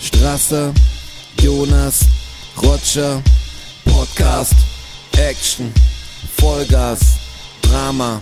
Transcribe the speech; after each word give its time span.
Strasser, 0.00 0.72
Jonas, 1.40 2.00
Roger, 2.62 3.22
Podcast, 3.84 4.54
Action, 5.16 5.72
Vollgas, 6.36 7.00
Drama, 7.62 8.20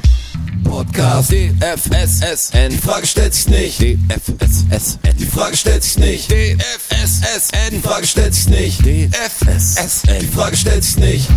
Podcast, 0.65 1.31
DFSSN, 1.33 2.71
die 2.71 2.79
Frage 2.79 3.07
stellt 3.07 3.35
sich 3.35 3.49
nicht, 3.49 3.81
DFSSN, 3.81 5.17
die 5.19 5.27
Frage 5.27 5.57
stellt 5.57 5.83
sich 5.85 5.99
nicht, 5.99 6.31
DFSSN, 6.31 7.71
die 7.73 7.81
Frage 7.81 8.07
stellt 8.07 8.35
sich 8.35 8.49
nicht, 8.49 8.81
DFSSN, 8.85 10.21
die 10.21 10.27
Frage 10.27 10.57
stellt 10.57 10.85
sich 10.85 10.97
nicht. 10.99 11.29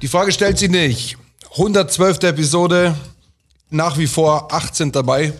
Die 0.00 0.08
Frage 0.08 0.32
stellt 0.32 0.58
sich 0.58 0.68
nicht. 0.70 1.16
112. 1.52 2.22
Episode, 2.24 2.96
nach 3.70 3.98
wie 3.98 4.06
vor 4.08 4.52
18 4.52 4.90
dabei. 4.90 5.32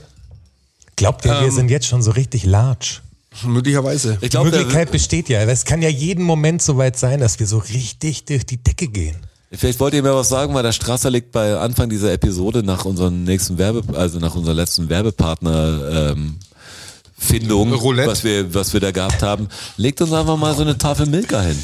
Glaubt 0.95 1.25
ihr, 1.25 1.33
wir 1.33 1.49
Ähm. 1.49 1.51
sind 1.51 1.69
jetzt 1.71 1.87
schon 1.87 2.01
so 2.03 2.13
richtig 2.13 2.45
large? 2.45 3.01
Möglicherweise. 3.45 4.15
Ich 4.15 4.21
Die 4.21 4.29
glaube, 4.31 4.51
Möglichkeit 4.51 4.91
besteht 4.91 5.29
ja. 5.29 5.41
Es 5.43 5.65
kann 5.65 5.83
ja 5.83 5.89
jeden 5.89 6.25
Moment 6.25 6.63
soweit 6.63 6.99
sein, 6.99 7.21
dass 7.21 7.39
wir 7.41 7.47
so 7.47 7.59
richtig 7.59 8.25
durch 8.25 8.47
die 8.47 8.63
Decke 8.63 8.89
gehen. 8.89 9.17
Vielleicht 9.55 9.81
wollt 9.81 9.93
ihr 9.93 10.03
mir 10.03 10.15
was 10.15 10.31
sagen, 10.31 10.55
weil 10.55 10.63
der 10.63 10.73
Strasser 10.73 11.11
liegt 11.11 11.31
bei 11.33 11.59
Anfang 11.59 11.91
dieser 11.91 12.13
Episode 12.13 12.63
nach 12.63 12.85
unserem 12.87 13.25
nächsten 13.25 13.59
Werbe, 13.59 13.83
also 13.99 14.19
nach 14.19 14.35
unserer 14.35 14.55
letzten 14.55 14.89
Werbepartner 14.89 16.13
ähm, 16.13 16.37
Findung, 17.19 17.73
Roulette. 17.73 18.11
was 18.11 18.25
wir, 18.25 18.55
was 18.55 18.73
wir 18.73 18.81
da 18.81 18.91
gehabt 18.91 19.23
haben, 19.23 19.49
legt 19.77 20.01
uns 20.01 20.13
einfach 20.13 20.37
mal 20.37 20.55
so 20.55 20.63
eine 20.63 20.79
Tafel 20.79 21.07
Milka 21.07 21.41
hin. 21.43 21.59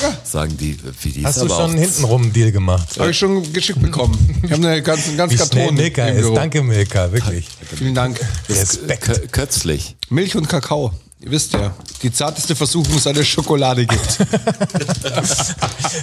Ja. 0.00 0.16
Sagen 0.24 0.56
die, 0.56 0.76
wie 1.02 1.10
die 1.10 1.24
Hast 1.24 1.40
du 1.40 1.48
schon 1.48 1.76
hintenrum 1.76 2.22
einen 2.22 2.32
Deal 2.32 2.50
gemacht? 2.52 2.98
Habe 2.98 3.10
ich 3.10 3.18
schon 3.18 3.52
geschickt 3.52 3.80
bekommen. 3.80 4.16
Ich 4.42 4.50
habe 4.52 4.66
eine 4.66 4.82
ganz, 4.82 5.06
einen 5.08 5.16
ganz 5.16 5.32
Wie 5.32 5.36
schnell 5.36 5.48
Karton 5.48 5.74
Milka 5.76 6.06
im 6.08 6.16
ist. 6.16 6.22
Büro. 6.22 6.34
Danke, 6.34 6.62
Milka, 6.62 7.12
wirklich. 7.12 7.48
Vielen 7.76 7.94
Dank. 7.94 8.20
Respekt. 8.48 9.04
Kö- 9.08 9.28
Kötzlich. 9.28 9.96
Milch 10.10 10.36
und 10.36 10.48
Kakao. 10.48 10.92
Ihr 11.20 11.30
wisst 11.32 11.52
ja, 11.52 11.74
die 12.02 12.12
zarteste 12.12 12.54
Versuchung 12.54 12.94
es 12.96 13.26
Schokolade 13.28 13.86
gibt. 13.86 14.18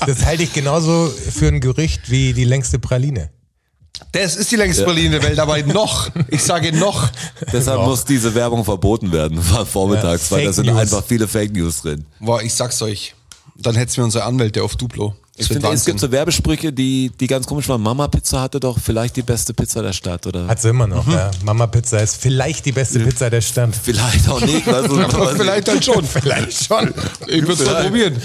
Das 0.06 0.26
halte 0.26 0.44
ich 0.44 0.54
genauso 0.54 1.08
für 1.32 1.48
ein 1.48 1.62
Gerücht 1.62 2.10
wie 2.12 2.34
die 2.34 2.44
längste 2.44 2.80
Praline. 2.80 3.30
Das 4.12 4.36
ist 4.36 4.52
die 4.52 4.58
längste 4.58 4.84
Praline 4.84 5.12
der 5.20 5.24
Welt, 5.24 5.40
aber 5.40 5.62
noch. 5.64 6.10
Ich 6.30 6.44
sage 6.44 6.74
noch. 6.74 7.10
Deshalb 7.54 7.78
Doch. 7.80 7.88
muss 7.88 8.04
diese 8.04 8.36
Werbung 8.36 8.66
verboten 8.66 9.12
werden, 9.14 9.42
vormittags, 9.72 10.30
Ja, 10.30 10.38
weil 10.38 10.46
da 10.46 10.54
sind 10.54 10.66
News. 10.68 10.78
einfach 10.80 11.04
viele 11.06 11.28
Fake 11.30 11.54
News 11.54 11.82
drin. 11.82 12.06
Boah, 12.20 12.42
ich 12.42 12.54
sag's 12.54 12.82
euch. 12.82 13.16
Dann 13.58 13.76
hätten 13.76 13.96
wir 13.98 14.04
unsere 14.04 14.26
Anwälte 14.26 14.64
auf 14.64 14.76
Duplo. 14.76 15.16
Ich 15.38 15.48
finde, 15.48 15.68
es 15.70 15.84
gibt 15.84 16.00
so 16.00 16.12
Werbesprüche, 16.12 16.72
die, 16.72 17.12
die 17.20 17.28
ganz 17.28 17.46
komisch 17.46 17.68
waren. 17.68 17.82
Mama 17.82 18.08
Pizza 18.08 18.42
hatte 18.42 18.60
doch 18.60 18.80
vielleicht 18.80 19.18
die 19.18 19.22
beste 19.22 19.54
Pizza 19.54 19.82
der 19.82 19.92
Stadt, 19.92 20.26
oder? 20.28 20.48
Hat 20.48 20.62
sie 20.62 20.70
immer 20.70 20.88
noch, 20.88 21.06
ja. 21.08 21.30
Mama 21.44 21.68
Pizza 21.68 22.00
ist 22.00 22.22
vielleicht 22.22 22.66
die 22.66 22.72
beste 22.72 23.00
Pizza 23.02 23.30
der 23.30 23.42
Stadt. 23.42 23.72
vielleicht 23.76 24.30
auch 24.30 24.40
nicht. 24.40 24.66
Also, 24.68 24.98
Aber 24.98 25.36
vielleicht 25.36 25.68
dann 25.68 25.82
schon. 25.82 26.06
Vielleicht 26.06 26.66
schon. 26.66 26.94
Ich 27.28 27.42
würde 27.42 27.54
es 27.54 27.66
mal 27.66 27.84
probieren. 27.84 28.22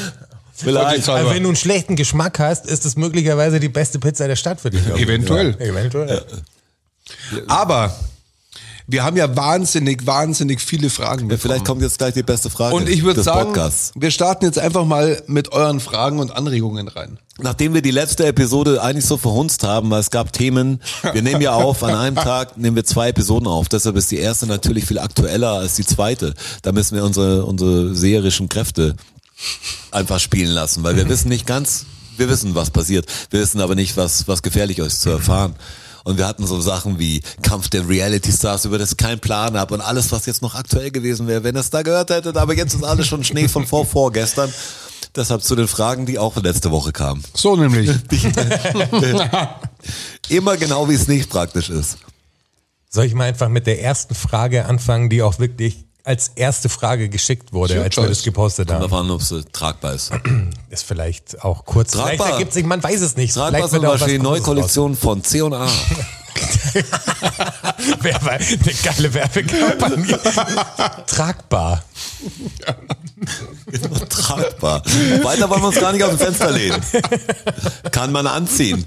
vielleicht. 0.55 1.09
Also 1.09 1.31
wenn 1.31 1.43
du 1.43 1.49
einen 1.49 1.57
schlechten 1.57 1.97
Geschmack 1.97 2.39
hast, 2.39 2.67
ist 2.67 2.87
es 2.87 2.97
möglicherweise 2.97 3.59
die 3.59 3.69
beste 3.69 3.99
Pizza 3.99 4.29
der 4.29 4.37
Stadt 4.37 4.61
für 4.61 4.71
dich. 4.71 4.87
Eventuell. 4.87 5.57
Ja, 5.59 5.67
eventuell. 5.67 6.25
Aber 7.49 7.93
wir 8.87 9.05
haben 9.05 9.17
ja 9.17 9.37
wahnsinnig, 9.37 10.07
wahnsinnig 10.07 10.61
viele 10.61 10.91
Fragen. 10.91 11.31
Ja, 11.31 11.37
vielleicht 11.37 11.65
kommt 11.65 11.83
jetzt 11.83 11.99
gleich 11.99 12.15
die 12.15 12.23
beste 12.23 12.51
Frage 12.51 12.75
Und 12.75 12.89
ich 12.89 13.03
würde 13.03 13.23
sagen, 13.23 13.53
Podcasts. 13.53 13.93
wir 13.95 14.11
starten 14.11 14.45
jetzt 14.45 14.59
einfach 14.59 14.85
mal 14.85 15.23
mit 15.27 15.53
euren 15.53 15.81
Fragen 15.81 16.19
und 16.19 16.31
Anregungen 16.31 16.89
rein. 16.89 17.19
Nachdem 17.39 17.73
wir 17.73 17.83
die 17.83 17.91
letzte 17.91 18.27
Episode 18.27 18.83
eigentlich 18.83 19.07
so 19.07 19.17
verhunzt 19.17 19.65
haben, 19.65 19.91
weil 19.91 20.01
es 20.01 20.11
gab 20.11 20.33
Themen, 20.33 20.81
wir 21.13 21.23
nehmen 21.23 21.41
ja 21.41 21.53
auf, 21.53 21.83
an 21.83 21.95
einem 21.95 22.17
Tag 22.17 22.57
nehmen 22.59 22.77
wir 22.77 22.85
zwei 22.85 23.09
Episoden 23.09 23.47
auf. 23.47 23.69
Deshalb 23.69 23.97
ist 23.97 24.11
die 24.11 24.19
erste 24.19 24.47
natürlich 24.47 24.85
viel 24.85 24.99
aktueller 24.99 25.53
als 25.53 25.75
die 25.75 25.85
zweite. 25.85 26.35
Da 26.63 26.73
müssen 26.73 26.97
wir 26.97 27.05
unsere, 27.05 27.45
unsere 27.47 27.95
seherischen 27.95 28.49
Kräfte 28.49 28.95
einfach 29.91 30.21
spielen 30.21 30.51
lassen, 30.51 30.83
weil 30.83 30.97
wir 30.97 31.09
wissen 31.09 31.29
nicht 31.29 31.47
ganz, 31.47 31.87
wir 32.17 32.29
wissen, 32.29 32.55
was 32.55 32.71
passiert. 32.71 33.07
Wir 33.31 33.41
wissen 33.41 33.61
aber 33.61 33.75
nicht, 33.75 33.97
was, 33.97 34.29
was 34.29 34.43
gefährlich 34.43 34.79
ist 34.79 35.01
zu 35.01 35.11
erfahren. 35.11 35.55
Und 36.05 36.19
wir 36.19 36.27
hatten 36.27 36.47
so 36.47 36.61
Sachen 36.61 36.99
wie 36.99 37.23
Kampf 37.43 37.69
der 37.69 37.89
Reality 37.89 38.33
Stars, 38.33 38.65
über 38.65 38.79
das 38.79 38.93
ich 38.93 38.97
keinen 38.97 39.21
Plan 39.21 39.57
habe 39.57 39.75
und 39.75 39.81
alles, 39.81 40.13
was 40.13 40.27
jetzt 40.27 40.43
noch 40.43 40.55
aktuell 40.55 40.91
gewesen 40.91 41.27
wäre, 41.27 41.45
wenn 41.45 41.57
ihr 41.57 41.61
es 41.61 41.71
da 41.71 41.83
gehört 41.83 42.11
hättet. 42.11 42.37
Aber 42.37 42.55
jetzt 42.55 42.75
ist 42.75 42.85
alles 42.85 43.07
schon 43.07 43.25
Schnee 43.25 43.49
von 43.49 43.67
vor 43.67 43.85
vorgestern. 43.85 44.53
Deshalb 45.17 45.43
zu 45.43 45.57
den 45.57 45.67
Fragen, 45.67 46.07
die 46.07 46.19
auch 46.19 46.37
letzte 46.37 46.71
Woche 46.71 46.93
kamen. 46.93 47.25
So 47.35 47.57
nämlich. 47.57 47.91
Immer 50.29 50.57
genau, 50.57 50.89
wie 50.89 50.95
es 50.95 51.09
nicht 51.09 51.29
praktisch 51.29 51.69
ist. 51.69 51.99
Soll 52.89 53.07
ich 53.07 53.15
mal 53.15 53.25
einfach 53.25 53.49
mit 53.49 53.67
der 53.67 53.83
ersten 53.83 54.15
Frage 54.15 54.67
anfangen, 54.67 55.11
die 55.11 55.23
auch 55.23 55.39
wirklich 55.39 55.85
als 56.05 56.29
erste 56.35 56.69
Frage 56.69 57.09
geschickt 57.09 57.53
wurde, 57.53 57.77
Your 57.77 57.85
als 57.85 57.97
wir 57.97 58.03
choice. 58.05 58.19
das 58.19 58.23
gepostet 58.25 58.69
Kommt 58.69 58.83
haben? 58.83 58.91
davon 58.91 59.11
ob 59.11 59.21
es 59.21 59.35
tragbar 59.53 59.95
ist. 59.95 60.11
Ist 60.71 60.85
vielleicht 60.85 61.45
auch 61.45 61.65
kurz. 61.65 61.93
Tragbar. 61.93 62.11
Vielleicht 62.17 62.33
ergibt 62.33 62.53
sich, 62.53 62.65
man 62.65 62.83
weiß 62.83 63.01
es 63.01 63.17
nicht. 63.17 63.35
Tragbar 63.35 63.51
Vielleicht 63.53 63.71
sind 63.71 63.83
wird 63.83 63.91
auch 63.91 63.95
was 63.95 64.01
wahrscheinlich 64.03 64.23
neue 64.23 64.41
Großes 64.41 64.99
von 65.01 65.23
C&A. 65.25 65.47
raus. 65.49 65.71
Wer 68.03 68.23
war 68.23 68.33
eine 68.33 68.75
geile 68.85 69.13
Werbekampagne? 69.15 70.19
Tragbar. 71.07 71.83
Tragbar. 74.09 74.83
Weiter 75.23 75.49
wollen 75.51 75.63
wir 75.63 75.69
uns 75.69 75.81
gar 75.81 75.93
nicht 75.93 76.03
aus 76.03 76.11
dem 76.11 76.19
Fenster 76.19 76.51
lehnen. 76.51 76.81
Kann 77.91 78.13
man 78.13 78.27
anziehen. 78.27 78.85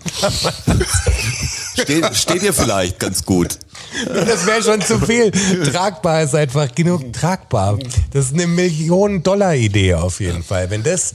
Steht, 1.73 2.15
steht 2.15 2.43
ihr 2.43 2.53
vielleicht 2.53 2.99
ganz 2.99 3.23
gut. 3.23 3.59
Das 4.07 4.45
wäre 4.45 4.63
schon 4.63 4.81
zu 4.81 4.99
viel. 4.99 5.31
Tragbar 5.71 6.23
ist 6.23 6.35
einfach 6.35 6.73
genug 6.73 7.13
tragbar. 7.13 7.77
Das 8.11 8.25
ist 8.25 8.33
eine 8.33 8.47
Millionen-Dollar-Idee 8.47 9.95
auf 9.95 10.19
jeden 10.19 10.43
Fall. 10.43 10.69
Wenn 10.69 10.83
das, 10.83 11.13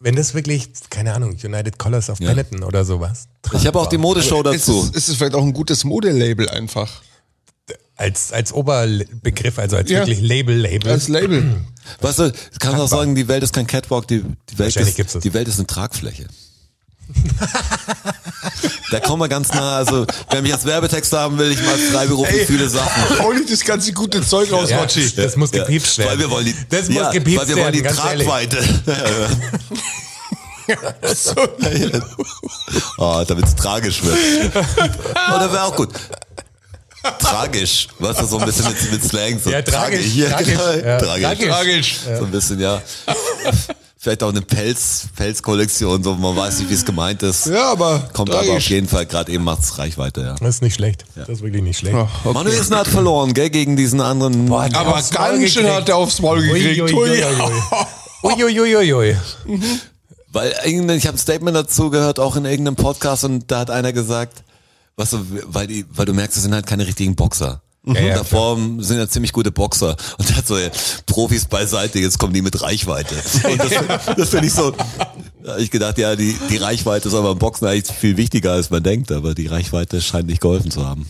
wenn 0.00 0.16
das 0.16 0.34
wirklich, 0.34 0.68
keine 0.90 1.14
Ahnung, 1.14 1.36
United 1.42 1.78
Colors 1.78 2.10
of 2.10 2.18
Benetton 2.18 2.62
oder 2.62 2.84
sowas. 2.84 3.28
Ich 3.54 3.66
habe 3.66 3.78
auch 3.78 3.88
die 3.88 3.98
Modeshow 3.98 4.42
dazu. 4.42 4.88
es, 4.90 4.96
ist 4.96 5.08
es 5.08 5.16
vielleicht 5.16 5.34
auch 5.34 5.42
ein 5.42 5.52
gutes 5.52 5.84
Modelabel 5.84 6.48
einfach? 6.48 7.02
Als, 7.96 8.32
als 8.32 8.52
Oberbegriff, 8.52 9.58
also 9.58 9.76
als 9.76 9.90
Ja. 9.90 9.98
wirklich 10.00 10.20
Label-Label. 10.20 10.90
Als 10.90 11.08
Label. 11.08 11.60
Weißt 12.00 12.18
du, 12.20 12.32
kannst 12.58 12.80
auch 12.80 12.88
sagen, 12.88 13.14
die 13.14 13.28
Welt 13.28 13.42
ist 13.42 13.52
kein 13.52 13.66
Catwalk, 13.66 14.06
die, 14.08 14.24
die, 14.50 14.58
Welt, 14.58 14.74
ist, 14.76 15.14
das. 15.14 15.22
die 15.22 15.34
Welt 15.34 15.48
ist 15.48 15.58
eine 15.58 15.66
Tragfläche. 15.66 16.26
da 18.90 19.00
kommen 19.00 19.20
wir 19.20 19.28
ganz 19.28 19.52
nah. 19.52 19.76
Also, 19.76 20.06
wer 20.30 20.42
mich 20.42 20.52
als 20.52 20.64
Werbetext 20.64 21.12
haben 21.12 21.38
will, 21.38 21.50
ich 21.50 21.62
mache 21.62 21.76
freiberuflich 21.78 22.46
viele 22.46 22.68
Sachen. 22.68 23.18
Hau 23.22 23.32
nicht 23.32 23.50
das 23.52 23.60
ganze 23.64 23.92
gute 23.92 24.22
Zeug 24.22 24.50
raus, 24.52 24.70
Ja, 24.70 24.80
Rotschi. 24.80 25.10
das 25.14 25.36
muss 25.36 25.50
gepiepst 25.50 25.98
Weil 25.98 26.06
werden. 26.06 26.20
wir 26.20 26.30
wollen 26.30 26.46
die, 26.46 26.54
das 26.70 26.88
muss 26.88 26.96
ja, 26.96 27.10
gepiepst 27.10 27.48
weil 27.48 27.56
wir 27.56 27.62
wollen 27.62 27.72
die. 27.72 27.82
Tragweite. 27.82 28.58
oh, 32.98 33.24
damit 33.26 33.46
es 33.46 33.54
tragisch 33.56 34.02
wird. 34.02 34.16
Oder 34.54 35.52
wäre 35.52 35.64
auch 35.64 35.76
gut. 35.76 35.90
Tragisch, 37.18 37.88
was 37.98 38.16
du 38.16 38.26
so 38.26 38.38
ein 38.38 38.46
bisschen 38.46 38.66
mit, 38.68 38.92
mit 38.92 39.04
Slang 39.04 39.38
so 39.42 39.50
Ja, 39.50 39.62
tragisch, 39.62 40.14
Ja, 40.14 40.30
tragisch, 40.30 40.58
ja, 40.84 40.98
tragisch. 40.98 41.48
Tragisch. 41.48 41.96
So 42.18 42.24
ein 42.24 42.30
bisschen, 42.30 42.60
ja. 42.60 42.80
Vielleicht 43.98 44.22
auch 44.24 44.30
eine 44.30 44.42
Pelz, 44.42 45.06
Pelzkollektion, 45.14 46.02
so 46.02 46.14
man 46.16 46.36
weiß 46.36 46.58
nicht, 46.58 46.70
wie 46.70 46.74
es 46.74 46.84
gemeint 46.84 47.22
ist. 47.22 47.46
Ja, 47.46 47.70
aber 47.70 48.00
Kommt 48.12 48.30
aber 48.30 48.40
auf 48.40 48.46
tragisch. 48.46 48.70
jeden 48.70 48.88
Fall, 48.88 49.06
gerade 49.06 49.30
eben 49.30 49.44
macht's 49.44 49.78
Reichweite, 49.78 50.20
ja. 50.22 50.34
Das 50.40 50.56
ist 50.56 50.62
nicht 50.62 50.74
schlecht. 50.74 51.04
Das 51.14 51.28
ist 51.28 51.42
wirklich 51.42 51.62
nicht 51.62 51.78
schlecht. 51.78 51.94
Okay. 51.96 52.32
Manuel 52.34 52.58
Isner 52.58 52.78
hat 52.78 52.88
verloren, 52.88 53.32
gell, 53.32 53.50
gegen 53.50 53.76
diesen 53.76 54.00
anderen. 54.00 54.46
Boah, 54.46 54.68
Aber 54.74 55.00
ganz 55.10 55.50
schön 55.52 55.66
hat 55.72 55.88
er 55.88 55.96
aufs 55.96 56.20
Maul 56.20 56.42
gekriegt. 56.42 56.80
Ui, 56.82 56.92
ui, 56.92 56.94
ui, 56.94 57.10
ui, 57.10 57.24
ui. 58.44 58.44
Ui, 58.44 58.60
ui, 58.60 58.76
ui, 58.76 58.92
ui. 58.94 59.16
Weil 60.32 60.52
irgendein- 60.64 60.98
ich 60.98 61.06
habe 61.06 61.16
ein 61.16 61.20
Statement 61.20 61.56
dazu 61.56 61.90
gehört, 61.90 62.18
auch 62.18 62.34
in 62.36 62.44
irgendeinem 62.44 62.76
Podcast, 62.76 63.22
und 63.24 63.50
da 63.50 63.60
hat 63.60 63.70
einer 63.70 63.92
gesagt, 63.92 64.42
was 64.96 65.10
so, 65.10 65.20
weil 65.46 65.66
die, 65.66 65.84
weil 65.90 66.06
du 66.06 66.14
merkst, 66.14 66.36
das 66.36 66.44
sind 66.44 66.54
halt 66.54 66.66
keine 66.66 66.86
richtigen 66.86 67.14
Boxer. 67.14 67.62
Ja, 67.84 68.00
ja, 68.00 68.14
Davor 68.14 68.56
sind 68.78 68.98
ja 68.98 69.08
ziemlich 69.08 69.32
gute 69.32 69.50
Boxer. 69.50 69.96
Und 70.16 70.28
der 70.28 70.36
hat 70.36 70.46
so, 70.46 70.56
ja, 70.56 70.70
Profis 71.04 71.46
beiseite, 71.46 71.98
jetzt 71.98 72.18
kommen 72.18 72.32
die 72.32 72.42
mit 72.42 72.60
Reichweite. 72.62 73.16
Und 73.44 73.58
das, 73.58 74.16
das 74.16 74.28
finde 74.28 74.46
ich 74.46 74.52
so, 74.52 74.72
da 75.42 75.58
ich 75.58 75.70
gedacht, 75.70 75.98
ja, 75.98 76.14
die, 76.14 76.36
die 76.48 76.58
Reichweite 76.58 77.08
ist 77.08 77.14
aber 77.14 77.32
im 77.32 77.38
Boxen 77.38 77.66
eigentlich 77.66 77.96
viel 77.96 78.16
wichtiger, 78.16 78.52
als 78.52 78.70
man 78.70 78.84
denkt, 78.84 79.10
aber 79.10 79.34
die 79.34 79.48
Reichweite 79.48 80.00
scheint 80.00 80.28
nicht 80.28 80.40
geholfen 80.40 80.70
zu 80.70 80.86
haben. 80.86 81.06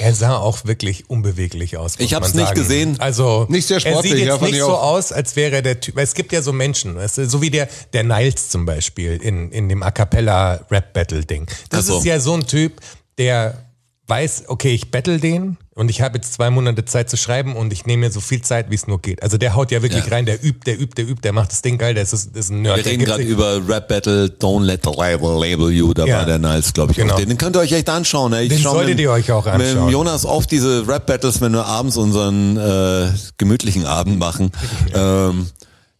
Er 0.00 0.14
sah 0.14 0.38
auch 0.38 0.64
wirklich 0.64 1.10
unbeweglich 1.10 1.76
aus. 1.76 1.98
muss 1.98 2.06
Ich 2.06 2.14
hab's 2.14 2.28
man 2.28 2.38
nicht 2.38 2.48
sagen. 2.48 2.60
gesehen. 2.60 2.96
Also 3.00 3.46
Nicht 3.48 3.66
sehr 3.66 3.76
Er 3.76 3.92
sportlich, 3.92 4.12
sieht 4.12 4.20
ja, 4.22 4.26
jetzt 4.26 4.38
fand 4.38 4.50
nicht 4.50 4.60
ich 4.60 4.64
so 4.64 4.74
aus, 4.74 5.12
als 5.12 5.36
wäre 5.36 5.56
er 5.56 5.62
der 5.62 5.78
Typ. 5.80 5.94
Weil 5.96 6.04
es 6.04 6.14
gibt 6.14 6.32
ja 6.32 6.40
so 6.42 6.52
Menschen, 6.52 6.96
weißt 6.96 7.18
du, 7.18 7.28
so 7.28 7.42
wie 7.42 7.50
der 7.50 7.68
der 7.92 8.04
Niles 8.04 8.48
zum 8.48 8.64
Beispiel 8.64 9.16
in 9.22 9.50
in 9.52 9.68
dem 9.68 9.82
A 9.82 9.90
cappella 9.90 10.64
Rap 10.70 10.92
Battle 10.94 11.24
Ding. 11.24 11.46
Das 11.68 11.86
so. 11.86 11.98
ist 11.98 12.04
ja 12.04 12.18
so 12.18 12.34
ein 12.34 12.46
Typ, 12.46 12.80
der 13.18 13.69
weiß, 14.10 14.44
okay, 14.48 14.74
ich 14.74 14.90
battle 14.90 15.18
den 15.18 15.56
und 15.74 15.88
ich 15.88 16.02
habe 16.02 16.18
jetzt 16.18 16.34
zwei 16.34 16.50
Monate 16.50 16.84
Zeit 16.84 17.08
zu 17.08 17.16
schreiben 17.16 17.54
und 17.56 17.72
ich 17.72 17.86
nehme 17.86 18.06
mir 18.06 18.10
so 18.12 18.20
viel 18.20 18.42
Zeit, 18.42 18.70
wie 18.70 18.74
es 18.74 18.86
nur 18.88 19.00
geht. 19.00 19.22
Also 19.22 19.38
der 19.38 19.54
haut 19.54 19.70
ja 19.70 19.80
wirklich 19.82 20.04
Ja. 20.04 20.10
rein, 20.10 20.26
der 20.26 20.44
übt, 20.44 20.60
der 20.66 20.78
übt, 20.78 20.94
der 20.96 21.08
übt, 21.08 21.22
der 21.22 21.32
macht 21.32 21.52
das 21.52 21.62
Ding 21.62 21.78
geil, 21.78 21.94
der 21.94 22.02
ist, 22.02 22.12
ist 22.12 22.50
ein 22.50 22.62
Nerd. 22.62 22.76
Wir 22.78 22.84
reden 22.86 23.04
gerade 23.04 23.22
über 23.22 23.66
Rap 23.68 23.88
Battle, 23.88 24.26
Don't 24.26 24.64
Let 24.64 24.80
the 24.84 24.90
Label 24.90 25.38
Label 25.40 25.70
You, 25.70 25.94
da 25.94 26.04
Ja. 26.04 26.18
war 26.18 26.26
der 26.26 26.38
Niles, 26.38 26.72
glaube 26.72 26.90
ich. 26.92 26.98
Genau. 26.98 27.14
auch. 27.14 27.20
Den, 27.20 27.38
könnt 27.38 27.56
ihr 27.56 27.60
euch 27.60 27.72
echt 27.72 27.88
anschauen. 27.88 28.32
Ey. 28.32 28.42
Ich 28.44 28.48
Den 28.50 28.58
solltet 28.62 28.88
mit- 28.90 29.00
ihr 29.00 29.10
euch 29.12 29.30
auch 29.32 29.44
Mit 29.46 29.54
anschauen. 29.54 29.86
dem 29.86 29.88
Jonas 29.90 30.26
oft 30.26 30.50
diese 30.50 30.86
Rap 30.88 31.06
Battles, 31.06 31.40
wenn 31.40 31.52
wir 31.52 31.64
abends 31.64 31.96
unseren 31.96 32.56
äh, 32.58 33.08
gemütlichen 33.38 33.86
Abend 33.86 34.18
machen. 34.18 34.50
ähm, 34.94 35.46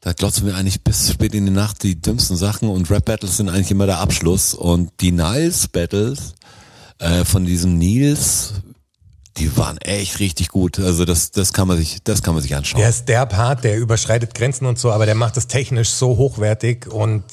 da 0.03 0.15
glotzen 0.15 0.47
wir 0.47 0.57
eigentlich 0.57 0.83
bis 0.83 1.13
spät 1.13 1.35
in 1.35 1.45
die 1.45 1.53
Nacht 1.53 1.83
die 1.83 2.01
dümmsten 2.01 2.35
Sachen 2.37 2.71
und 2.71 2.91
Rap 2.91 3.05
Battles 3.05 3.37
sind 3.37 3.51
eigentlich 3.51 3.71
immer 3.71 3.85
der 3.87 3.99
Abschluss. 3.99 4.55
Und 4.55 4.91
die 5.01 5.13
Niles 5.13 5.69
Battles 5.69 6.33
äh, 7.01 7.25
von 7.25 7.45
diesem 7.45 7.79
Nils, 7.79 8.55
die 9.37 9.57
waren 9.57 9.79
echt 9.79 10.21
richtig 10.21 10.49
gut. 10.49 10.79
Also 10.79 11.05
das, 11.05 11.31
das 11.31 11.53
kann 11.53 11.67
man 11.67 11.77
sich, 11.79 12.03
das 12.05 12.23
kann 12.23 12.35
man 12.35 12.43
sich 12.43 12.55
anschauen. 12.55 12.81
Der 12.81 12.91
ist 12.91 13.07
derb 13.07 13.35
hart, 13.35 13.65
der 13.65 13.79
überschreitet 13.79 14.35
Grenzen 14.35 14.67
und 14.67 14.79
so, 14.79 14.93
aber 14.93 15.07
der 15.07 15.15
macht 15.15 15.37
es 15.37 15.47
technisch 15.47 15.91
so 15.91 16.17
hochwertig 16.17 16.87
und 16.87 17.25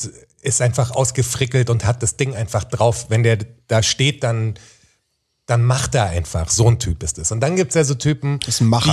ist 0.42 0.62
einfach 0.62 0.92
ausgefrickelt 0.92 1.70
und 1.70 1.86
hat 1.86 2.02
das 2.02 2.16
Ding 2.16 2.36
einfach 2.36 2.64
drauf. 2.64 3.08
Wenn 3.10 3.24
der 3.24 3.40
da 3.68 3.84
steht, 3.84 4.24
dann, 4.24 4.54
dann 5.46 5.64
macht 5.64 5.96
er 5.96 6.06
einfach. 6.06 6.50
So 6.50 6.68
ein 6.70 6.80
Typ 6.80 7.04
ist 7.04 7.18
es. 7.18 7.32
Und 7.32 7.42
dann 7.42 7.56
gibt's 7.56 7.76
ja 7.76 7.84
so 7.84 7.96
Typen, 7.96 8.40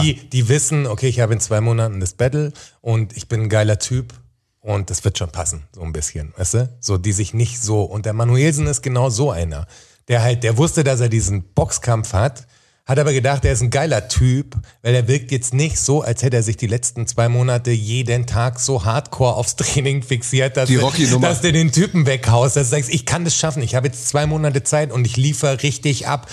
die, 0.03 0.29
die 0.29 0.49
wissen, 0.49 0.87
okay, 0.87 1.09
ich 1.09 1.21
habe 1.21 1.35
in 1.35 1.41
zwei 1.41 1.61
Monaten 1.61 2.01
das 2.01 2.15
Battle 2.15 2.53
und 2.81 3.17
ich 3.17 3.29
bin 3.29 3.43
ein 3.43 3.49
geiler 3.49 3.79
Typ 3.79 4.15
und 4.61 4.91
das 4.91 5.05
wird 5.05 5.19
schon 5.19 5.31
passen, 5.31 5.65
so 5.73 5.83
ein 5.83 5.93
bisschen, 5.93 6.33
weißt 6.37 6.55
du? 6.55 6.69
So, 6.81 6.97
die 6.97 7.13
sich 7.13 7.35
nicht 7.35 7.63
so, 7.63 7.83
und 7.83 8.07
der 8.07 8.15
Manuelsen 8.15 8.67
ist 8.67 8.83
genau 8.83 9.11
so 9.11 9.31
einer. 9.31 9.67
Der 10.09 10.23
halt, 10.23 10.45
der 10.45 10.57
wusste, 10.57 10.85
dass 10.85 11.01
er 11.01 11.09
diesen 11.09 11.43
Boxkampf 11.55 12.13
hat, 12.13 12.47
hat 12.87 12.99
aber 12.99 13.15
gedacht, 13.15 13.47
er 13.47 13.53
ist 13.55 13.63
ein 13.63 13.71
geiler 13.71 14.09
Typ, 14.09 14.57
weil 14.83 14.95
er 14.95 15.09
wirkt 15.09 15.33
jetzt 15.33 15.55
nicht 15.55 15.79
so, 15.79 16.03
als 16.03 16.23
hätte 16.23 16.37
er 16.37 16.43
sich 16.43 16.59
die 16.59 16.67
letzten 16.67 17.07
zwei 17.07 17.31
Monate 17.31 17.71
jeden 17.71 18.27
Tag 18.27 18.61
so 18.61 18.85
hardcore 18.85 19.37
aufs 19.37 19.57
Training 19.57 20.03
fixiert, 20.03 20.59
dass, 20.59 20.69
Rocky-Nummer. 20.71 21.29
dass 21.29 21.41
du 21.41 21.51
den 21.51 21.73
Typen 21.73 22.05
weghaust, 22.05 22.57
dass 22.57 22.69
du 22.69 22.77
sagst, 22.77 22.91
ich 22.93 23.07
kann 23.07 23.25
das 23.25 23.35
schaffen, 23.37 23.63
ich 23.63 23.75
habe 23.75 23.87
jetzt 23.87 24.07
zwei 24.09 24.27
Monate 24.27 24.63
Zeit 24.65 24.93
und 24.93 25.07
ich 25.07 25.17
liefere 25.17 25.63
richtig 25.63 26.07
ab. 26.07 26.29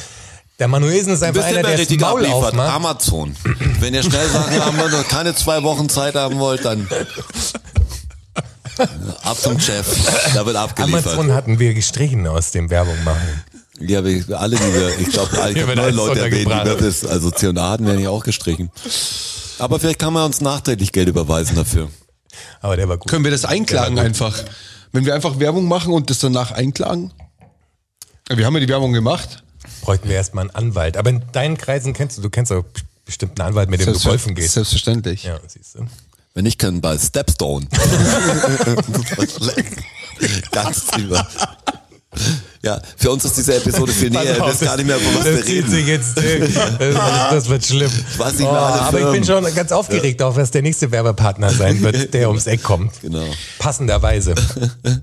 Der 0.60 0.68
Manuelsen 0.68 1.14
ist 1.14 1.24
einfach 1.24 1.42
einer, 1.44 1.62
der 1.64 1.72
das 1.72 1.80
richtig 1.80 2.02
Maul 2.02 2.20
abliefert? 2.20 2.50
aufmacht. 2.50 2.76
Amazon. 2.76 3.34
Wenn 3.80 3.94
ihr 3.94 4.04
schnell 4.04 4.28
Sachen 4.28 4.60
haben 4.60 4.78
wollt 4.78 4.94
und 4.94 5.08
keine 5.08 5.34
zwei 5.34 5.64
Wochen 5.64 5.88
Zeit 5.88 6.16
haben 6.16 6.38
wollt, 6.38 6.66
dann 6.66 6.86
ab 9.24 9.38
zum 9.40 9.60
Chef. 9.60 9.88
Da 10.34 10.46
wird 10.46 10.56
abgeliefert. 10.58 11.08
Amazon 11.08 11.34
hatten 11.34 11.60
wir 11.60 11.74
gestrichen 11.74 12.28
aus 12.28 12.52
dem 12.52 12.70
Werbung 12.70 13.02
machen. 13.04 13.44
Ja, 13.88 14.04
wir, 14.04 14.40
alle, 14.40 14.56
die 14.56 14.74
wir, 14.74 15.00
ich 15.00 15.10
glaube, 15.10 15.30
ich 15.32 15.40
habe 15.40 15.56
wird 15.56 15.76
neue 15.76 15.86
alles 15.86 15.96
Leute 15.96 16.20
erwähnt, 16.20 16.34
die 16.34 16.46
untergebracht. 16.46 16.82
wir 16.82 16.88
das, 16.88 17.06
also 17.06 17.32
hatten 17.32 17.88
wir 17.88 18.00
ja 18.00 18.10
auch 18.10 18.24
gestrichen. 18.24 18.70
Aber 19.60 19.80
vielleicht 19.80 20.00
kann 20.00 20.14
man 20.14 20.26
uns 20.26 20.42
nachträglich 20.42 20.92
Geld 20.92 21.08
überweisen 21.08 21.56
dafür. 21.56 21.90
Aber 22.62 22.78
der 22.78 22.90
war 22.90 22.98
gut. 22.98 23.10
Können 23.10 23.24
wir 23.24 23.32
das 23.32 23.46
einklagen 23.46 24.00
einfach? 24.00 24.44
Wenn 24.92 25.06
wir 25.06 25.16
einfach 25.16 25.40
Werbung 25.40 25.68
machen 25.68 25.94
und 25.94 26.10
das 26.10 26.20
danach 26.20 26.52
einklagen? 26.52 27.14
Wir 28.30 28.46
haben 28.46 28.54
ja 28.54 28.60
die 28.60 28.70
Werbung 28.70 28.94
gemacht. 28.94 29.44
Bräuchten 29.82 30.10
wir 30.10 30.16
erstmal 30.16 30.44
einen 30.44 30.56
Anwalt. 30.56 30.98
Aber 30.98 31.10
in 31.10 31.24
deinen 31.32 31.58
Kreisen 31.58 31.94
kennst 31.94 32.18
du, 32.18 32.22
du 32.22 32.30
kennst 32.30 32.52
doch 32.52 32.66
bestimmt 33.06 33.40
einen 33.40 33.50
Anwalt, 33.50 33.70
mit 33.70 33.82
dem 33.82 33.94
du 33.94 34.00
golfen 34.00 34.36
gehst. 34.36 34.54
Selbstverständlich. 34.54 35.24
Ja, 35.24 35.40
siehst 35.48 35.76
du. 35.76 35.86
Wenn 36.34 36.46
ich 36.46 36.58
kann, 36.58 36.82
bei 36.82 36.98
Stepstone. 36.98 37.68
Ganz 40.52 40.88
drüber. 40.88 41.28
Ja, 42.64 42.80
für 42.98 43.10
uns 43.10 43.26
ist 43.26 43.38
diese 43.38 43.56
Episode 43.56 43.92
viel 43.92 44.10
näher. 44.12 44.38
Ihr 44.38 44.46
wisst 44.46 44.62
gar 44.62 44.78
nicht 44.78 44.86
mehr, 44.86 44.98
das 44.98 45.26
wir 45.26 45.44
zieht 45.44 45.48
reden. 45.48 45.70
sich 45.72 45.88
jetzt. 45.88 46.18
Das, 46.18 47.32
das 47.32 47.50
wird 47.50 47.66
schlimm. 47.66 47.92
weiß 48.18 48.34
nicht 48.34 48.48
oh, 48.48 48.52
mehr 48.52 48.62
aber 48.62 49.00
ich 49.00 49.12
bin 49.14 49.24
schon 49.24 49.44
ganz 49.56 49.72
aufgeregt, 49.72 50.22
auch 50.22 50.36
was 50.36 50.52
der 50.52 50.62
nächste 50.62 50.92
Werbepartner 50.92 51.50
sein 51.52 51.82
wird, 51.82 52.14
der 52.14 52.28
ums 52.28 52.48
Eck 52.48 52.62
kommt. 52.62 53.02
Genau. 53.02 53.26
Passenderweise. 53.60 54.36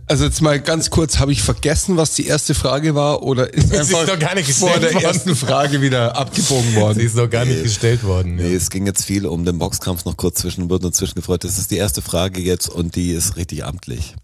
Also 0.07 0.25
jetzt 0.25 0.41
mal 0.41 0.61
ganz 0.61 0.91
kurz, 0.91 1.19
habe 1.19 1.33
ich 1.33 1.43
vergessen, 1.43 1.97
was 1.97 2.15
die 2.15 2.27
erste 2.27 2.55
Frage 2.55 2.95
war 2.95 3.23
oder 3.23 3.53
ist 3.53 3.69
Sie 3.71 3.79
einfach 3.79 4.03
ist 4.03 4.09
doch 4.09 4.19
gar 4.19 4.35
nicht 4.35 4.53
vor 4.53 4.79
der 4.79 4.95
worden. 4.95 5.05
ersten 5.05 5.37
Frage 5.37 5.81
wieder 5.81 6.17
abgebogen 6.17 6.71
Sie 6.71 6.77
worden? 6.77 7.01
ist 7.01 7.17
noch 7.17 7.31
gar 7.31 7.45
nicht 7.45 7.63
gestellt 7.63 8.05
worden. 8.05 8.37
Nee, 8.37 8.55
es 8.55 8.71
ging 8.71 8.87
jetzt 8.87 9.05
viel 9.05 9.27
um 9.27 9.45
den 9.45 9.59
Boxkampf 9.59 10.05
noch 10.05 10.17
kurz 10.17 10.41
zwischen 10.41 10.71
Wirt 10.71 10.85
und 10.85 10.95
Zwischengefreut. 10.95 11.45
Das 11.45 11.59
ist 11.59 11.71
die 11.71 11.77
erste 11.77 12.03
Frage 12.03 12.41
jetzt 12.41 12.69
und 12.69 12.95
die 12.97 13.13
ist 13.13 13.37
richtig 13.37 13.65
amtlich. 13.65 14.15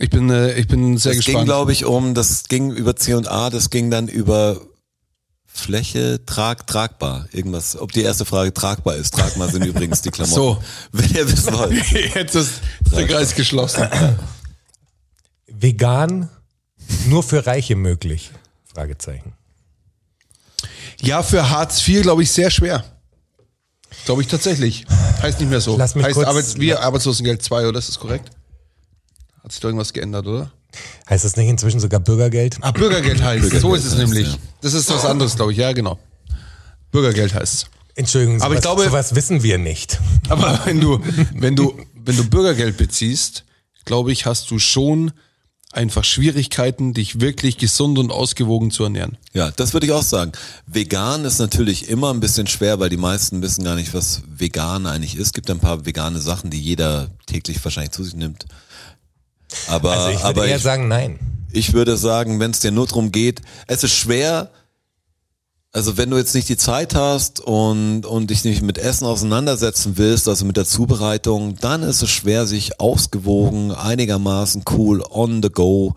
Ich 0.00 0.10
bin, 0.10 0.30
äh, 0.30 0.52
ich 0.54 0.68
bin 0.68 0.96
sehr 0.96 1.12
Das 1.14 1.24
ging, 1.24 1.32
gespannt. 1.34 1.46
glaube 1.46 1.72
ich, 1.72 1.84
um, 1.84 2.14
das 2.14 2.44
ging 2.44 2.70
über 2.70 2.94
C&A, 2.96 3.50
das 3.50 3.70
ging 3.70 3.90
dann 3.90 4.06
über 4.08 4.60
Fläche, 5.46 6.24
trag, 6.24 6.66
tragbar. 6.68 7.26
Irgendwas, 7.32 7.76
ob 7.76 7.90
die 7.92 8.02
erste 8.02 8.24
Frage 8.24 8.54
tragbar 8.54 8.94
ist. 8.94 9.14
Tragbar 9.14 9.48
sind 9.48 9.64
übrigens 9.64 10.02
die 10.02 10.10
Klamotten. 10.10 10.34
So. 10.36 10.62
Wenn 10.92 11.10
ihr 11.10 11.30
wissen 11.30 11.52
wollt. 11.52 11.90
Jetzt 12.14 12.34
ist 12.36 12.60
der 12.92 13.06
Kreis 13.08 13.34
geschlossen. 13.34 13.88
Vegan 15.48 16.28
nur 17.06 17.22
für 17.22 17.46
Reiche 17.46 17.74
möglich? 17.74 18.30
Fragezeichen. 18.72 19.32
Ja, 21.00 21.22
für 21.22 21.50
Hartz 21.50 21.86
IV, 21.86 22.02
glaube 22.02 22.22
ich, 22.22 22.30
sehr 22.30 22.50
schwer. 22.50 22.84
Glaube 24.04 24.22
ich 24.22 24.28
tatsächlich. 24.28 24.84
Heißt 25.22 25.40
nicht 25.40 25.48
mehr 25.48 25.60
so. 25.60 25.76
Lass 25.76 25.94
mich 25.94 26.04
heißt 26.04 26.14
kurz- 26.14 26.28
Arbeits 26.28 26.58
wie 26.58 26.74
Arbeitslosengeld 26.74 27.42
2, 27.42 27.66
oder? 27.68 27.78
Ist 27.78 27.88
das 27.88 27.98
korrekt? 27.98 28.30
Hat 29.48 29.52
sich 29.52 29.60
da 29.62 29.68
irgendwas 29.68 29.94
geändert, 29.94 30.26
oder? 30.26 30.50
Heißt 31.08 31.24
das 31.24 31.36
nicht 31.38 31.48
inzwischen 31.48 31.80
sogar 31.80 32.00
Bürgergeld? 32.00 32.58
Ah, 32.60 32.70
Bürgergeld 32.70 33.22
heißt. 33.22 33.44
so 33.44 33.48
Bürgergeld 33.70 33.78
ist 33.78 33.84
es 33.86 33.90
heißt, 33.92 33.98
nämlich. 33.98 34.26
ja. 34.28 34.38
Das 34.60 34.74
ist 34.74 34.90
was 34.90 35.06
anderes, 35.06 35.36
glaube 35.36 35.52
ich. 35.52 35.58
Ja, 35.58 35.72
genau. 35.72 35.98
Bürgergeld 36.90 37.32
heißt 37.32 37.66
Entschuldigung, 37.94 38.42
Aber 38.42 38.54
ich 38.54 38.60
sowas, 38.60 38.76
glaube- 38.76 38.84
sowas 38.90 39.14
wissen 39.14 39.42
wir 39.42 39.56
nicht. 39.56 39.98
Aber 40.28 40.60
wenn 40.66 40.82
du, 40.82 41.00
wenn 41.34 41.56
du, 41.56 41.74
wenn 41.94 42.14
du 42.18 42.28
Bürgergeld 42.28 42.76
beziehst, 42.76 43.44
glaube 43.86 44.12
ich, 44.12 44.26
hast 44.26 44.50
du 44.50 44.58
schon 44.58 45.12
einfach 45.72 46.04
Schwierigkeiten, 46.04 46.92
dich 46.92 47.22
wirklich 47.22 47.56
gesund 47.56 47.98
und 47.98 48.10
ausgewogen 48.12 48.70
zu 48.70 48.84
ernähren. 48.84 49.16
Ja, 49.32 49.50
das 49.52 49.72
würde 49.72 49.86
ich 49.86 49.92
auch 49.92 50.02
sagen. 50.02 50.32
Vegan 50.66 51.24
ist 51.24 51.38
natürlich 51.38 51.88
immer 51.88 52.12
ein 52.12 52.20
bisschen 52.20 52.46
schwer, 52.46 52.80
weil 52.80 52.90
die 52.90 52.96
meisten 52.98 53.40
wissen 53.40 53.64
gar 53.64 53.76
nicht, 53.76 53.94
was 53.94 54.20
vegan 54.28 54.84
eigentlich 54.86 55.14
ist. 55.16 55.28
Es 55.28 55.32
gibt 55.32 55.50
ein 55.50 55.58
paar 55.60 55.86
vegane 55.86 56.20
Sachen, 56.20 56.50
die 56.50 56.60
jeder 56.60 57.08
täglich 57.24 57.64
wahrscheinlich 57.64 57.92
zu 57.92 58.04
sich 58.04 58.14
nimmt. 58.14 58.44
Aber, 59.68 59.92
Also 59.92 60.08
ich 60.10 60.16
würde 60.16 60.24
aber 60.26 60.46
eher 60.46 60.56
ich, 60.56 60.62
sagen, 60.62 60.88
nein. 60.88 61.18
ich 61.52 61.72
würde 61.72 61.96
sagen, 61.96 62.40
wenn 62.40 62.50
es 62.50 62.60
dir 62.60 62.70
nur 62.70 62.86
drum 62.86 63.12
geht, 63.12 63.40
es 63.66 63.82
ist 63.84 63.92
schwer, 63.94 64.50
also 65.72 65.96
wenn 65.96 66.10
du 66.10 66.16
jetzt 66.16 66.34
nicht 66.34 66.48
die 66.48 66.56
Zeit 66.56 66.94
hast 66.94 67.40
und, 67.40 68.04
und 68.06 68.30
dich 68.30 68.42
nicht 68.44 68.62
mit 68.62 68.78
Essen 68.78 69.06
auseinandersetzen 69.06 69.92
willst, 69.96 70.26
also 70.28 70.44
mit 70.44 70.56
der 70.56 70.64
Zubereitung, 70.64 71.56
dann 71.60 71.82
ist 71.82 72.02
es 72.02 72.10
schwer, 72.10 72.46
sich 72.46 72.80
ausgewogen, 72.80 73.72
einigermaßen 73.72 74.64
cool, 74.70 75.02
on 75.10 75.42
the 75.42 75.50
go, 75.50 75.94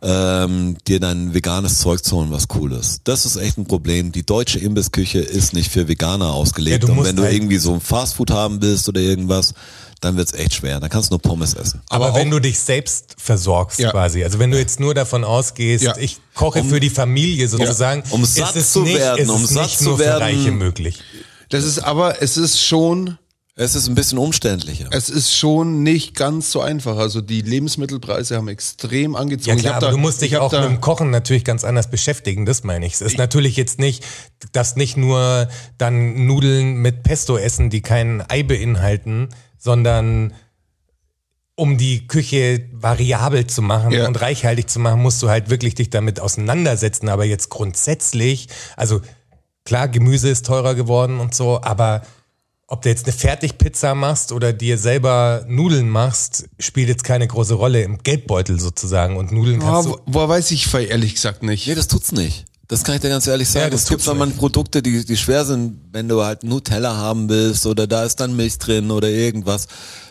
ähm, 0.00 0.76
dir 0.86 1.00
dein 1.00 1.34
veganes 1.34 1.78
Zeug 1.78 2.04
zu 2.04 2.16
holen, 2.16 2.30
was 2.30 2.46
cool 2.54 2.72
ist. 2.72 3.00
Das 3.04 3.26
ist 3.26 3.36
echt 3.36 3.58
ein 3.58 3.66
Problem. 3.66 4.12
Die 4.12 4.24
deutsche 4.24 4.60
Imbissküche 4.60 5.18
ist 5.18 5.54
nicht 5.54 5.72
für 5.72 5.88
Veganer 5.88 6.32
ausgelegt. 6.32 6.84
Ja, 6.84 6.90
und 6.90 7.02
wenn 7.04 7.16
du 7.16 7.24
halt- 7.24 7.32
irgendwie 7.34 7.58
so 7.58 7.74
ein 7.74 7.80
Fastfood 7.80 8.30
haben 8.30 8.62
willst 8.62 8.88
oder 8.88 9.00
irgendwas, 9.00 9.54
dann 10.00 10.16
wird's 10.16 10.32
echt 10.32 10.54
schwer. 10.54 10.80
Dann 10.80 10.90
kannst 10.90 11.10
du 11.10 11.14
nur 11.14 11.22
Pommes 11.22 11.54
essen. 11.54 11.80
Aber, 11.88 12.06
Aber 12.08 12.18
wenn 12.18 12.30
du 12.30 12.38
dich 12.40 12.58
selbst 12.58 13.14
versorgst 13.18 13.78
Ja. 13.78 13.90
quasi, 13.90 14.22
also 14.24 14.38
wenn 14.38 14.50
du 14.50 14.58
jetzt 14.58 14.80
nur 14.80 14.94
davon 14.94 15.24
ausgehst, 15.24 15.84
Ja. 15.84 15.96
ich 15.98 16.18
koche 16.34 16.62
für 16.64 16.80
die 16.80 16.90
Familie 16.90 17.48
sozusagen, 17.48 18.02
Um 18.10 18.22
ist 18.22 18.34
satt 18.36 18.56
es 18.56 18.72
zu 18.72 18.82
nicht, 18.82 18.96
werden, 18.96 19.22
ist 19.24 19.30
um 19.30 19.42
es 19.44 19.50
satt 19.50 19.62
nicht 19.64 19.78
zu 19.78 19.84
nur 19.84 19.98
werden. 19.98 20.14
für 20.18 20.20
Reiche 20.38 20.50
möglich. 20.52 21.00
Das 21.50 21.64
ist 21.64 21.78
aber, 21.78 22.20
es 22.22 22.36
ist 22.36 22.60
schon, 22.62 23.16
Es 23.56 23.74
ist 23.74 23.88
ein 23.88 23.96
bisschen 23.96 24.18
umständlicher. 24.18 24.86
es 24.92 25.08
ist 25.10 25.34
schon 25.34 25.82
nicht 25.82 26.14
ganz 26.14 26.52
so 26.52 26.60
einfach. 26.60 26.96
Also 26.96 27.20
die 27.20 27.40
Lebensmittelpreise 27.42 28.36
haben 28.36 28.46
extrem 28.48 29.14
Ja 29.14 29.18
angezogen. 29.20 29.56
Ich 29.56 29.62
klar, 29.64 29.76
aber 29.76 29.86
da- 29.86 29.90
du 29.92 29.98
musst 29.98 30.20
dich 30.22 30.32
ich 30.32 30.38
auch 30.38 30.52
mit 30.52 30.62
dem 30.62 30.80
Kochen 30.80 31.10
natürlich 31.10 31.42
ganz 31.44 31.64
anders 31.64 31.90
beschäftigen, 31.90 32.46
das 32.46 32.62
meine 32.62 32.86
ich. 32.86 32.92
Es 32.94 33.00
ist 33.00 33.18
natürlich 33.18 33.56
jetzt 33.56 33.78
nicht, 33.80 34.04
dass 34.52 34.76
nicht 34.76 34.96
nur 34.96 35.48
dann 35.76 36.26
Nudeln 36.26 36.74
mit 36.76 37.02
Pesto 37.02 37.36
essen, 37.36 37.68
die 37.70 37.80
kein 37.80 38.22
Ei 38.28 38.44
beinhalten, 38.44 39.30
sondern 39.58 40.32
um 41.54 41.76
die 41.76 42.06
Küche 42.06 42.68
variabel 42.72 43.46
zu 43.48 43.62
machen 43.62 43.90
Ja. 43.90 44.06
und 44.06 44.20
reichhaltig 44.20 44.68
zu 44.70 44.78
machen, 44.78 45.02
musst 45.02 45.20
du 45.22 45.28
halt 45.28 45.50
wirklich 45.50 45.74
dich 45.74 45.90
damit 45.90 46.20
auseinandersetzen. 46.20 47.08
Aber 47.08 47.24
jetzt 47.24 47.48
grundsätzlich, 47.48 48.48
also 48.76 49.00
klar, 49.64 49.88
Gemüse 49.88 50.28
ist 50.28 50.46
teurer 50.46 50.74
geworden 50.76 51.18
und 51.18 51.34
so, 51.34 51.60
aber 51.60 52.02
ob 52.68 52.82
du 52.82 52.90
jetzt 52.90 53.06
eine 53.06 53.12
Fertigpizza 53.14 53.94
machst 53.94 54.30
oder 54.30 54.52
dir 54.52 54.78
selber 54.78 55.44
Nudeln 55.48 55.88
machst, 55.88 56.48
spielt 56.60 56.88
jetzt 56.88 57.02
keine 57.02 57.26
große 57.26 57.54
Rolle 57.54 57.82
im 57.82 57.98
Geldbeutel 58.02 58.60
sozusagen. 58.60 59.16
Und 59.16 59.32
Nudeln 59.32 59.58
kannst 59.58 59.88
wo, 59.88 59.96
du. 59.96 60.02
wo 60.06 60.28
weiß 60.28 60.50
ich 60.52 60.72
ehrlich 60.74 61.14
gesagt 61.14 61.42
nicht. 61.42 61.66
Nee, 61.66 61.74
das 61.74 61.88
tut's 61.88 62.12
nicht. 62.12 62.44
Das 62.68 62.84
kann 62.84 62.94
ich 62.96 63.00
dir 63.00 63.08
ganz 63.08 63.26
ehrlich 63.26 63.48
sagen. 63.48 63.70
Ja, 63.70 63.74
es 63.74 63.84
gibt 63.86 64.00
tut's 64.02 64.04
dann 64.04 64.18
mal 64.18 64.28
Produkte, 64.28 64.82
die, 64.82 65.04
die 65.04 65.16
schwer 65.16 65.44
sind, 65.46 65.80
wenn 65.90 66.06
du 66.08 66.22
halt 66.22 66.44
Nutella 66.44 66.94
haben 66.96 67.28
willst 67.28 67.64
oder 67.66 67.86
da 67.86 68.04
ist 68.04 68.16
dann 68.20 68.36
Milch 68.36 68.58
drin 68.58 68.90
oder 68.90 69.08
irgendwas. 69.08 69.66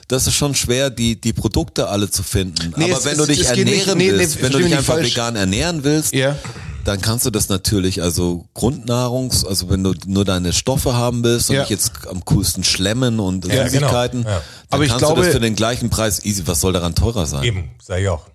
Das 0.08 0.26
ist 0.26 0.34
schon 0.36 0.56
schwer, 0.56 0.90
die, 0.90 1.20
die 1.22 1.34
Produkte 1.34 1.88
alle 1.90 2.10
zu 2.10 2.24
finden. 2.24 2.74
Nee, 2.78 2.86
Aber 2.86 2.98
es- 3.00 3.06
wenn 3.06 3.12
es- 3.12 3.18
du 3.20 3.26
dich 3.28 3.40
geht 3.54 3.66
nicht- 3.66 3.88
ernähren 3.88 3.98
nee, 4.00 4.12
nee, 4.12 4.18
willst, 4.20 4.42
wenn 4.42 4.52
du 4.52 4.58
dich 4.60 4.74
einfach 4.76 4.96
falsch. 4.96 5.12
vegan 5.12 5.36
ernähren 5.36 5.84
willst, 5.84 6.14
Ja. 6.16 6.36
dann 6.86 7.00
kannst 7.02 7.26
du 7.26 7.30
das 7.30 7.50
natürlich, 7.50 8.02
also 8.02 8.46
Grundnahrungs, 8.56 9.44
also 9.46 9.70
wenn 9.70 9.84
du 9.84 9.94
nur 10.08 10.26
deine 10.26 10.52
Stoffe 10.54 10.96
haben 10.96 11.24
willst 11.24 11.50
und 11.50 11.58
Ja. 11.58 11.62
nicht 11.62 11.70
jetzt 11.72 11.92
am 12.10 12.24
coolsten 12.26 12.64
schlemmen 12.64 13.20
und 13.20 13.46
Ja, 13.54 13.66
Süßigkeiten, 13.66 14.22
genau. 14.24 14.32
Ja. 14.34 14.36
dann 14.38 14.44
Aber 14.72 14.84
ich 14.84 14.90
kannst 14.90 15.04
du 15.04 15.08
glaube- 15.08 15.22
das 15.24 15.34
für 15.34 15.40
den 15.42 15.56
gleichen 15.56 15.90
Preis 15.92 16.24
easy, 16.26 16.42
was 16.48 16.62
soll 16.62 16.74
daran 16.74 16.96
teurer 16.96 17.26
sein? 17.28 17.44
Eben, 17.44 17.70
sag 17.84 18.00
ich 18.00 18.08
auch. 18.08 18.26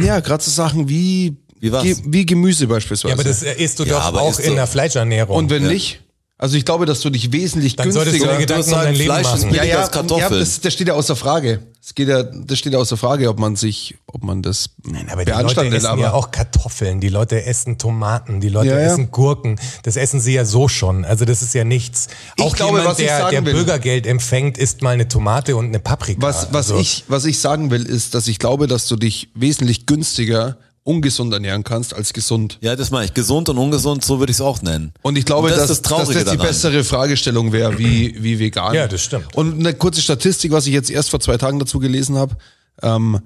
Ja, 0.00 0.20
gerade 0.20 0.42
so 0.42 0.50
Sachen 0.52 0.88
wie, 0.88 1.36
Wie 1.60 1.72
was? 1.72 1.82
Ge 1.82 1.96
wie 2.06 2.26
Gemüse 2.26 2.66
beispielsweise. 2.66 3.08
Ja, 3.08 3.14
aber 3.14 3.24
das 3.24 3.42
isst 3.42 3.78
du 3.78 3.84
Ja, 3.84 4.10
doch 4.10 4.20
auch 4.20 4.38
in 4.38 4.54
der 4.54 4.66
Fleischernährung. 4.66 5.36
Und 5.36 5.50
wenn 5.50 5.66
nicht? 5.66 6.00
Also 6.40 6.56
ich 6.56 6.64
glaube, 6.64 6.86
dass 6.86 7.00
du 7.00 7.10
dich 7.10 7.32
wesentlich 7.32 7.74
Dann 7.74 7.90
solltest 7.90 8.14
du 8.14 8.20
günstiger... 8.20 8.34
dir 8.38 8.46
Gedanken 8.46 8.62
hast 8.62 8.72
um 8.72 8.78
halt 8.78 8.88
dein 8.90 8.94
Leben 8.94 9.06
Fleisch, 9.12 9.26
das 9.26 9.42
machen. 9.42 9.54
ja, 9.56 9.64
ja, 9.64 9.78
als 9.80 9.90
Kartoffeln. 9.90 10.32
ja 10.34 10.38
das, 10.38 10.60
das 10.60 10.72
steht 10.72 10.86
ja 10.86 10.94
außer 10.94 11.16
Frage. 11.16 11.62
Das, 11.82 11.96
geht 11.96 12.06
ja, 12.06 12.22
das 12.22 12.58
steht 12.60 12.74
ja 12.74 12.78
außer 12.78 12.96
Frage, 12.96 13.28
ob 13.28 13.40
man 13.40 13.56
sich, 13.56 13.96
ob 14.06 14.22
man 14.22 14.40
das 14.40 14.70
Nein, 14.84 15.08
aber 15.10 15.24
die 15.24 15.32
Leute 15.32 15.66
essen 15.66 15.86
Aber 15.86 16.00
ja 16.00 16.12
auch 16.12 16.30
Kartoffeln, 16.30 17.00
die 17.00 17.08
Leute 17.08 17.44
essen 17.44 17.76
Tomaten, 17.76 18.40
die 18.40 18.50
Leute 18.50 18.68
Ja, 18.70 18.78
ja. 18.78 18.86
essen 18.86 19.10
Gurken. 19.10 19.58
Das 19.82 19.96
essen 19.96 20.20
sie 20.20 20.34
ja 20.34 20.44
so 20.44 20.68
schon. 20.68 21.04
Also 21.04 21.24
das 21.24 21.42
ist 21.42 21.54
ja 21.54 21.64
nichts. 21.64 22.06
Ich 22.36 22.44
auch 22.44 22.54
glaube, 22.54 22.78
jemand, 22.78 22.90
was 22.92 22.98
ich 23.00 23.06
der, 23.06 23.18
sagen 23.18 23.30
der 23.32 23.44
will- 23.44 23.54
Bürgergeld 23.54 24.06
empfängt, 24.06 24.58
isst 24.58 24.80
mal 24.82 24.90
eine 24.90 25.08
Tomate 25.08 25.56
und 25.56 25.64
eine 25.66 25.80
Paprika. 25.80 26.22
was, 26.22 26.52
was, 26.52 26.70
Also, 26.70 26.78
ich, 26.78 27.02
was 27.08 27.24
ich 27.24 27.40
sagen 27.40 27.72
will, 27.72 27.84
ist, 27.84 28.14
dass 28.14 28.28
ich 28.28 28.38
glaube, 28.38 28.68
dass 28.68 28.86
du 28.86 28.94
dich 28.94 29.30
wesentlich 29.34 29.86
günstiger 29.86 30.56
ungesund 30.88 31.34
ernähren 31.34 31.64
kannst 31.64 31.94
als 31.94 32.14
gesund. 32.14 32.58
Ja, 32.62 32.74
das 32.74 32.90
meine 32.90 33.04
ich. 33.04 33.14
Gesund 33.14 33.50
und 33.50 33.58
ungesund, 33.58 34.02
so 34.02 34.18
würde 34.20 34.30
ich 34.30 34.38
es 34.38 34.40
auch 34.40 34.62
nennen. 34.62 34.92
Und 35.02 35.18
ich 35.18 35.26
glaube, 35.26 35.48
Und 35.48 35.50
das 35.50 35.68
dass, 35.68 35.70
ist 35.70 35.82
das 35.82 35.98
dass 35.98 36.08
das 36.08 36.16
die 36.16 36.24
daran. 36.24 36.38
bessere 36.38 36.82
Fragestellung 36.82 37.52
wäre, 37.52 37.78
wie, 37.78 38.16
wie 38.22 38.38
vegan. 38.38 38.74
Ja, 38.74 38.88
das 38.88 39.02
stimmt. 39.02 39.36
Und 39.36 39.60
eine 39.60 39.74
kurze 39.74 40.00
Statistik, 40.00 40.50
was 40.50 40.66
ich 40.66 40.72
jetzt 40.72 40.90
erst 40.90 41.10
vor 41.10 41.20
zwei 41.20 41.36
Tagen 41.36 41.58
dazu 41.58 41.78
gelesen 41.78 42.16
habe. 42.16 42.36
Ähm, 42.82 43.20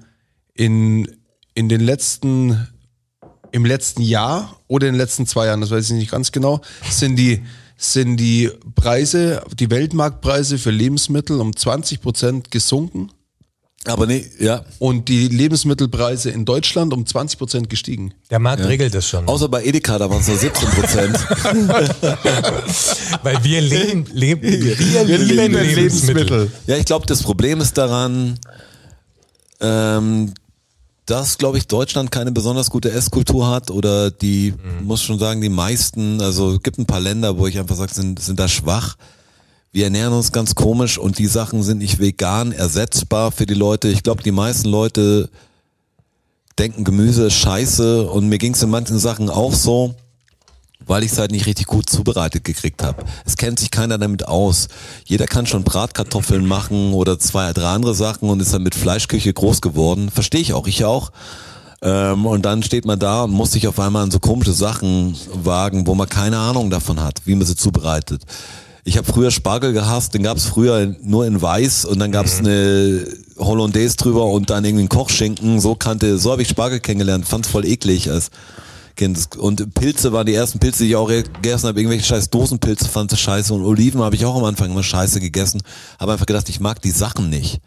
in, 0.55 1.09
in 1.55 1.69
den 1.69 1.79
letzten, 1.79 2.67
im 3.53 3.65
letzten 3.65 4.01
Jahr 4.01 4.59
oder 4.67 4.87
in 4.87 4.93
den 4.93 4.99
letzten 4.99 5.25
zwei 5.25 5.45
Jahren, 5.45 5.61
das 5.61 5.71
weiß 5.71 5.89
ich 5.89 5.95
nicht 5.95 6.11
ganz 6.11 6.33
genau, 6.33 6.59
sind 6.89 7.15
die, 7.15 7.43
sind 7.77 8.17
die 8.17 8.51
Preise, 8.75 9.41
die 9.57 9.71
Weltmarktpreise 9.71 10.57
für 10.57 10.71
Lebensmittel 10.71 11.39
um 11.39 11.55
20 11.55 12.01
Prozent 12.01 12.51
gesunken 12.51 13.09
Aber 13.85 14.07
nee, 14.07 14.25
ja. 14.39 14.63
und 14.79 15.09
die 15.09 15.27
Lebensmittelpreise 15.27 16.29
in 16.29 16.45
Deutschland 16.45 16.93
um 16.93 17.05
20 17.05 17.37
Prozent 17.37 17.69
gestiegen. 17.69 18.13
der 18.29 18.39
Markt 18.39 18.65
regelt 18.65 18.95
das 18.95 19.07
schon. 19.07 19.27
Außer 19.27 19.49
bei 19.49 19.65
Edeka, 19.65 19.97
da 19.97 20.09
waren 20.09 20.21
es 20.21 20.27
nur 20.27 20.37
17 20.37 20.69
Prozent. 20.69 21.15
Weil 23.23 23.43
wir 23.43 23.61
leben, 23.61 24.05
leben, 24.13 24.41
wir, 24.41 25.17
lieben 25.17 25.53
Lebensmittel. 25.53 26.49
ja, 26.65 26.77
ich 26.77 26.85
glaube, 26.85 27.05
das 27.07 27.23
Problem 27.23 27.59
ist 27.59 27.77
daran, 27.77 28.39
ähm, 29.59 30.33
dass, 31.05 31.37
glaube 31.37 31.57
ich, 31.57 31.67
Deutschland 31.67 32.11
keine 32.11 32.31
besonders 32.31 32.69
gute 32.69 32.91
Esskultur 32.91 33.49
hat 33.49 33.69
oder 33.69 34.11
die, 34.11 34.53
muss 34.81 35.03
schon 35.03 35.19
sagen, 35.19 35.41
die 35.41 35.49
meisten, 35.49 36.21
also 36.21 36.53
es 36.53 36.63
gibt 36.63 36.77
ein 36.77 36.85
paar 36.85 37.01
Länder, 37.01 37.37
wo 37.37 37.47
ich 37.47 37.59
einfach 37.59 37.75
sage, 37.75 37.93
sind, 37.93 38.19
sind 38.19 38.39
da 38.39 38.47
schwach. 38.47 38.95
Wir 39.73 39.85
ernähren 39.85 40.13
uns 40.13 40.31
ganz 40.31 40.53
komisch 40.53 40.99
und 40.99 41.17
die 41.17 41.25
Sachen 41.25 41.63
sind 41.63 41.79
nicht 41.79 41.97
vegan 41.97 42.51
ersetzbar 42.51 43.31
für 43.31 43.47
die 43.47 43.55
Leute. 43.55 43.87
Ich 43.87 44.03
glaube, 44.03 44.21
die 44.21 44.31
meisten 44.31 44.69
Leute 44.69 45.31
denken, 46.59 46.83
Gemüse 46.83 47.25
ist 47.25 47.33
scheiße 47.33 48.07
und 48.07 48.29
mir 48.29 48.37
ging 48.37 48.53
es 48.53 48.61
in 48.61 48.69
manchen 48.69 48.99
Sachen 48.99 49.31
auch 49.31 49.55
so, 49.55 49.95
weil 50.85 51.01
ich 51.01 51.11
es 51.11 51.17
halt 51.17 51.31
nicht 51.31 51.47
richtig 51.47 51.65
gut 51.65 51.89
zubereitet 51.89 52.43
gekriegt 52.43 52.83
habe. 52.83 53.03
Es 53.25 53.35
kennt 53.35 53.57
sich 53.57 53.71
keiner 53.71 53.97
damit 53.97 54.27
aus. 54.27 54.67
Jeder 55.05 55.25
kann 55.25 55.47
schon 55.47 55.63
Bratkartoffeln 55.63 56.45
machen 56.45 56.93
oder 56.93 57.17
zwei, 57.17 57.51
drei 57.51 57.69
andere 57.69 57.95
Sachen 57.95 58.29
und 58.29 58.43
ist 58.43 58.53
dann 58.53 58.61
mit 58.61 58.75
Fleischküche 58.75 59.33
groß 59.33 59.61
geworden. 59.61 60.11
Verstehe 60.11 60.41
ich 60.41 60.53
auch, 60.53 60.67
ich 60.67 60.85
auch. 60.85 61.11
Ähm, 61.81 62.27
und 62.27 62.45
dann 62.45 62.61
steht 62.61 62.85
man 62.85 62.99
da 62.99 63.23
und 63.23 63.31
muss 63.31 63.53
sich 63.53 63.67
auf 63.67 63.79
einmal 63.79 64.03
an 64.03 64.11
so 64.11 64.19
komische 64.19 64.53
Sachen 64.53 65.17
wagen, 65.33 65.87
wo 65.87 65.95
man 65.95 66.07
keine 66.07 66.37
Ahnung 66.37 66.69
davon 66.69 67.01
hat, 67.01 67.21
wie 67.25 67.33
man 67.33 67.47
sie 67.47 67.55
zubereitet. 67.55 68.21
Ich 68.85 68.97
habe 68.97 69.11
früher 69.11 69.31
Spargel 69.31 69.71
gehasst, 69.71 70.13
den 70.13 70.23
gab 70.23 70.37
es 70.37 70.45
früher 70.45 70.93
nur 71.01 71.25
in 71.25 71.41
weiß 71.41 71.85
und 71.85 71.99
dann 71.99 72.11
gab 72.11 72.25
es 72.25 72.39
eine 72.39 73.07
Hollandaise 73.37 73.95
drüber 73.95 74.25
und 74.25 74.49
dann 74.49 74.65
irgendwie 74.65 74.81
einen 74.81 74.89
Kochschinken. 74.89 75.61
So 75.61 75.75
kannte, 75.75 76.17
so 76.17 76.31
habe 76.31 76.41
ich 76.41 76.49
Spargel 76.49 76.79
kennengelernt, 76.79 77.25
fand's 77.25 77.47
voll 77.47 77.65
eklig 77.65 78.11
als 78.11 78.29
Kind. 78.95 79.37
Und 79.37 79.73
Pilze 79.73 80.11
waren 80.11 80.25
die 80.25 80.33
ersten 80.33 80.59
Pilze, 80.59 80.83
die 80.83 80.89
ich 80.89 80.95
auch 80.97 81.07
gegessen 81.07 81.67
habe. 81.67 81.79
Irgendwelche 81.79 82.05
scheiß 82.05 82.29
Dosenpilze 82.29 82.89
fand 82.89 83.13
ich 83.13 83.19
scheiße 83.19 83.53
und 83.53 83.63
Oliven 83.63 84.01
habe 84.01 84.15
ich 84.15 84.25
auch 84.25 84.35
am 84.35 84.43
Anfang 84.43 84.71
immer 84.71 84.83
scheiße 84.83 85.19
gegessen. 85.19 85.61
Habe 85.99 86.11
einfach 86.11 86.25
gedacht, 86.25 86.49
ich 86.49 86.59
mag 86.59 86.81
die 86.81 86.91
Sachen 86.91 87.29
nicht. 87.29 87.61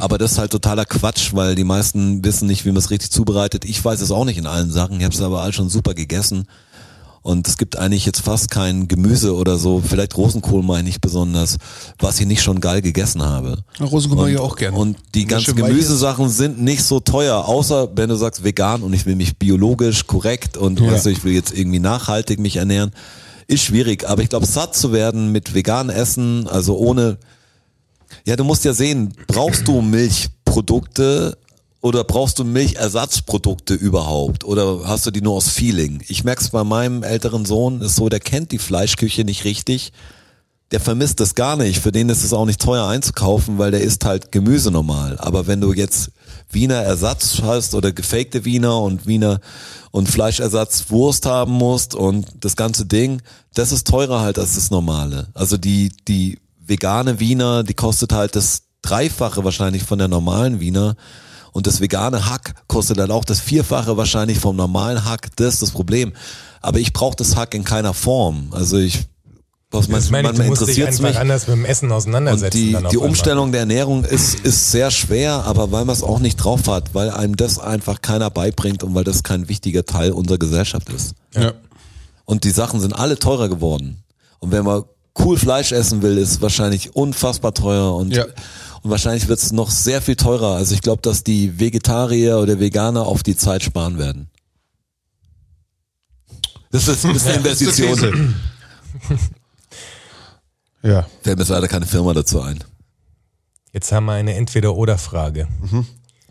Aber 0.00 0.18
das 0.18 0.32
ist 0.32 0.38
halt 0.38 0.52
totaler 0.52 0.84
Quatsch, 0.84 1.34
weil 1.34 1.56
die 1.56 1.64
meisten 1.64 2.24
wissen 2.24 2.46
nicht, 2.46 2.64
wie 2.64 2.68
man 2.68 2.78
es 2.78 2.90
richtig 2.90 3.10
zubereitet. 3.10 3.64
Ich 3.64 3.84
weiß 3.84 4.00
es 4.00 4.12
auch 4.12 4.24
nicht 4.24 4.38
in 4.38 4.46
allen 4.46 4.70
Sachen. 4.70 4.98
Ich 4.98 5.04
habe 5.04 5.14
es 5.14 5.20
aber 5.20 5.42
all 5.42 5.52
schon 5.52 5.68
super 5.68 5.94
gegessen. 5.94 6.46
Und 7.24 7.48
es 7.48 7.56
gibt 7.56 7.78
eigentlich 7.78 8.04
jetzt 8.04 8.20
fast 8.20 8.50
kein 8.50 8.86
Gemüse 8.86 9.34
oder 9.34 9.56
so, 9.56 9.80
vielleicht 9.80 10.14
Rosenkohl 10.14 10.62
meine 10.62 10.90
ich 10.90 11.00
besonders, 11.00 11.56
was 11.98 12.20
ich 12.20 12.26
nicht 12.26 12.42
schon 12.42 12.60
geil 12.60 12.82
gegessen 12.82 13.22
habe. 13.22 13.64
Ja, 13.78 13.86
Rosenkohl 13.86 14.28
ich 14.28 14.36
auch 14.36 14.56
gerne. 14.56 14.76
Und 14.76 14.98
die 15.14 15.24
ganzen. 15.24 15.56
Gemüsesachen 15.56 16.28
sind 16.28 16.60
nicht 16.60 16.84
so 16.84 17.00
teuer, 17.00 17.48
außer 17.48 17.88
wenn 17.96 18.10
du 18.10 18.16
sagst 18.16 18.44
vegan 18.44 18.82
und 18.82 18.92
ich 18.92 19.06
will 19.06 19.16
mich 19.16 19.38
biologisch 19.38 20.06
korrekt 20.06 20.58
und 20.58 20.80
Ja. 20.80 20.92
weißt 20.92 21.06
du, 21.06 21.10
ich 21.10 21.24
will 21.24 21.32
jetzt 21.32 21.56
irgendwie 21.56 21.78
nachhaltig 21.78 22.38
mich 22.40 22.56
ernähren. 22.56 22.90
Ist 23.46 23.62
schwierig, 23.62 24.06
aber 24.06 24.20
ich 24.20 24.28
glaube, 24.28 24.44
satt 24.44 24.76
zu 24.76 24.92
werden 24.92 25.32
mit 25.32 25.54
vegan 25.54 25.88
Essen, 25.88 26.46
also 26.46 26.76
ohne, 26.76 27.16
ja, 28.26 28.36
du 28.36 28.44
musst 28.44 28.66
ja 28.66 28.74
sehen, 28.74 29.14
brauchst 29.28 29.66
du 29.66 29.80
Milchprodukte 29.80 31.38
oder 31.84 32.02
brauchst 32.02 32.38
du 32.38 32.44
Milchersatzprodukte 32.44 33.74
überhaupt? 33.74 34.44
Oder 34.44 34.88
hast 34.88 35.04
du 35.04 35.10
die 35.10 35.20
nur 35.20 35.34
aus 35.34 35.50
Feeling? 35.50 36.02
Ich 36.08 36.24
merk's 36.24 36.48
bei 36.48 36.64
meinem 36.64 37.02
älteren 37.02 37.44
Sohn, 37.44 37.82
ist 37.82 37.96
so, 37.96 38.08
der 38.08 38.20
kennt 38.20 38.52
die 38.52 38.58
Fleischküche 38.58 39.22
nicht 39.22 39.44
richtig. 39.44 39.92
Der 40.70 40.80
vermisst 40.80 41.20
das 41.20 41.34
gar 41.34 41.56
nicht. 41.56 41.80
Für 41.80 41.92
den 41.92 42.08
ist 42.08 42.24
es 42.24 42.32
auch 42.32 42.46
nicht 42.46 42.62
teuer 42.62 42.86
einzukaufen, 42.86 43.58
weil 43.58 43.70
der 43.70 43.82
isst 43.82 44.06
halt 44.06 44.32
Gemüse 44.32 44.70
normal. 44.70 45.18
Aber 45.18 45.46
wenn 45.46 45.60
du 45.60 45.74
jetzt 45.74 46.12
Wiener 46.50 46.76
Ersatz 46.76 47.42
hast 47.42 47.74
oder 47.74 47.92
gefakte 47.92 48.46
Wiener 48.46 48.80
und 48.80 49.06
Wiener 49.06 49.40
und 49.90 50.08
Fleischersatz 50.08 50.86
Wurst 50.88 51.26
haben 51.26 51.52
musst 51.52 51.94
und 51.94 52.26
das 52.40 52.56
ganze 52.56 52.86
Ding, 52.86 53.20
das 53.52 53.72
ist 53.72 53.86
teurer 53.86 54.22
halt 54.22 54.38
als 54.38 54.54
das 54.54 54.70
normale. 54.70 55.28
Also 55.34 55.58
die, 55.58 55.92
die 56.08 56.38
vegane 56.66 57.20
Wiener, 57.20 57.62
die 57.62 57.74
kostet 57.74 58.14
halt 58.14 58.36
das 58.36 58.62
Dreifache 58.80 59.44
wahrscheinlich 59.44 59.82
von 59.82 59.98
der 59.98 60.08
normalen 60.08 60.60
Wiener. 60.60 60.96
Und 61.54 61.68
das 61.68 61.80
vegane 61.80 62.28
Hack 62.28 62.54
kostet 62.66 62.98
dann 62.98 63.12
auch 63.12 63.24
das 63.24 63.38
Vierfache 63.38 63.96
wahrscheinlich 63.96 64.40
vom 64.40 64.56
normalen 64.56 65.04
Hack. 65.04 65.28
Das 65.36 65.54
ist 65.54 65.62
das 65.62 65.70
Problem. 65.70 66.12
Aber 66.60 66.80
ich 66.80 66.92
brauche 66.92 67.14
das 67.14 67.36
Hack 67.36 67.54
in 67.54 67.62
keiner 67.62 67.94
Form. 67.94 68.48
Also 68.50 68.76
ich, 68.76 69.04
was 69.70 69.86
Das 69.86 70.10
man, 70.10 70.22
meine 70.24 70.32
ich, 70.34 70.38
man 70.38 70.46
du 70.46 70.50
musst 70.50 70.62
dich 70.62 70.78
interessiert 70.78 70.88
einfach 70.88 71.08
mich. 71.10 71.18
anders 71.18 71.46
mit 71.46 71.56
dem 71.56 71.64
Essen 71.64 71.92
auseinandersetzen. 71.92 72.44
Und 72.44 72.54
die, 72.54 72.70
die 72.70 72.76
einmal. 72.76 72.96
Umstellung 73.08 73.52
der 73.52 73.60
Ernährung 73.60 74.04
ist, 74.04 74.34
ist 74.40 74.72
sehr 74.72 74.90
schwer, 74.90 75.44
aber 75.46 75.70
weil 75.70 75.84
man 75.84 75.94
es 75.94 76.02
auch 76.02 76.18
nicht 76.18 76.36
drauf 76.38 76.66
hat, 76.66 76.92
weil 76.92 77.10
einem 77.10 77.36
das 77.36 77.60
einfach 77.60 78.02
keiner 78.02 78.30
beibringt 78.30 78.82
und 78.82 78.94
weil 78.96 79.04
das 79.04 79.22
kein 79.22 79.48
wichtiger 79.48 79.84
Teil 79.84 80.10
unserer 80.10 80.38
Gesellschaft 80.38 80.88
ist. 80.90 81.14
Ja. 81.36 81.52
Und 82.24 82.42
die 82.42 82.50
Sachen 82.50 82.80
sind 82.80 82.94
alle 82.94 83.16
teurer 83.16 83.48
geworden. 83.48 84.02
Und 84.40 84.50
wenn 84.50 84.64
man 84.64 84.82
cool 85.20 85.36
Fleisch 85.38 85.70
essen 85.70 86.02
will, 86.02 86.18
ist 86.18 86.42
wahrscheinlich 86.42 86.96
unfassbar 86.96 87.54
teuer 87.54 87.94
und, 87.94 88.12
Ja. 88.16 88.24
Und 88.84 88.90
wahrscheinlich 88.90 89.28
wird 89.28 89.40
es 89.40 89.50
noch 89.50 89.70
sehr 89.70 90.02
viel 90.02 90.14
teurer. 90.14 90.56
Also 90.56 90.74
ich 90.74 90.82
glaube, 90.82 91.00
dass 91.00 91.24
die 91.24 91.58
Vegetarier 91.58 92.38
oder 92.38 92.60
Veganer 92.60 93.06
auf 93.06 93.22
die 93.22 93.34
Zeit 93.34 93.62
sparen 93.62 93.98
werden. 93.98 94.28
Das 96.70 96.86
ist, 96.86 97.02
das 97.04 97.16
ist 97.16 97.26
eine 97.26 97.36
Investition. 97.38 98.34
Ja. 100.82 101.06
Fällt 101.22 101.38
mir 101.38 101.44
jetzt 101.44 101.48
leider 101.48 101.66
keine 101.66 101.86
Firma 101.86 102.12
dazu 102.12 102.42
ein. 102.42 102.62
Jetzt 103.72 103.90
haben 103.90 104.04
wir 104.04 104.12
eine 104.12 104.34
Entweder-Oder-Frage. 104.34 105.48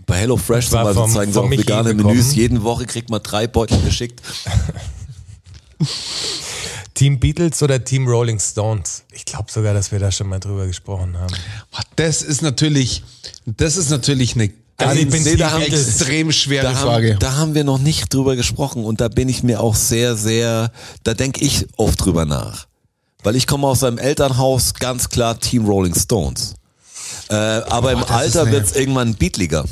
Bei 0.05 0.17
HelloFresh 0.17 0.67
zum 0.67 0.75
war 0.75 0.93
Beispiel 0.93 1.11
zeigen 1.11 1.33
sie 1.33 1.41
auch 1.41 1.49
vegane. 1.49 1.95
Menüs. 1.95 2.35
Jeden 2.35 2.61
Woche 2.61 2.85
kriegt 2.85 3.09
man 3.09 3.23
drei 3.23 3.47
Beutel 3.47 3.81
geschickt. 3.81 4.21
Team 6.93 7.19
Beatles 7.19 7.61
oder 7.63 7.83
Team 7.83 8.07
Rolling 8.07 8.39
Stones? 8.39 9.03
Ich 9.11 9.25
glaube 9.25 9.51
sogar, 9.51 9.73
dass 9.73 9.91
wir 9.91 9.99
da 9.99 10.11
schon 10.11 10.27
mal 10.27 10.39
drüber 10.39 10.67
gesprochen 10.67 11.17
haben. 11.17 11.33
Das 11.95 12.21
ist 12.21 12.41
natürlich, 12.41 13.03
das 13.45 13.77
ist 13.77 13.89
natürlich 13.89 14.35
eine 14.35 14.51
Also 14.77 14.95
ich 15.01 15.09
Team 15.09 15.23
Beatles. 15.23 15.87
extrem 15.87 16.31
schwere 16.31 16.63
Da 16.63 16.75
Frage. 16.75 17.11
haben, 17.13 17.19
da 17.19 17.35
haben 17.35 17.55
wir 17.55 17.63
noch 17.63 17.79
nicht 17.79 18.13
drüber 18.13 18.35
gesprochen 18.35 18.83
und 18.85 19.01
da 19.01 19.07
bin 19.07 19.27
ich 19.29 19.43
mir 19.43 19.59
auch 19.61 19.75
sehr, 19.75 20.15
sehr, 20.15 20.71
da 21.03 21.13
denke 21.13 21.43
ich 21.43 21.65
oft 21.77 22.03
drüber 22.03 22.25
nach. 22.25 22.67
Weil 23.23 23.35
ich 23.37 23.47
komme 23.47 23.67
aus 23.67 23.83
einem 23.83 23.97
Elternhaus, 23.99 24.73
ganz 24.73 25.09
klar 25.09 25.39
Team 25.39 25.65
Rolling 25.65 25.95
Stones. 25.95 26.55
Äh, 27.29 27.35
aber 27.35 27.93
im 27.93 27.99
das 28.01 28.09
ist 28.09 28.15
Alter 28.15 28.41
eine- 28.43 28.51
wird's 28.51 28.73
irgendwann 28.73 29.15
beatliger. 29.15 29.63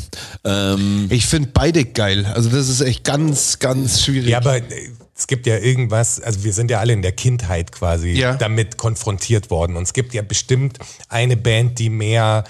Ähm, 0.46 1.08
ich 1.10 1.25
finde 1.25 1.50
beide 1.54 1.84
geil. 1.84 2.25
Also 2.34 2.50
das 2.50 2.70
ist 2.70 2.80
echt 2.82 3.04
ganz, 3.04 3.60
ganz 3.60 4.01
schwierig. 4.04 4.30
Ja, 4.30 4.38
aber 4.38 4.62
es 5.22 5.28
gibt 5.28 5.46
ja 5.46 5.58
irgendwas, 5.58 6.20
also 6.20 6.44
wir 6.44 6.51
sind 6.51 6.72
ja 6.72 6.80
alle 6.80 6.94
in 6.94 7.04
der 7.04 7.12
Kindheit 7.12 7.72
quasi 7.72 8.10
Ja. 8.10 8.34
damit 8.38 8.78
konfrontiert 8.78 9.51
worden. 9.51 9.75
Und 9.78 9.84
es 9.84 9.94
gibt 9.94 10.16
ja 10.16 10.24
bestimmt 10.24 10.80
eine 11.10 11.38
Band, 11.38 11.78
die 11.78 11.92
mehr 11.92 12.44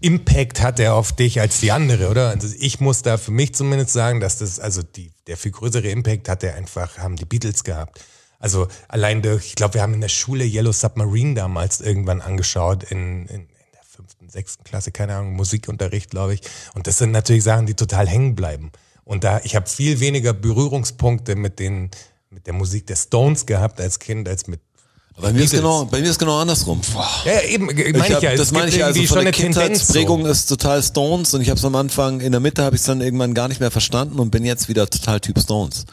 Impact 0.00 0.62
hat 0.62 0.80
er 0.80 0.94
auf 0.94 1.12
dich 1.12 1.38
als 1.40 1.60
die 1.60 1.70
andere, 1.70 2.08
oder? 2.08 2.30
Also 2.30 2.48
ich 2.58 2.80
muss 2.80 3.02
da 3.02 3.18
für 3.18 3.30
mich 3.30 3.54
zumindest 3.54 3.92
sagen, 3.92 4.20
dass 4.20 4.38
das, 4.38 4.58
also 4.58 4.82
die, 4.82 5.12
der 5.26 5.36
viel 5.36 5.50
größere 5.52 5.86
Impact 5.88 6.30
hat 6.30 6.42
er 6.42 6.54
einfach, 6.54 6.96
haben 6.96 7.16
die 7.16 7.26
Beatles 7.26 7.62
gehabt. 7.62 8.00
Also 8.38 8.68
allein 8.88 9.20
durch, 9.20 9.48
ich 9.48 9.54
glaube, 9.54 9.74
wir 9.74 9.82
haben 9.82 9.92
in 9.94 10.00
der 10.00 10.08
Schule 10.08 10.44
Yellow 10.44 10.72
Submarine 10.72 11.34
damals 11.34 11.82
irgendwann 11.82 12.22
angeschaut 12.22 12.84
in, 12.84 13.26
in, 13.26 13.40
in 13.40 13.48
der 13.74 13.82
fünften, 13.86 14.30
sechsten 14.30 14.64
Klasse, 14.64 14.92
keine 14.92 15.14
Ahnung, 15.16 15.34
Musikunterricht, 15.34 16.08
glaube 16.10 16.32
ich. 16.34 16.40
Und 16.74 16.86
das 16.86 16.96
sind 16.96 17.10
natürlich 17.12 17.44
Sachen, 17.44 17.66
die 17.66 17.74
total 17.74 18.08
hängen 18.08 18.34
bleiben. 18.34 18.72
Und 19.04 19.24
da, 19.24 19.40
ich 19.44 19.54
habe 19.56 19.68
viel 19.68 20.00
weniger 20.00 20.32
Berührungspunkte 20.32 21.36
mit 21.36 21.58
den, 21.58 21.90
mit 22.34 22.46
der 22.46 22.52
Musik 22.54 22.86
der 22.86 22.96
Stones 22.96 23.46
gehabt 23.46 23.80
als 23.80 23.98
Kind, 23.98 24.28
als 24.28 24.46
mit 24.48 24.60
Bei 25.20 25.32
mir, 25.32 25.44
ist 25.44 25.52
genau, 25.52 25.84
bei 25.84 26.00
mir 26.00 26.10
ist 26.10 26.18
genau 26.18 26.40
andersrum. 26.40 26.80
ja, 27.24 27.32
ja, 27.32 27.40
eben, 27.42 27.66
meine 27.66 27.86
ich, 28.08 28.14
hab- 28.14 28.22
ja. 28.22 28.32
Es 28.32 28.38
das 28.40 28.52
meine 28.52 28.68
ich 28.68 28.84
also 28.84 28.98
irgendwie 28.98 29.06
von 29.06 29.22
der. 29.22 29.32
Kindheitsprägung 29.32 30.24
So. 30.24 30.28
ist 30.30 30.46
total 30.46 30.82
Stones 30.82 31.32
und 31.34 31.40
ich 31.40 31.50
habe 31.50 31.58
es 31.58 31.64
am 31.64 31.76
Anfang 31.76 32.20
in 32.20 32.32
der 32.32 32.40
Mitte 32.40 32.64
habe 32.64 32.74
ich 32.74 32.82
es 32.82 32.86
dann 32.86 33.00
irgendwann 33.00 33.32
gar 33.34 33.46
nicht 33.48 33.60
mehr 33.60 33.70
verstanden 33.70 34.18
und 34.18 34.30
bin 34.30 34.44
jetzt 34.44 34.68
wieder 34.68 34.90
total 34.90 35.20
Typ 35.20 35.38
Stones. 35.38 35.84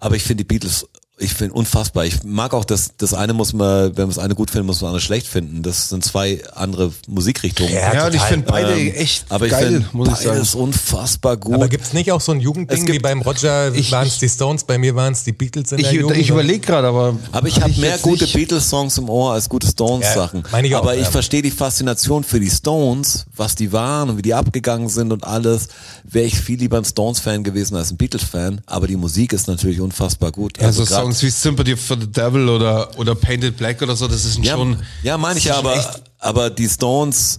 Aber 0.00 0.14
ich 0.16 0.22
finde 0.22 0.44
die 0.44 0.48
Beatles 0.48 0.86
ich 1.18 1.32
finde 1.32 1.54
unfassbar. 1.54 2.04
Ich 2.04 2.24
mag 2.24 2.52
auch 2.52 2.64
das 2.66 2.90
das 2.98 3.14
eine 3.14 3.32
muss 3.32 3.54
man 3.54 3.96
wenn 3.96 4.04
man 4.04 4.08
das 4.14 4.18
eine 4.18 4.34
gut 4.34 4.50
findet, 4.50 4.66
muss 4.66 4.82
man 4.82 4.88
das 4.88 4.96
andere 4.96 5.00
schlecht 5.00 5.26
finden. 5.26 5.62
Das 5.62 5.88
sind 5.88 6.04
zwei 6.04 6.42
andere 6.54 6.92
Musikrichtungen. 7.08 7.72
Ja, 7.72 7.94
Ja, 7.94 8.06
und 8.06 8.14
ich 8.14 8.20
finde 8.20 8.46
beide 8.46 8.72
Ähm, 8.78 8.92
echt 8.94 9.24
aber 9.30 9.46
ich 9.46 9.52
geil, 9.52 9.66
finde 9.66 9.86
muss 9.92 10.08
ich 10.08 10.14
sagen. 10.16 10.28
beides 10.30 10.54
unfassbar 10.54 11.36
gut. 11.38 11.54
Aber 11.54 11.68
gibt's 11.68 11.92
nicht 11.94 12.12
auch 12.12 12.20
so 12.20 12.32
ein 12.32 12.40
Jugendding 12.40 12.84
gibt- 12.84 12.92
wie 12.92 12.98
beim 12.98 13.22
Roger, 13.22 13.74
Ich- 13.74 13.90
waren 13.92 14.06
es 14.06 14.18
die 14.18 14.28
Stones, 14.28 14.64
bei 14.64 14.76
mir 14.76 14.94
waren 14.94 15.14
es 15.14 15.24
die 15.24 15.32
Beatles 15.32 15.72
in 15.72 15.78
Ich, 15.78 15.84
der 15.86 15.94
Jugend? 15.94 16.18
ich 16.18 16.28
überlege 16.28 16.60
gerade, 16.60 16.88
aber. 16.88 17.16
Aber 17.32 17.48
ich 17.48 17.60
habe 17.62 17.72
mehr 17.80 17.92
jetzt 17.92 18.02
gute 18.02 18.26
Beatles-Songs 18.26 18.98
im 18.98 19.08
Ohr 19.08 19.32
als 19.32 19.48
gute 19.48 19.66
Stones-Sachen. 19.66 20.42
Ja, 20.42 20.48
meine 20.52 20.68
ich 20.68 20.74
auch, 20.74 20.82
Aber 20.82 20.96
ich 20.96 21.04
ja. 21.04 21.10
verstehe 21.10 21.40
die 21.40 21.50
Faszination 21.50 22.24
für 22.24 22.40
die 22.40 22.50
Stones, 22.50 23.24
was 23.34 23.54
die 23.54 23.72
waren 23.72 24.10
und 24.10 24.18
wie 24.18 24.22
die 24.22 24.34
abgegangen 24.34 24.90
sind 24.90 25.12
und 25.12 25.24
alles. 25.24 25.68
Wäre 26.04 26.26
ich 26.26 26.38
viel 26.38 26.58
lieber 26.58 26.76
ein 26.76 26.84
Stones-Fan 26.84 27.42
gewesen 27.42 27.74
als 27.76 27.90
ein 27.90 27.96
Beatles-Fan. 27.96 28.60
Aber 28.66 28.86
die 28.86 28.96
Musik 28.96 29.32
ist 29.32 29.48
natürlich 29.48 29.80
unfassbar 29.80 30.30
gut. 30.30 30.60
Ja, 30.60 30.70
so 30.72 30.84
grad- 30.84 31.05
Songs 31.06 31.22
wie 31.22 31.30
Sympathy 31.30 31.76
for 31.76 31.96
the 32.00 32.06
Devil 32.10 32.48
oder, 32.48 32.88
oder 32.98 33.14
Painted 33.14 33.56
Black 33.56 33.80
oder 33.82 33.94
so, 33.94 34.08
das 34.08 34.24
ist 34.24 34.38
Ja, 34.44 34.54
schon. 34.54 34.76
ja 35.02 35.16
meine 35.16 35.38
ich 35.38 35.44
das 35.44 35.52
ja, 35.54 35.58
aber, 35.60 35.76
echt- 35.76 36.02
aber 36.18 36.50
die 36.50 36.68
Stones, 36.68 37.38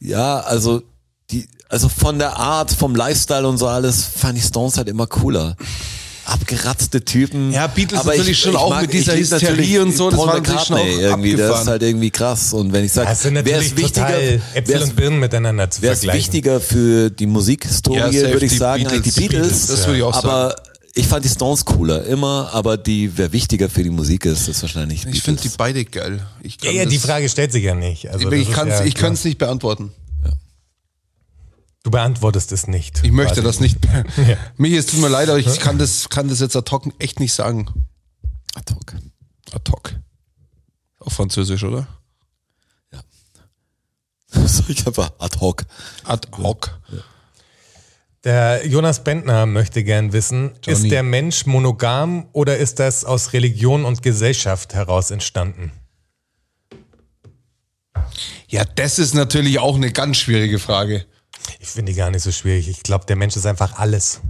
ja, 0.00 0.40
also 0.40 0.82
die, 1.30 1.46
also 1.68 1.88
von 1.88 2.18
der 2.18 2.36
Art, 2.36 2.72
vom 2.72 2.94
Lifestyle 2.96 3.46
und 3.46 3.58
so 3.58 3.68
alles, 3.68 4.04
fand 4.04 4.36
ich 4.36 4.44
Stones 4.44 4.76
halt 4.76 4.88
immer 4.88 5.06
cooler. 5.06 5.56
Abgeratzte 6.24 7.04
Typen. 7.04 7.50
Ja, 7.52 7.66
Beatles 7.66 8.00
aber 8.00 8.12
natürlich 8.12 8.38
schon 8.38 8.54
auch 8.54 8.80
mit 8.80 8.92
dieser 8.92 9.16
Hysterie 9.16 9.80
und 9.82 9.96
so, 9.96 10.08
das 10.08 10.18
war 10.20 10.38
natürlich 10.38 10.60
schon 10.62 10.76
auch 10.76 10.84
irgendwie, 10.86 11.32
das 11.32 11.40
abgefahren. 11.40 11.62
ist 11.62 11.68
halt 11.68 11.82
irgendwie 11.82 12.10
krass. 12.12 12.52
Und 12.52 12.72
wenn 12.72 12.84
ich 12.84 12.92
sage, 12.92 13.08
Das 13.08 13.24
natürlich 13.30 13.66
ist 13.66 13.76
wichtiger, 13.76 14.18
Äpfel 14.54 14.82
und 14.82 14.94
Birnen 14.96 15.18
miteinander 15.18 15.68
zu 15.68 15.82
wer 15.82 15.92
ist 15.92 16.00
vergleichen. 16.00 16.18
wichtiger 16.32 16.60
für 16.60 17.10
die 17.10 17.26
Musikhistorie, 17.26 17.98
Ja, 17.98 18.12
würde 18.32 18.46
ich 18.46 18.56
sagen, 18.56 18.84
Beatles. 18.84 19.02
die 19.02 19.10
Beatles. 19.20 19.42
Beatles, 19.42 19.66
das 19.66 19.86
würde 19.86 19.98
ich 19.98 20.04
auch 20.04 20.14
aber 20.14 20.54
ich 20.94 21.06
fand 21.06 21.24
die 21.24 21.28
Stones 21.28 21.64
cooler, 21.64 22.04
immer, 22.04 22.50
aber 22.52 22.76
die, 22.76 23.16
wer 23.16 23.32
wichtiger 23.32 23.70
für 23.70 23.82
die 23.82 23.90
Musik 23.90 24.24
ist, 24.26 24.48
ist 24.48 24.60
wahrscheinlich 24.62 25.06
Ich 25.06 25.22
finde 25.22 25.40
die 25.42 25.48
beide 25.56 25.84
geil. 25.84 26.26
Ich 26.42 26.56
Ja, 26.62 26.66
kann 26.68 26.76
ja, 26.76 26.84
die 26.86 26.96
das- 26.96 27.06
Frage 27.06 27.28
stellt 27.28 27.52
sich 27.52 27.64
ja 27.64 27.74
nicht. 27.74 28.08
Also 28.10 28.30
ich 28.30 28.50
kann 28.50 28.68
es 28.68 28.80
ja 28.80 28.84
ich 28.84 28.94
kann's 28.94 29.24
nicht 29.24 29.38
beantworten. 29.38 29.92
Du 31.84 31.90
beantwortest 31.90 32.52
es 32.52 32.68
nicht. 32.68 33.02
Ich 33.02 33.10
möchte 33.10 33.42
quasi. 33.42 33.46
das 33.46 33.58
nicht. 33.60 33.78
Mich, 34.56 34.72
es 34.74 34.86
tut 34.86 35.00
mir 35.00 35.08
leid, 35.08 35.28
aber 35.28 35.38
ich 35.40 35.58
kann 35.58 35.78
das, 35.78 36.08
kann 36.10 36.28
das 36.28 36.38
jetzt 36.38 36.54
ad 36.54 36.70
hoc 36.70 36.84
echt 37.00 37.18
nicht 37.18 37.32
sagen. 37.32 37.66
Ad 38.54 38.72
hoc. 38.72 38.94
Ad 39.52 39.70
hoc. 39.72 39.94
Auf 41.00 41.12
Französisch, 41.14 41.64
oder? 41.64 41.88
Sag 44.28 44.68
ich 44.68 44.86
einfach 44.86 45.10
ad 45.18 45.40
hoc. 45.40 45.64
Ad 46.04 46.28
hoc. 46.38 46.78
Der 48.24 48.66
Jonas 48.66 49.02
Bentner 49.02 49.46
möchte 49.46 49.82
gern 49.82 50.12
wissen, 50.12 50.52
Johnny. 50.62 50.84
ist 50.84 50.90
der 50.92 51.02
Mensch 51.02 51.44
monogam 51.46 52.28
oder 52.32 52.56
ist 52.56 52.78
das 52.78 53.04
aus 53.04 53.32
Religion 53.32 53.84
und 53.84 54.02
Gesellschaft 54.02 54.74
heraus 54.74 55.10
entstanden? 55.10 55.72
Ja, 58.46 58.64
das 58.64 58.98
ist 59.00 59.14
natürlich 59.14 59.58
auch 59.58 59.74
eine 59.74 59.90
ganz 59.90 60.18
schwierige 60.18 60.60
Frage. 60.60 61.04
Ich 61.58 61.68
finde 61.68 61.92
die 61.92 61.98
gar 61.98 62.10
nicht 62.10 62.22
so 62.22 62.30
schwierig. 62.30 62.68
Ich 62.68 62.82
glaube, 62.82 63.06
der 63.06 63.16
Mensch 63.16 63.36
ist 63.36 63.46
einfach 63.46 63.78
alles. 63.78 64.20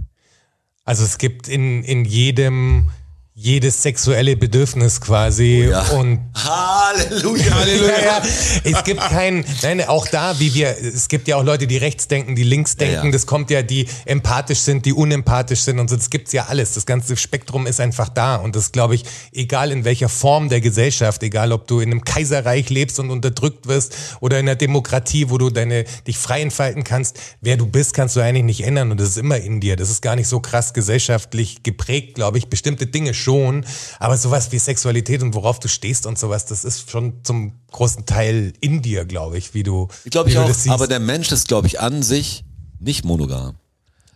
Also 0.85 1.03
es 1.03 1.17
gibt 1.17 1.47
in, 1.47 1.83
in 1.83 2.05
jedem 2.05 2.89
jedes 3.35 3.81
sexuelle 3.81 4.37
Bedürfnis 4.37 5.01
quasi 5.01 5.65
Oh 5.67 5.71
ja. 5.71 5.81
und 5.97 6.19
Halleluja. 6.35 7.43
Ja, 7.63 8.05
ja. 8.05 8.21
Es 8.63 8.83
gibt 8.83 9.01
kein, 9.01 9.43
nein, 9.63 9.81
auch 9.87 10.07
da, 10.07 10.39
wie 10.39 10.53
wir, 10.53 10.75
es 10.77 11.07
gibt 11.07 11.27
ja 11.27 11.37
auch 11.37 11.43
Leute, 11.43 11.65
die 11.65 11.77
rechts 11.77 12.07
denken, 12.07 12.35
die 12.35 12.43
links 12.43 12.77
denken, 12.77 13.11
das 13.11 13.25
kommt 13.25 13.49
ja, 13.49 13.63
die 13.63 13.87
empathisch 14.05 14.59
sind, 14.59 14.85
die 14.85 14.93
unempathisch 14.93 15.61
sind 15.61 15.79
und 15.79 15.89
so, 15.89 15.95
das 15.95 16.09
gibt's 16.09 16.31
ja 16.31 16.45
alles. 16.45 16.73
Das 16.73 16.85
ganze 16.85 17.17
Spektrum 17.17 17.65
ist 17.65 17.79
einfach 17.79 18.09
da 18.09 18.35
und 18.35 18.55
das 18.55 18.71
glaube 18.71 18.95
ich, 18.95 19.03
egal 19.31 19.71
in 19.71 19.83
welcher 19.83 20.09
Form 20.09 20.49
der 20.49 20.61
Gesellschaft, 20.61 21.23
egal 21.23 21.51
ob 21.51 21.67
du 21.67 21.79
in 21.79 21.91
einem 21.91 22.03
Kaiserreich 22.03 22.69
lebst 22.69 22.99
und 22.99 23.09
unterdrückt 23.09 23.67
wirst 23.67 23.95
oder 24.19 24.39
in 24.39 24.47
einer 24.47 24.55
Demokratie, 24.55 25.29
wo 25.29 25.37
du 25.39 25.49
deine, 25.49 25.85
dich 26.07 26.17
frei 26.19 26.41
entfalten 26.41 26.83
kannst, 26.83 27.17
wer 27.41 27.57
du 27.57 27.65
bist, 27.65 27.93
kannst 27.95 28.15
du 28.15 28.21
eigentlich 28.21 28.43
nicht 28.43 28.63
ändern 28.63 28.91
und 28.91 28.99
das 28.99 29.09
ist 29.09 29.17
immer 29.17 29.37
in 29.37 29.59
dir. 29.59 29.75
Das 29.75 29.89
ist 29.89 30.01
gar 30.01 30.15
nicht 30.15 30.27
so 30.27 30.39
krass 30.39 30.73
gesellschaftlich 30.73 31.63
geprägt, 31.63 32.15
glaube 32.15 32.37
ich. 32.37 32.47
Bestimmte 32.47 32.85
Dinge 32.85 33.13
schon, 33.23 33.65
aber 33.99 34.17
sowas 34.17 34.51
wie 34.51 34.59
Sexualität 34.59 35.21
und 35.23 35.33
worauf 35.33 35.59
du 35.59 35.67
stehst 35.67 36.05
und 36.05 36.19
sowas, 36.19 36.45
das 36.45 36.63
ist 36.63 36.91
schon 36.91 37.23
zum 37.23 37.53
großen 37.71 38.05
Teil 38.05 38.53
in 38.59 38.81
dir, 38.81 39.05
glaube 39.05 39.37
ich, 39.37 39.53
wie 39.53 39.63
du. 39.63 39.87
Ich 40.03 40.11
glaube 40.11 40.29
ich 40.29 40.35
du 40.35 40.41
auch, 40.41 40.47
das 40.47 40.63
siehst. 40.63 40.73
aber 40.73 40.87
der 40.87 40.99
Mensch 40.99 41.31
ist, 41.31 41.47
glaube 41.47 41.67
ich, 41.67 41.79
an 41.79 42.03
sich 42.03 42.43
nicht 42.79 43.05
monogam. 43.05 43.55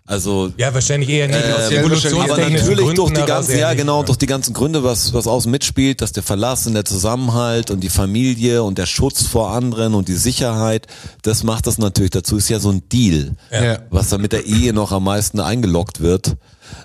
Also 0.10 0.54
ja, 0.56 0.74
wahrscheinlich 0.74 1.10
eher 1.10 1.28
nicht. 1.28 1.38
aus 1.38 1.70
Ähm, 1.70 1.80
evolutionstechnischen 1.80 2.32
aber 2.32 2.50
natürlich 2.50 2.78
Gründen 2.78 2.96
durch 2.96 3.14
die 3.14 3.26
ganzen, 3.26 3.60
ja 3.60 3.74
genau, 3.74 4.04
durch 4.04 4.18
die 4.18 4.26
ganzen 4.26 4.54
Gründe, 4.54 4.82
was, 4.82 5.14
was 5.14 5.28
außen 5.28 5.52
mitspielt, 5.52 6.00
dass 6.00 6.14
der 6.14 6.24
Verlass 6.24 6.66
und 6.66 6.76
der 6.76 6.86
Zusammenhalt 6.86 7.72
und 7.72 7.82
die 7.82 7.90
Familie 7.90 8.64
und 8.64 8.78
der 8.78 8.86
Schutz 8.86 9.24
vor 9.24 9.52
anderen 9.52 9.94
und 9.96 10.08
die 10.08 10.14
Sicherheit, 10.16 10.88
das 11.24 11.44
macht 11.44 11.68
das 11.68 11.78
natürlich 11.78 12.12
dazu, 12.12 12.38
ist 12.38 12.48
ja 12.48 12.60
so 12.60 12.70
ein 12.72 12.88
Deal, 12.88 13.36
Ja. 13.52 13.80
was 13.90 14.08
dann 14.08 14.22
mit 14.22 14.32
der 14.32 14.46
Ehe 14.46 14.72
noch 14.72 14.94
am 14.94 15.04
meisten 15.04 15.42
eingeloggt 15.42 16.00
wird, 16.00 16.38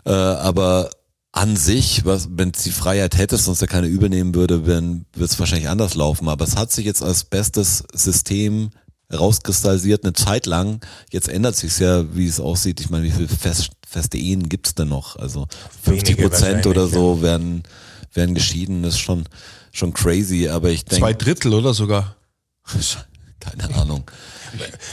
äh, 0.04 0.10
aber 0.10 0.90
an 1.32 1.56
sich, 1.56 2.04
was, 2.04 2.28
wenn 2.30 2.52
die 2.52 2.70
Freiheit 2.70 3.16
hättest 3.16 3.48
und 3.48 3.54
es 3.54 3.60
ja 3.60 3.66
keine 3.66 3.86
übernehmen 3.86 4.34
würde, 4.34 4.60
dann 4.60 5.06
wird 5.14 5.30
es 5.30 5.38
wahrscheinlich 5.38 5.70
anders 5.70 5.94
laufen. 5.94 6.28
Aber 6.28 6.44
es 6.44 6.56
hat 6.56 6.70
sich 6.70 6.84
jetzt 6.84 7.02
als 7.02 7.24
bestes 7.24 7.84
System 7.94 8.70
rauskristallisiert 9.12 10.04
eine 10.04 10.12
Zeit 10.12 10.44
lang. 10.46 10.80
Jetzt 11.10 11.28
ändert 11.28 11.56
sich's 11.56 11.78
ja, 11.78 12.14
wie 12.14 12.26
es 12.26 12.38
aussieht. 12.38 12.80
Ich 12.80 12.90
meine, 12.90 13.04
wie 13.04 13.10
viele 13.10 13.28
fest, 13.28 13.70
feste 13.86 14.18
Ehen 14.18 14.48
gibt's 14.50 14.74
denn 14.74 14.88
noch? 14.88 15.16
Also 15.16 15.46
50 15.84 16.08
Wenige 16.08 16.28
Prozent 16.28 16.66
oder 16.66 16.86
so 16.86 17.22
werden, 17.22 17.62
werden 18.12 18.34
geschieden. 18.34 18.82
Das 18.82 18.94
ist 18.94 19.00
schon, 19.00 19.24
schon 19.72 19.94
crazy. 19.94 20.48
Aber 20.48 20.68
ich 20.70 20.84
denke, 20.84 21.00
Zwei 21.00 21.14
Drittel 21.14 21.54
oder 21.54 21.72
sogar. 21.72 22.16
keine 23.40 23.74
Ahnung. 23.74 24.04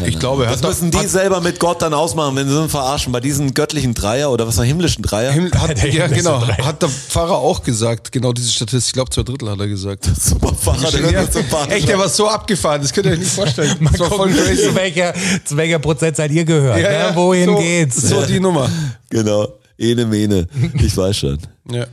Ich 0.06 0.18
glaube, 0.20 0.44
er 0.46 0.52
Das 0.52 0.58
hat, 0.60 0.64
doch- 0.66 0.70
müssen 0.70 0.92
die 0.92 1.08
selber 1.08 1.42
mit 1.42 1.60
Gott 1.60 1.82
dann 1.82 1.94
ausmachen, 1.94 2.36
wenn 2.36 2.48
sie 2.48 2.54
sind 2.56 2.70
verarschen. 2.70 3.12
Bei 3.12 3.20
diesen 3.20 3.54
göttlichen 3.54 3.94
Dreier 3.94 4.32
oder 4.32 4.48
was 4.48 4.58
war 4.58 4.66
himmlischen 4.66 5.04
Dreier? 5.04 5.32
Himmel- 5.32 5.52
hat, 5.54 5.84
ja, 5.94 6.08
genau, 6.08 6.40
so 6.40 6.46
drei. 6.46 6.54
hat 6.56 6.82
der 6.82 6.90
Pfarrer 6.90 7.38
auch 7.38 7.64
gesagt, 7.64 8.12
genau 8.12 8.34
diese 8.34 8.52
Statistik, 8.52 8.88
ich 8.90 8.94
glaube 8.94 9.10
zwei 9.12 9.24
Drittel 9.24 9.50
hat 9.50 9.60
er 9.60 9.68
gesagt. 9.68 10.06
Super 10.20 10.54
Pfarrer, 10.54 10.92
der 10.92 11.12
Ja, 11.12 11.28
so 11.32 11.40
echt, 11.70 11.88
der 11.88 12.00
war 12.00 12.10
so 12.10 12.28
abgefahren, 12.30 12.82
das 12.82 12.94
könnt 12.94 13.08
ihr 13.08 13.14
euch 13.14 13.20
nicht 13.20 13.32
vorstellen. 13.32 13.76
Mal 13.80 13.92
Das 13.98 14.10
gucken, 14.10 14.34
zu 14.34 14.76
welcher, 14.76 15.14
zu 15.46 15.58
welcher 15.58 15.80
Prozentzahl 15.80 16.32
ihr 16.32 16.46
gehört. 16.46 16.80
Ja, 16.80 16.90
ne? 16.90 16.94
ja, 16.96 17.16
Wohin 17.16 17.46
so, 17.50 17.58
geht's? 17.58 17.96
So 17.98 18.26
die 18.26 18.40
Nummer. 18.40 18.70
Genau. 19.10 19.48
Ene 19.78 20.06
Mene. 20.06 20.48
Ich 20.74 20.96
weiß 20.98 21.16
schon. 21.18 21.38
Ja. 21.72 21.86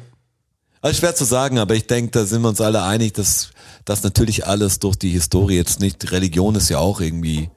Also 0.83 0.98
schwer 1.00 1.14
zu 1.14 1.24
sagen, 1.24 1.59
aber 1.59 1.74
ich 1.74 1.87
denke, 1.87 2.11
da 2.12 2.24
sind 2.26 2.42
wir 2.42 2.48
uns 2.48 2.61
alle 2.61 2.83
einig, 2.83 3.14
dass 3.14 3.48
das 3.85 4.02
natürlich 4.02 4.46
alles 4.46 4.79
durch 4.81 4.96
die 4.96 5.11
Historie 5.11 5.57
jetzt 5.57 5.81
nicht, 5.81 6.11
Religion 6.12 6.55
ist 6.57 6.68
ja 6.68 6.79
auch 6.79 7.00
irgendwie, 7.00 7.48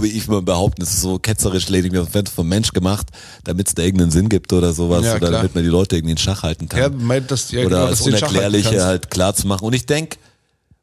wie 0.00 0.08
ich 0.08 0.28
mal 0.28 0.42
behaupten, 0.42 0.82
es 0.82 0.94
ist 0.94 1.00
so 1.00 1.18
ketzerisch 1.18 1.68
ledig 1.68 1.92
vom 2.34 2.48
Mensch 2.48 2.72
gemacht, 2.72 3.08
damit 3.44 3.68
es 3.68 3.74
da 3.74 3.82
irgendeinen 3.82 4.10
Sinn 4.10 4.28
gibt 4.28 4.52
oder 4.52 4.72
sowas, 4.72 5.04
Ja, 5.04 5.16
oder 5.16 5.30
damit 5.30 5.54
man 5.54 5.64
die 5.64 5.70
Leute 5.70 5.96
irgendwie 5.96 6.12
in 6.12 6.18
Schach 6.18 6.42
halten 6.42 6.68
kann. 6.68 6.80
Ja, 6.80 6.88
meint 6.88 7.30
das, 7.30 7.50
ja, 7.50 7.60
oder 7.60 7.68
genau, 7.68 7.88
das 7.88 7.98
dass 7.98 8.06
Unerklärliche 8.06 8.84
halt 8.84 9.10
klar 9.10 9.34
zu 9.34 9.46
machen. 9.46 9.64
Und 9.64 9.72
ich 9.72 9.86
denke, 9.86 10.18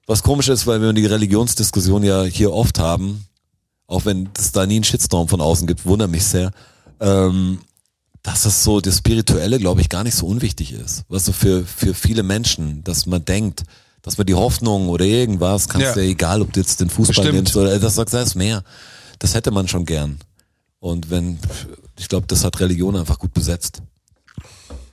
was 0.05 0.23
komisch 0.23 0.49
ist, 0.49 0.67
weil 0.67 0.81
wir 0.81 0.93
die 0.93 1.05
Religionsdiskussion 1.05 2.03
ja 2.03 2.23
hier 2.23 2.51
oft 2.51 2.79
haben, 2.79 3.25
auch 3.87 4.05
wenn 4.05 4.29
es 4.37 4.51
da 4.51 4.65
nie 4.65 4.75
einen 4.75 4.83
Shitstorm 4.83 5.27
von 5.27 5.41
außen 5.41 5.67
gibt, 5.67 5.85
wundert 5.85 6.09
mich 6.09 6.25
sehr, 6.25 6.51
ähm, 6.99 7.59
dass 8.21 8.43
das 8.43 8.63
so 8.63 8.79
das 8.79 8.97
Spirituelle, 8.97 9.59
glaube 9.59 9.81
ich, 9.81 9.89
gar 9.89 10.03
nicht 10.03 10.15
so 10.15 10.25
unwichtig 10.25 10.71
ist. 10.73 11.03
Was 11.09 11.25
so 11.25 11.33
für, 11.33 11.65
für 11.65 11.93
viele 11.93 12.23
Menschen, 12.23 12.83
dass 12.83 13.05
man 13.05 13.23
denkt, 13.25 13.63
dass 14.03 14.17
man 14.19 14.27
die 14.27 14.35
Hoffnung 14.35 14.89
oder 14.89 15.05
irgendwas, 15.05 15.67
kannst 15.67 15.87
Ja. 15.87 15.93
du 15.95 16.03
ja 16.03 16.09
egal, 16.11 16.41
ob 16.43 16.53
du 16.53 16.59
jetzt 16.59 16.79
den 16.79 16.89
Fußball 16.91 17.15
Bestimmt. 17.15 17.33
nimmst 17.35 17.55
oder 17.57 17.79
das 17.79 17.95
sagst, 17.95 18.13
das 18.13 18.27
ist 18.29 18.35
mehr. 18.35 18.63
Das 19.19 19.33
hätte 19.33 19.49
man 19.49 19.67
schon 19.67 19.85
gern. 19.85 20.19
Und 20.79 21.09
wenn, 21.09 21.39
ich 21.97 22.07
glaube, 22.09 22.27
das 22.27 22.43
hat 22.43 22.59
Religion 22.59 22.95
einfach 22.95 23.17
gut 23.17 23.33
besetzt. 23.33 23.81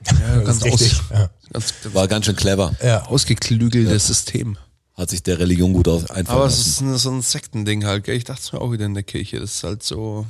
Ja, 0.07 0.39
ganz, 0.41 0.63
richtig. 0.63 0.93
aus, 0.93 1.01
Ja. 1.11 1.29
ganz 1.51 1.73
War 1.93 2.07
ganz 2.07 2.25
schön 2.25 2.35
clever. 2.35 2.73
Ja. 2.83 3.05
ausgeklügeltes 3.05 4.07
System. 4.07 4.57
hat 4.95 5.09
sich 5.09 5.23
der 5.23 5.39
Religion 5.39 5.73
gut 5.73 5.87
aus 5.87 6.09
einfallen 6.09 6.27
Aber 6.27 6.45
es 6.45 6.65
ist 6.67 6.81
ein- 6.81 6.97
so 6.97 7.09
ein 7.09 7.21
Sektending 7.21 7.85
halt, 7.85 8.03
gell? 8.03 8.15
Ich 8.15 8.23
dachte 8.25 8.41
es 8.43 8.51
mir 8.53 8.61
auch 8.61 8.71
wieder 8.71 8.85
in 8.85 8.93
der 8.93 9.03
Kirche. 9.03 9.39
Das 9.39 9.55
ist 9.55 9.63
halt 9.63 9.81
so. 9.83 10.27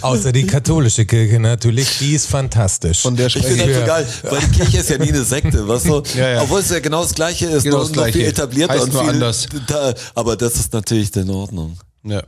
Außer 0.00 0.32
die 0.32 0.46
katholische 0.46 1.06
Kirche 1.06 1.38
natürlich, 1.38 1.98
die 1.98 2.14
ist 2.14 2.26
fantastisch. 2.26 3.00
Von 3.00 3.16
der 3.16 3.28
Ich 3.28 3.34
finde 3.34 3.66
das 3.66 3.76
so 3.76 3.86
geil, 3.86 4.06
weil 4.22 4.40
die 4.40 4.58
Kirche 4.58 4.78
ist 4.78 4.90
ja 4.90 4.98
nie 4.98 5.08
eine 5.08 5.22
Sekte, 5.22 5.66
weißt 5.66 5.86
du? 5.86 6.02
Ja, 6.16 6.28
ja. 6.30 6.42
Obwohl 6.42 6.60
es 6.60 6.70
ja 6.70 6.80
genau 6.80 7.02
das 7.02 7.14
Gleiche 7.14 7.46
ist, 7.46 7.62
Genau 7.62 7.86
noch 7.86 8.06
viel 8.06 8.24
etablierter 8.24 8.74
Heißt 8.74 8.84
und 8.84 8.92
nur 8.92 9.02
viel, 9.02 9.10
anders. 9.10 9.46
Da, 9.68 9.94
aber 10.14 10.36
das 10.36 10.56
ist 10.56 10.72
natürlich 10.72 11.14
in 11.14 11.30
Ordnung. 11.30 11.78
Ja. 12.02 12.22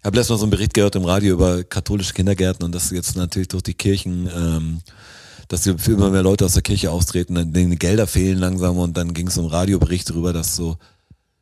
Ich 0.00 0.04
habe 0.04 0.16
letztes 0.16 0.30
Mal 0.30 0.38
so 0.38 0.44
einen 0.44 0.50
Bericht 0.50 0.74
gehört 0.74 0.96
im 0.96 1.04
Radio 1.04 1.34
über 1.34 1.62
katholische 1.62 2.14
Kindergärten 2.14 2.64
und 2.64 2.74
dass 2.74 2.90
jetzt 2.90 3.16
natürlich 3.16 3.48
durch 3.48 3.62
die 3.62 3.74
Kirchen, 3.74 4.28
ähm, 4.34 4.80
dass 5.48 5.66
immer 5.66 6.10
mehr 6.10 6.22
Leute 6.22 6.44
aus 6.44 6.54
der 6.54 6.62
Kirche 6.62 6.90
austreten, 6.90 7.34
dann 7.34 7.52
denen 7.52 7.70
die 7.70 7.78
Gelder 7.78 8.06
fehlen 8.06 8.38
langsam 8.38 8.78
und 8.78 8.96
dann 8.96 9.14
ging 9.14 9.28
es 9.28 9.38
um 9.38 9.46
Radioberichte 9.46 10.12
darüber, 10.12 10.32
dass 10.32 10.56
so 10.56 10.76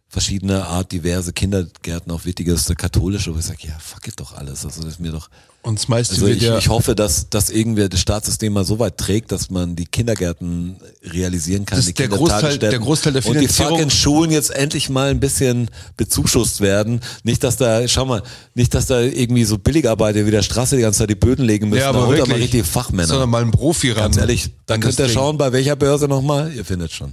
verschiedene 0.08 0.64
Art 0.66 0.92
diverse 0.92 1.32
Kindergärten 1.32 2.10
auch 2.12 2.24
wichtig 2.24 2.46
ist, 2.48 2.68
der 2.68 2.76
katholische, 2.76 3.34
wo 3.34 3.38
ich 3.38 3.44
sage, 3.44 3.58
ja, 3.68 3.76
fuck 3.78 4.06
it 4.08 4.14
doch 4.18 4.34
alles. 4.36 4.64
Also 4.64 4.82
das 4.82 4.92
ist 4.92 5.00
mir 5.00 5.12
doch. 5.12 5.28
Und 5.62 5.80
das 5.80 5.88
meiste 5.88 6.14
Also 6.14 6.28
ich, 6.28 6.42
ja. 6.42 6.56
ich 6.58 6.68
hoffe, 6.68 6.94
dass, 6.94 7.28
dass 7.28 7.50
irgendwie 7.50 7.88
das 7.88 7.98
Staatssystem 7.98 8.52
mal 8.52 8.64
so 8.64 8.78
weit 8.78 8.98
trägt, 8.98 9.32
dass 9.32 9.50
man 9.50 9.74
die 9.74 9.84
Kindergärten 9.86 10.76
realisieren 11.02 11.66
kann. 11.66 11.76
Das 11.78 11.86
die 11.86 11.92
der 11.92 12.08
Großteil- 12.08 12.56
der 12.58 12.78
Großteil 12.78 13.14
der 13.14 13.26
Und 13.26 13.34
die 13.40 13.48
Finanzierung- 13.48 13.70
fucking 13.78 13.90
Schulen 13.90 14.30
jetzt 14.30 14.50
endlich 14.50 14.88
mal 14.90 15.10
ein 15.10 15.18
bisschen 15.18 15.68
bezuschusst 15.96 16.60
werden. 16.60 17.00
Nicht, 17.24 17.42
dass 17.42 17.56
da, 17.56 17.86
schau 17.88 18.04
mal, 18.04 18.22
nicht, 18.54 18.74
dass 18.74 18.86
da 18.86 19.00
irgendwie 19.00 19.42
so 19.42 19.58
Billigarbeiter 19.58 20.24
wie 20.24 20.30
der 20.30 20.42
Straße 20.42 20.76
die 20.76 20.82
ganze 20.82 21.00
Zeit 21.00 21.10
die 21.10 21.16
Böden 21.16 21.44
legen 21.44 21.68
müssen. 21.68 21.80
ja, 21.80 21.88
aber 21.88 22.02
er 22.04 22.08
wirklich. 22.10 22.28
mal 22.28 22.36
richtige 22.38 22.62
Fachmänner. 22.64 23.08
Sondern 23.08 23.28
mal 23.28 23.42
ein 23.42 23.50
Profi 23.50 23.90
ran. 23.90 24.04
Ganz 24.04 24.18
ehrlich, 24.18 24.50
da 24.66 24.74
An 24.74 24.80
könnt 24.80 24.96
ihr 25.00 25.08
schauen, 25.08 25.36
bei 25.36 25.50
welcher 25.52 25.74
Börse 25.74 26.06
nochmal. 26.06 26.52
Ihr 26.54 26.64
findet 26.64 26.92
schon. 26.92 27.12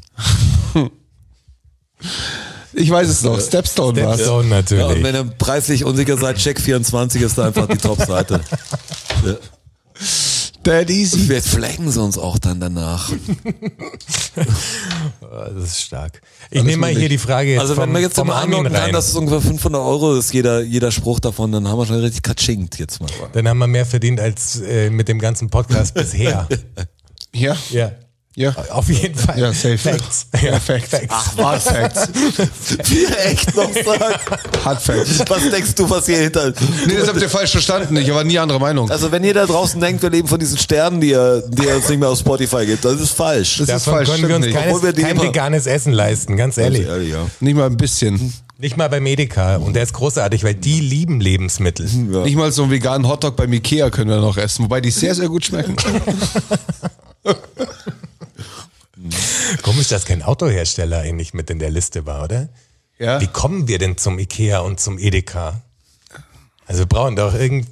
Ich 2.73 2.89
weiß 2.89 3.07
es 3.07 3.23
noch. 3.23 3.39
Stepstone 3.39 4.03
war's. 4.03 4.15
Stepstone 4.15 4.25
Ja, 4.25 4.39
und 4.39 4.49
natürlich. 4.49 5.03
wenn 5.03 5.15
ihr 5.15 5.23
preislich 5.25 5.83
unsicher 5.86 6.17
seid, 6.17 6.38
Check24 6.38 7.21
ist 7.21 7.38
da 7.38 7.47
einfach 7.47 7.67
die 7.67 7.77
Top-Seite. 7.77 8.41
Ja. 9.25 9.36
That 10.63 10.89
easy. 10.89 11.19
Vielleicht 11.19 11.47
flaggen 11.47 11.91
sie 11.91 12.01
uns 12.01 12.17
auch 12.17 12.38
dann 12.39 12.59
danach. 12.59 13.09
Das 14.36 15.63
ist 15.63 15.81
stark. 15.81 16.21
Ich 16.51 16.63
nehme 16.63 16.77
mal 16.77 16.91
hier 16.95 17.09
die 17.09 17.17
Frage 17.17 17.51
jetzt 17.51 17.62
Also 17.62 17.75
vom, 17.75 17.83
wenn 17.86 17.93
wir 17.93 18.01
jetzt 18.01 18.15
vom 18.15 18.27
mal 18.27 18.41
anlocken 18.41 18.71
kann, 18.73 18.91
dass 18.91 19.07
es 19.07 19.15
ungefähr 19.15 19.41
500 19.41 19.81
Euro 19.81 20.15
ist, 20.15 20.33
jeder, 20.33 20.62
jeder 20.62 20.91
Spruch 20.91 21.19
davon, 21.19 21.51
dann 21.51 21.67
haben 21.67 21.77
wir 21.79 21.86
schon 21.86 21.99
richtig 21.99 22.23
katschinkt 22.23 22.77
jetzt 22.79 22.99
mal. 23.01 23.09
Dann 23.33 23.47
haben 23.47 23.57
wir 23.59 23.67
mehr 23.67 23.86
verdient 23.86 24.19
als 24.19 24.59
äh, 24.62 24.89
mit 24.89 25.07
dem 25.07 25.19
ganzen 25.19 25.49
Podcast 25.49 25.93
bisher. 25.93 26.47
Ja. 27.36 27.57
Ja. 27.71 27.91
Ja. 28.35 28.55
Auf 28.71 28.89
jeden 28.89 29.15
Fall. 29.15 29.39
Ja, 29.39 29.53
safe. 29.53 29.77
Facts. 29.77 30.25
Ja, 30.41 30.59
Facts. 30.59 30.89
Facts. 30.89 31.37
Hard 31.37 31.61
Facts. 31.61 32.07
Wie 32.89 33.05
er 33.05 33.31
echt 33.31 33.55
noch 33.55 33.71
sagt. 33.71 34.65
Hard 34.65 34.81
Facts. 34.81 35.23
Was 35.27 35.49
denkst 35.51 35.75
du, 35.75 35.87
was 35.87 36.07
hier 36.07 36.17
hinter... 36.17 36.51
Nee, 36.87 36.95
das 36.97 37.07
habt 37.07 37.21
ihr 37.21 37.29
falsch 37.29 37.51
verstanden. 37.51 37.95
Ich 37.95 38.11
war 38.11 38.23
nie 38.23 38.39
anderer 38.39 38.57
Meinung. 38.57 38.89
Also 38.89 39.11
wenn 39.11 39.23
ihr 39.23 39.35
da 39.35 39.45
draußen 39.45 39.79
denkt, 39.79 40.01
wir 40.01 40.09
leben 40.09 40.27
von 40.27 40.39
diesen 40.39 40.57
Sternen, 40.57 40.99
die 40.99 41.11
ihr, 41.11 41.43
die 41.47 41.63
ihr 41.63 41.75
uns 41.75 41.87
nicht 41.89 41.99
mehr 41.99 42.09
auf 42.09 42.17
Spotify 42.17 42.65
gibt, 42.65 42.83
das 42.83 42.99
ist 42.99 43.11
falsch. 43.11 43.57
Das 43.59 43.69
ist 43.69 43.87
Davon 43.87 43.93
falsch, 43.93 44.09
können 44.09 44.27
wir 44.27 44.35
uns 44.37 44.49
keines, 44.49 44.81
wir 44.81 44.93
kein 44.93 45.21
veganes 45.21 45.67
Essen 45.67 45.93
leisten, 45.93 46.35
ganz 46.35 46.57
ehrlich. 46.57 46.87
Ehrlich, 46.87 47.11
ja. 47.11 47.27
Nicht 47.39 47.55
mal 47.55 47.67
ein 47.67 47.77
bisschen. 47.77 48.33
Nicht 48.57 48.77
mal 48.77 48.87
beim 48.89 49.05
Edeka. 49.05 49.57
Und 49.57 49.75
der 49.75 49.83
ist 49.83 49.93
großartig, 49.93 50.43
weil 50.43 50.55
die 50.55 50.79
lieben 50.79 51.19
Lebensmittel. 51.19 51.87
Ja. 52.11 52.23
Nicht 52.23 52.35
mal 52.35 52.51
so 52.51 52.63
einen 52.63 52.71
veganen 52.71 53.07
Hotdog 53.07 53.35
beim 53.35 53.53
Ikea 53.53 53.91
können 53.91 54.09
wir 54.09 54.17
noch 54.17 54.37
essen, 54.37 54.65
wobei 54.65 54.81
die 54.81 54.89
sehr, 54.89 55.13
sehr 55.13 55.27
gut 55.27 55.45
schmecken. 55.45 55.75
Komisch, 59.62 59.88
dass 59.89 60.06
kein 60.06 60.21
Autohersteller 60.23 60.99
eigentlich 60.99 61.34
mit 61.34 61.49
in 61.49 61.60
der 61.60 61.69
Liste 61.71 62.06
war, 62.06 62.23
oder? 62.26 62.49
Ja. 62.99 63.19
Wie 63.21 63.28
kommen 63.28 63.67
wir 63.67 63.80
denn 63.80 63.97
zum 63.97 64.19
Ikea 64.19 64.60
und 64.60 64.80
zum 64.80 64.97
Edeka? 64.99 65.62
Also 66.65 66.82
wir 66.82 66.86
brauchen 66.86 67.15
doch 67.15 67.34
irgend. 67.34 67.67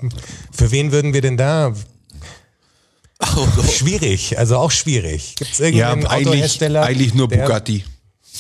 Für 0.52 0.72
wen 0.72 0.92
würden 0.92 1.14
wir 1.14 1.22
denn 1.22 1.38
da? 1.38 1.74
Schwierig, 3.72 4.38
also 4.40 4.58
auch 4.58 4.72
schwierig. 4.72 5.36
Gibt 5.36 5.52
es 5.54 5.60
Ja, 5.60 5.66
irgendeinen 5.66 6.08
eigentlich, 6.08 6.28
Autohersteller? 6.28 6.84
eigentlich 6.84 7.14
nur 7.14 7.28
der- 7.28 7.44
Bugatti. 7.44 7.84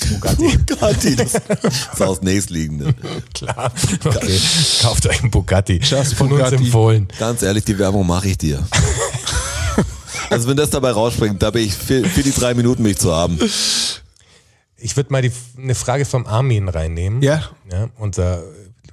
Bugatti. 0.10 0.58
Bugatti, 0.58 1.16
das 1.16 1.34
ist 1.36 1.42
aus 2.02 2.22
nächstliegende. 2.24 2.96
Klar. 3.36 3.72
Okay. 4.04 4.40
Kauft 4.82 5.06
euch 5.06 5.22
einen 5.22 5.30
Bugatti. 5.30 5.80
Just 5.84 6.16
Von 6.16 6.30
Bugatti. 6.30 6.56
uns 6.56 6.64
empfohlen. 6.66 7.08
Ganz 7.20 7.44
ehrlich, 7.44 7.64
die 7.66 7.78
Werbung 7.78 8.08
mache 8.08 8.30
ich 8.30 8.38
dir. 8.40 8.66
Also 10.32 10.48
wenn 10.48 10.56
das 10.56 10.70
dabei 10.70 10.91
rausspringt, 10.91 11.41
da 11.41 11.52
bin 11.52 11.65
ich 11.65 11.74
für, 11.74 12.06
für 12.06 12.24
die 12.24 12.32
drei 12.32 12.54
Minuten 12.54 12.84
mich 12.84 12.98
zu 12.98 13.13
haben. 13.13 13.38
Ich 14.78 14.96
würde 14.96 15.12
mal 15.12 15.22
die, 15.22 15.32
eine 15.58 15.76
Frage 15.76 16.06
vom 16.06 16.26
Armin 16.26 16.70
reinnehmen. 16.70 17.22
Ja. 17.22 17.50
ja. 17.70 17.89
Unser 17.98 18.41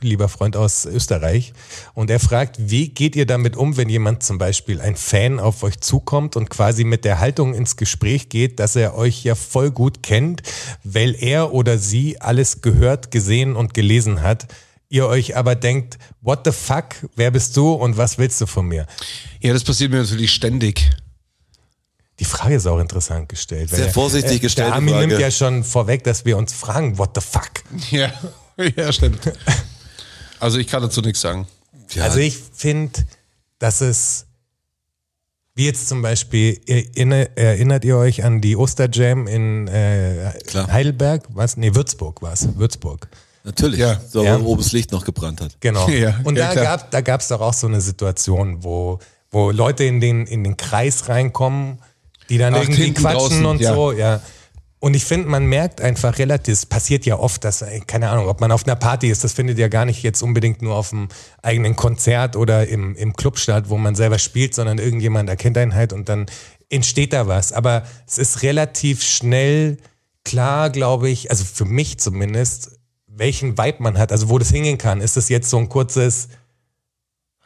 lieber 0.00 0.28
Freund 0.28 0.56
aus 0.56 0.84
Österreich. 0.84 1.52
Und 1.94 2.10
er 2.10 2.20
fragt, 2.20 2.56
wie 2.58 2.88
geht 2.88 3.16
ihr 3.16 3.26
damit 3.26 3.56
um, 3.56 3.76
wenn 3.76 3.88
jemand 3.88 4.22
zum 4.22 4.38
Beispiel, 4.38 4.80
ein 4.80 4.96
Fan 4.96 5.40
auf 5.40 5.62
euch 5.62 5.80
zukommt 5.80 6.36
und 6.36 6.50
quasi 6.50 6.84
mit 6.84 7.04
der 7.04 7.20
Haltung 7.20 7.54
ins 7.54 7.76
Gespräch 7.76 8.28
geht, 8.28 8.58
dass 8.60 8.76
er 8.76 8.96
euch 8.96 9.24
ja 9.24 9.34
voll 9.34 9.70
gut 9.70 10.02
kennt, 10.02 10.42
weil 10.84 11.16
er 11.18 11.52
oder 11.52 11.78
sie 11.78 12.20
alles 12.20 12.62
gehört, 12.62 13.10
gesehen 13.10 13.56
und 13.56 13.74
gelesen 13.74 14.22
hat. 14.22 14.46
Ihr 14.88 15.06
euch 15.06 15.36
aber 15.36 15.54
denkt, 15.54 15.98
what 16.20 16.40
the 16.44 16.52
fuck, 16.52 16.86
wer 17.14 17.30
bist 17.30 17.56
du 17.56 17.72
und 17.72 17.96
was 17.96 18.18
willst 18.18 18.40
du 18.40 18.46
von 18.46 18.66
mir? 18.66 18.86
Ja, 19.40 19.52
das 19.52 19.64
passiert 19.64 19.90
mir 19.90 19.98
natürlich 19.98 20.32
ständig. 20.32 20.90
Die 22.20 22.24
Frage 22.24 22.56
ist 22.56 22.66
auch 22.66 22.80
interessant 22.80 23.28
gestellt. 23.28 23.70
Sehr 23.70 23.90
vorsichtig 23.90 24.32
er- 24.32 24.38
gestellte 24.40 24.70
Der 24.70 24.74
Armin 24.76 24.94
Frage. 24.94 25.06
nimmt 25.08 25.20
ja 25.20 25.30
schon 25.30 25.62
vorweg, 25.64 26.02
dass 26.04 26.24
wir 26.24 26.36
uns 26.36 26.52
fragen, 26.52 26.98
what 26.98 27.10
the 27.14 27.20
fuck? 27.20 27.50
Ja, 27.90 28.12
ja, 28.76 28.92
stimmt. 28.92 29.20
Also 30.40 30.58
ich 30.58 30.66
kann 30.66 30.82
dazu 30.82 31.00
nichts 31.00 31.20
sagen. 31.20 31.46
Ja, 31.90 32.04
Also 32.04 32.18
ich 32.18 32.36
finde, 32.54 33.04
dass 33.58 33.80
es, 33.80 34.26
wie 35.54 35.66
jetzt 35.66 35.88
zum 35.88 36.02
Beispiel, 36.02 36.60
erinner, 36.66 37.28
erinnert 37.36 37.84
ihr 37.84 37.96
euch 37.96 38.24
an 38.24 38.40
die 38.40 38.56
Osterjam 38.56 39.26
in 39.26 39.66
äh. 39.68 40.32
Heidelberg? 40.54 41.24
Was? 41.30 41.56
Nee, 41.56 41.74
Würzburg 41.74 42.20
war 42.22 42.32
es. 42.32 42.48
Würzburg. 42.56 43.08
natürlich, 43.44 43.78
Ja. 43.80 44.00
so 44.10 44.22
Ja. 44.24 44.40
wo 44.40 44.48
oben 44.52 44.62
das 44.62 44.72
Licht 44.72 44.92
noch 44.92 45.04
gebrannt 45.04 45.40
hat. 45.40 45.56
Genau. 45.60 45.88
Ja, 45.90 46.20
und 46.24 46.36
ja, 46.36 46.52
da 46.54 46.62
gab 46.62 46.90
da 46.90 47.00
gab's 47.00 47.28
doch 47.28 47.40
auch 47.40 47.54
so 47.54 47.66
eine 47.66 47.80
Situation, 47.80 48.62
wo, 48.62 48.98
wo 49.30 49.50
Leute 49.50 49.84
in 49.84 50.00
den, 50.00 50.26
in 50.26 50.44
den 50.44 50.56
Kreis 50.56 51.08
reinkommen, 51.08 51.78
die 52.28 52.38
dann 52.38 52.54
Ach, 52.54 52.62
irgendwie 52.62 52.92
quatschen 52.92 53.18
draußen, 53.18 53.46
und 53.46 53.60
ja. 53.60 53.74
so, 53.74 53.92
ja. 53.92 54.20
Und 54.80 54.94
ich 54.94 55.04
finde, 55.04 55.28
man 55.28 55.46
merkt 55.46 55.80
einfach 55.80 56.18
relativ, 56.18 56.54
es 56.54 56.66
passiert 56.66 57.04
ja 57.04 57.18
oft, 57.18 57.42
dass, 57.42 57.62
ey, 57.62 57.82
keine 57.84 58.10
Ahnung, 58.10 58.28
ob 58.28 58.40
man 58.40 58.52
auf 58.52 58.64
einer 58.64 58.76
Party 58.76 59.10
ist, 59.10 59.24
das 59.24 59.32
findet 59.32 59.58
ja 59.58 59.66
gar 59.66 59.84
nicht 59.84 60.04
jetzt 60.04 60.22
unbedingt 60.22 60.62
nur 60.62 60.76
auf 60.76 60.92
einem 60.92 61.08
eigenen 61.42 61.74
Konzert 61.74 62.36
oder 62.36 62.68
im, 62.68 62.94
im 62.94 63.14
Club 63.14 63.38
statt, 63.38 63.64
wo 63.68 63.76
man 63.76 63.96
selber 63.96 64.20
spielt, 64.20 64.54
sondern 64.54 64.78
irgendjemand 64.78 65.28
erkennt 65.28 65.58
einen 65.58 65.74
halt 65.74 65.92
und 65.92 66.08
dann 66.08 66.26
entsteht 66.70 67.12
da 67.12 67.26
was. 67.26 67.52
Aber 67.52 67.82
es 68.06 68.18
ist 68.18 68.42
relativ 68.42 69.02
schnell 69.02 69.78
klar, 70.24 70.70
glaube 70.70 71.08
ich, 71.08 71.30
also 71.30 71.44
für 71.44 71.64
mich 71.64 71.98
zumindest, 71.98 72.78
welchen 73.08 73.58
Vibe 73.58 73.82
man 73.82 73.98
hat, 73.98 74.12
also 74.12 74.28
wo 74.28 74.38
das 74.38 74.50
hingehen 74.50 74.78
kann. 74.78 75.00
Ist 75.00 75.16
das 75.16 75.28
jetzt 75.28 75.50
so 75.50 75.58
ein 75.58 75.68
kurzes, 75.68 76.28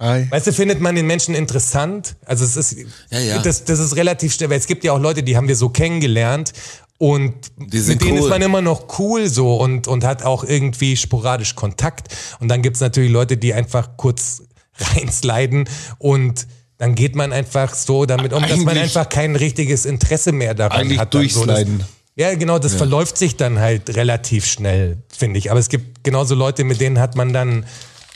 Hi. 0.03 0.27
Weißt 0.31 0.49
du, 0.49 0.53
findet 0.53 0.81
man 0.81 0.97
den 0.97 1.07
Menschen 1.07 1.33
interessant? 1.37 2.17
Also 2.27 2.45
es 2.45 2.57
ist, 2.57 2.77
Ja, 3.11 3.21
ja. 3.21 3.39
Das, 3.39 3.63
das 3.65 3.79
ist 3.79 3.95
relativ 3.95 4.35
schnell, 4.35 4.51
weil 4.51 4.59
es 4.59 4.67
gibt 4.67 4.83
ja 4.83 4.93
auch 4.93 4.99
Leute, 4.99 5.23
die 5.23 5.37
haben 5.37 5.47
wir 5.47 5.55
so 5.55 5.69
kennengelernt 5.69 6.53
und 6.99 7.35
Die 7.57 7.79
sind 7.79 8.01
mit 8.01 8.03
denen 8.09 8.19
cool. 8.19 8.25
ist 8.25 8.31
man 8.31 8.43
immer 8.43 8.63
noch 8.63 8.99
cool 8.99 9.29
so 9.29 9.57
und, 9.59 9.87
und 9.87 10.03
hat 10.05 10.25
auch 10.25 10.43
irgendwie 10.43 10.97
sporadisch 10.97 11.55
Kontakt. 11.55 12.13
Und 12.41 12.49
dann 12.49 12.63
gibt's 12.63 12.81
natürlich 12.81 13.13
Leute, 13.13 13.37
die 13.37 13.55
einfach 13.55 13.97
kurz 13.97 14.43
reinsliden 14.97 15.69
und 15.99 16.49
dann 16.79 16.97
geht 16.97 17.15
man 17.15 17.33
einfach 17.33 17.73
so 17.73 18.05
damit 18.07 18.33
um, 18.33 18.43
dass 18.43 18.59
man 18.59 18.77
einfach 18.77 19.09
kein 19.09 19.37
richtiges 19.37 19.85
Interesse 19.85 20.33
mehr 20.33 20.55
daran 20.55 20.81
Eigentlich 20.81 20.99
hat. 20.99 21.13
so, 21.13 21.21
durchsliden. 21.21 21.85
ja, 22.17 22.35
genau, 22.35 22.59
das 22.59 22.75
verläuft 22.75 23.17
sich 23.17 23.37
dann 23.37 23.61
halt 23.61 23.95
relativ 23.95 24.47
schnell, 24.47 24.99
finde 25.17 25.39
ich. 25.39 25.53
Aber 25.53 25.61
es 25.61 25.69
gibt 25.69 26.03
genauso 26.03 26.35
Leute, 26.35 26.65
mit 26.65 26.81
denen 26.81 26.99
hat 26.99 27.15
man 27.15 27.33
dann 27.33 27.67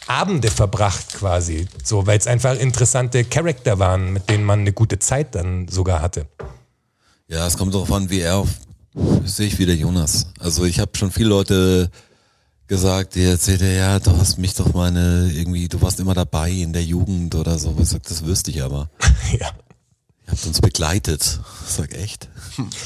Abende 0.07 0.51
verbracht 0.51 1.15
quasi, 1.15 1.67
so, 1.83 2.07
weil 2.07 2.19
es 2.19 2.27
einfach 2.27 2.57
interessante 2.59 3.25
Charakter 3.25 3.79
waren, 3.79 4.13
mit 4.13 4.29
denen 4.31 4.45
man 4.45 4.61
eine 4.61 4.73
gute 4.73 4.99
Zeit 4.99 5.35
dann 5.35 5.67
sogar 5.69 6.01
hatte. 6.01 6.27
Ja, 7.29 7.47
es 7.47 7.57
kommt 7.57 7.75
darauf 7.75 7.91
an, 7.93 8.09
wie 8.09 8.21
er 8.21 8.37
auf, 8.37 8.49
sehe 9.25 9.49
ich 9.49 9.59
wie 9.59 9.67
der 9.67 9.75
Jonas. 9.75 10.29
Also 10.39 10.65
ich 10.65 10.79
habe 10.79 10.97
schon 10.97 11.11
viele 11.11 11.29
Leute 11.29 11.91
gesagt, 12.69 13.15
die 13.17 13.25
erzählt 13.25 13.63
er, 13.63 13.73
ja, 13.73 13.99
du 13.99 14.17
hast 14.17 14.39
mich 14.39 14.55
doch 14.55 14.73
meine, 14.75 15.31
irgendwie, 15.35 15.69
du 15.69 15.81
warst 15.83 15.99
immer 16.01 16.15
dabei 16.15 16.51
in 16.51 16.73
der 16.73 16.85
Jugend 16.85 17.35
oder 17.35 17.59
so. 17.59 17.75
Ich 17.81 17.89
sag, 17.89 18.03
das 18.05 18.25
wüsste 18.25 18.51
ich 18.53 18.63
aber. 18.63 18.91
ja. 19.33 19.51
Ihr 20.27 20.33
habt 20.33 20.47
uns 20.47 20.61
begleitet. 20.61 21.41
Ich 21.69 21.75
sag 21.75 21.95
echt. 21.95 22.29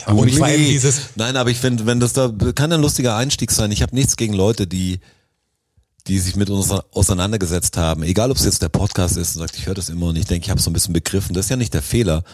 Und 0.06 0.30
vor 0.34 0.46
allem 0.46 0.60
Nee. 0.60 0.68
dieses, 0.70 1.00
Nein, 1.16 1.36
aber 1.36 1.50
ich 1.50 1.58
finde, 1.58 1.86
wenn 1.86 2.00
das 2.00 2.12
da 2.12 2.30
kann 2.54 2.72
ein 2.72 2.80
lustiger 2.82 3.16
Einstieg 3.16 3.50
sein. 3.50 3.70
Ich 3.72 3.80
habe 3.82 3.94
nichts 3.94 4.16
gegen 4.16 4.34
Leute, 4.34 4.66
die 4.66 5.00
die 6.10 6.18
sich 6.18 6.34
mit 6.34 6.50
uns 6.50 6.72
auseinandergesetzt 6.92 7.76
haben. 7.76 8.02
Egal, 8.02 8.32
ob 8.32 8.36
es 8.36 8.44
jetzt 8.44 8.62
der 8.62 8.68
Podcast 8.68 9.16
ist 9.16 9.36
und 9.36 9.42
sagt, 9.42 9.56
ich 9.56 9.66
höre 9.66 9.74
das 9.74 9.88
immer 9.88 10.06
und 10.06 10.16
ich 10.16 10.24
denke, 10.24 10.44
ich 10.44 10.50
habe 10.50 10.58
es 10.58 10.64
so 10.64 10.70
ein 10.70 10.72
bisschen 10.72 10.92
begriffen. 10.92 11.34
Das 11.34 11.46
ist 11.46 11.50
ja 11.50 11.56
nicht 11.56 11.72
der 11.72 11.82
Fehler. 11.82 12.24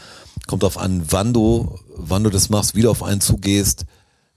Kommt 0.46 0.64
auf 0.64 0.78
an, 0.78 1.02
wann 1.10 1.34
du, 1.34 1.78
wann 1.94 2.24
du 2.24 2.30
das 2.30 2.48
machst, 2.48 2.74
wie 2.74 2.80
du 2.80 2.90
auf 2.90 3.02
einen 3.02 3.20
zugehst, 3.20 3.84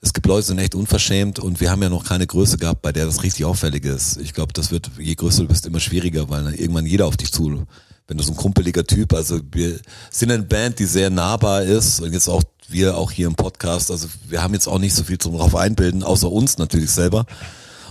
es 0.02 0.14
gibt 0.14 0.28
Leute, 0.28 0.42
die 0.42 0.48
sind 0.48 0.60
echt 0.60 0.76
unverschämt 0.76 1.40
und 1.40 1.60
wir 1.60 1.72
haben 1.72 1.82
ja 1.82 1.90
noch 1.90 2.06
keine 2.06 2.26
Größe 2.26 2.58
gehabt, 2.58 2.82
bei 2.82 2.92
der 2.92 3.06
das 3.06 3.24
richtig 3.24 3.46
auffällig 3.46 3.86
ist. 3.86 4.18
Ich 4.18 4.34
glaube, 4.34 4.54
das 4.54 4.72
wird, 4.72 4.92
je 4.98 5.16
größer 5.16 5.44
du 5.44 5.48
bist, 5.48 5.66
immer 5.66 5.80
schwieriger, 5.80 6.30
weil 6.30 6.44
dann 6.44 6.54
irgendwann 6.54 6.86
jeder 6.86 7.06
auf 7.06 7.18
dich 7.18 7.32
zu, 7.32 7.66
wenn 8.08 8.18
du 8.18 8.24
so 8.24 8.32
ein 8.32 8.38
kumpeliger 8.38 8.86
Typ, 8.86 9.14
also 9.14 9.40
wir 9.52 9.80
sind 10.10 10.32
eine 10.32 10.44
Band, 10.44 10.80
die 10.80 10.86
sehr 10.86 11.10
nahbar 11.10 11.64
ist 11.64 12.02
und 12.02 12.14
jetzt 12.14 12.30
auch 12.30 12.44
wir 12.70 12.98
auch 12.98 13.12
hier 13.12 13.28
im 13.28 13.36
Podcast, 13.36 13.92
also 13.92 14.08
wir 14.28 14.42
haben 14.42 14.54
jetzt 14.54 14.68
auch 14.68 14.80
nicht 14.80 14.96
so 14.96 15.04
viel 15.04 15.18
zum 15.18 15.38
drauf 15.38 15.56
einbilden, 15.56 16.04
außer 16.04 16.32
uns 16.32 16.58
natürlich 16.58 16.92
selber 16.92 17.26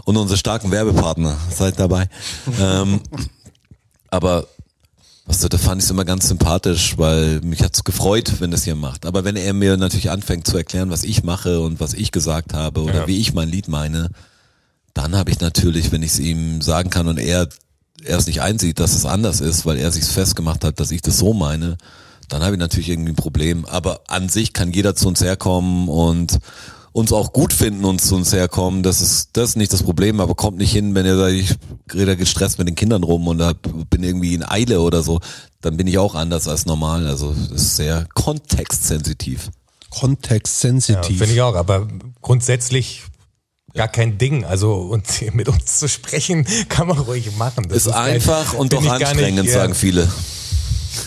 und 0.09 0.17
unsere 0.17 0.39
starken 0.39 0.71
Werbepartner, 0.71 1.37
seid 1.55 1.79
dabei. 1.79 2.09
ähm, 2.59 3.01
aber 4.09 4.47
was 5.27 5.41
da 5.41 5.59
fand 5.59 5.83
ich 5.83 5.85
es 5.85 5.91
immer 5.91 6.07
ganz 6.07 6.29
sympathisch, 6.29 6.97
weil 6.97 7.43
mich 7.43 7.63
hat's 7.63 7.85
gefreut, 7.85 8.41
wenn 8.41 8.51
das 8.51 8.65
hier 8.65 8.75
macht. 8.75 9.05
Aber 9.05 9.25
wenn 9.25 9.37
er 9.37 9.53
mir 9.53 9.77
natürlich 9.77 10.11
anfängt 10.11 10.47
zu 10.47 10.57
erklären, 10.57 10.89
was 10.91 11.05
ich 11.05 11.25
mache 11.25 11.61
und 11.61 11.79
was 11.79 11.93
ich 11.93 12.11
gesagt 12.11 12.55
habe 12.55 12.81
oder 12.85 13.01
Ja. 13.01 13.07
wie 13.07 13.19
ich 13.19 13.35
mein 13.35 13.51
Lied 13.51 13.69
meine, 13.69 14.09
dann 14.95 15.15
habe 15.15 15.31
ich 15.31 15.41
natürlich, 15.41 15.93
wenn 15.93 16.03
ich 16.03 16.13
es 16.13 16.21
ihm 16.21 16.63
sagen 16.63 16.89
kann 16.89 17.07
und 17.07 17.19
er 17.19 17.47
er 18.03 18.17
es 18.17 18.27
nicht 18.27 18.41
einsieht, 18.41 18.81
dass 18.81 18.95
es 18.95 19.05
anders 19.05 19.43
ist, 19.43 19.67
weil 19.67 19.77
er 19.77 19.91
sich 19.93 20.05
festgemacht 20.05 20.65
hat, 20.65 20.81
dass 20.81 20.91
ich 20.91 21.03
das 21.03 21.19
so 21.19 21.35
meine, 21.35 21.77
dann 22.31 22.43
habe 22.43 22.55
ich 22.55 22.59
natürlich 22.61 22.89
irgendwie 22.89 23.13
ein 23.13 23.17
Problem. 23.17 23.67
Aber 23.67 24.01
an 24.07 24.31
sich 24.31 24.55
kann 24.55 24.73
jeder 24.73 24.95
zu 24.97 25.09
uns 25.09 25.21
herkommen 25.21 25.89
und 25.89 26.39
uns 26.93 27.13
auch 27.13 27.33
gut 27.33 27.53
finden, 27.53 27.85
uns 27.85 28.07
zu 28.09 28.17
uns 28.17 28.33
herkommen. 28.33 28.83
Das 28.83 29.01
ist, 29.01 29.31
das 29.35 29.51
ist 29.51 29.57
nicht 29.57 29.73
das 29.73 29.83
Problem, 29.83 30.21
aber 30.21 30.35
kommt 30.35 30.59
nicht 30.59 30.73
hin, 30.73 30.95
wenn 30.95 31.07
ihr 31.07 31.17
sagt, 31.17 31.33
ich 31.33 31.55
rede 31.95 32.17
gestresst 32.17 32.59
mit 32.59 32.67
den 32.69 32.75
Kindern 32.75 33.03
rum 33.05 33.27
und 33.29 33.43
hab, 33.43 33.57
bin 33.91 34.03
irgendwie 34.03 34.35
in 34.35 34.43
Eile 34.49 34.81
oder 34.81 35.03
so, 35.03 35.21
dann 35.61 35.77
bin 35.77 35.87
ich 35.87 35.99
auch 35.99 36.15
anders 36.15 36.49
als 36.49 36.67
normal. 36.67 37.07
Also 37.07 37.33
das 37.35 37.51
ist 37.63 37.77
sehr 37.77 38.07
kontextsensitiv. 38.15 39.45
Ja, 39.47 40.01
Kontextsensitiv. 40.01 41.19
Finde 41.19 41.35
ich 41.35 41.43
auch, 41.43 41.55
aber 41.55 41.89
grundsätzlich 42.21 43.05
gar 43.75 43.89
kein 43.89 44.19
Ding. 44.19 44.45
Also 44.45 44.75
und 44.75 45.07
mit 45.35 45.49
uns 45.49 45.79
zu 45.79 45.89
sprechen, 45.89 46.47
kann 46.69 46.89
man 46.89 46.99
ruhig 46.99 47.35
machen. 47.37 47.69
Das 47.69 47.87
ist 47.87 47.93
kein- 47.93 48.15
einfach 48.15 48.55
und 48.55 48.73
find 48.73 48.85
doch 48.87 48.91
anstrengend, 48.93 49.43
nicht, 49.45 49.53
ja, 49.55 49.61
sagen 49.61 49.75
viele. 49.75 50.09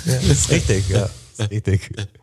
Ja, 0.05 0.13
ist 0.15 0.49
richtig, 0.49 0.89
ja. 0.89 1.09
Ist 1.37 1.51
richtig. 1.51 1.91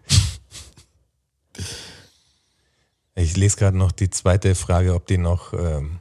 Ich 3.19 3.37
lese 3.37 3.57
gerade 3.57 3.77
noch 3.77 3.93
die 3.93 4.11
zweite 4.11 4.55
Frage, 4.55 4.95
ob 4.95 5.07
die 5.07 5.19
noch. 5.19 5.53
Ähm, 5.53 5.99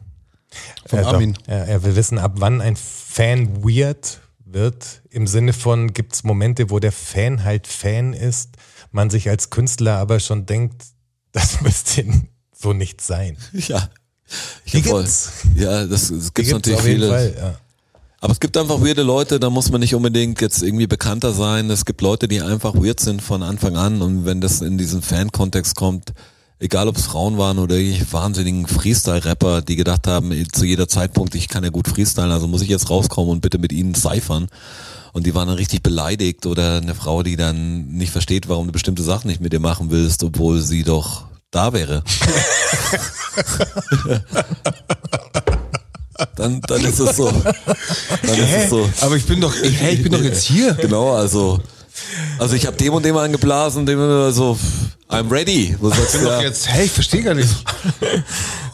Von 0.86 1.00
äh, 1.00 1.02
doch, 1.02 1.14
Armin. 1.14 1.38
Ja, 1.48 1.56
er 1.56 1.84
will 1.84 1.96
wissen, 1.96 2.20
ab 2.20 2.34
wann 2.36 2.62
ein 2.62 2.76
Fan 2.76 3.64
weird 3.64 4.20
wird. 4.46 5.02
Im 5.10 5.28
Sinne 5.28 5.54
von, 5.54 5.94
gibt 5.94 6.14
es 6.14 6.24
Momente, 6.24 6.70
wo 6.70 6.80
der 6.80 6.92
Fan 6.92 7.44
halt 7.44 7.68
Fan 7.68 8.14
ist, 8.14 8.52
man 8.92 9.10
sich 9.10 9.30
als 9.30 9.50
Künstler 9.50 9.98
aber 9.98 10.20
schon 10.20 10.46
denkt, 10.46 10.84
das 11.32 11.62
müsste 11.62 12.06
so 12.56 12.74
nicht 12.74 13.02
sein. 13.02 13.38
Ja. 13.54 13.90
Ich 14.66 14.74
Die 14.74 14.84
voll- 14.84 15.04
gibt's. 15.04 15.32
Ja, 15.56 15.86
das, 15.86 16.10
das 16.10 16.10
gibt's 16.10 16.34
gibt's 16.34 16.52
natürlich 16.52 16.80
auf 16.80 16.86
jeden 16.86 17.00
viele. 17.00 17.10
Fall, 17.10 17.36
ja. 17.38 17.60
Aber 18.20 18.34
es 18.34 18.40
gibt 18.42 18.58
einfach 18.58 18.82
weirde 18.82 19.04
Leute, 19.04 19.40
da 19.40 19.50
muss 19.50 19.72
man 19.72 19.80
nicht 19.80 19.96
unbedingt 19.96 20.42
jetzt 20.42 20.62
irgendwie 20.64 20.88
bekannter 20.88 21.32
sein. 21.32 21.70
Es 21.70 21.86
gibt 21.86 22.02
Leute, 22.02 22.28
die 22.28 22.42
einfach 22.42 22.74
weird 22.76 23.00
sind 23.00 23.22
von 23.22 23.42
Anfang 23.42 23.78
an 23.78 24.02
und 24.02 24.26
wenn 24.26 24.42
das 24.42 24.62
in 24.62 24.78
diesen 24.78 25.02
Fan-Kontext 25.02 25.76
kommt, 25.76 26.14
egal 26.60 26.88
ob 26.88 26.98
es 26.98 27.06
Frauen 27.06 27.38
waren 27.38 27.60
oder 27.60 27.76
ich 27.76 28.12
wahnsinnigen 28.12 28.66
Freestyle-Rapper, 28.68 29.62
die 29.62 29.76
gedacht 29.76 30.08
haben, 30.08 30.32
eh, 30.32 30.48
zu 30.48 30.66
jeder 30.66 30.88
Zeitpunkt, 30.88 31.36
ich 31.36 31.48
kann 31.48 31.64
ja 31.64 31.70
gut 31.70 31.88
freestylen, 31.88 32.32
also 32.32 32.48
muss 32.48 32.62
ich 32.62 32.70
jetzt 32.70 32.90
rauskommen 32.90 33.30
und 33.32 33.42
bitte 33.42 33.60
mit 33.60 33.72
ihnen 33.72 33.94
cyphern. 33.96 34.48
Und 35.14 35.26
die 35.26 35.34
waren 35.34 35.48
dann 35.48 35.56
richtig 35.58 35.82
beleidigt 35.82 36.46
oder 36.46 36.78
eine 36.78 36.94
Frau, 36.94 37.24
die 37.24 37.38
dann 37.38 37.88
nicht 37.88 38.12
versteht, 38.12 38.50
warum 38.50 38.68
du 38.68 38.74
bestimmte 38.74 39.04
Sachen 39.04 39.30
nicht 39.30 39.42
mit 39.42 39.54
ihr 39.54 39.60
machen 39.60 39.90
willst, 39.90 40.24
obwohl 40.24 40.62
sie 40.62 40.84
doch 40.84 41.24
da 41.50 41.74
wäre. 41.74 42.04
dann, 46.36 46.62
dann 46.62 46.86
ist 46.86 47.00
es 47.00 47.16
so. 47.16 47.32
Dann 47.32 48.38
ist 48.38 48.56
es 48.56 48.70
so. 48.70 48.88
Aber 49.02 49.16
ich 49.16 49.26
bin 49.26 49.42
doch, 49.42 49.56
hä, 49.56 49.94
ich 49.94 50.04
bin 50.04 50.12
doch 50.12 50.22
jetzt 50.22 50.44
hier. 50.44 50.74
Genau, 50.74 51.14
also. 51.14 51.60
Also 52.40 52.56
ich 52.56 52.66
habe 52.66 52.78
dem 52.78 52.94
und 52.94 53.04
dem 53.04 53.18
angeblasen, 53.18 53.86
dem 53.86 54.00
also 54.00 54.58
I'm 55.10 55.32
ready. 55.32 55.76
Was 55.80 55.98
sagst 55.98 56.16
Ich 56.16 56.20
du 56.20 56.20
bin 56.20 56.28
doch 56.28 56.38
da? 56.38 56.44
jetzt, 56.44 56.68
hey, 56.68 56.86
ich 56.86 56.92
verstehe 56.92 57.24
gar 57.24 57.34
nicht. 57.34 57.50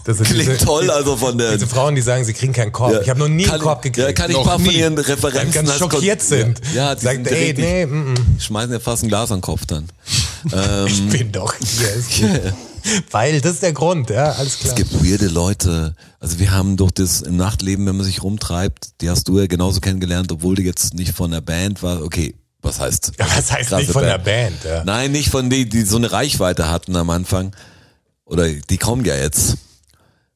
Das 0.05 0.17
Klingt 0.17 0.49
diese, 0.49 0.57
toll, 0.57 0.91
also 0.91 1.15
von 1.15 1.37
der. 1.37 1.53
Diese 1.53 1.65
Frauen, 1.65 1.95
die 1.95 2.01
sagen, 2.01 2.25
sie 2.25 2.33
kriegen 2.33 2.51
keinen 2.51 2.73
Korb. 2.73 2.91
Ja. 2.91 3.01
Ich 3.01 3.09
habe 3.09 3.19
noch 3.19 3.29
nie 3.29 3.43
kann, 3.43 3.53
einen 3.53 3.63
Korb 3.63 3.81
gekriegt. 3.81 4.05
Ja, 4.05 4.11
kann 4.11 4.29
ich 4.29 4.37
ein 4.37 4.43
paar 4.43 4.59
von 4.59 4.69
ihren 4.69 4.97
Referenzen 4.97 5.51
ganz 5.53 5.69
als 5.69 5.79
schockiert 5.79 6.21
sind. 6.21 6.59
Ja, 6.73 6.89
ja 6.89 6.95
die 6.95 7.05
Sagt, 7.05 7.27
ey, 7.27 7.33
richtig, 7.33 7.57
nee, 7.63 7.85
mm, 7.85 8.11
mm. 8.11 8.39
schmeißen 8.39 8.73
ja 8.73 8.79
fast 8.81 9.03
ein 9.03 9.07
Glas 9.07 9.31
an 9.31 9.37
den 9.37 9.43
Kopf 9.43 9.65
dann. 9.65 9.87
Ähm, 10.51 10.87
ich 10.87 11.07
bin 11.07 11.31
doch 11.31 11.55
hier. 12.09 12.53
Weil, 13.11 13.39
das 13.39 13.53
ist 13.53 13.63
der 13.63 13.71
Grund, 13.71 14.09
ja, 14.09 14.33
alles 14.33 14.59
klar. 14.59 14.73
Es 14.73 14.75
gibt 14.75 14.93
weirde 15.01 15.27
Leute. 15.27 15.95
Also 16.19 16.37
wir 16.37 16.51
haben 16.51 16.75
durch 16.75 16.91
das 16.91 17.21
im 17.21 17.37
Nachtleben, 17.37 17.85
wenn 17.85 17.95
man 17.95 18.05
sich 18.05 18.23
rumtreibt, 18.23 18.99
die 18.99 19.09
hast 19.09 19.29
du 19.29 19.39
ja 19.39 19.47
genauso 19.47 19.79
kennengelernt, 19.79 20.33
obwohl 20.33 20.55
du 20.55 20.61
jetzt 20.61 20.95
nicht 20.95 21.13
von 21.13 21.31
der 21.31 21.39
Band 21.39 21.81
war. 21.81 22.03
Okay, 22.03 22.35
was 22.63 22.79
heißt? 22.79 23.11
Ja, 23.19 23.25
was 23.35 23.51
heißt 23.51 23.71
nicht 23.73 23.91
von 23.91 24.03
der 24.03 24.17
Band? 24.17 24.63
Ja. 24.63 24.83
Nein, 24.85 25.11
nicht 25.11 25.29
von 25.29 25.49
denen, 25.49 25.69
die 25.69 25.81
so 25.83 25.97
eine 25.97 26.11
Reichweite 26.11 26.69
hatten 26.71 26.95
am 26.95 27.09
Anfang. 27.09 27.55
Oder 28.25 28.49
die 28.49 28.77
kommen 28.77 29.05
ja 29.05 29.15
jetzt. 29.15 29.57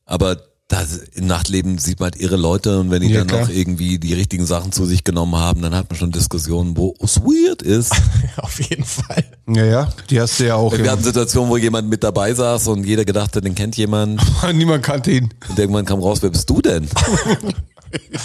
Aber 0.05 0.37
da, 0.69 0.83
im 1.13 1.27
Nachtleben 1.27 1.77
sieht 1.77 2.01
man 2.01 2.11
halt 2.11 2.21
irre 2.21 2.35
Leute 2.35 2.79
und 2.81 2.91
wenn 2.91 3.01
die 3.01 3.07
Ja, 3.07 3.19
dann 3.19 3.27
klar. 3.27 3.41
noch 3.43 3.49
irgendwie 3.49 3.99
die 3.99 4.13
richtigen 4.13 4.45
Sachen 4.45 4.73
zu 4.73 4.85
sich 4.85 5.05
genommen 5.05 5.35
haben, 5.37 5.61
dann 5.61 5.73
hat 5.73 5.89
man 5.89 5.97
schon 5.97 6.11
Diskussionen, 6.11 6.75
wo 6.75 6.93
es 7.01 7.21
weird 7.21 7.61
ist. 7.61 7.93
Auf 8.35 8.59
jeden 8.59 8.83
Fall. 8.83 9.23
Ja, 9.47 9.63
ja, 9.63 9.93
die 10.09 10.19
hast 10.19 10.37
du 10.41 10.45
ja 10.47 10.55
auch. 10.55 10.73
Wir 10.77 10.83
Ja. 10.83 10.91
hatten 10.91 11.05
Situationen, 11.05 11.49
wo 11.49 11.55
jemand 11.55 11.87
mit 11.87 12.03
dabei 12.03 12.33
saß 12.33 12.67
und 12.67 12.83
jeder 12.85 13.05
gedacht 13.05 13.33
hat, 13.37 13.45
den 13.45 13.55
kennt 13.55 13.77
jemand. 13.77 14.21
Niemand 14.53 14.83
kannte 14.83 15.11
ihn. 15.11 15.33
Und 15.47 15.57
irgendwann 15.57 15.85
kam 15.85 16.01
raus, 16.01 16.21
wer 16.21 16.29
bist 16.31 16.49
du 16.49 16.61
denn? 16.61 16.89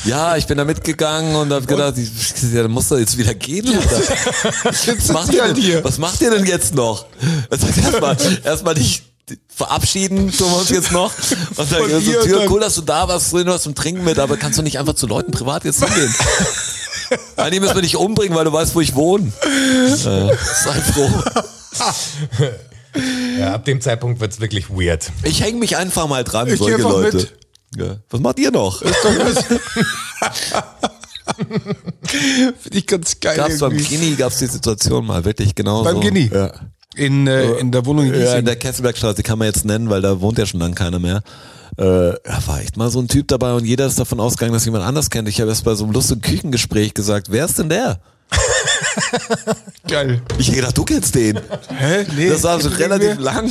ja, 0.04 0.36
ich 0.36 0.46
bin 0.46 0.58
da 0.58 0.64
mitgegangen 0.64 1.34
und 1.36 1.52
hab 1.52 1.66
gedacht, 1.66 1.94
ich, 1.98 2.10
ja, 2.52 2.62
dann 2.62 2.70
musst 2.70 2.90
du 2.90 2.96
jetzt 2.96 3.16
wieder 3.16 3.34
gehen. 3.34 3.66
Was 4.64 5.08
macht, 5.08 5.32
die 5.32 5.36
ihr 5.36 5.42
halt 5.42 5.56
denn, 5.56 5.84
was 5.84 5.98
macht 5.98 6.20
ihr 6.20 6.30
denn 6.30 6.46
jetzt 6.46 6.74
noch? 6.74 7.06
Erstmal 7.50 8.16
erstmal 8.44 8.74
dich 8.74 9.02
verabschieden 9.54 10.32
tun 10.32 10.50
wir 10.50 10.58
uns 10.58 10.70
jetzt 10.70 10.92
noch. 10.92 11.12
Und 11.56 11.72
dann 11.72 11.80
Von 11.88 12.00
so, 12.02 12.22
Tür, 12.22 12.50
cool, 12.50 12.60
dass 12.60 12.74
du 12.74 12.80
da 12.82 13.08
warst, 13.08 13.30
bring 13.30 13.46
du 13.46 13.52
was 13.52 13.62
zum 13.62 13.74
Trinken 13.74 14.04
mit, 14.04 14.18
aber 14.18 14.36
kannst 14.36 14.58
du 14.58 14.62
nicht 14.62 14.78
einfach 14.78 14.94
zu 14.94 15.06
Leuten 15.06 15.30
privat 15.32 15.64
jetzt 15.64 15.84
hingehen? 15.84 16.12
Eigentlich 17.36 17.60
müssen 17.60 17.74
wir 17.74 17.82
dich 17.82 17.96
umbringen, 17.96 18.36
weil 18.36 18.44
du 18.44 18.52
weißt, 18.52 18.74
wo 18.74 18.80
ich 18.80 18.94
wohne. 18.94 19.32
Äh, 19.44 19.94
sei 19.96 20.80
froh. 20.92 21.10
Ja, 23.38 23.54
ab 23.54 23.64
dem 23.64 23.80
Zeitpunkt 23.80 24.20
wird's 24.20 24.40
wirklich 24.40 24.70
weird. 24.70 25.10
Ich 25.22 25.42
hänge 25.42 25.58
mich 25.58 25.76
einfach 25.76 26.08
mal 26.08 26.24
dran, 26.24 26.48
Ich 26.48 26.58
solche 26.58 26.78
Leute. 26.78 27.16
mit. 27.16 27.32
Ja. 27.76 27.96
Was 28.10 28.20
macht 28.20 28.38
ihr 28.38 28.50
noch? 28.50 28.82
Finde 32.06 32.54
ich 32.78 32.86
ganz 32.86 33.18
geil. 33.20 33.36
Gab's 33.36 33.58
beim. 33.58 33.76
Gini, 33.76 34.14
gab's 34.16 34.38
die 34.38 34.46
Situation 34.46 35.06
mal, 35.06 35.24
wirklich 35.24 35.54
genau 35.54 35.82
Beim. 35.84 36.00
Gini? 36.00 36.30
Ja. 36.32 36.52
In, 36.94 37.26
äh, 37.26 37.52
in 37.52 37.72
der 37.72 37.86
Wohnung 37.86 38.06
in 38.06 38.12
Ja, 38.12 38.18
in 38.18 38.24
Giesing. 38.26 38.44
der 38.44 38.56
Kesselbergstraße, 38.56 39.14
die 39.16 39.22
kann 39.22 39.38
man 39.38 39.46
jetzt 39.46 39.64
nennen, 39.64 39.88
weil 39.88 40.02
da 40.02 40.20
wohnt 40.20 40.36
ja 40.38 40.44
schon 40.44 40.60
lange 40.60 40.74
keiner 40.74 40.98
mehr. 40.98 41.22
Äh, 41.78 41.82
da 42.22 42.42
war 42.46 42.60
echt 42.60 42.76
mal 42.76 42.90
so 42.90 43.00
ein 43.00 43.08
Typ 43.08 43.28
dabei 43.28 43.54
und 43.54 43.64
jeder 43.64 43.86
ist 43.86 43.98
davon 43.98 44.20
ausgegangen, 44.20 44.52
dass 44.52 44.66
jemand 44.66 44.84
anders 44.84 45.08
kennt. 45.08 45.26
Ich 45.28 45.40
habe 45.40 45.48
erst 45.48 45.64
bei 45.64 45.74
so 45.74 45.84
einem 45.84 45.94
lustigen 45.94 46.20
Küchengespräch 46.20 46.92
gesagt, 46.92 47.28
wer 47.30 47.46
ist 47.46 47.58
denn 47.58 47.70
der? 47.70 48.00
Geil. 49.88 50.22
Ich 50.38 50.46
hätte 50.48 50.56
gedacht, 50.56 50.78
du 50.78 50.84
kennst 50.84 51.14
den. 51.14 51.38
Hä? 51.68 52.06
Nee. 52.16 52.28
Das 52.28 52.42
war 52.44 52.60
so 52.60 52.68
relativ 52.70 53.18
lang. 53.18 53.50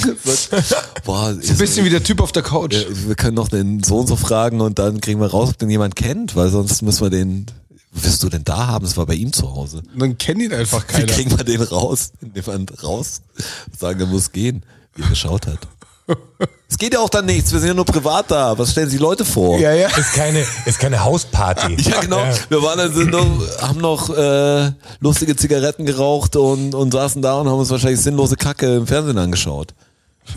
Boah, 1.06 1.28
Ein 1.30 1.39
bisschen 1.39 1.86
wie 1.86 1.89
der 1.89 2.04
Typ 2.04 2.22
auf 2.22 2.32
der 2.32 2.44
Couch. 2.44 2.74
Ja, 2.74 2.84
wir 3.08 3.15
können 3.15 3.36
noch 3.36 3.50
den 3.50 3.84
so 3.84 4.00
und 4.00 4.08
so 4.08 4.15
fragen 4.15 4.62
und 4.62 4.80
dann 4.80 5.02
kriegen 5.02 5.20
wir 5.20 5.28
raus, 5.28 5.50
ob 5.50 5.58
den 5.58 5.70
jemand 5.70 5.96
kennt, 5.96 6.36
weil 6.36 6.50
sonst 6.50 6.82
müssen 6.82 7.02
wir 7.04 7.10
den. 7.10 7.46
Wirst 7.94 8.24
du 8.24 8.30
denn 8.30 8.46
da 8.46 8.67
haben? 8.67 8.86
Es 8.86 8.96
war 8.96 9.06
bei 9.06 9.15
ihm 9.15 9.34
zu 9.34 9.54
Hause. 9.54 9.84
Dann 9.98 10.17
kennt 10.17 10.41
ihn 10.41 10.54
einfach 10.54 10.82
Wie 10.88 10.94
keiner. 10.94 11.08
kriegen 11.08 11.38
wir 11.38 11.44
den 11.44 11.62
raus? 11.62 12.13
Jemand 12.34 12.82
raus? 12.84 13.22
Sagen, 13.78 14.00
er 14.00 14.06
muss 14.06 14.32
gehen, 14.32 14.63
wie 14.96 15.02
er 15.02 15.10
geschaut 15.10 15.46
hat. 15.46 15.60
Es 16.69 16.78
geht 16.78 16.93
ja 16.93 17.00
auch 17.00 17.10
dann 17.10 17.26
nichts, 17.26 17.52
wir 17.52 17.60
sind 17.60 17.67
ja 17.69 17.74
nur 17.74 17.86
privat 17.86 18.32
da. 18.32 18.58
Was 18.58 18.71
stellen 18.71 18.89
sich 18.89 19.00
Leute 19.00 19.26
vor? 19.26 19.60
Ja, 19.60 19.74
ja. 19.74 19.88
Ist 19.89 20.13
keine, 20.13 20.45
ist 20.65 20.80
keine 20.80 21.04
Hausparty. 21.04 21.76
Ja, 21.89 22.00
genau. 22.00 22.24
Wir 22.50 22.62
waren 22.63 22.78
dann, 22.78 22.93
sind 22.93 23.12
noch, 23.12 23.28
haben 23.62 23.80
noch 23.82 24.10
äh, 24.15 24.71
lustige 25.00 25.36
Zigaretten 25.36 25.86
geraucht 25.86 26.36
und, 26.38 26.74
und 26.74 26.91
saßen 26.93 27.21
da 27.21 27.36
und 27.36 27.47
haben 27.50 27.60
uns 27.60 27.69
wahrscheinlich 27.69 28.00
sinnlose 28.02 28.36
Kacke 28.38 28.78
im 28.78 28.88
Fernsehen 28.88 29.17
angeschaut. 29.17 29.74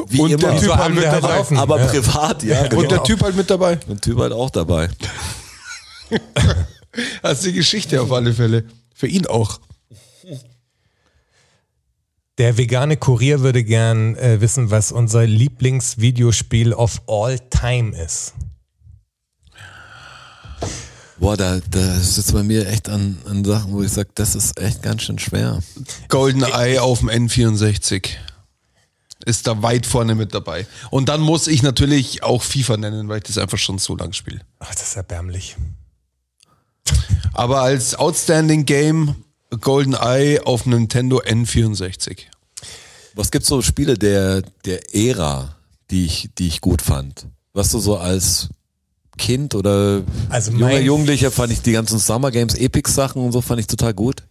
Wie 0.09 0.21
Und 0.21 0.31
immer. 0.33 0.39
der 0.51 0.57
Typ 0.59 0.65
So 0.71 0.77
halt 0.77 0.95
mit 0.95 1.07
halt 1.07 1.23
dabei. 1.23 1.37
laufen. 1.37 1.57
Aber 1.59 1.79
Ja. 1.79 1.87
privat, 1.87 2.43
ja. 2.43 2.67
Genau. 2.67 2.83
Und 2.83 2.91
der 2.91 3.03
Typ 3.05 3.23
halt 3.23 3.37
mit 3.37 3.49
dabei. 3.49 3.79
Und 3.87 4.03
Typ 4.03 4.19
halt 4.19 4.33
auch 4.33 4.51
dabei. 4.51 4.89
Das 7.23 7.39
ist 7.39 7.47
die 7.47 7.53
Geschichte 7.53 8.01
auf 8.01 8.13
alle 8.13 8.33
Fälle. 8.33 8.65
Für 8.95 9.09
ihn 9.09 9.27
auch. 9.27 9.59
Der 12.39 12.59
vegane 12.59 12.97
Kurier 12.97 13.43
würde 13.43 13.63
gern 13.63 14.17
äh, 14.17 14.41
wissen, 14.41 14.73
was 14.73 14.91
unser 14.91 15.25
Lieblingsvideospiel 15.25 16.73
of 16.73 17.01
all 17.07 17.39
time 17.39 17.97
ist. 17.97 18.35
Boah, 21.19 21.37
da, 21.37 21.61
da 21.71 22.01
sitzt 22.01 22.33
bei 22.33 22.43
mir 22.43 22.69
echt 22.69 22.89
an, 22.89 23.19
an 23.25 23.45
Sachen, 23.45 23.73
wo 23.73 23.85
ich 23.85 23.93
sage, 23.93 24.09
das 24.17 24.35
ist 24.35 24.59
echt 24.59 24.83
ganz 24.83 25.03
schön 25.03 25.21
schwer. 25.21 25.63
Golden 26.09 26.43
Eye 26.43 26.81
auf 26.81 26.99
dem 26.99 27.09
N64. 27.09 28.09
ist 29.25 29.47
da 29.47 29.63
weit 29.63 29.87
vorne 29.87 30.17
mit 30.17 30.35
dabei. 30.35 30.67
Und 30.91 31.09
dann 31.09 31.21
muss 31.21 31.47
ich 31.47 31.63
natürlich 31.63 32.25
auch 32.25 32.43
FIFA 32.43 32.79
nennen, 32.79 33.09
weil 33.09 33.19
ich 33.19 33.25
das 33.25 33.39
einfach 33.39 33.59
schon 33.59 33.79
so 33.79 33.95
lang 33.97 34.13
spiele. 34.13 34.41
Ach, 34.59 34.75
das 34.75 34.89
ist 34.89 34.97
erbärmlich. 34.97 35.57
Aber 37.33 37.63
als 37.63 37.95
Outstanding 37.95 38.67
Game 38.67 39.15
GoldenEye 39.57 40.41
auf 40.45 40.67
Nintendo 40.67 41.21
N64. 41.21 42.19
Was 43.15 43.31
gibt's 43.31 43.49
so 43.49 43.63
Spiele 43.63 43.97
der, 43.97 44.43
der 44.65 44.95
Ära, 44.95 45.57
die 45.91 46.07
ich, 46.07 46.31
die 46.39 46.49
ich 46.49 46.61
gut 46.61 46.83
fand? 46.83 47.27
Was 47.53 47.71
du 47.71 47.79
so 47.79 47.97
als 47.97 48.49
Kind 49.17 49.55
oder 49.55 50.03
Also 50.29 50.51
junger 50.51 50.81
Jugendlicher 50.81 51.31
fand 51.31 51.53
ich 51.53 51.63
die 51.63 51.73
ganzen 51.73 51.99
Summer 51.99 52.31
Games, 52.31 52.55
Epic 52.55 52.91
Sachen 52.91 53.23
und 53.23 53.33
so 53.33 53.41
fand 53.41 53.61
ich 53.61 53.67
total 53.67 53.95
gut. 53.95 54.25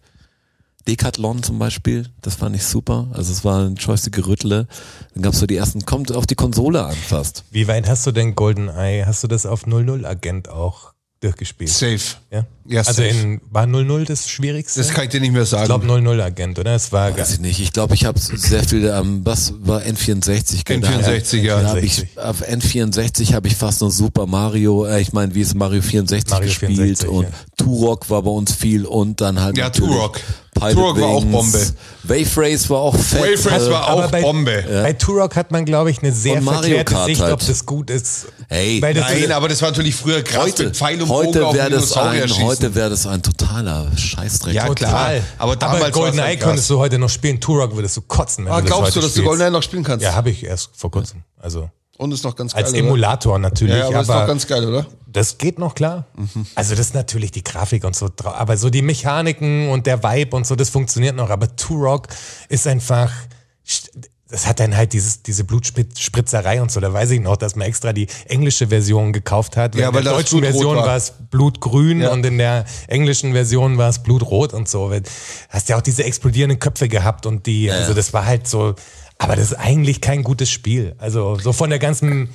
Decathlon 0.86 1.42
zum 1.42 1.58
Beispiel, 1.58 2.10
das 2.20 2.34
fand 2.34 2.54
ich 2.54 2.64
super. 2.64 3.08
Also 3.12 3.32
es 3.32 3.44
war 3.44 3.64
ein 3.64 3.76
Joystick-Gerüttle. 3.76 4.66
Dann 5.14 5.22
gab's 5.22 5.38
so 5.38 5.46
die 5.46 5.56
ersten, 5.56 5.86
kommt 5.86 6.12
auf 6.12 6.26
die 6.26 6.34
Konsole 6.34 6.84
an 6.84 6.94
fast. 6.94 7.44
Wie 7.50 7.66
weit 7.68 7.88
hast 7.88 8.06
du 8.06 8.12
denn 8.12 8.34
GoldenEye? 8.34 9.06
Hast 9.06 9.22
du 9.24 9.28
das 9.28 9.46
auf 9.46 9.66
00 9.66 10.04
Agent 10.04 10.50
auch 10.50 10.93
durchgespielt? 11.24 11.70
Safe. 11.70 11.98
Ja. 12.30 12.46
Ja, 12.66 12.80
also 12.80 12.92
safe. 13.02 13.08
in, 13.08 13.40
war 13.50 13.66
00 13.66 14.04
das 14.06 14.28
Schwierigste? 14.28 14.80
Das 14.80 14.90
kann 14.90 15.04
ich 15.04 15.10
dir 15.10 15.20
nicht 15.20 15.32
mehr 15.32 15.42
ich 15.42 15.48
sagen. 15.48 15.66
glaube 15.66 15.86
00 15.86 16.20
Agent, 16.20 16.58
oder? 16.58 16.74
Es 16.74 16.92
war 16.92 17.16
Weiß 17.16 17.34
ich 17.34 17.40
nicht. 17.40 17.60
Ich 17.60 17.72
glaube, 17.72 17.94
ich 17.94 18.04
habe 18.04 18.18
sehr 18.18 18.64
viel 18.64 18.90
am, 18.90 19.24
was 19.26 19.52
war 19.58 19.82
N64? 19.82 20.64
gell? 20.64 20.80
Da 20.80 20.88
hab 20.88 21.00
ich- 21.00 21.06
N64, 21.06 21.36
ja. 21.42 21.60
Da 21.60 21.68
hab 21.70 21.76
ich, 21.82 22.06
auf 22.16 22.42
N64 22.46 23.34
habe 23.34 23.48
ich 23.48 23.56
fast 23.56 23.80
nur 23.80 23.90
Super 23.90 24.26
Mario, 24.26 24.86
äh, 24.86 25.00
ich 25.00 25.12
meine, 25.12 25.34
wie 25.34 25.40
ist 25.42 25.54
Mario 25.54 25.82
64 25.82 26.30
Mario 26.30 26.46
gespielt 26.48 26.72
64, 26.76 27.08
und 27.08 27.24
ja. 27.24 27.28
Turok 27.56 28.08
war 28.10 28.22
bei 28.22 28.30
uns 28.30 28.52
viel 28.54 28.86
und 28.86 29.20
dann 29.20 29.40
halt 29.40 29.56
Ja, 29.58 29.70
Turok. 29.70 30.20
Pilot 30.68 30.74
Turok 30.74 31.00
war 31.00 31.08
auch. 31.08 31.24
Bombe. 31.24 31.66
Wave 32.04 32.30
Race 32.36 32.68
war 32.70 32.78
auch 32.80 32.96
fett. 32.96 33.20
Wave 33.20 33.50
Race 33.50 33.66
äh, 33.66 33.70
war 33.70 33.88
aber 33.88 34.04
auch 34.06 34.10
bei- 34.10 34.20
Bombe. 34.20 34.64
Bei 34.68 34.92
Turok 34.92 35.36
hat 35.36 35.50
man, 35.50 35.64
glaube 35.64 35.90
ich, 35.90 36.02
eine 36.02 36.12
sehr 36.12 36.42
verklärte 36.42 36.84
Kart 36.94 37.06
Sicht, 37.06 37.20
halt. 37.22 37.32
ob 37.32 37.46
das 37.46 37.64
gut 37.66 37.90
ist. 37.90 38.26
Hey, 38.48 38.80
Weil 38.82 38.92
das 38.94 39.04
Nein, 39.10 39.32
aber 39.32 39.48
das 39.48 39.62
war 39.62 39.70
natürlich 39.70 39.94
früher 39.94 40.22
krass 40.22 40.44
heute, 40.44 40.64
mit 40.64 40.76
Pfeil 40.76 41.00
und 41.00 41.08
Bogen 41.08 41.26
heute 41.28 41.46
auf 41.46 41.54
wäre 41.54 41.70
das 41.70 41.88
Dinosaurier 41.88 42.22
ein, 42.24 42.28
schießen. 42.28 42.44
heute 42.44 42.74
wäre 42.74 42.90
das 42.90 43.06
ein 43.06 43.22
totaler 43.22 43.86
Scheißdreck. 43.96 44.54
Ja, 44.54 44.68
klar. 44.74 44.90
Total. 44.90 45.22
Aber 45.38 45.56
damals 45.56 45.82
war's 45.82 45.92
GoldenEye 45.92 46.24
halt 46.26 46.40
krass. 46.40 46.48
konntest 46.48 46.70
du 46.70 46.78
heute 46.78 46.98
noch 46.98 47.08
spielen. 47.08 47.40
Turok 47.40 47.74
würdest 47.74 47.96
du 47.96 48.02
kotzen, 48.02 48.44
wenn 48.44 48.52
Ah, 48.52 48.56
du 48.56 48.62
das 48.62 48.70
glaubst 48.70 48.86
heute 48.88 48.94
du, 48.94 49.00
dass 49.00 49.08
du 49.08 49.20
spielst. 49.20 49.26
GoldenEye 49.28 49.50
noch 49.50 49.62
spielen 49.62 49.84
kannst? 49.84 50.04
Ja, 50.04 50.14
habe 50.14 50.30
ich 50.30 50.44
erst 50.44 50.70
vor 50.76 50.90
kurzem. 50.90 51.22
Also 51.40 51.70
Und 51.96 52.12
ist 52.12 52.24
noch 52.24 52.34
ganz 52.34 52.52
geil, 52.54 52.62
als 52.64 52.72
oder? 52.72 52.80
Emulator 52.80 53.38
natürlich, 53.38 53.76
Ja, 53.76 53.86
aber, 53.86 54.00
ist 54.00 54.10
aber 54.10 54.20
noch 54.22 54.26
ganz 54.28 54.46
geil, 54.46 54.66
oder? 54.66 54.86
das 55.06 55.38
geht 55.38 55.58
noch 55.60 55.74
klar. 55.76 56.06
Also 56.56 56.74
das 56.74 56.86
ist 56.88 56.94
natürlich 56.94 57.30
die 57.30 57.44
Grafik 57.44 57.84
und 57.84 57.94
so, 57.94 58.10
aber 58.24 58.56
so 58.56 58.68
die 58.68 58.82
Mechaniken 58.82 59.68
und 59.68 59.86
der 59.86 60.02
Vibe 60.02 60.34
und 60.36 60.44
so, 60.46 60.56
das 60.56 60.70
funktioniert 60.70 61.14
noch. 61.14 61.30
Aber 61.30 61.54
Turok 61.54 62.08
ist 62.48 62.66
einfach, 62.66 63.12
das 64.28 64.46
hat 64.48 64.58
dann 64.58 64.76
halt 64.76 64.92
dieses, 64.92 65.22
diese 65.22 65.44
Blutspritzerei 65.44 66.60
und 66.60 66.72
so. 66.72 66.80
Da 66.80 66.92
weiß 66.92 67.10
ich 67.12 67.20
noch, 67.20 67.36
dass 67.36 67.54
man 67.54 67.68
extra 67.68 67.92
die 67.92 68.08
englische 68.26 68.66
Version 68.66 69.12
gekauft 69.12 69.56
hat. 69.56 69.76
Ja, 69.76 69.88
in 69.88 69.94
der 69.94 70.02
deutschen 70.02 70.40
Version 70.40 70.76
war. 70.76 70.86
war 70.86 70.96
es 70.96 71.12
blutgrün 71.30 72.00
Ja. 72.00 72.10
und 72.10 72.26
in 72.26 72.38
der 72.38 72.64
englischen 72.88 73.32
Version 73.34 73.78
war 73.78 73.90
es 73.90 74.02
blutrot 74.02 74.52
und 74.52 74.68
so. 74.68 74.92
Hast 75.48 75.68
ja 75.68 75.76
auch 75.76 75.82
diese 75.82 76.02
explodierenden 76.02 76.58
Köpfe 76.58 76.88
gehabt 76.88 77.26
und 77.26 77.46
die, 77.46 77.70
also 77.70 77.94
das 77.94 78.12
war 78.12 78.26
halt 78.26 78.48
so, 78.48 78.74
aber 79.18 79.36
das 79.36 79.52
ist 79.52 79.58
eigentlich 79.58 80.00
kein 80.00 80.22
gutes 80.22 80.50
Spiel. 80.50 80.94
Also 80.98 81.38
so 81.38 81.52
von 81.52 81.70
der 81.70 81.78
ganzen, 81.78 82.30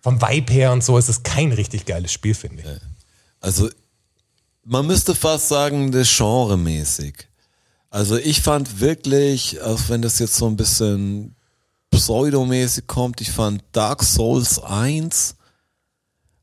vom 0.00 0.20
Vibe 0.20 0.52
her 0.52 0.72
und 0.72 0.82
so 0.82 0.98
ist 0.98 1.08
es 1.08 1.22
kein 1.22 1.52
richtig 1.52 1.86
geiles 1.86 2.12
Spiel, 2.12 2.34
finde 2.34 2.62
ich. 2.62 2.68
Also, 3.40 3.68
man 4.64 4.86
müsste 4.86 5.14
fast 5.14 5.48
sagen, 5.48 5.92
das 5.92 6.08
Genre-mäßig. 6.16 7.28
Also 7.90 8.16
ich 8.16 8.40
fand 8.40 8.80
wirklich, 8.80 9.60
auch 9.60 9.80
wenn 9.88 10.02
das 10.02 10.18
jetzt 10.18 10.34
so 10.34 10.48
ein 10.48 10.56
bisschen 10.56 11.36
pseudomäßig 11.90 12.86
kommt, 12.86 13.20
ich 13.20 13.30
fand 13.30 13.62
Dark 13.72 14.02
Souls 14.02 14.58
1 14.58 15.36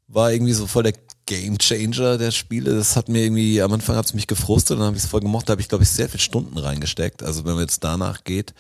war 0.07 0.31
irgendwie 0.31 0.53
so 0.53 0.67
voll 0.67 0.83
der 0.83 0.93
Game 1.25 1.57
Changer 1.57 2.17
der 2.17 2.31
Spiele. 2.31 2.75
Das 2.75 2.95
hat 2.95 3.09
mir 3.09 3.23
irgendwie, 3.23 3.61
am 3.61 3.73
Anfang 3.73 3.95
hat 3.95 4.05
es 4.05 4.13
mich 4.13 4.27
gefrustet, 4.27 4.77
dann 4.77 4.85
habe 4.85 4.97
ich 4.97 5.03
es 5.03 5.09
voll 5.09 5.21
gemocht, 5.21 5.49
da 5.49 5.51
habe 5.51 5.61
ich 5.61 5.69
glaube 5.69 5.83
ich 5.83 5.89
sehr 5.89 6.07
viele 6.07 6.21
Stunden 6.21 6.57
reingesteckt. 6.57 7.23
Also 7.23 7.43
wenn 7.45 7.53
man 7.53 7.63
jetzt 7.63 7.83
danach 7.83 8.23
geht, 8.23 8.53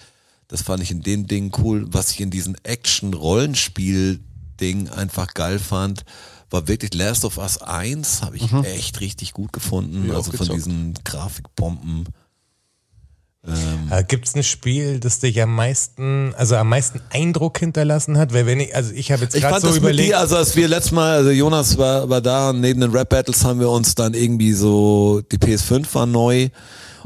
das 0.51 0.61
fand 0.61 0.83
ich 0.83 0.91
in 0.91 1.01
dem 1.01 1.25
Ding 1.27 1.53
cool. 1.59 1.85
Was 1.87 2.11
ich 2.11 2.19
in 2.19 2.29
diesen 2.29 2.57
Action-Rollenspiel-Ding 2.63 4.89
einfach 4.89 5.33
geil 5.33 5.59
fand, 5.59 6.03
war 6.49 6.67
wirklich 6.67 6.93
Last 6.93 7.23
of 7.23 7.37
Us 7.37 7.59
1, 7.59 8.21
habe 8.21 8.35
ich 8.35 8.51
echt 8.65 8.99
richtig 8.99 9.31
gut 9.31 9.53
gefunden. 9.53 10.09
Ja, 10.09 10.15
also 10.15 10.33
von 10.33 10.49
diesen 10.49 10.93
Grafikbomben. 11.05 12.09
Äh, 13.89 14.03
Gibt 14.03 14.27
es 14.27 14.35
ein 14.35 14.43
Spiel, 14.43 14.99
das 14.99 15.19
dich 15.19 15.41
am 15.41 15.55
meisten, 15.55 16.35
also 16.35 16.57
am 16.57 16.67
meisten 16.67 16.99
Eindruck 17.11 17.57
hinterlassen 17.57 18.17
hat? 18.17 18.33
Weil 18.33 18.45
wenn 18.45 18.59
ich, 18.59 18.75
also 18.75 18.91
ich 18.93 19.13
habe 19.13 19.23
jetzt 19.23 19.33
gerade 19.33 19.61
so 19.61 19.67
das 19.67 19.75
mit 19.75 19.83
überlegt, 19.83 20.09
dir, 20.09 20.19
also 20.19 20.35
als 20.35 20.57
wir 20.57 20.67
letztes 20.67 20.91
Mal, 20.91 21.13
also 21.13 21.29
Jonas 21.31 21.77
war, 21.77 22.09
war 22.09 22.19
da 22.21 22.49
und 22.49 22.59
neben 22.59 22.81
den 22.81 22.91
Rap-Battles 22.91 23.45
haben 23.45 23.61
wir 23.61 23.69
uns 23.69 23.95
dann 23.95 24.13
irgendwie 24.13 24.51
so, 24.51 25.21
die 25.31 25.37
PS5 25.37 25.85
war 25.93 26.05
neu 26.05 26.49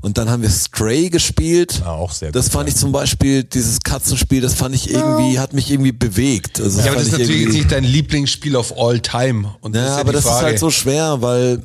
und 0.01 0.17
dann 0.17 0.29
haben 0.29 0.41
wir 0.41 0.49
Stray 0.49 1.09
gespielt. 1.09 1.81
Ah, 1.85 1.91
auch 1.93 2.11
sehr 2.11 2.31
Das 2.31 2.45
gut, 2.45 2.53
fand 2.53 2.69
ich 2.69 2.75
zum 2.75 2.91
Beispiel, 2.91 3.43
dieses 3.43 3.79
Katzenspiel, 3.81 4.41
das 4.41 4.53
fand 4.53 4.75
ich 4.75 4.89
irgendwie, 4.89 5.39
hat 5.39 5.53
mich 5.53 5.71
irgendwie 5.71 5.91
bewegt. 5.91 6.59
Also 6.59 6.79
Ja, 6.81 6.87
aber 6.87 6.95
das 6.95 7.05
ist 7.07 7.11
natürlich 7.13 7.41
jetzt 7.43 7.53
nicht 7.53 7.71
dein 7.71 7.83
Lieblingsspiel 7.83 8.55
of 8.55 8.73
all 8.77 8.99
time. 8.99 9.55
Und 9.61 9.75
Ja, 9.75 9.85
ja 9.85 9.97
aber 9.97 10.11
das 10.13 10.25
ist 10.25 10.31
Frage. 10.31 10.45
halt 10.45 10.59
so 10.59 10.69
schwer, 10.71 11.21
weil, 11.21 11.61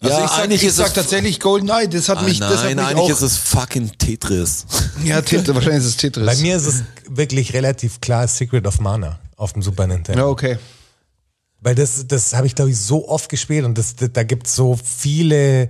Also 0.00 0.18
ja, 0.18 0.24
ich 0.24 0.30
sag, 0.30 0.38
eigentlich 0.44 0.62
ich 0.62 0.68
ist 0.68 0.76
sag 0.76 0.88
es, 0.88 0.92
tatsächlich 0.94 1.40
GoldenEye, 1.40 1.88
das 1.88 2.08
hat 2.08 2.18
Ah, 2.18 2.22
mich, 2.22 2.38
das 2.40 2.48
hat 2.58 2.64
nein, 2.64 2.76
mich 2.76 2.84
eigentlich 2.86 2.98
auch, 3.00 3.10
ist 3.10 3.22
es 3.22 3.36
fucking 3.36 3.92
Tetris. 3.98 4.66
ja, 5.04 5.20
Tetris, 5.20 5.54
wahrscheinlich 5.54 5.80
ist 5.84 5.86
es 5.90 5.96
Tetris. 5.96 6.26
bei 6.26 6.36
mir 6.36 6.56
ist 6.56 6.66
es 6.66 6.82
wirklich 7.08 7.52
relativ 7.52 8.00
klar 8.00 8.26
Secret 8.28 8.66
of 8.66 8.80
Mana 8.80 9.18
auf 9.36 9.52
dem 9.52 9.62
Super 9.62 9.86
Nintendo. 9.86 10.20
Ja, 10.22 10.26
okay. 10.28 10.58
Weil 11.62 11.74
das, 11.74 12.06
das 12.08 12.32
habe 12.34 12.46
ich, 12.46 12.54
glaube 12.54 12.70
ich, 12.70 12.78
so 12.78 13.06
oft 13.06 13.28
gespielt 13.28 13.66
und 13.66 13.76
das, 13.76 13.94
da 13.94 14.22
gibt 14.22 14.46
es 14.46 14.54
so 14.56 14.78
viele 14.82 15.68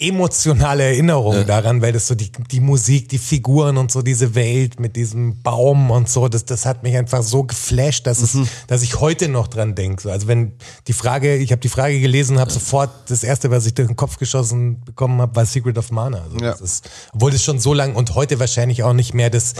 emotionale 0.00 0.82
Erinnerungen 0.84 1.46
daran, 1.46 1.82
weil 1.82 1.92
das 1.92 2.06
so 2.06 2.14
die, 2.14 2.30
die 2.50 2.60
Musik, 2.60 3.08
die 3.10 3.18
Figuren 3.18 3.76
und 3.76 3.92
so 3.92 4.02
diese 4.02 4.34
Welt 4.34 4.80
mit 4.80 4.96
diesem 4.96 5.42
Baum 5.42 5.90
und 5.90 6.08
so, 6.08 6.28
das, 6.28 6.44
das 6.44 6.64
hat 6.66 6.82
mich 6.82 6.96
einfach 6.96 7.22
so 7.22 7.42
geflasht, 7.44 8.06
dass, 8.06 8.20
es, 8.20 8.36
dass 8.66 8.82
ich 8.82 9.00
heute 9.00 9.28
noch 9.28 9.46
dran 9.48 9.74
denke. 9.74 10.02
So, 10.02 10.10
also 10.10 10.26
wenn 10.26 10.52
die 10.86 10.92
Frage, 10.92 11.36
ich 11.36 11.52
habe 11.52 11.60
die 11.60 11.68
Frage 11.68 12.00
gelesen, 12.00 12.38
habe 12.38 12.50
sofort 12.50 12.90
das 13.10 13.22
erste, 13.22 13.50
was 13.50 13.66
ich 13.66 13.74
durch 13.74 13.88
den 13.88 13.96
Kopf 13.96 14.16
geschossen 14.16 14.80
bekommen 14.84 15.20
habe, 15.20 15.36
war 15.36 15.44
Secret 15.46 15.76
of 15.78 15.90
Mana. 15.90 16.22
Also 16.22 16.38
Ja. 16.38 16.52
das 16.52 16.60
ist, 16.60 16.90
obwohl 17.12 17.30
das 17.30 17.44
schon 17.44 17.58
so 17.60 17.74
lang 17.74 17.94
und 17.94 18.14
heute 18.14 18.40
wahrscheinlich 18.40 18.82
auch 18.82 18.94
nicht 18.94 19.12
mehr 19.14 19.30
das 19.30 19.54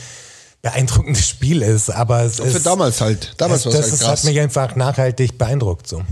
beeindruckende 0.62 1.20
Spiel 1.20 1.62
ist, 1.62 1.90
aber 1.90 2.22
es 2.22 2.36
Für 2.36 2.44
ist, 2.44 2.66
damals 2.66 3.00
halt. 3.00 3.34
Damals 3.38 3.66
war 3.66 3.72
das, 3.72 3.86
es 3.86 3.90
halt 3.92 3.92
das 4.00 4.08
krass. 4.08 4.18
hat 4.20 4.24
mich 4.30 4.40
einfach 4.40 4.76
nachhaltig 4.76 5.38
beeindruckt. 5.38 5.86
So. 5.86 6.02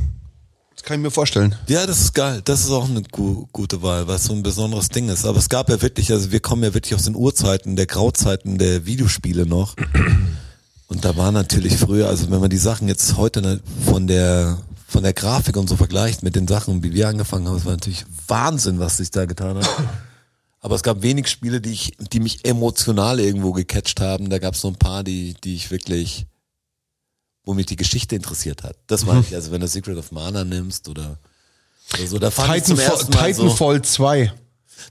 Kann 0.88 1.00
ich 1.00 1.02
mir 1.02 1.10
vorstellen. 1.10 1.54
Ja, 1.66 1.86
das 1.86 2.00
ist 2.00 2.14
geil. 2.14 2.40
Das 2.46 2.60
ist 2.60 2.70
auch 2.70 2.88
eine 2.88 3.02
gu 3.02 3.46
gute 3.52 3.82
Wahl, 3.82 4.08
weil 4.08 4.16
es 4.16 4.24
so 4.24 4.32
ein 4.32 4.42
besonderes 4.42 4.88
Ding 4.88 5.10
ist. 5.10 5.26
Aber 5.26 5.36
es 5.36 5.50
gab 5.50 5.68
ja 5.68 5.82
wirklich, 5.82 6.10
also 6.10 6.32
wir 6.32 6.40
kommen 6.40 6.62
ja 6.62 6.72
wirklich 6.72 6.94
aus 6.94 7.02
den 7.02 7.14
Urzeiten, 7.14 7.76
der 7.76 7.84
Grauzeiten 7.84 8.56
der 8.56 8.86
Videospiele 8.86 9.44
noch. 9.44 9.76
Und 10.88 11.04
da 11.04 11.14
war 11.18 11.30
natürlich 11.30 11.76
früher, 11.76 12.08
also 12.08 12.30
wenn 12.30 12.40
man 12.40 12.48
die 12.48 12.56
Sachen 12.56 12.88
jetzt 12.88 13.18
heute 13.18 13.42
ne, 13.42 13.60
von 13.84 14.06
der 14.06 14.60
von 14.86 15.02
der 15.02 15.12
Grafik 15.12 15.58
und 15.58 15.68
so 15.68 15.76
vergleicht 15.76 16.22
mit 16.22 16.34
den 16.34 16.48
Sachen, 16.48 16.82
wie 16.82 16.94
wir 16.94 17.08
angefangen 17.08 17.46
haben, 17.46 17.56
es 17.56 17.66
war 17.66 17.72
natürlich 17.72 18.06
Wahnsinn, 18.26 18.78
was 18.78 18.96
sich 18.96 19.10
da 19.10 19.26
getan 19.26 19.58
hat. 19.58 19.68
Aber 20.62 20.74
es 20.74 20.82
gab 20.82 21.02
wenig 21.02 21.28
Spiele, 21.28 21.60
die 21.60 21.72
ich, 21.72 21.98
die 21.98 22.20
mich 22.20 22.46
emotional 22.46 23.20
irgendwo 23.20 23.52
gecatcht 23.52 24.00
haben. 24.00 24.30
Da 24.30 24.38
gab 24.38 24.54
es 24.54 24.62
so 24.62 24.68
ein 24.68 24.76
paar, 24.76 25.04
die, 25.04 25.34
die 25.44 25.54
ich 25.54 25.70
wirklich, 25.70 26.24
wo 27.48 27.54
mich 27.54 27.64
die 27.64 27.76
Geschichte 27.76 28.14
interessiert 28.14 28.62
hat. 28.62 28.76
Das 28.88 29.06
meine 29.06 29.20
ich. 29.20 29.34
Also 29.34 29.50
wenn 29.52 29.62
du 29.62 29.68
Secret 29.68 29.96
of 29.96 30.12
Mana 30.12 30.44
nimmst 30.44 30.86
oder, 30.86 31.16
oder 31.94 32.06
so, 32.06 32.18
da 32.18 32.30
fand 32.30 32.54
ich 32.54 32.64
zum 32.64 32.76
Titanfall, 32.76 32.98
ersten 32.98 33.14
Mal 33.14 33.32
so. 33.34 33.42
Titanfall 33.42 33.82
2. 33.82 34.32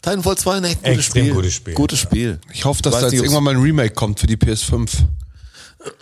Titanfall 0.02 0.38
2 0.40 0.58
ein 0.58 0.64
echt 0.64 0.78
gutes 0.84 0.98
Extrem 0.98 1.22
Spiel. 1.26 1.34
gutes 1.36 1.54
Spiel. 1.54 1.74
Gutes 1.76 2.00
Spiel. 2.00 2.40
Ich 2.52 2.66
hoffe, 2.66 2.82
dass 2.82 2.96
Weiß 2.96 3.02
da 3.02 3.08
jetzt 3.10 3.22
irgendwann 3.22 3.44
mal 3.44 3.54
ein 3.54 3.62
Remake 3.62 3.94
kommt 3.94 4.20
für 4.20 4.26
die 4.26 4.38
PS5. 4.38 4.90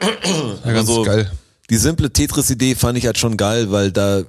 Ja, 0.02 0.72
ganz 0.72 0.90
Also, 0.90 1.04
geil. 1.04 1.30
Die 1.70 1.76
simple 1.76 2.10
Tetris-Idee 2.10 2.76
fand 2.76 2.98
ich 2.98 3.06
halt 3.06 3.18
schon 3.18 3.36
geil, 3.36 3.70
weil 3.72 3.92
da, 3.92 4.24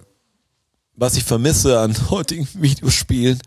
was 0.97 1.17
ich 1.17 1.23
vermisse 1.23 1.79
an 1.79 1.95
heutigen 2.11 2.49
Videospielen, 2.55 3.39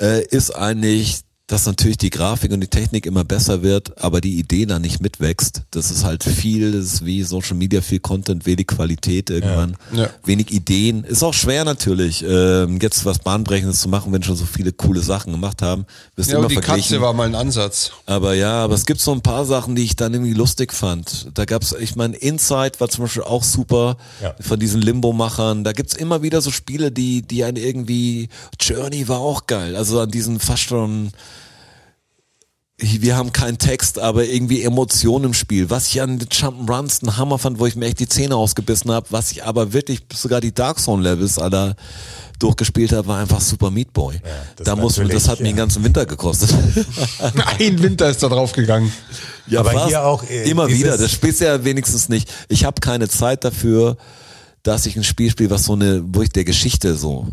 äh, 0.00 0.24
ist 0.28 0.52
eigentlich, 0.56 1.20
dass 1.48 1.64
natürlich 1.66 1.96
die 1.96 2.10
Grafik 2.10 2.52
und 2.52 2.60
die 2.60 2.66
Technik 2.68 3.06
immer 3.06 3.24
besser 3.24 3.62
wird, 3.62 4.00
aber 4.04 4.20
die 4.20 4.38
Idee 4.38 4.66
da 4.66 4.78
nicht 4.78 5.00
mitwächst. 5.00 5.62
Das 5.70 5.90
ist 5.90 6.04
halt 6.04 6.22
viel, 6.22 6.72
das 6.72 6.84
ist 6.84 7.04
wie 7.06 7.22
Social 7.22 7.56
Media, 7.56 7.80
viel 7.80 8.00
Content, 8.00 8.44
wenig 8.44 8.66
Qualität 8.66 9.30
irgendwann, 9.30 9.76
Ja. 9.92 10.10
wenig 10.26 10.52
Ideen. 10.52 11.04
Ist 11.04 11.22
auch 11.22 11.32
schwer 11.32 11.64
natürlich, 11.64 12.22
ähm, 12.22 12.78
jetzt 12.82 13.06
was 13.06 13.18
Bahnbrechendes 13.20 13.80
zu 13.80 13.88
machen, 13.88 14.12
wenn 14.12 14.22
schon 14.22 14.36
so 14.36 14.44
viele 14.44 14.72
coole 14.72 15.00
Sachen 15.00 15.32
gemacht 15.32 15.62
haben. 15.62 15.86
Wirst 16.16 16.30
Ja, 16.30 16.38
immer 16.38 16.48
die 16.48 16.54
verglichen. 16.56 16.82
Katze 16.82 17.00
war 17.00 17.14
mal 17.14 17.26
ein 17.26 17.34
Ansatz. 17.34 17.92
Aber 18.04 18.34
ja, 18.34 18.52
aber 18.64 18.74
es 18.74 18.84
gibt 18.84 19.00
so 19.00 19.12
ein 19.12 19.22
paar 19.22 19.46
Sachen, 19.46 19.74
die 19.74 19.84
ich 19.84 19.96
dann 19.96 20.12
irgendwie 20.12 20.34
lustig 20.34 20.74
fand. 20.74 21.30
Da 21.32 21.46
gab's, 21.46 21.74
ich 21.80 21.96
meine, 21.96 22.14
Inside 22.16 22.72
war 22.78 22.90
zum 22.90 23.04
Beispiel 23.04 23.22
auch 23.22 23.42
super 23.42 23.96
Ja. 24.22 24.34
von 24.38 24.60
diesen 24.60 24.82
Limbo-Machern. 24.82 25.64
Da 25.64 25.72
gibt's 25.72 25.94
immer 25.94 26.20
wieder 26.22 26.42
so 26.42 26.50
Spiele, 26.50 26.92
die, 26.92 27.22
die 27.22 27.42
einen 27.44 27.56
irgendwie, 27.56 28.28
Journey 28.60 29.08
war 29.08 29.20
auch 29.20 29.46
geil. 29.46 29.76
Also 29.76 29.98
an 30.00 30.10
diesen 30.10 30.40
fast 30.40 30.64
schon 30.64 31.10
wir 32.80 33.16
haben 33.16 33.32
keinen 33.32 33.58
Text, 33.58 33.98
aber 33.98 34.24
irgendwie 34.24 34.62
Emotionen 34.62 35.26
im 35.26 35.34
Spiel. 35.34 35.68
Was 35.68 35.88
ich 35.88 36.00
an 36.00 36.20
den 36.20 36.28
Jump'n'Runs 36.28 37.02
einen 37.02 37.16
Hammer 37.16 37.38
fand, 37.38 37.58
wo 37.58 37.66
ich 37.66 37.74
mir 37.74 37.86
echt 37.86 37.98
die 37.98 38.08
Zähne 38.08 38.36
ausgebissen 38.36 38.92
habe, 38.92 39.06
was 39.10 39.32
ich 39.32 39.42
aber 39.42 39.72
wirklich 39.72 40.02
sogar 40.14 40.40
die 40.40 40.54
Dark 40.54 40.78
Zone 40.78 41.02
Levels 41.02 41.38
aller 41.40 41.74
durchgespielt 42.38 42.92
habe, 42.92 43.08
war 43.08 43.18
einfach 43.18 43.40
Super 43.40 43.72
Meat 43.72 43.92
Boy. 43.92 44.20
das 44.54 44.64
da 44.64 44.76
muss 44.76 44.96
man, 44.96 45.08
das 45.08 45.26
hat 45.26 45.40
mir 45.40 45.46
ja. 45.46 45.52
den 45.52 45.56
ganzen 45.56 45.82
Winter 45.82 46.06
gekostet. 46.06 46.54
Ein 47.58 47.82
Winter 47.82 48.10
ist 48.10 48.22
da 48.22 48.28
drauf 48.28 48.52
gegangen. 48.52 48.92
Ja, 49.48 49.60
Aber 49.60 49.72
fast. 49.72 49.88
hier 49.88 50.04
auch, 50.04 50.22
äh, 50.22 50.48
immer 50.48 50.68
wieder. 50.68 50.96
Das 50.96 51.10
spielst 51.10 51.40
du 51.40 51.46
ja 51.46 51.64
wenigstens 51.64 52.08
nicht. 52.08 52.30
Ich 52.48 52.64
habe 52.64 52.80
keine 52.80 53.08
Zeit 53.08 53.42
dafür, 53.42 53.96
dass 54.62 54.86
ich 54.86 54.94
ein 54.94 55.02
Spiel 55.02 55.30
spiele, 55.30 55.50
was 55.50 55.64
so 55.64 55.72
eine, 55.72 56.04
wo 56.06 56.22
ich 56.22 56.30
der 56.30 56.44
Geschichte 56.44 56.94
so 56.94 57.26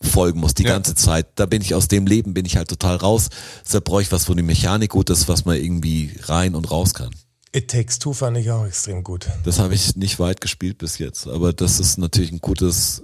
folgen 0.00 0.40
muss 0.40 0.54
die 0.54 0.64
Ja. 0.64 0.70
ganze 0.70 0.94
Zeit. 0.94 1.26
Da 1.36 1.46
bin 1.46 1.62
ich 1.62 1.74
aus 1.74 1.88
dem 1.88 2.06
Leben 2.06 2.34
bin 2.34 2.44
ich 2.44 2.56
halt 2.56 2.68
total 2.68 2.96
raus. 2.96 3.28
Deshalb 3.64 3.84
brauche 3.84 4.02
ich 4.02 4.12
was, 4.12 4.28
wo 4.28 4.34
die 4.34 4.42
Mechanik 4.42 4.90
gut 4.90 5.10
ist, 5.10 5.28
was 5.28 5.44
man 5.44 5.56
irgendwie 5.56 6.12
rein 6.24 6.54
und 6.54 6.70
raus 6.70 6.94
kann. 6.94 7.10
It 7.52 7.70
Takes 7.70 7.98
Two 7.98 8.12
fand 8.12 8.36
ich 8.36 8.50
auch 8.50 8.66
extrem 8.66 9.02
gut. 9.02 9.28
Das 9.44 9.58
habe 9.58 9.74
ich 9.74 9.96
nicht 9.96 10.18
weit 10.18 10.40
gespielt 10.42 10.76
bis 10.78 10.98
jetzt, 10.98 11.26
aber 11.26 11.52
das 11.54 11.80
ist 11.80 11.96
natürlich 11.96 12.30
ein 12.32 12.40
gutes 12.40 13.02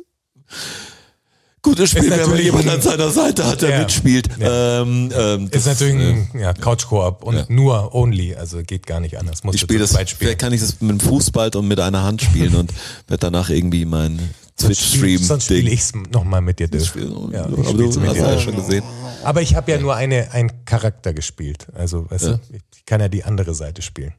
gutes 1.63 1.91
Spiel, 1.91 2.11
wenn 2.11 2.29
man 2.29 2.39
jemanden 2.43 2.69
an 2.71 2.83
seiner 2.83 3.11
Seite 3.11 3.47
hat, 3.47 3.63
der 3.63 3.71
Ja. 3.71 3.79
mitspielt. 3.79 4.29
Ähm, 4.41 5.11
ähm, 5.17 5.49
Ist 5.51 5.67
natürlich 5.67 5.95
äh, 5.95 6.11
ein 6.11 6.29
ja, 6.39 6.53
Couch-Koop 6.53 7.23
und 7.23 7.37
ja. 7.37 7.47
nur 7.49 7.95
only, 7.95 8.35
also 8.35 8.63
geht 8.63 8.87
gar 8.87 9.01
nicht 9.01 9.17
anders. 9.19 9.45
Musst 9.45 9.55
Ich 9.55 9.61
spiele 9.63 9.79
das, 9.81 9.93
vielleicht 9.93 10.41
kann 10.41 10.53
ich 10.53 10.61
das 10.61 10.81
mit 10.81 10.91
dem 10.91 11.01
Fußball 11.01 11.51
und 11.55 11.69
mit 11.69 11.79
einer 11.81 12.03
Hand 12.03 12.21
spielen 12.21 12.57
und 12.57 12.73
werde 13.07 13.21
danach 13.21 13.49
irgendwie 13.49 13.85
meinen 13.85 14.35
Twitch-Stream. 14.57 15.19
Sonst 15.19 15.45
spiele 15.45 15.71
ich's 15.71 15.93
nochmal 16.13 16.41
mit 16.41 16.59
dir 16.59 16.69
durch. 16.69 16.95
Ja, 16.95 17.03
ich 17.03 17.39
aber 17.39 17.73
du 17.73 17.89
hast 17.89 17.97
mit 17.97 18.17
ja 18.17 18.35
dir. 18.35 18.41
schon 18.41 18.57
gesehen. 18.57 18.85
Aber 19.25 19.43
ich 19.43 19.55
habe 19.55 19.71
ja 19.71 19.79
nur 19.79 19.95
eine, 19.95 20.33
einen 20.33 20.65
Charakter 20.65 21.15
gespielt. 21.15 21.67
Also, 21.75 22.11
weißt 22.11 22.25
du, 22.27 22.41
ich 22.51 22.85
kann 22.85 23.01
ja 23.01 23.09
die 23.09 23.25
andere 23.25 23.55
Seite 23.55 23.83
spielen. 23.83 24.15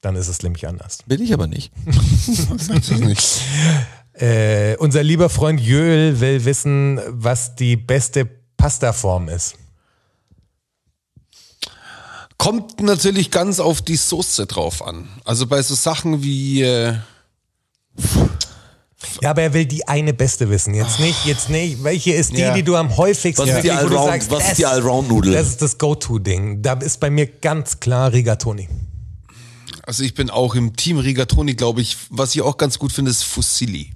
Dann 0.00 0.16
ist 0.16 0.28
es 0.28 0.42
nämlich 0.42 0.66
anders. 0.68 0.98
Bin 1.06 1.22
ich 1.22 1.32
aber 1.32 1.46
nicht. 1.46 1.72
Es 2.56 2.90
nicht. 2.90 3.40
Äh, 4.12 4.76
unser 4.76 5.02
lieber 5.02 5.28
Freund 5.28 5.60
Jöl 5.60 6.20
will 6.20 6.44
wissen, 6.44 7.00
was 7.08 7.56
die 7.56 7.76
beste 7.76 8.28
Pastaform 8.56 9.28
ist. 9.28 9.56
Kommt 12.38 12.80
natürlich 12.80 13.30
ganz 13.30 13.60
auf 13.60 13.82
die 13.82 13.96
Soße 13.96 14.46
drauf 14.46 14.86
an. 14.86 15.08
Also 15.24 15.46
bei 15.46 15.62
so 15.62 15.74
Sachen 15.74 16.22
wie 16.22 16.62
äh, 16.62 16.94
Ja, 19.22 19.30
aber 19.30 19.42
er 19.42 19.52
will 19.54 19.66
die 19.66 19.86
eine 19.88 20.12
beste 20.14 20.48
wissen. 20.50 20.74
Jetzt 20.74 20.98
nicht, 21.00 21.24
jetzt 21.24 21.50
nicht. 21.50 21.82
Welche 21.84 22.12
ist 22.12 22.32
die, 22.32 22.40
Ja. 22.40 22.54
die 22.54 22.62
du 22.62 22.76
am 22.76 22.96
häufigsten 22.96 23.42
Was 23.46 23.50
ist 23.56 23.62
die 23.64 23.68
du 23.68 23.74
Allround- 23.76 24.06
sagst, 24.10 24.30
was 24.30 24.42
ist 24.42 24.50
das- 24.50 24.56
die 24.58 24.66
Allround-Nudel? 24.66 25.32
Das 25.32 25.48
ist 25.48 25.62
das 25.62 25.78
Go-To-Ding. 25.78 26.62
Da 26.62 26.74
ist 26.74 27.00
bei 27.00 27.10
mir 27.10 27.26
ganz 27.26 27.80
klar 27.80 28.12
Rigatoni. 28.12 28.68
Also 29.86 30.02
ich 30.02 30.14
bin 30.14 30.30
auch 30.30 30.54
im 30.54 30.74
Team 30.76 30.98
Rigatoni, 30.98 31.54
glaube 31.54 31.80
ich. 31.82 31.96
Was 32.10 32.34
ich 32.34 32.42
auch 32.42 32.56
ganz 32.56 32.78
gut 32.78 32.92
finde, 32.92 33.10
ist 33.10 33.22
Fusilli. 33.24 33.92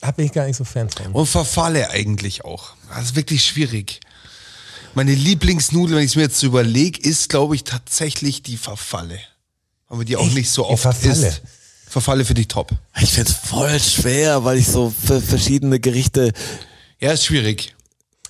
Da 0.00 0.10
bin 0.12 0.26
ich 0.26 0.32
gar 0.32 0.46
nicht 0.46 0.56
so 0.56 0.64
Fan 0.64 0.88
von. 0.90 1.12
Und 1.12 1.26
Verfalle 1.26 1.90
eigentlich 1.90 2.44
auch. 2.44 2.70
Das 2.94 3.04
ist 3.06 3.16
wirklich 3.16 3.44
schwierig. 3.44 4.00
Meine 4.94 5.14
Lieblingsnudel, 5.14 5.96
wenn 5.96 6.04
ich 6.04 6.10
es 6.10 6.16
mir 6.16 6.22
jetzt 6.22 6.38
so 6.38 6.46
überlege, 6.46 7.00
ist, 7.00 7.28
glaube 7.28 7.54
ich, 7.54 7.64
tatsächlich 7.64 8.42
die 8.42 8.56
Verfalle. 8.56 9.18
Aber 9.88 10.04
die 10.04 10.16
auch 10.16 10.26
Echt? 10.26 10.34
nicht 10.34 10.50
so 10.50 10.62
Die 10.64 10.68
oft 10.72 10.82
Verfalle? 10.82 11.28
ist. 11.28 11.42
Verfalle 11.92 12.24
für 12.24 12.32
dich 12.32 12.48
top. 12.48 12.70
Ich 13.02 13.10
find's 13.12 13.32
voll 13.32 13.78
schwer, 13.78 14.44
weil 14.44 14.56
ich 14.56 14.66
so 14.66 14.90
für 15.04 15.20
verschiedene 15.20 15.78
Gerichte 15.78 16.32
Ja, 17.00 17.12
ist 17.12 17.26
schwierig. 17.26 17.74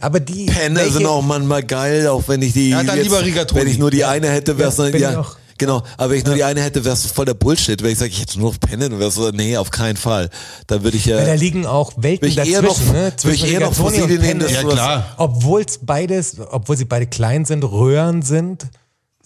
Aber 0.00 0.18
die. 0.18 0.46
Penne 0.46 0.80
welche- 0.80 0.94
sind 0.94 1.06
auch 1.06 1.22
manchmal 1.22 1.62
geil, 1.62 2.08
auch 2.08 2.24
wenn 2.26 2.42
ich 2.42 2.54
die. 2.54 2.70
Ja, 2.70 2.82
dann 2.82 3.00
lieber 3.00 3.22
Rigatoni. 3.24 3.60
Wenn 3.60 3.68
ich 3.68 3.78
nur 3.78 3.92
die 3.92 4.04
eine 4.04 4.28
hätte, 4.30 4.58
wär's 4.58 4.78
Ja, 4.78 4.90
dann, 4.90 5.00
ja, 5.00 5.24
genau. 5.58 5.84
Aber 5.96 6.10
wenn 6.10 6.18
ich 6.18 6.24
nur 6.24 6.34
die 6.34 6.42
eine 6.42 6.60
hätte, 6.60 6.84
wär's 6.84 7.06
voll 7.06 7.24
der 7.26 7.34
Bullshit. 7.34 7.80
Wenn 7.84 7.92
ich 7.92 7.98
sage, 7.98 8.10
ich 8.10 8.20
hätte 8.20 8.40
nur 8.40 8.50
noch 8.50 8.58
Penne, 8.58 8.90
dann 8.90 8.98
wär's 8.98 9.14
so, 9.14 9.30
nee, 9.30 9.56
auf 9.56 9.70
keinen 9.70 9.96
Fall. 9.96 10.28
Dann 10.66 10.82
würde 10.82 10.96
ich 10.96 11.06
ja. 11.06 11.18
Weil 11.18 11.26
da 11.26 11.34
liegen 11.34 11.64
auch 11.64 11.92
Welten 11.98 12.26
ich 12.26 12.34
dazwischen, 12.34 12.54
eher 12.54 12.62
noch- 12.62 12.92
ne? 12.92 13.12
Zwischen 13.16 13.44
ich 13.46 13.52
eher 13.52 13.60
noch 13.60 13.78
Rigatoni 13.78 14.02
und 14.14 14.20
Penne. 14.20 14.50
Ja, 14.50 14.64
klar. 14.64 15.14
Obwohl 15.18 15.60
es 15.62 15.78
beides, 15.80 16.36
obwohl 16.50 16.76
sie 16.76 16.84
beide 16.86 17.06
klein 17.06 17.44
sind, 17.44 17.62
Röhren 17.62 18.22
sind, 18.22 18.66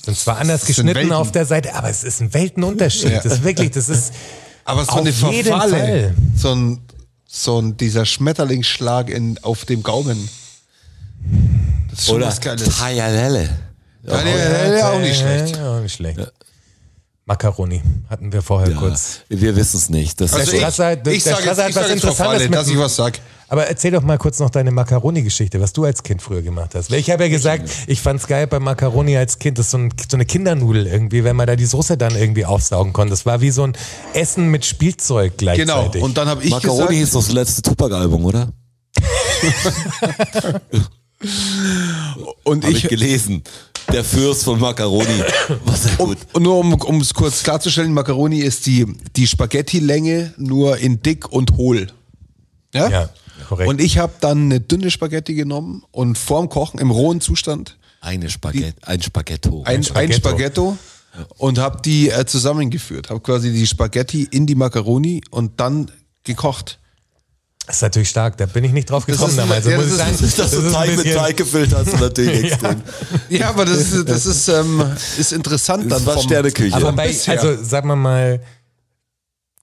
sind 0.06 0.16
zwar 0.18 0.38
anders 0.38 0.64
geschnitten 0.64 1.12
auf 1.12 1.32
der 1.32 1.44
Seite, 1.44 1.74
aber 1.74 1.90
es 1.90 2.02
ist 2.04 2.20
ein 2.22 2.32
Weltenunterschied. 2.32 3.10
Ja. 3.12 3.20
Das 3.22 3.34
ist 3.34 3.44
wirklich, 3.44 3.72
das 3.72 3.88
ist 3.90 4.14
Aber 4.64 4.84
so 4.84 4.92
Auf 4.92 4.98
eine 4.98 5.12
Verfalle, 5.12 5.70
Fall. 5.70 6.14
so 6.36 6.54
ein, 6.54 6.80
so 7.28 7.60
ein, 7.60 7.76
dieser 7.76 8.06
Schmetterlingsschlag 8.06 9.10
in, 9.10 9.38
auf 9.42 9.64
dem 9.64 9.82
Gaumen. 9.82 10.28
Das 11.90 12.00
ist 12.00 12.06
schon 12.06 12.16
Oder 12.16 12.26
was 12.28 12.40
Geiles. 12.40 12.78
Ja, 12.78 12.88
ja, 12.90 14.88
auch 14.92 14.98
nicht 15.00 15.18
schlecht. 15.18 15.56
Ja, 15.56 15.76
auch 15.76 15.80
nicht 15.80 15.94
schlecht. 15.94 16.20
Macaroni 17.24 17.82
hatten 18.08 18.32
wir 18.32 18.42
vorher 18.42 18.70
Ja, 18.70 18.76
kurz. 18.78 19.20
wir 19.28 19.56
wissen 19.56 19.78
es 19.78 19.88
nicht. 19.88 20.20
Das 20.20 20.32
Also 20.32 20.44
ist 20.44 20.52
Der 20.52 20.54
ich, 20.54 20.60
Strasser 20.74 20.96
der 20.96 21.12
ich 21.12 21.24
sage 21.24 21.36
jetzt, 21.36 21.42
Strasser 21.44 21.62
hat 21.64 21.70
ich 21.70 21.76
was 21.76 21.82
sag 21.82 21.90
jetzt 21.90 21.94
Interessantes 22.04 22.16
Verfalle, 22.16 22.44
mit- 22.48 22.54
dass 22.54 22.68
ich 22.68 22.78
was 22.78 22.96
sag. 22.96 23.18
Aber 23.48 23.66
erzähl 23.68 23.92
doch 23.92 24.02
mal 24.02 24.18
kurz 24.18 24.40
noch 24.40 24.50
deine 24.50 24.72
Macaroni-Geschichte, 24.72 25.60
was 25.60 25.72
du 25.72 25.84
als 25.84 26.02
Kind 26.02 26.20
früher 26.20 26.42
gemacht 26.42 26.74
hast. 26.74 26.90
Weil 26.90 26.98
ich 26.98 27.10
habe 27.10 27.24
ja 27.24 27.28
gesagt, 27.30 27.68
ich 27.86 28.00
fand's 28.00 28.26
geil 28.26 28.46
bei 28.48 28.58
Macaroni 28.58 29.16
als 29.16 29.38
Kind, 29.38 29.58
das 29.58 29.66
ist 29.66 29.70
so, 29.70 29.78
ein, 29.78 29.92
so 30.10 30.16
eine 30.16 30.24
Kindernudel 30.24 30.86
irgendwie, 30.86 31.22
wenn 31.22 31.36
man 31.36 31.46
da 31.46 31.54
die 31.54 31.66
Soße 31.66 31.96
dann 31.96 32.16
irgendwie 32.16 32.44
aufsaugen 32.44 32.92
konnte. 32.92 33.10
Das 33.10 33.24
war 33.24 33.40
wie 33.40 33.50
so 33.50 33.62
ein 33.62 33.76
Essen 34.14 34.50
mit 34.50 34.64
Spielzeug 34.64 35.38
Genau. 35.38 35.54
gleichzeitig. 35.54 36.02
Und 36.02 36.16
dann 36.18 36.28
habe 36.28 36.42
ich 36.42 36.50
Macaroni 36.50 36.78
gesagt, 36.80 36.92
hieß 36.98 37.10
das 37.12 37.32
letzte 37.32 37.62
Tupac-Album, 37.62 38.24
oder? 38.24 38.48
und 42.44 42.64
Habe 42.64 42.72
ich, 42.72 42.84
ich 42.84 42.90
gelesen. 42.90 43.42
Der 43.92 44.02
Fürst 44.02 44.42
von 44.44 44.58
Macaroni. 44.58 45.22
Was 45.64 45.86
um, 45.98 46.08
gut. 46.08 46.18
und 46.32 46.42
nur 46.42 46.58
um 46.58 46.74
um 46.74 47.00
es 47.00 47.14
kurz 47.14 47.44
klarzustellen, 47.44 47.92
Macaroni 47.92 48.40
ist 48.40 48.66
die, 48.66 48.84
die 49.14 49.26
Spaghetti-Länge 49.28 50.34
nur 50.36 50.78
in 50.78 51.00
dick 51.02 51.30
und 51.30 51.56
hohl. 51.56 51.86
Ja, 52.74 52.88
Ja, 52.88 53.08
korrekt. 53.48 53.68
Und 53.68 53.80
ich 53.80 53.98
habe 53.98 54.12
dann 54.20 54.44
eine 54.46 54.60
dünne 54.60 54.90
Spaghetti 54.90 55.34
genommen 55.34 55.82
und 55.92 56.16
vorm 56.18 56.48
Kochen 56.48 56.78
im 56.80 56.90
rohen 56.90 57.20
Zustand 57.20 57.78
Eine 58.00 58.30
Spaghetti, 58.30 58.74
ein 58.82 59.02
Spaghetto. 59.02 59.62
ein, 59.64 59.76
ein 59.76 59.82
Spaghetto. 59.82 60.16
Spaghetto 60.16 60.78
und 61.38 61.58
habe 61.58 61.80
die 61.82 62.10
äh, 62.10 62.26
zusammengeführt. 62.26 63.08
Habe 63.10 63.20
quasi 63.20 63.52
die 63.52 63.66
Spaghetti 63.66 64.24
in 64.30 64.46
die 64.46 64.54
Macaroni 64.54 65.22
und 65.30 65.58
dann 65.60 65.90
gekocht. 66.24 66.78
Das 67.66 67.76
ist 67.76 67.82
natürlich 67.82 68.10
stark, 68.10 68.36
da 68.36 68.46
bin 68.46 68.62
ich 68.62 68.70
nicht 68.70 68.88
drauf 68.88 69.06
Das 69.06 69.16
gekommen 69.16 69.30
ist- 69.30 69.38
damals. 69.38 69.66
ja, 69.66 69.76
muss 69.76 69.86
das 69.86 69.92
ich 69.94 69.98
sagen. 69.98 70.10
ist- 70.12 70.22
dass 70.22 70.36
Das 70.36 70.50
du 70.52 70.58
ist 70.58 70.66
ein 70.66 70.72
Teig 70.72 70.96
mit 71.04 71.14
Teig 71.14 71.36
gefüllt 71.36 71.74
hast, 71.74 71.88
ist 71.88 72.00
natürlich 72.00 72.44
extrem. 72.52 72.80
Ja, 73.28 73.48
aber 73.48 73.64
das 73.64 73.78
ist, 73.92 74.08
das 74.08 74.24
ist, 74.26 74.46
ähm, 74.48 74.84
ist 75.18 75.32
interessant 75.32 75.90
Das 75.90 75.98
dann 75.98 76.06
war 76.06 76.14
vom, 76.14 76.22
Sterneküche. 76.22 76.76
Aber 76.76 76.92
bei, 76.92 77.08
also 77.26 77.56
sag 77.62 77.84
mal 77.84 77.96
mal, 77.96 78.40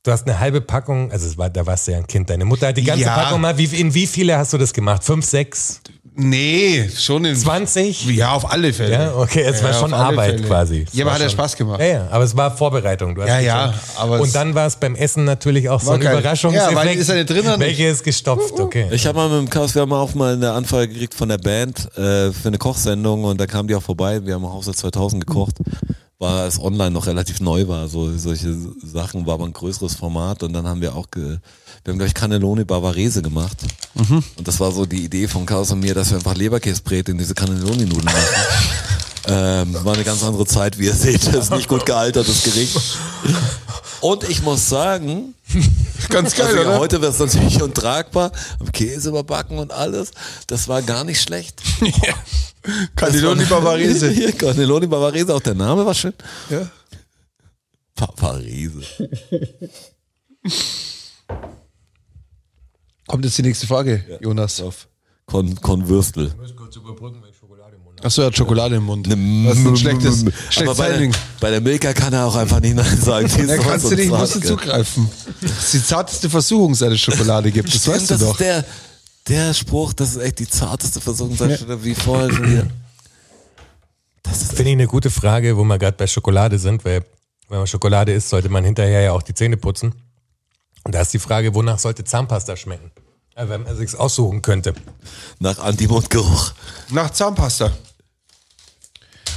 du 0.03 0.11
hast 0.11 0.27
eine 0.27 0.39
halbe 0.39 0.61
Packung, 0.61 1.11
also 1.11 1.25
es 1.25 1.37
war, 1.37 1.49
da 1.49 1.65
warst 1.65 1.87
du 1.87 1.91
ja 1.93 1.97
ein 1.97 2.07
Kind, 2.07 2.29
deine 2.29 2.45
Mutter 2.45 2.67
hat 2.67 2.77
die 2.77 2.83
ganze 2.83 3.03
Ja. 3.05 3.15
Packung 3.15 3.41
mal, 3.41 3.57
wie, 3.57 3.65
in 3.65 3.93
wie 3.93 4.05
viele 4.07 4.37
hast 4.37 4.53
du 4.53 4.57
das 4.57 4.73
gemacht? 4.73 5.03
Fünf, 5.03 5.25
sechs, 5.25 5.81
Nee, 6.15 6.87
schon 6.95 7.25
in 7.25 7.35
20? 7.35 8.05
Ja, 8.05 8.33
auf 8.33 8.51
alle 8.51 8.71
Fälle. 8.71 8.93
Ja, 8.93 9.15
okay, 9.15 9.41
es 9.41 9.63
war 9.63 9.71
Ja, 9.71 9.79
schon 9.79 9.91
auf 9.95 9.99
alle 9.99 10.09
Arbeit 10.09 10.31
Fälle. 10.35 10.43
quasi. 10.47 10.85
Es 10.87 10.93
Ja, 10.93 11.05
aber 11.05 11.09
war 11.09 11.13
hat 11.15 11.21
ja 11.23 11.27
schon- 11.29 11.37
Spaß 11.39 11.55
gemacht. 11.55 11.79
Ja, 11.79 11.87
ja, 11.87 12.07
aber 12.11 12.23
es 12.23 12.37
war 12.37 12.55
Vorbereitung. 12.55 13.15
Du 13.15 13.23
hast 13.23 13.29
Ja, 13.29 13.39
ja, 13.39 13.73
schon- 13.73 13.97
aber 14.03 14.19
Und 14.21 14.35
dann 14.35 14.53
war 14.53 14.67
es 14.67 14.75
beim 14.75 14.93
Essen 14.93 15.23
natürlich 15.23 15.69
auch 15.69 15.81
so 15.81 15.87
War 15.87 15.95
ein 15.95 16.01
geil. 16.01 16.13
Überraschungseffekt. 16.19 16.71
Ja, 16.71 16.77
weil 16.77 16.95
ist 16.95 17.09
eine 17.09 17.25
drin? 17.25 17.45
Welche 17.57 17.87
ist 17.87 18.03
gestopft, 18.03 18.59
okay. 18.59 18.89
Ich 18.91 19.07
habe 19.07 19.17
mal 19.17 19.27
mit 19.27 19.39
dem 19.39 19.49
Chaos, 19.49 19.73
wir 19.73 19.81
haben 19.81 19.91
auch 19.91 20.13
mal 20.13 20.33
eine 20.33 20.51
Anfrage 20.51 20.89
gekriegt 20.89 21.15
von 21.15 21.29
der 21.29 21.39
Band 21.39 21.87
äh, 21.97 22.31
für 22.31 22.49
eine 22.49 22.59
Kochsendung 22.59 23.23
und 23.23 23.41
da 23.41 23.47
kam 23.47 23.67
die 23.67 23.73
auch 23.73 23.81
vorbei. 23.81 24.23
Wir 24.23 24.35
haben 24.35 24.45
auch 24.45 24.61
seit 24.61 24.77
2000 24.77 25.25
gekocht. 25.25 25.55
War 26.23 26.47
es 26.47 26.57
online 26.57 26.91
noch 26.91 27.05
relativ 27.05 27.41
neu 27.41 27.67
war, 27.67 27.89
so 27.89 28.17
solche 28.17 28.55
Sachen, 28.81 29.25
war 29.25 29.33
aber 29.33 29.45
ein 29.45 29.51
größeres 29.51 29.95
Format 29.95 30.41
und 30.43 30.53
dann 30.53 30.65
haben 30.65 30.79
wir 30.79 30.95
auch, 30.95 31.11
ge, 31.11 31.39
wir 31.83 31.91
haben 31.91 31.97
glaube 31.97 32.07
ich 32.07 32.13
Cannelloni 32.13 32.63
Bavarese 32.63 33.21
gemacht 33.21 33.57
und 34.37 34.47
das 34.47 34.57
war 34.61 34.71
so 34.71 34.85
die 34.85 35.03
Idee 35.03 35.27
von 35.27 35.45
Chaos 35.45 35.71
und 35.71 35.81
mir, 35.81 35.93
dass 35.93 36.11
wir 36.11 36.17
einfach 36.17 36.35
Leberkäsbrät 36.35 37.09
in 37.09 37.17
diese 37.17 37.33
Cannelloni-Nudeln 37.35 38.05
machen. 38.05 38.17
ähm, 39.25 39.73
war 39.85 39.93
eine 39.93 40.03
ganz 40.03 40.23
andere 40.23 40.45
Zeit, 40.45 40.77
wie 40.79 40.85
ihr 40.85 40.93
seht, 40.93 41.27
das 41.27 41.45
ist 41.45 41.51
nicht 41.51 41.67
gut 41.67 41.85
gealtertes 41.85 42.43
Gericht. 42.43 42.79
Und 44.01 44.29
ich 44.29 44.41
muss 44.41 44.67
sagen, 44.67 45.33
Ganz 46.09 46.35
geil, 46.35 46.47
also, 46.47 46.57
ja, 46.57 46.69
oder? 46.69 46.79
heute 46.79 47.01
wäre 47.01 47.11
es 47.11 47.19
natürlich 47.19 47.61
untragbar, 47.61 48.31
am 48.59 48.71
Käse 48.71 49.09
überbacken 49.09 49.57
und 49.59 49.71
alles. 49.71 50.11
Das 50.47 50.67
war 50.67 50.81
gar 50.81 51.03
nicht 51.03 51.21
schlecht. 51.21 51.61
Cannelloni 52.95 53.45
Bavarese. 53.45 54.09
Hier, 54.11 54.31
Cannelloni 54.31 54.87
Bavarese, 54.87 55.33
auch 55.33 55.41
der 55.41 55.55
Name 55.55 55.85
war 55.85 55.93
schön. 55.93 56.13
Ja. 56.49 56.69
Bavarese. 57.95 58.81
Kommt 63.07 63.25
jetzt 63.25 63.37
die 63.37 63.43
nächste 63.43 63.67
Frage, 63.67 64.19
Jonas. 64.21 64.61
Auf 64.61 64.87
Con, 65.25 65.55
Conwürstel. 65.61 66.33
Achso, 68.03 68.21
er 68.21 68.27
hat 68.27 68.37
Schokolade 68.37 68.75
im 68.75 68.83
Mund. 68.83 69.07
Ne, 69.07 69.47
Das 69.49 69.57
ist 69.57 69.65
ein 69.65 69.77
schlechtes, 69.77 70.21
Aber 70.23 70.31
schlechtes 70.49 70.77
bei 70.77 70.89
der, 70.97 71.11
bei 71.39 71.49
der 71.51 71.61
Milka 71.61 71.93
kann 71.93 72.11
er 72.13 72.25
auch 72.25 72.35
einfach 72.35 72.59
nicht 72.59 72.75
Nein 72.75 72.97
sagen. 73.01 73.29
Da 73.47 73.57
kannst 73.57 73.89
du 73.89 73.95
nicht, 73.95 74.09
zart, 74.09 74.19
musst 74.19 74.35
du 74.35 74.39
zugreifen. 74.41 75.09
Das 75.41 75.51
ist 75.51 75.73
die 75.73 75.83
zarteste 75.83 76.29
Versuchung, 76.29 76.75
seit 76.75 76.91
es 76.91 76.99
Schokolade 76.99 77.51
gibt. 77.51 77.73
Das 77.73 77.81
Stimmt, 77.81 77.95
weißt 77.95 78.09
du 78.09 78.13
das 78.15 78.21
doch. 78.21 78.31
ist 78.31 78.39
der, 78.41 78.65
der 79.29 79.53
Spruch, 79.53 79.93
das 79.93 80.11
ist 80.11 80.21
echt 80.21 80.39
die 80.39 80.49
zarteste 80.49 80.99
Versuchung, 80.99 81.37
ja. 81.39 81.83
wie 81.83 81.95
vorher 81.95 82.29
schon 82.31 82.51
wieder. 82.51 82.67
Finde 84.25 84.63
ich 84.71 84.73
eine 84.73 84.87
gute 84.87 85.09
Frage, 85.09 85.55
wo 85.57 85.63
wir 85.63 85.77
gerade 85.79 85.95
bei 85.97 86.07
Schokolade 86.07 86.59
sind, 86.59 86.83
weil 86.85 87.05
wenn 87.49 87.57
man 87.59 87.67
Schokolade 87.67 88.13
isst, 88.13 88.29
sollte 88.29 88.49
man 88.49 88.63
hinterher 88.65 89.01
ja 89.01 89.11
auch 89.13 89.21
die 89.21 89.33
Zähne 89.33 89.57
putzen. 89.57 89.93
Und 90.83 90.93
da 90.93 91.01
ist 91.01 91.13
die 91.13 91.19
Frage, 91.19 91.53
wonach 91.55 91.79
sollte 91.79 92.03
Zahnpasta 92.03 92.57
schmecken? 92.57 92.91
Also 93.35 93.49
wenn 93.51 93.63
man 93.63 93.75
sich's 93.75 93.95
aussuchen 93.95 94.41
könnte. 94.41 94.73
Nach 95.39 95.57
Antimundgeruch. 95.59 96.51
Nach 96.89 97.09
Zahnpasta. 97.09 97.71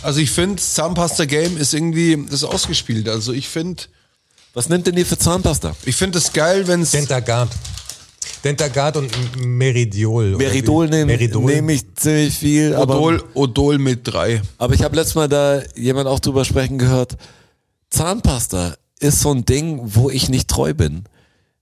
Also 0.03 0.21
ich 0.21 0.31
finde, 0.31 0.63
Zahnpasta-Game 0.63 1.57
ist 1.57 1.75
irgendwie, 1.75 2.17
das 2.25 2.43
ist 2.43 2.45
ausgespielt. 2.45 3.09
Also 3.09 3.33
ich 3.33 3.49
finde, 3.49 3.83
Was 4.55 4.69
nimmt 4.69 4.87
denn 4.87 4.97
ihr 4.97 5.07
für 5.07 5.19
Zahnpasta? 5.19 5.75
ich 5.85 5.97
finde 5.97 6.19
es 6.19 6.33
geil, 6.33 6.67
wenn 6.69 6.83
es 6.83 6.93
Dentagard. 6.93 7.51
Dentagard 8.45 8.97
und 8.97 9.11
Meridiol. 9.45 10.37
Meridol 10.37 10.89
nehme 10.89 11.07
Meridol. 11.07 11.45
nehm 11.53 11.69
ich 11.71 11.83
ziemlich 11.97 12.35
viel, 12.35 12.75
aber, 12.75 12.97
Odol, 13.01 13.25
Odol 13.35 13.79
mit 13.79 14.01
drei. 14.05 14.41
aber 14.59 14.75
ich 14.75 14.83
habe 14.83 14.95
letztes 14.97 15.15
Mal 15.17 15.29
da 15.29 15.63
jemand 15.75 16.07
auch 16.07 16.21
drüber 16.21 16.45
sprechen 16.45 16.79
gehört. 16.79 17.17
Zahnpasta 17.91 18.77
ist 19.01 19.21
so 19.21 19.33
ein 19.33 19.45
Ding, 19.45 19.81
wo 19.83 20.11
ich 20.11 20.29
nicht 20.29 20.49
treu 20.49 20.75
bin. 20.75 21.05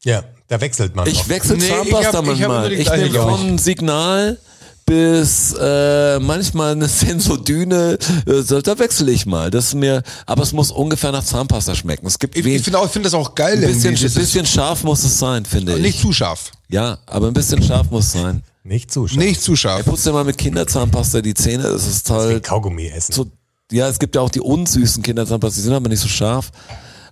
Ja, 0.05 0.25
da 0.49 0.61
wechselt 0.61 0.95
man. 0.95 1.07
Ich 1.07 1.29
wechsle 1.29 1.57
Nee, 1.57 1.65
ich 1.65 1.71
Zahnpasta 1.71 2.19
hab- 2.19 2.25
ich 2.25 2.43
hab 2.43 2.49
manchmal. 2.49 2.73
Ich, 2.73 2.85
gleiche, 2.87 3.05
nehme 3.05 3.17
ich. 3.17 3.23
von 3.23 3.59
Signal 3.59 4.39
bis 4.87 5.55
äh, 5.59 6.19
manchmal 6.21 6.73
eine 6.73 6.89
Sensodyne, 6.89 7.99
äh, 8.27 8.43
so, 8.43 8.61
da 8.61 8.79
wechsle 8.79 9.11
ich 9.13 9.25
mal. 9.27 9.51
Das 9.51 9.67
ist 9.69 9.75
mir, 9.75 10.03
aber 10.27 10.43
es 10.43 10.53
muss 10.53 10.71
ungefähr 10.71 11.11
nach 11.13 11.25
Zahnpasta 11.25 11.75
schmecken. 11.75 12.07
Es 12.07 12.19
gibt 12.19 12.37
Ich, 12.37 12.45
ich 12.45 12.63
finde 12.63 12.79
auch- 12.79 12.87
ich 12.87 12.93
finde 12.93 13.07
das 13.07 13.15
auch 13.15 13.35
geil. 13.35 13.55
ein 13.55 13.61
bisschen. 13.61 13.95
Das 13.95 14.03
ein 14.17 14.21
bisschen 14.21 14.47
scharf 14.47 14.85
muss 14.85 15.03
es 15.05 15.19
sein, 15.19 15.45
finde 15.45 15.77
ich. 15.77 15.83
nicht 15.83 16.01
zu 16.01 16.13
scharf. 16.13 16.53
Ja, 16.69 16.99
aber 17.07 17.29
ein 17.29 17.35
bisschen 17.35 17.63
scharf 17.63 17.91
muss 17.91 18.07
es 18.07 18.13
sein. 18.13 18.43
Nicht 18.63 18.91
zuschauen. 18.93 19.19
Nicht 19.19 19.43
zu 19.43 19.57
scharf. 19.57 19.85
Putzt 19.85 20.07
dir 20.07 20.13
mal 20.13 20.25
mit 20.25 20.39
Kinderzahnpasta 20.39 21.21
die 21.21 21.35
Zähne, 21.35 21.65
das 21.65 21.87
ist 21.87 22.09
Wie 22.09 22.13
halt 22.15 22.43
Kaugummi 22.45 22.87
essen. 22.89 23.13
so, 23.13 23.27
ja, 23.71 23.89
es 23.89 23.99
gibt 23.99 24.15
ja 24.15 24.21
auch 24.23 24.31
die 24.31 24.41
unsüßen 24.41 25.03
Kinderzahnpasta, 25.03 25.57
die 25.57 25.63
sind 25.63 25.73
aber 25.75 25.89
nicht 25.89 26.01
so 26.01 26.09
scharf. 26.09 26.51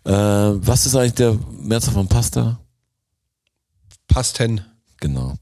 Äh, 0.05 0.11
was 0.12 0.87
ist 0.87 0.97
eigentlich 0.97 1.14
der 1.14 1.39
Mehrzahl 1.62 1.95
von 1.95 2.09
Pasta? 2.09 2.59
Pasten. 4.09 4.61
Genau. 5.01 5.35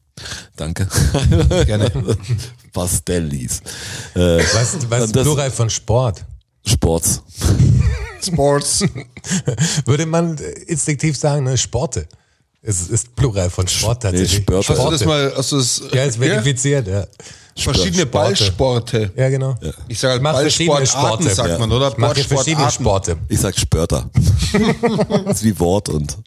Danke. 0.56 0.86
Gerne. 1.66 1.90
Pastellis. 2.72 3.60
Äh, 4.14 4.38
was 4.38 4.76
was 4.88 5.04
ist 5.06 5.16
das- 5.16 5.22
Plural 5.24 5.50
von 5.50 5.68
Sport? 5.70 6.24
Sports. 6.66 7.22
Sports. 8.24 8.84
Würde 9.86 10.06
man 10.06 10.36
instinktiv 10.66 11.16
sagen, 11.16 11.44
ne? 11.44 11.56
Sporte. 11.56 12.06
Es 12.62 12.88
ist 12.88 13.16
Plural 13.16 13.48
von 13.48 13.66
Sport 13.66 14.02
tatsächlich. 14.02 14.42
Spörte. 14.42 14.68
Hast 14.68 14.68
du 14.68 14.74
Sporte. 14.74 14.98
das 14.98 15.06
mal, 15.06 15.32
hast 15.36 15.52
du 15.52 15.56
das, 15.56 15.82
ja, 15.94 16.04
ist 16.04 16.16
verifiziert, 16.18 16.86
ja. 16.86 17.06
verschiedene 17.56 18.02
Sporte. 18.02 18.06
Ballsporte. 18.06 19.12
Ja, 19.16 19.30
genau. 19.30 19.56
Ich 19.88 19.98
sage 19.98 20.16
Ich 20.16 20.20
mache 20.22 20.42
verschiedene 20.42 20.76
Ballsportarten, 20.76 21.30
Sporte. 21.30 21.48
sagt 21.48 21.60
man, 21.60 21.72
oder? 21.72 21.88
Ich 21.92 21.96
mache 21.96 22.22
verschiedene 22.22 22.56
Ballsportarten. 22.64 23.14
Sporte. 23.14 23.32
Ich 23.34 23.40
sag 23.40 23.58
Spörter. 23.58 24.10
das 25.24 25.36
ist 25.38 25.44
wie 25.44 25.58
Wort 25.58 25.88
und, 25.88 26.18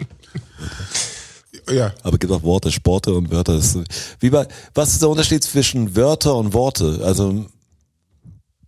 Ja. 1.69 1.93
aber 2.03 2.17
gibt 2.17 2.31
auch 2.33 2.43
Worte, 2.43 2.71
Sporte 2.71 3.13
und 3.13 3.31
Wörter. 3.31 3.55
Das 3.55 3.75
ist, 3.75 3.87
wie 4.19 4.29
bei, 4.29 4.47
was 4.73 4.91
ist 4.93 5.01
der 5.01 5.09
Unterschied 5.09 5.43
zwischen 5.43 5.95
Wörter 5.95 6.35
und 6.35 6.53
Worte? 6.53 7.01
Also, 7.03 7.45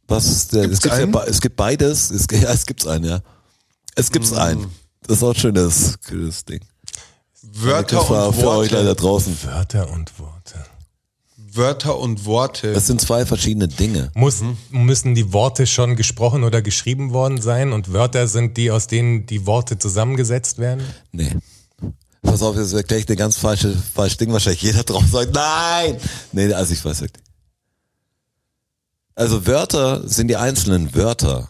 was 0.08 0.26
ist 0.28 0.54
der, 0.54 0.62
Gibt's 0.64 0.78
es 0.78 0.82
gibt, 0.84 0.94
ja, 0.96 1.02
einen? 1.04 1.12
be- 1.12 1.26
es 1.28 1.42
gibt 1.42 1.56
beides, 1.56 2.12
es, 2.12 2.28
ja, 2.32 2.52
es 2.52 2.66
gibt's 2.66 2.86
einen, 2.88 3.06
ja. 3.06 3.20
Es 3.96 4.12
gibt's 4.12 4.32
Mm. 4.32 4.38
einen. 4.38 4.72
Das 5.08 5.18
ist 5.18 5.24
auch 5.24 5.30
ein 5.30 5.36
schönes, 5.36 5.96
schönes 6.08 6.46
Ding. 6.46 6.62
Wörter 7.42 8.00
und 8.28 8.36
für 8.36 8.50
euch 8.50 8.72
leider 8.72 8.90
Worte. 8.90 9.02
draußen. 9.02 9.38
Wörter 9.44 9.90
und 9.92 10.18
Worte. 10.20 10.66
Wörter 11.38 11.98
und 12.00 12.26
Worte. 12.26 12.74
Das 12.74 12.88
sind 12.88 13.00
zwei 13.00 13.26
verschiedene 13.26 13.68
Dinge. 13.70 14.12
Muss, 14.14 14.42
Müssen 14.72 15.16
die 15.16 15.32
Worte 15.32 15.68
schon 15.68 15.96
gesprochen 15.96 16.44
oder 16.44 16.62
geschrieben 16.62 17.14
worden 17.14 17.40
sein 17.42 17.72
und 17.72 17.94
Wörter 17.94 18.28
sind 18.28 18.58
die, 18.58 18.72
aus 18.72 18.88
denen 18.88 19.26
die 19.26 19.46
Worte 19.46 19.78
zusammengesetzt 19.80 20.58
werden? 20.58 20.84
Nee. 21.14 21.32
Pass 22.26 22.42
auf, 22.42 22.56
jetzt 22.58 22.74
erkläre 22.74 23.02
ich 23.02 23.08
eine 23.08 23.16
ganz 23.16 23.38
falsche, 23.38 23.76
falsche 23.94 24.18
Ding. 24.18 24.34
Wahrscheinlich 24.34 24.62
jeder 24.62 24.84
drauf 24.84 25.04
sagt, 25.12 25.34
nein! 25.34 25.98
Nee, 26.32 26.54
also 26.54 26.74
ich 26.74 26.84
weiß 26.84 27.02
wirklich. 27.02 27.24
Also 29.16 29.48
Wörter 29.48 30.08
sind 30.08 30.28
die 30.28 30.36
einzelnen 30.36 30.94
Wörter. 30.94 31.48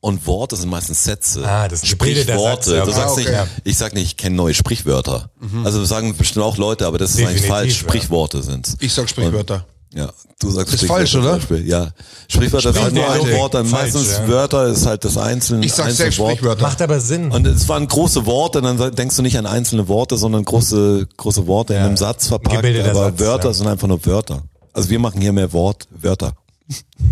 Und 0.00 0.26
Worte 0.26 0.56
sind 0.56 0.70
meistens 0.70 1.04
Sätze. 1.04 1.46
Ah, 1.46 1.68
das 1.68 1.82
gebildeter 1.82 2.32
Sprichworte. 2.32 2.76
Ja. 2.76 2.84
Du 2.84 2.92
sagst 2.92 3.18
okay. 3.18 3.30
nicht, 3.30 3.50
ich 3.64 3.76
sag 3.76 3.92
nicht, 3.92 4.04
ich 4.04 4.16
kenne 4.16 4.36
neue 4.36 4.54
Sprichwörter. 4.54 5.30
Also 5.64 5.84
sagen 5.84 6.16
bestimmt 6.16 6.44
auch 6.44 6.56
Leute, 6.56 6.86
aber 6.86 6.98
das 6.98 7.10
ist 7.10 7.16
eigentlich 7.18 7.42
Definitiv, 7.42 7.48
falsch. 7.48 7.82
ja. 7.82 7.88
Sprichworte 7.88 8.42
sind's. 8.42 8.76
Ich 8.80 8.92
sag 8.94 9.08
Sprichwörter. 9.08 9.66
Ja, 9.92 10.12
du 10.38 10.50
sagst 10.52 10.72
Ist 10.74 10.84
falsch, 10.86 11.16
oder? 11.16 11.32
Beispiel. 11.34 11.66
Ja. 11.66 11.90
Sprichwörter 12.28 12.72
sind 12.72 12.82
halt 12.82 12.94
nur 12.94 13.10
ein. 13.10 13.20
Wort, 13.32 13.54
dann 13.54 13.66
Falsch, 13.66 13.92
meistens 13.94 14.12
ja. 14.18 14.28
Wörter 14.28 14.68
ist 14.68 14.86
halt 14.86 15.04
das 15.04 15.16
einzelne, 15.16 15.66
Ich 15.66 15.72
sag 15.72 15.86
Wort. 15.88 16.12
Sprichwörter. 16.14 16.62
Macht 16.62 16.80
aber 16.80 17.00
Sinn. 17.00 17.32
Und 17.32 17.44
es 17.46 17.68
waren 17.68 17.88
große 17.88 18.24
Worte, 18.24 18.62
dann 18.62 18.94
denkst 18.94 19.16
du 19.16 19.22
nicht 19.22 19.36
an 19.36 19.46
einzelne 19.46 19.88
Worte, 19.88 20.16
sondern 20.16 20.44
große, 20.44 21.08
große 21.16 21.46
Worte 21.48 21.74
in 21.74 21.80
Ja. 21.80 21.86
einem 21.86 21.96
Satz 21.96 22.28
verpackt. 22.28 22.54
Gebildeter 22.56 22.90
Aber 22.90 23.06
Satz, 23.06 23.18
Wörter 23.18 23.48
ja. 23.48 23.54
sind 23.54 23.66
einfach 23.66 23.88
nur 23.88 24.04
Wörter. 24.06 24.44
Also 24.72 24.90
wir 24.90 25.00
machen 25.00 25.20
hier 25.20 25.32
mehr 25.32 25.52
Wort, 25.52 25.88
Wörter. 25.90 26.34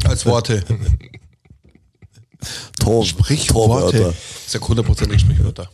Als 0.04 0.24
Worte. 0.24 0.62
Tor, 2.78 3.04
Torwörter. 3.04 4.10
Ich 4.10 4.52
sag 4.52 4.66
hundertprozentig 4.68 5.20
Sprichwörter. 5.20 5.68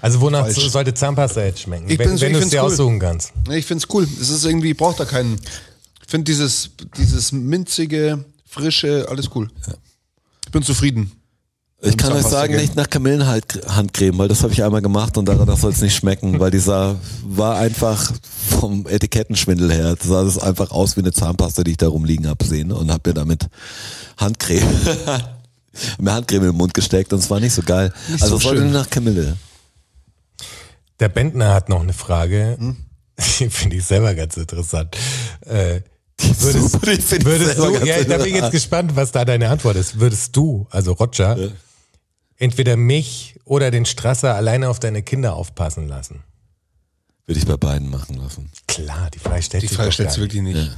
Also 0.00 0.20
wonach 0.20 0.44
Falsch. 0.46 0.70
sollte 0.70 0.94
Zahnpasta 0.94 1.42
jetzt 1.44 1.60
schmecken? 1.60 1.90
Ich 1.90 1.98
wenn 1.98 2.18
wenn 2.20 2.32
ich 2.32 2.38
du 2.38 2.44
es 2.44 2.50
dir 2.50 2.62
cool. 2.62 2.66
aussuchen 2.72 2.98
kannst. 2.98 3.32
Ich 3.50 3.66
find's 3.66 3.86
cool. 3.92 4.06
Es 4.20 4.30
ist 4.30 4.44
irgendwie, 4.44 4.70
ich 4.70 4.76
brauch 4.76 4.94
da 4.96 5.04
keinen. 5.04 5.38
Ich 6.06 6.10
finde 6.12 6.24
dieses, 6.24 6.70
dieses 6.96 7.32
minzige, 7.32 8.24
frische, 8.46 9.06
alles 9.08 9.28
cool. 9.34 9.50
Ich 10.46 10.52
bin 10.52 10.62
zufrieden. 10.62 11.10
Ich 11.82 11.96
kann 11.96 12.12
euch 12.12 12.24
sagen, 12.24 12.56
nicht 12.56 12.76
nach 12.76 12.88
Kamillenhandcreme, 12.88 14.16
weil 14.16 14.28
das 14.28 14.42
habe 14.42 14.52
ich 14.52 14.62
einmal 14.62 14.80
gemacht 14.80 15.18
und 15.18 15.26
daran 15.26 15.54
soll 15.56 15.72
es 15.72 15.82
nicht 15.82 15.96
schmecken, 15.96 16.38
weil 16.38 16.50
dieser 16.50 16.96
war 17.24 17.58
einfach 17.58 18.12
vom 18.48 18.86
Etikettenschwindel 18.86 19.72
her, 19.72 19.96
sah 20.00 20.22
das 20.22 20.38
einfach 20.38 20.70
aus 20.70 20.96
wie 20.96 21.00
eine 21.00 21.12
Zahnpasta, 21.12 21.64
die 21.64 21.72
ich 21.72 21.76
da 21.76 21.88
rumliegen 21.88 22.28
hab 22.28 22.42
sehen 22.42 22.72
und 22.72 22.90
hab 22.90 23.04
mir 23.04 23.12
damit 23.12 23.48
Handcreme, 24.16 24.64
mir 25.98 26.14
Handcreme 26.14 26.44
in 26.44 26.50
den 26.52 26.56
Mund 26.56 26.72
gesteckt 26.72 27.12
und 27.12 27.18
es 27.18 27.28
war 27.28 27.40
nicht 27.40 27.52
so 27.52 27.62
geil. 27.62 27.92
Nicht 28.08 28.22
also 28.22 28.36
so 28.36 28.36
es 28.36 28.42
sollte 28.44 28.64
nach 28.64 28.88
Kamille. 28.88 29.36
Der 31.00 31.08
Bentner 31.08 31.52
hat 31.52 31.68
noch 31.68 31.82
eine 31.82 31.92
Frage. 31.92 32.56
Hm? 32.58 32.76
Die 33.38 33.50
finde 33.50 33.76
ich 33.76 33.84
selber 33.84 34.14
ganz 34.14 34.36
interessant. 34.36 34.96
Äh, 35.40 35.80
würdest 36.18 36.70
Super, 36.70 37.24
würdest 37.24 37.58
du, 37.58 37.84
ja, 37.84 38.02
da 38.04 38.16
bin 38.18 38.26
ich 38.26 38.34
jetzt 38.34 38.50
gespannt, 38.50 38.96
was 38.96 39.12
da 39.12 39.24
deine 39.24 39.48
Antwort 39.50 39.76
ist. 39.76 40.00
Würdest 40.00 40.34
du, 40.36 40.66
also 40.70 40.92
Roger, 40.92 41.52
entweder 42.36 42.76
mich 42.76 43.38
oder 43.44 43.70
den 43.70 43.84
Strasser 43.84 44.34
alleine 44.34 44.68
auf 44.68 44.80
deine 44.80 45.02
Kinder 45.02 45.34
aufpassen 45.34 45.88
lassen? 45.88 46.22
Würde 47.26 47.40
ich 47.40 47.46
bei 47.46 47.56
beiden 47.56 47.90
machen 47.90 48.16
lassen. 48.16 48.50
Klar, 48.68 49.10
die 49.12 49.18
Frage 49.18 49.42
stellt 49.42 49.62
Die 49.62 49.66
sich 49.66 49.76
Frage 49.76 49.88
doch 49.90 49.94
stellst 49.94 50.16
du 50.16 50.20
nicht. 50.22 50.34
wirklich 50.34 50.54
nicht. 50.54 50.76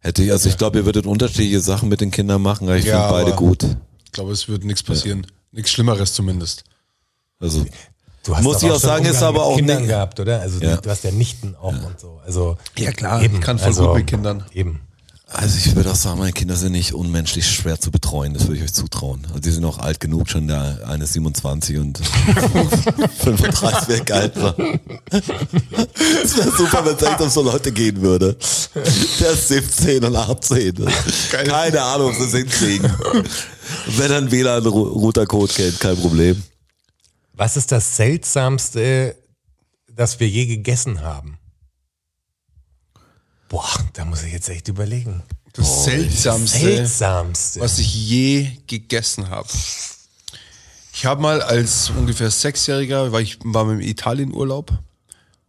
Hätte 0.00 0.22
ich, 0.22 0.32
also 0.32 0.48
ich 0.48 0.56
glaube, 0.56 0.78
ihr 0.78 0.84
würdet 0.86 1.06
unterschiedliche 1.06 1.60
Sachen 1.60 1.88
mit 1.88 2.00
den 2.00 2.10
Kindern 2.10 2.40
machen, 2.40 2.68
aber 2.68 2.76
ich 2.78 2.84
Ja, 2.86 3.08
finde 3.08 3.24
beide 3.24 3.36
gut. 3.36 3.64
Ich 4.04 4.12
glaube, 4.12 4.32
es 4.32 4.48
wird 4.48 4.64
nichts 4.64 4.82
passieren. 4.82 5.26
Nichts 5.52 5.70
Schlimmeres 5.72 6.14
zumindest. 6.14 6.64
Also 7.38 7.66
Du 8.26 8.36
hast 8.36 8.42
Muss 8.42 8.56
ich 8.62 8.64
auch 8.68 8.72
schon 8.72 8.80
sagen, 8.80 9.04
ist 9.06 9.22
Umgang 9.22 9.28
aber 9.28 9.38
mit 9.38 9.46
auch 9.46 9.56
Kindern 9.56 9.78
nicht- 9.82 9.88
gehabt, 9.88 10.20
oder? 10.20 10.40
Also 10.40 10.58
Ja. 10.60 10.76
du 10.76 10.90
hast 10.90 11.04
ja 11.04 11.10
Nichten 11.12 11.54
auch 11.60 11.68
und 11.72 12.00
so. 12.00 12.20
Also 12.26 12.56
Ja, 12.76 12.90
klar, 12.92 13.22
eben, 13.22 13.36
ich 13.36 13.40
kann 13.40 13.58
voll 13.58 13.68
also, 13.68 13.86
gut 13.88 13.96
mit 13.98 14.06
Kindern. 14.08 14.44
Eben. 14.52 14.80
Also 15.28 15.58
ich 15.58 15.74
würde 15.74 15.90
auch 15.90 15.96
sagen, 15.96 16.20
meine 16.20 16.32
Kinder 16.32 16.54
sind 16.54 16.70
nicht 16.72 16.92
unmenschlich 16.94 17.46
schwer 17.48 17.80
zu 17.80 17.90
betreuen, 17.90 18.32
das 18.32 18.46
würde 18.46 18.58
ich 18.58 18.62
euch 18.64 18.72
zutrauen. 18.72 19.22
Also 19.28 19.40
die 19.40 19.50
sind 19.50 19.64
auch 19.64 19.78
alt 19.78 19.98
genug, 19.98 20.28
schon 20.28 20.46
der 20.46 20.78
eine 20.86 21.02
ist 21.04 21.14
27 21.14 21.78
und 21.78 21.98
35 23.18 23.88
wäre 23.88 24.04
geil. 24.04 24.32
Es 26.24 26.36
wäre 26.36 26.50
super, 26.56 26.84
wenn 26.84 26.94
es 26.94 27.02
echt 27.02 27.20
um 27.20 27.28
so 27.28 27.42
Leute 27.42 27.72
gehen 27.72 28.00
würde. 28.02 28.36
Der 29.20 29.30
ist 29.32 29.48
17 29.48 30.04
und 30.04 30.14
18. 30.16 30.74
Keine 31.30 31.82
Ahnung, 31.82 32.10
ob 32.10 32.14
sie 32.16 32.24
es 32.24 32.32
hinkriegen. 32.34 32.90
Wenn 33.96 34.10
er 34.12 34.18
einen 34.18 34.30
WLAN-Routercode 34.30 35.54
kennt, 35.54 35.80
kein 35.80 35.96
Problem. 35.96 36.40
Was 37.36 37.58
ist 37.58 37.70
das 37.70 37.96
Seltsamste, 37.96 39.14
das 39.92 40.18
wir 40.20 40.28
je 40.28 40.46
gegessen 40.46 41.02
haben? 41.02 41.38
Boah, 43.50 43.68
da 43.92 44.06
muss 44.06 44.22
ich 44.22 44.32
jetzt 44.32 44.48
echt 44.48 44.68
überlegen. 44.68 45.22
Das 45.52 45.84
Seltsamste, 45.84 46.58
Seltsamste. 46.58 47.60
was 47.60 47.78
ich 47.78 47.94
je 47.94 48.50
gegessen 48.66 49.28
habe. 49.28 49.48
Ich 50.94 51.04
habe 51.04 51.20
mal 51.20 51.42
als 51.42 51.90
ungefähr 51.90 52.30
Sechsjähriger, 52.30 53.12
war 53.12 53.20
ich 53.20 53.38
war 53.44 53.66
mit 53.66 53.82
im 53.82 53.88
Italienurlaub 53.88 54.72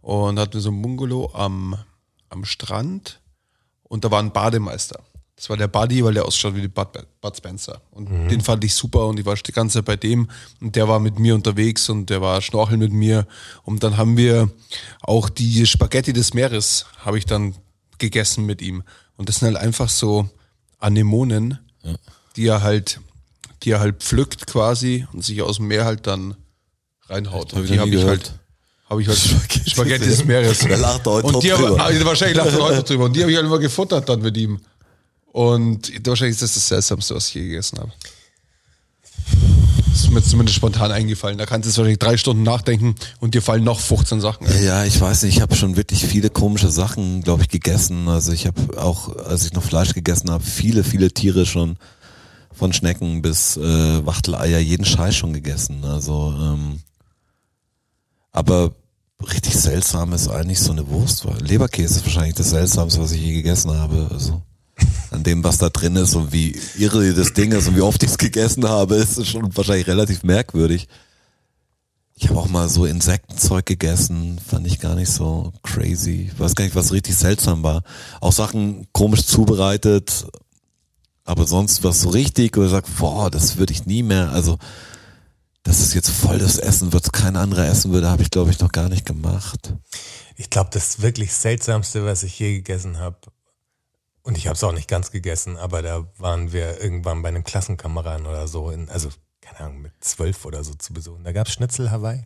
und 0.02 0.40
hatten 0.40 0.60
so 0.60 0.70
ein 0.70 0.82
Bungalow 0.82 1.32
am, 1.34 1.78
am 2.30 2.44
Strand 2.44 3.22
und 3.84 4.04
da 4.04 4.12
war 4.12 4.22
ein 4.22 4.34
Bademeister. 4.34 5.00
Das 5.38 5.50
war 5.50 5.56
der 5.56 5.68
Buddy, 5.68 6.04
weil 6.04 6.16
der 6.16 6.26
ausschaut 6.26 6.56
wie 6.56 6.68
Bud, 6.68 6.88
Bud 7.22 7.38
Spencer. 7.38 7.82
Und 7.92 8.10
den 8.30 8.42
fand 8.42 8.64
ich 8.64 8.74
super 8.74 9.08
und 9.08 9.20
ich 9.20 9.26
war 9.26 9.36
die 9.36 9.52
ganze 9.52 9.76
Zeit 9.80 9.86
bei 9.86 9.96
dem 9.96 10.28
und 10.60 10.76
der 10.76 10.88
war 10.88 11.00
mit 11.00 11.20
mir 11.20 11.36
unterwegs 11.36 11.90
und 11.90 12.10
der 12.10 12.22
war 12.22 12.42
schnorcheln 12.42 12.80
mit 12.80 12.92
mir. 12.92 13.28
Und 13.64 13.84
dann 13.84 13.98
haben 13.98 14.18
wir 14.18 14.50
auch 15.02 15.30
die 15.30 15.66
Spaghetti 15.66 16.12
des 16.12 16.34
Meeres, 16.34 16.88
habe 17.06 17.20
ich 17.20 17.26
dann 17.26 17.56
gegessen 18.00 18.46
mit 18.46 18.62
ihm. 18.62 18.84
Und 19.16 19.30
das 19.30 19.38
sind 19.38 19.54
halt 19.54 19.58
einfach 19.58 19.90
so 19.90 20.28
Anemonen 20.80 21.60
die 22.38 22.48
er 22.48 22.62
halt, 22.62 23.02
die 23.64 23.72
er 23.72 23.80
halt 23.80 24.02
pflückt 24.02 24.48
quasi 24.48 25.06
und 25.12 25.26
sich 25.26 25.42
aus 25.42 25.58
dem 25.58 25.68
Meer 25.68 25.86
halt 25.86 26.08
dann 26.08 26.36
reinhaut. 27.08 27.54
Hab 27.54 27.66
die 27.66 27.80
habe 27.80 27.90
ich 27.90 27.96
gehört. 27.96 28.10
halt, 28.10 28.34
habe 28.90 29.02
ich 29.02 29.08
halt 29.08 29.18
Spaghetti, 29.68 30.06
des 30.06 30.24
Meeres. 30.24 30.60
Da 30.60 30.76
lacht 30.76 31.06
er 31.08 31.14
heute 31.14 31.28
und 31.28 31.44
die 31.44 31.50
drüber. 31.50 31.84
also 31.84 32.06
wahrscheinlich 32.06 32.38
lacht 32.38 32.54
er 32.54 32.62
heute 32.62 32.84
drüber. 32.84 33.06
Und 33.06 33.16
die 33.16 33.22
habe 33.22 33.32
ich 33.32 33.38
halt 33.38 33.48
immer 33.48 33.60
gefuttert 33.60 34.08
dann 34.08 34.22
mit 34.22 34.38
ihm. 34.38 34.60
Und 35.38 35.92
wahrscheinlich 36.08 36.34
ist 36.34 36.42
das 36.42 36.56
das 36.56 36.68
Seltsamste, 36.68 37.14
was 37.14 37.28
ich 37.28 37.36
je 37.36 37.44
gegessen 37.44 37.78
habe. 37.78 37.92
Das 39.92 40.00
ist 40.00 40.10
mir 40.10 40.24
zumindest 40.24 40.56
spontan 40.56 40.92
eingefallen. 40.92 41.38
Da 41.38 41.46
kannst 41.46 41.68
du 41.68 41.70
jetzt 41.70 41.78
wahrscheinlich 41.78 42.00
drei 42.00 42.18
Stunden 42.18 42.42
nachdenken 42.42 42.96
und 43.20 43.36
dir 43.36 43.44
fallen 43.44 43.64
noch 43.64 43.80
15 43.80 44.20
Sachen 44.20 44.48
ein. 44.48 44.64
Ja, 44.64 44.84
ich 44.84 45.00
weiß 45.00 45.22
nicht, 45.22 45.36
ich 45.36 45.42
habe 45.44 45.56
schon 45.56 45.76
wirklich 45.76 46.04
viele 46.08 46.32
komische 46.32 46.72
Sachen, 46.72 47.22
glaube 47.22 47.44
ich, 47.44 47.50
gegessen. 47.50 48.08
Also 48.08 48.32
ich 48.32 48.48
habe 48.48 48.82
auch, 48.82 49.16
als 49.16 49.46
ich 49.46 49.54
noch 49.54 49.62
Fleisch 49.62 49.94
gegessen 49.94 50.32
habe, 50.32 50.44
viele, 50.44 50.84
viele 50.84 51.12
Tiere 51.12 51.46
schon 51.46 51.78
von 52.52 52.74
Schnecken 52.74 53.22
bis 53.22 53.58
äh, 53.58 54.06
Wachteleier, 54.08 54.58
jeden 54.58 54.86
Scheiß 54.86 55.16
schon 55.16 55.34
gegessen. 55.34 55.86
Also, 55.86 56.34
ähm, 56.36 56.80
aber 58.32 58.72
richtig 59.22 59.54
seltsam 59.56 60.14
ist 60.14 60.30
eigentlich 60.30 60.60
so 60.60 60.72
eine 60.72 60.88
Wurst. 60.90 61.28
Leberkäse 61.42 62.00
ist 62.00 62.06
wahrscheinlich 62.06 62.34
das 62.34 62.50
Seltsamste, 62.50 63.00
was 63.00 63.12
ich 63.12 63.22
je 63.22 63.34
gegessen 63.34 63.70
habe. 63.70 64.08
Also 64.12 64.42
an 65.12 65.24
dem, 65.24 65.44
was 65.44 65.58
da 65.58 65.70
drin 65.70 65.96
ist 65.96 66.16
und 66.16 66.32
wie 66.32 66.60
irre 66.78 67.14
das 67.14 67.34
Ding 67.34 67.52
ist 67.52 67.68
und 67.68 67.76
wie 67.76 67.82
oft 67.82 68.04
ich 68.04 68.10
es 68.12 68.18
gegessen 68.18 68.68
habe, 68.68 68.96
ist 68.96 69.26
schon 69.26 69.56
wahrscheinlich 69.56 69.88
relativ 69.88 70.24
merkwürdig. 70.24 70.88
Ich 72.16 72.30
habe 72.30 72.40
auch 72.40 72.50
mal 72.50 72.68
so 72.68 72.86
Insektenzeug 72.86 73.66
gegessen, 73.66 74.40
fand 74.46 74.66
ich 74.66 74.80
gar 74.80 74.96
nicht 74.96 75.12
so 75.12 75.54
crazy. 75.62 76.32
Ich 76.32 76.40
weiß 76.40 76.56
gar 76.56 76.66
nicht, 76.66 76.76
was 76.76 76.92
richtig 76.92 77.16
seltsam 77.16 77.62
war. 77.62 77.84
Auch 78.22 78.32
Sachen 78.32 78.88
komisch 78.92 79.26
zubereitet, 79.26 80.26
aber 81.26 81.46
sonst 81.46 81.84
was 81.84 82.02
so 82.02 82.10
richtig, 82.10 82.58
wo 82.58 82.64
ich 82.64 82.72
sag, 82.72 82.86
boah, 82.98 83.30
das 83.30 83.58
würde 83.58 83.74
ich 83.74 83.86
nie 83.86 84.02
mehr, 84.02 84.32
also 84.32 84.58
das 85.64 85.82
ist 85.82 85.94
jetzt 85.94 86.10
voll 86.10 86.40
das 86.40 86.58
Essen, 86.58 86.94
wird 86.94 87.12
kein 87.12 87.36
anderer 87.36 87.68
essen 87.68 87.92
würde, 87.92 88.10
habe 88.10 88.24
ich 88.24 88.32
glaube 88.32 88.52
ich 88.52 88.60
noch 88.60 88.72
gar 88.72 88.88
nicht 88.88 89.06
gemacht. 89.06 89.74
Ich 90.38 90.50
glaube, 90.50 90.70
das 90.72 91.02
wirklich 91.02 91.34
seltsamste, 91.34 92.06
was 92.06 92.24
ich 92.24 92.40
je 92.40 92.54
gegessen 92.56 93.00
habe, 93.00 93.18
und 94.28 94.38
ich 94.38 94.48
habe 94.48 94.56
es 94.56 94.64
auch 94.64 94.74
nicht 94.74 94.90
ganz 94.90 95.12
gegessen, 95.12 95.56
aber 95.56 95.82
da 95.82 96.06
waren 96.18 96.52
wir 96.52 96.82
irgendwann 96.82 97.22
bei 97.22 97.30
einem 97.30 97.46
Klassenkameraden 97.46 98.26
oder 98.26 98.50
so, 98.50 98.70
in, 98.70 98.90
also 98.90 99.08
keine 99.40 99.62
Ahnung, 99.62 99.82
mit 99.82 99.94
zwölf 100.02 100.44
oder 100.44 100.66
so 100.66 100.74
zu 100.74 100.92
besuchen. 100.92 101.24
Da 101.24 101.32
gab's 101.32 101.54
Schnitzel 101.54 101.92
Hawaii. 101.92 102.26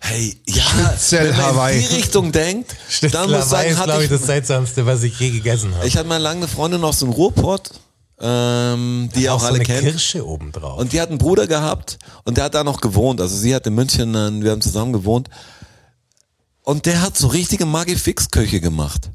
Hey, 0.00 0.40
ja, 0.46 0.62
Schnitzel 0.62 1.28
wenn 1.28 1.36
man 1.36 1.44
Hawaii. 1.44 1.76
in 1.76 1.88
die 1.88 1.94
Richtung 1.94 2.32
denkt, 2.32 2.74
Schnitzel 2.88 3.20
dann 3.20 3.30
muss 3.30 3.40
ich 3.40 3.50
sagen, 3.50 3.68
ist, 3.68 3.84
glaube 3.84 4.04
ich, 4.04 4.08
das 4.08 4.22
seltsamste, 4.22 4.86
was 4.86 5.02
ich 5.02 5.20
je 5.20 5.30
gegessen 5.30 5.74
habe. 5.74 5.86
ich 5.86 5.98
hatte 5.98 6.08
mal 6.08 6.16
lange 6.16 6.38
eine 6.38 6.48
Freundin 6.48 6.82
aus 6.82 7.00
dem 7.00 7.10
Ruhrpott, 7.10 7.70
ähm, 8.18 9.10
die 9.14 9.28
auch 9.28 9.40
so 9.40 9.46
alle 9.46 9.56
eine 9.56 9.64
kennt. 9.64 9.82
Kirsche 9.82 10.26
obendrauf. 10.26 10.78
Und 10.78 10.94
die 10.94 11.02
hat 11.02 11.10
einen 11.10 11.18
Bruder 11.18 11.46
gehabt 11.46 11.98
und 12.24 12.38
der 12.38 12.44
hat 12.44 12.54
da 12.54 12.64
noch 12.64 12.80
gewohnt. 12.80 13.20
Also 13.20 13.36
sie 13.36 13.54
hat 13.54 13.66
in 13.66 13.74
München, 13.74 14.14
äh, 14.14 14.42
wir 14.42 14.52
haben 14.52 14.62
zusammen 14.62 14.94
gewohnt. 14.94 15.28
Und 16.62 16.86
der 16.86 17.02
hat 17.02 17.14
so 17.14 17.26
richtige 17.28 17.66
Magifix-Köche 17.66 18.60
gemacht. 18.62 19.10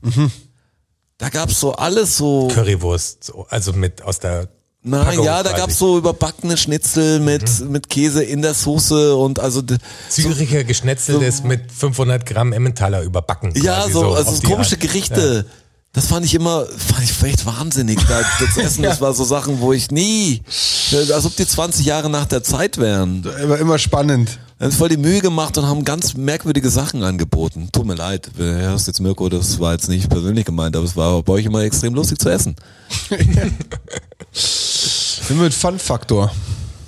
Da 1.21 1.29
gab's 1.29 1.59
so 1.59 1.73
alles 1.73 2.17
so. 2.17 2.47
Currywurst, 2.47 3.25
so, 3.25 3.45
also 3.47 3.73
mit 3.73 4.01
aus 4.01 4.19
der 4.19 4.49
Nein, 4.81 5.05
Packung 5.05 5.25
ja, 5.25 5.43
da 5.43 5.51
gab's 5.51 5.77
so 5.77 5.99
überbackene 5.99 6.57
Schnitzel 6.57 7.19
mit, 7.19 7.43
mit 7.69 7.89
Käse 7.89 8.23
in 8.23 8.41
der 8.41 8.55
Soße 8.55 9.15
und 9.15 9.39
also 9.39 9.61
Züricher 10.09 10.63
Geschnetzeltes 10.63 11.43
mit 11.43 11.71
500 11.71 12.25
Gramm 12.25 12.53
Emmentaler 12.53 13.03
überbacken. 13.03 13.53
ja, 13.55 13.81
quasi 13.81 13.93
so, 13.93 14.13
also 14.13 14.31
so 14.31 14.41
die 14.41 14.47
komische 14.47 14.75
Art. 14.75 14.81
Gerichte. 14.81 15.45
Das 15.93 16.07
fand 16.07 16.25
ich 16.25 16.33
immer, 16.33 16.65
fand 16.65 17.03
ich 17.03 17.21
echt 17.21 17.45
wahnsinnig. 17.45 17.99
Da, 18.07 18.21
das 18.39 18.57
Essen, 18.65 18.81
das 18.81 18.99
war 18.99 19.13
so 19.13 19.23
Sachen, 19.23 19.61
wo 19.61 19.73
ich 19.73 19.91
nie, 19.91 20.41
als 21.13 21.25
ob 21.25 21.35
die 21.35 21.45
20 21.45 21.85
Jahre 21.85 22.09
nach 22.09 22.25
der 22.25 22.41
Zeit 22.41 22.79
wären. 22.79 23.23
War 23.25 23.59
immer 23.59 23.77
spannend. 23.77 24.39
Wir 24.61 24.67
haben 24.67 24.73
voll 24.75 24.89
die 24.89 24.97
Mühe 24.97 25.21
gemacht 25.21 25.57
und 25.57 25.65
haben 25.65 25.83
ganz 25.83 26.13
merkwürdige 26.13 26.69
Sachen 26.69 27.01
angeboten. 27.01 27.69
Tut 27.71 27.87
mir 27.87 27.95
leid, 27.95 28.29
du 28.37 28.43
hörst 28.43 28.85
jetzt 28.85 28.99
Mirko, 29.01 29.27
das 29.27 29.59
war 29.59 29.71
jetzt 29.73 29.89
nicht 29.89 30.07
persönlich 30.07 30.45
gemeint, 30.45 30.75
aber 30.75 30.85
es 30.85 30.95
war 30.95 31.23
bei 31.23 31.33
euch 31.33 31.45
immer 31.45 31.63
extrem 31.63 31.95
lustig 31.95 32.19
zu 32.19 32.29
essen. 32.29 32.55
Immer 35.29 35.43
mit 35.45 35.53
Fun-Faktor. 35.55 36.31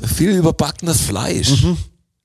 Viel 0.03 0.29
überbackenes 0.35 1.01
Fleisch. 1.01 1.63
Mhm. 1.63 1.77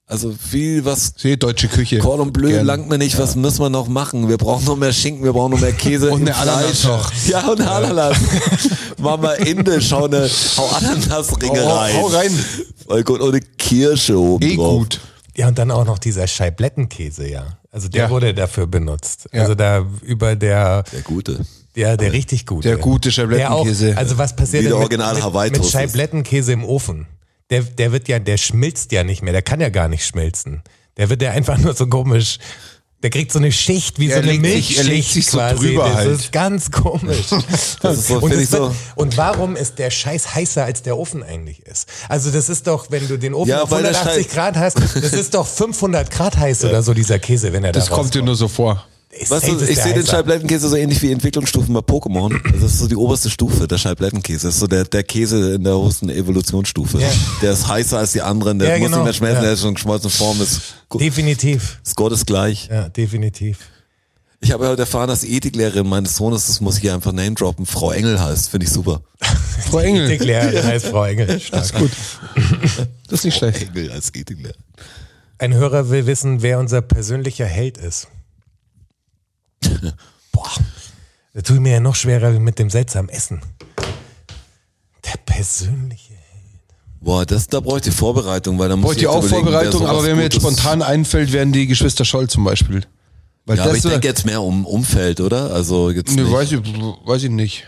Also 0.05 0.34
viel, 0.38 0.84
was 0.84 1.14
Sehe 1.16 1.38
deutsche 1.38 1.68
Küche. 1.68 1.99
Cordon 1.99 2.30
Bleu 2.30 2.51
Gern. 2.51 2.66
langt 2.66 2.88
mir 2.90 2.99
nicht, 2.99 3.18
was 3.18 3.34
müssen 3.34 3.61
wir 3.61 3.70
noch 3.70 3.88
machen? 3.88 4.28
Wir 4.28 4.36
brauchen 4.36 4.66
noch 4.66 4.76
mehr 4.76 4.92
Schinken, 4.92 5.24
wir 5.24 5.32
brauchen 5.32 5.53
noch 5.53 5.61
mehr 5.61 5.72
Käse 5.72 6.11
Und 6.11 6.22
eine 6.28 6.36
Ananas 6.36 6.84
noch. 6.84 7.11
Ja, 7.26 7.49
und 7.49 7.61
eine 7.62 7.70
Ananas. 7.70 8.18
Machen 8.99 9.22
wir 9.22 9.38
indisch, 9.46 9.92
hau, 9.92 10.05
eine, 10.05 10.28
hau 10.59 10.66
Ananasringe 10.68 11.64
Hau- 11.64 11.76
rein. 11.78 11.96
hau 11.96 12.07
rein. 12.09 12.44
Voll 12.86 13.03
gut, 13.05 13.20
und 13.20 13.30
eine 13.30 13.40
Kirsche 13.40 14.18
oben 14.18 14.44
Eh 14.46 14.57
drauf. 14.57 14.78
gut. 14.80 15.01
Ja, 15.39 15.47
und 15.47 15.57
dann 15.57 15.70
auch 15.70 15.84
noch 15.84 16.01
dieser 16.01 16.26
Scheiblettenkäse, 16.26 17.28
ja. 17.28 17.59
Also 17.70 17.89
der 17.89 18.05
Ja. 18.07 18.11
wurde 18.11 18.34
dafür 18.34 18.66
benutzt. 18.66 19.28
Ja. 19.32 19.43
Also 19.43 19.55
da 19.55 19.86
über 20.03 20.34
der, 20.34 20.82
Der 20.93 21.03
gute. 21.03 21.47
der, 21.76 21.97
der 21.97 22.12
richtig 22.12 22.45
gute. 22.45 22.66
Der 22.66 22.76
gute 22.76 23.12
Scheiblettenkäse. 23.12 23.84
Der 23.86 23.95
auch, 23.95 23.99
also 24.01 24.18
was 24.18 24.34
passiert 24.34 24.64
Wie 24.64 24.66
der 24.66 24.74
mit, 24.74 24.82
Original 24.82 25.14
mit, 25.14 25.53
mit 25.53 25.61
ist. 25.61 25.70
Scheiblettenkäse 25.70 26.53
im 26.53 26.64
Ofen? 26.64 27.07
Der, 27.51 27.62
der 27.62 27.93
wird 27.93 28.09
ja, 28.09 28.18
der 28.18 28.36
schmilzt 28.36 28.91
ja 28.91 29.05
nicht 29.05 29.22
mehr. 29.22 29.32
Der 29.32 29.43
kann 29.43 29.61
ja 29.61 29.68
gar 29.68 29.86
nicht 29.86 30.05
schmilzen. 30.05 30.62
Der 30.97 31.09
wird 31.09 31.22
ja 31.22 31.30
einfach 31.30 31.57
nur 31.57 31.72
so 31.72 31.86
komisch. 31.86 32.39
Der 33.03 33.11
kriegt 33.11 33.30
so 33.30 33.38
eine 33.38 33.53
Schicht, 33.53 34.01
wie 34.01 34.09
Er 34.11 34.16
so 34.16 34.28
eine 34.28 34.32
legt 34.32 34.44
sich- 34.44 34.76
er 34.76 34.82
legt 34.82 34.94
Milchschicht 34.96 35.14
sich 35.14 35.26
so 35.30 35.38
quasi. 35.38 35.66
drüber 35.68 35.84
das 35.84 35.94
halt. 35.94 36.11
ist 36.11 36.32
ganz 36.32 36.70
komisch. 36.72 37.26
Das 37.80 37.96
ist 37.99 38.09
so, 38.09 38.18
und, 38.18 38.32
ich 38.34 38.49
so. 38.49 38.59
wird, 38.61 38.72
und 38.96 39.16
warum 39.16 39.55
ist 39.55 39.78
der 39.78 39.90
Scheiß 39.90 40.34
heißer, 40.34 40.64
als 40.64 40.82
der 40.82 40.99
Ofen 40.99 41.22
eigentlich 41.22 41.61
ist? 41.64 41.88
Also 42.09 42.30
das 42.32 42.49
ist 42.49 42.66
doch, 42.66 42.90
wenn 42.90 43.07
du 43.07 43.16
den 43.16 43.34
Ofen 43.34 43.51
Ja, 43.51 43.62
auf 43.62 43.70
weil 43.70 43.82
der 43.82 43.92
180 43.92 44.26
Scheiß- 44.26 44.34
Grad 44.34 44.57
hast, 44.57 44.78
das 44.80 45.12
ist 45.12 45.34
doch 45.34 45.46
500 45.46 46.11
Grad 46.11 46.36
heiß 46.36 46.64
oder 46.64 46.82
so, 46.82 46.92
dieser 46.92 47.20
Käse, 47.20 47.53
wenn 47.53 47.62
er 47.62 47.70
Das 47.70 47.86
da 47.88 47.94
kommt 47.94 48.12
dir 48.14 48.22
nur 48.22 48.34
so 48.34 48.49
vor. 48.49 48.84
Ist 49.11 49.31
Weißt 49.31 49.49
du, 49.49 49.53
ist 49.57 49.71
ich 49.71 49.79
sehe 49.81 49.95
den. 49.95 50.07
Scheiblettenkäse 50.07 50.69
so 50.69 50.77
ähnlich 50.77 51.01
wie 51.01 51.11
Entwicklungsstufen 51.11 51.73
bei 51.73 51.81
Pokémon. 51.81 52.39
Das 52.53 52.73
ist 52.73 52.79
so 52.81 52.87
die 52.89 52.95
oberste 52.97 53.31
Stufe, 53.31 53.67
der 53.67 53.79
Scheiblettenkäse. 53.79 54.47
Das 54.49 54.55
ist 54.57 54.61
so 54.61 54.67
der, 54.67 54.85
der 54.85 55.03
Käse 55.03 55.55
in 55.55 55.65
der 55.65 55.81
höchsten 55.83 56.11
Evolutionsstufe. 56.11 57.01
Ja. 57.01 57.09
Der 57.41 57.53
ist 57.53 57.67
heißer 57.67 57.99
als 57.99 58.13
die 58.13 58.21
anderen, 58.21 58.59
der 58.59 58.69
Ja, 58.73 58.79
muss 58.79 58.87
genau. 58.89 58.97
nicht 58.99 59.05
mehr 59.05 59.13
schmelzen, 59.15 59.37
Ja. 59.37 59.43
der 59.45 59.53
ist 59.55 59.63
schon 59.63 59.75
geschmolzene 59.75 60.11
Form, 60.11 60.41
ist, 60.43 60.61
Definitiv. 60.93 61.81
ist 61.85 61.97
Gottes 61.97 62.27
gleich. 62.27 62.69
Ja, 62.71 62.91
definitiv. 62.91 63.59
Ich 64.41 64.53
habe 64.53 64.69
heute 64.69 64.83
erfahren, 64.83 65.09
dass 65.09 65.23
die 65.23 65.35
Ethiklehrerin 65.35 65.89
meines 65.89 66.15
Sohnes, 66.15 66.47
das 66.47 66.61
muss 66.61 66.77
ich 66.77 66.83
hier 66.83 66.95
einfach 66.95 67.13
name 67.13 67.33
droppen, 67.33 67.65
Frau 67.67 67.91
Engel 67.91 68.21
heißt. 68.21 68.51
Finde 68.51 68.67
ich 68.67 68.73
super. 68.73 69.01
Frau 69.71 69.79
Engel. 69.79 70.05
Ethiklehr, 70.11 70.63
heißt 70.65 70.87
Frau 70.87 71.05
Engel. 71.07 71.41
Stark. 71.41 71.63
Das 71.63 71.71
ist 71.73 71.79
gut. 71.79 71.91
Das 73.09 73.21
ist 73.21 73.25
nicht 73.25 73.39
schlecht. 73.39 73.63
Engel 73.75 73.91
als 73.91 74.15
Ethiklehrerin. 74.15 74.63
Ein 75.39 75.55
Hörer 75.55 75.89
will 75.89 76.07
wissen, 76.07 76.43
wer 76.43 76.59
unser 76.61 76.83
persönlicher 76.83 77.47
Held 77.47 77.79
ist. 77.79 78.07
Boah, 80.33 80.51
da 81.35 81.41
tue 81.43 81.57
ich 81.57 81.63
mir 81.63 81.73
ja 81.73 81.81
noch 81.81 81.95
schwerer 81.95 82.31
mit 82.39 82.59
dem 82.59 82.71
seltsamen 82.71 83.09
Essen. 83.09 83.41
Der 85.05 85.17
persönliche 85.25 86.15
Held. 86.15 86.63
Boah, 87.01 87.25
das, 87.25 87.47
da 87.47 87.61
bräuchte 87.61 87.91
ich 87.91 87.95
Vorbereitung, 87.95 88.59
weil 88.59 88.69
da 88.69 88.77
muss 88.77 88.89
Wollt 88.89 88.99
ich 88.99 89.07
auch 89.07 89.25
Vorbereitung, 89.25 89.87
aber 89.87 90.05
wer 90.05 90.17
mir 90.17 90.23
jetzt 90.23 90.37
spontan 90.37 90.83
einfällt, 90.83 91.33
wären 91.33 91.53
die 91.53 91.67
Geschwister 91.67 92.05
Scholl 92.05 92.29
zum 92.29 92.45
Beispiel. 92.45 92.85
Weil 93.47 93.57
Ja, 93.57 93.65
aber 93.65 93.77
ich 93.77 93.83
das, 93.83 93.93
denke 93.93 94.07
jetzt 94.07 94.27
mehr 94.27 94.43
um 94.43 94.67
Umfeld, 94.67 95.21
oder? 95.21 95.53
Also 95.53 95.91
jetzt 95.91 96.15
ne, 96.15 96.23
nicht. 96.23 96.33
weiß, 96.33 96.53
ich, 96.53 96.61
weiß 96.61 97.23
ich 97.23 97.31
nicht. 97.31 97.65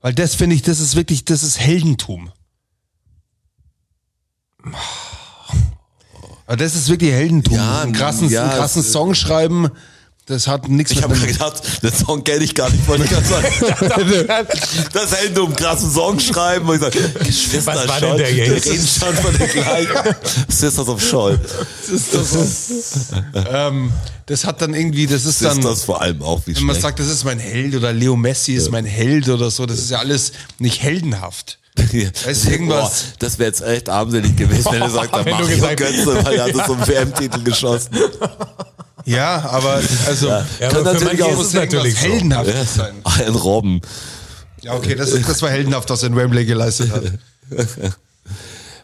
Weil 0.00 0.12
das 0.12 0.34
finde 0.34 0.56
ich, 0.56 0.62
das 0.62 0.80
ist 0.80 0.96
wirklich, 0.96 1.24
das 1.24 1.42
ist 1.42 1.60
Heldentum. 1.60 2.30
Aber 6.46 6.56
das 6.56 6.74
ist 6.74 6.88
wirklich 6.88 7.12
Heldentum. 7.12 7.54
Ja, 7.54 7.82
einen 7.82 7.92
krassen, 7.92 8.28
ja, 8.28 8.42
einen 8.42 8.52
krassen 8.52 8.82
Song 8.82 9.14
schreiben, 9.14 9.68
das 10.26 10.46
hat 10.48 10.68
nichts 10.68 10.90
Ich 10.92 11.02
habe 11.02 11.14
mir 11.16 11.26
gedacht, 11.26 11.62
den 11.82 11.92
Song 11.94 12.22
kenne 12.24 12.44
ich 12.44 12.54
gar 12.54 12.68
nicht, 12.70 12.86
wollte 12.88 13.04
ich 13.04 13.10
gerade 13.10 13.26
sagen. 13.26 14.48
Das 14.92 15.14
hält 15.16 15.38
um 15.38 15.54
krassen 15.54 15.90
Song 15.90 16.18
schreiben 16.20 16.68
und 16.68 16.74
ich 16.76 16.80
sag, 16.80 16.92
Geschwister 17.24 17.74
Was 17.74 17.88
war 17.88 18.00
denn 18.00 18.16
der 18.18 18.34
jetzt? 18.34 18.66
reden 18.66 18.86
schon 18.86 19.14
von 19.16 19.36
der 19.38 19.46
gleichen. 19.48 20.14
Sisters 20.48 20.88
of 20.88 21.02
Scholl. 21.02 21.38
ähm, 23.50 23.92
das 24.26 24.44
hat 24.44 24.60
dann 24.62 24.74
irgendwie, 24.74 25.06
das 25.06 25.24
ist 25.24 25.42
dann, 25.44 25.54
Sisters 25.56 25.84
vor 25.84 26.00
allem 26.02 26.22
auch, 26.22 26.40
wie 26.46 26.56
wenn 26.56 26.64
man 26.64 26.74
schlecht. 26.74 26.82
sagt, 26.82 26.98
das 27.00 27.06
ist 27.08 27.24
mein 27.24 27.38
Held 27.38 27.74
oder 27.74 27.92
Leo 27.92 28.16
Messi 28.16 28.54
ist 28.54 28.70
mein 28.70 28.84
Held 28.84 29.28
oder 29.28 29.50
so, 29.50 29.66
das 29.66 29.78
ist 29.78 29.90
ja 29.90 29.98
alles 29.98 30.32
nicht 30.58 30.82
heldenhaft. 30.82 31.58
Da 31.76 32.30
ist 32.30 32.46
irgendwas- 32.48 32.80
Boah, 32.80 32.92
das 33.18 33.38
wäre 33.38 33.48
jetzt 33.48 33.60
echt 33.60 33.88
armselig 33.90 34.34
gewesen, 34.34 34.66
wenn 34.72 34.80
er 34.82 34.90
sagt, 34.90 35.14
dann 35.14 35.26
mach 35.30 35.40
du 35.40 35.46
ich 35.52 35.60
Götze, 35.76 36.24
weil 36.24 36.34
er 36.36 36.44
hat 36.44 36.66
so 36.66 36.72
einen 36.72 36.86
WM-Titel 36.88 37.42
geschossen. 37.42 37.90
Ja, 39.06 39.48
aber 39.48 39.80
also 40.06 40.28
Ja, 40.28 40.44
Kann 40.60 40.70
aber 40.80 40.92
natürlich 40.92 41.22
auch 41.22 41.30
ist 41.30 41.36
muss 41.36 41.52
natürlich 41.54 41.94
so. 41.94 42.06
heldenhaftes 42.08 42.74
sein. 42.74 42.94
Ein 43.04 43.34
Robben. 43.34 43.80
Ja, 44.62 44.74
okay, 44.74 44.94
das, 44.96 45.10
das 45.10 45.42
war 45.42 45.50
heldenhaft, 45.50 45.88
was 45.90 46.02
er 46.02 46.08
in 46.08 46.16
Wembley 46.16 46.44
geleistet 46.44 46.90
hat. 46.90 47.04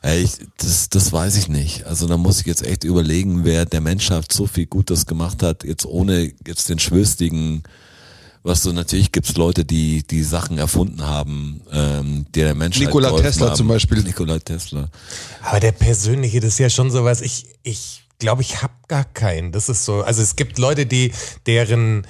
Ey, 0.02 0.22
ich, 0.22 0.32
das, 0.58 0.88
das 0.88 1.12
weiß 1.12 1.36
ich 1.36 1.48
nicht. 1.48 1.84
Also 1.84 2.08
da 2.08 2.16
muss 2.16 2.40
ich 2.40 2.46
jetzt 2.46 2.64
echt 2.66 2.82
überlegen, 2.84 3.44
wer 3.44 3.66
der 3.66 3.80
Menschheit 3.80 4.32
so 4.32 4.46
viel 4.46 4.66
Gutes 4.66 5.06
gemacht 5.06 5.42
hat, 5.42 5.62
jetzt 5.64 5.86
ohne 5.86 6.32
jetzt 6.46 6.68
den 6.68 6.78
schwülstigen 6.80 7.62
Was 8.44 8.62
so 8.64 8.72
natürlich 8.72 9.12
gibt's 9.12 9.36
Leute, 9.36 9.64
die 9.64 10.02
die 10.02 10.24
Sachen 10.24 10.58
erfunden 10.58 11.02
haben, 11.06 11.62
ähm, 11.72 12.26
die 12.34 12.40
der 12.40 12.56
Menschheit 12.56 12.86
Nikola 12.86 13.08
geholfen 13.08 13.26
Tesla 13.30 13.46
haben. 13.48 13.56
zum 13.56 13.68
Beispiel. 13.68 14.02
Nikola 14.02 14.40
Tesla. 14.40 14.88
Aber 15.44 15.60
der 15.60 15.70
persönliche, 15.72 16.40
das 16.40 16.54
ist 16.54 16.58
ja 16.58 16.68
schon 16.70 16.90
sowas, 16.90 17.20
ich, 17.20 17.46
ich 17.62 18.01
glaube, 18.22 18.40
ich 18.42 18.62
habe 18.62 18.72
gar 18.88 19.04
keinen. 19.04 19.52
Das 19.52 19.68
ist 19.68 19.84
so, 19.84 20.02
also 20.02 20.22
es 20.22 20.36
gibt 20.36 20.58
Leute, 20.58 20.86
die, 20.86 21.12
deren 21.46 22.06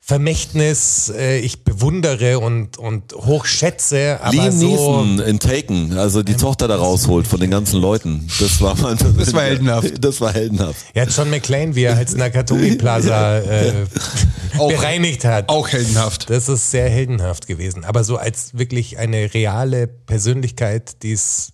Vermächtnis 0.00 1.12
äh, 1.14 1.38
ich 1.40 1.64
bewundere 1.64 2.38
und, 2.38 2.78
und 2.78 3.12
hochschätze, 3.14 4.18
aber 4.22 4.32
Liam 4.32 4.52
so, 4.58 4.66
Neeson 4.66 5.18
in 5.20 5.38
Taken, 5.38 5.98
also 5.98 6.22
die 6.22 6.34
Tochter 6.34 6.66
da 6.66 6.76
rausholt 6.76 7.26
von 7.26 7.38
den 7.40 7.50
ganzen 7.50 7.78
Leuten. 7.78 8.26
Das 8.40 8.58
war 8.62 8.74
mein 8.76 8.96
Das 9.18 9.34
war 9.34 9.42
heldenhaft. 9.50 10.02
Das 10.02 10.20
war 10.22 10.32
heldenhaft. 10.32 10.76
ja, 10.94 11.04
John 11.04 11.28
McClane, 11.28 11.74
wie 11.74 11.82
er 11.82 11.96
als 11.98 12.16
Nakatomi 12.16 12.76
Plaza 12.76 13.38
äh, 13.40 13.72
Auch- 14.58 14.68
bereinigt 14.68 15.26
hat. 15.26 15.50
Auch 15.50 15.68
heldenhaft. 15.68 16.30
Das 16.30 16.48
ist 16.48 16.70
sehr 16.70 16.88
heldenhaft 16.88 17.46
gewesen. 17.46 17.84
Aber 17.84 18.02
so 18.02 18.16
als 18.16 18.56
wirklich 18.56 18.96
eine 18.96 19.34
reale 19.34 19.86
Persönlichkeit, 19.86 21.02
die 21.02 21.12
es, 21.12 21.52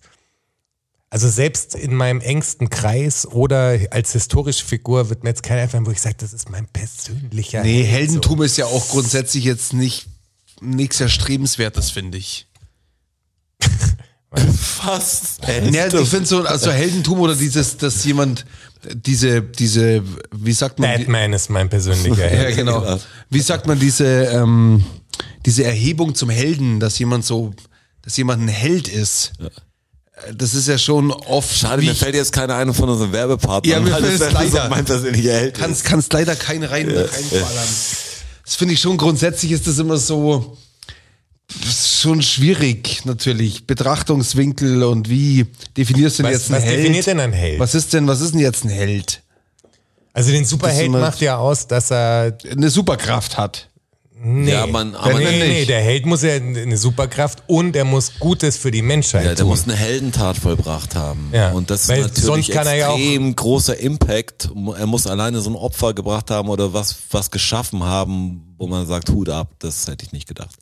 also 1.15 1.29
selbst 1.29 1.75
in 1.75 1.95
meinem 1.95 2.19
engsten 2.19 2.69
Kreis 2.69 3.25
oder 3.25 3.79
als 3.91 4.11
historische 4.11 4.65
Figur 4.65 5.09
wird 5.09 5.23
mir 5.23 5.29
jetzt 5.29 5.43
keiner 5.43 5.61
einfallen, 5.61 5.85
wo 5.85 5.91
ich 5.91 6.01
sage, 6.01 6.17
das 6.19 6.33
ist 6.33 6.49
mein 6.49 6.67
persönlicher 6.67 7.63
Nee, 7.63 7.83
Held. 7.83 8.09
Heldentum 8.09 8.41
ist 8.41 8.57
ja 8.57 8.65
auch 8.65 8.89
grundsätzlich 8.89 9.45
jetzt 9.45 9.71
nicht 9.71 10.07
nichts 10.59 10.99
Erstrebenswertes, 10.99 11.89
finde 11.89 12.17
ich. 12.17 12.47
Fast. 14.57 15.39
Ja, 15.71 15.87
ich 15.87 16.09
finde 16.09 16.25
so, 16.25 16.43
also 16.43 16.69
Heldentum 16.69 17.21
oder 17.21 17.35
dieses, 17.35 17.77
dass 17.77 18.03
jemand 18.03 18.45
diese, 18.93 19.41
diese, 19.41 20.03
wie 20.33 20.51
sagt 20.51 20.79
man? 20.79 20.97
Batman 20.97 21.31
ist 21.31 21.49
mein 21.49 21.69
persönlicher 21.69 22.25
Ja, 22.25 22.39
Held. 22.39 22.57
genau. 22.57 22.99
Wie 23.29 23.39
sagt 23.39 23.67
man 23.67 23.79
diese, 23.79 24.25
ähm, 24.25 24.83
diese 25.45 25.63
Erhebung 25.63 26.13
zum 26.13 26.29
Helden, 26.29 26.81
dass 26.81 26.99
jemand 26.99 27.23
so, 27.23 27.53
dass 28.01 28.17
jemand 28.17 28.43
ein 28.43 28.49
Held 28.49 28.89
ist? 28.89 29.31
Das 30.37 30.53
ist 30.53 30.67
ja 30.67 30.77
schon 30.77 31.11
oft. 31.11 31.53
Schade, 31.55 31.81
mir 31.81 31.93
fällt 31.93 32.15
jetzt 32.15 32.31
keiner 32.31 32.55
ein 32.55 32.73
von 32.73 32.87
unseren 32.89 33.11
Werbepartnern. 33.11 33.71
Ja, 33.71 33.79
mir 33.81 33.91
weil 33.91 34.01
fällt 34.03 34.21
das 34.21 34.27
es 34.27 34.33
leider. 34.53 34.69
mein 34.69 34.85
persönlicher 34.85 35.33
Held 35.33 35.57
ist. 35.57 35.61
kannst, 35.61 35.83
kannst 35.85 36.13
leider 36.13 36.35
keinen 36.35 36.63
rein, 36.63 36.87
reinballern. 36.89 37.67
Das 38.45 38.55
finde 38.55 38.73
ich 38.75 38.79
schon, 38.79 38.95
grundsätzlich 38.97 39.51
ist 39.51 39.67
das 39.67 39.77
immer 39.79 39.97
so, 39.97 40.57
schon 42.01 42.21
schwierig, 42.21 43.03
natürlich. 43.05 43.67
Betrachtungswinkel 43.67 44.83
und 44.83 45.09
wie 45.09 45.47
definierst 45.75 46.19
du 46.19 46.23
denn 46.23 46.31
Was- 46.31 46.39
jetzt 46.43 46.51
einen 46.51 46.61
was 46.63 46.69
Held? 46.69 46.79
definiert 46.79 47.07
denn 47.07 47.19
ein 47.19 47.33
Held? 47.33 47.59
Was 47.59 47.75
ist 47.75 47.93
denn, 47.93 48.07
was 48.07 48.21
ist 48.21 48.31
denn 48.33 48.39
jetzt 48.41 48.63
ein 48.63 48.69
Held? 48.69 49.21
Also 50.13 50.31
den 50.31 50.45
Superheld 50.45 50.91
macht 50.91 51.19
ja 51.21 51.37
aus, 51.37 51.67
dass 51.67 51.91
er 51.91 52.37
Eine 52.49 52.69
Superkraft 52.69 53.37
hat. 53.37 53.69
Nee, 54.25 54.51
Ja, 54.51 54.65
man- 54.67 54.95
aber 54.95 55.19
nee, 55.19 55.25
nee, 55.39 55.47
nicht. 55.59 55.69
der 55.69 55.81
Held 55.81 56.05
muss 56.05 56.21
ja 56.23 56.33
eine 56.33 56.77
Superkraft 56.77 57.43
und 57.47 57.75
er 57.75 57.85
muss 57.85 58.19
Gutes 58.19 58.57
für 58.57 58.71
die 58.71 58.81
Menschheit 58.81 59.23
Ja, 59.23 59.29
der 59.29 59.37
tun. 59.37 59.47
muss 59.49 59.63
eine 59.65 59.75
Heldentat 59.75 60.37
vollbracht 60.37 60.95
haben. 60.95 61.29
Ja, 61.33 61.51
Und 61.51 61.69
das 61.69 61.83
ist 61.83 61.89
weil 61.89 62.01
natürlich 62.01 62.23
sonst 62.25 62.51
kann 62.51 62.67
er 62.67 62.75
ja 62.75 62.89
auch- 62.89 62.97
extrem 62.97 63.35
großer 63.35 63.77
Impact. 63.79 64.49
Er 64.77 64.85
muss 64.87 65.07
alleine 65.07 65.39
so 65.41 65.49
ein 65.49 65.55
Opfer 65.55 65.93
gebracht 65.93 66.31
haben 66.31 66.49
oder 66.49 66.73
was, 66.73 66.95
was 67.11 67.29
geschaffen 67.31 67.83
haben, 67.83 68.55
wo 68.57 68.67
man 68.67 68.87
sagt, 68.87 69.09
Hut 69.09 69.29
ab, 69.29 69.51
das 69.59 69.87
hätte 69.87 70.05
ich 70.05 70.11
nicht 70.11 70.27
gedacht. 70.27 70.55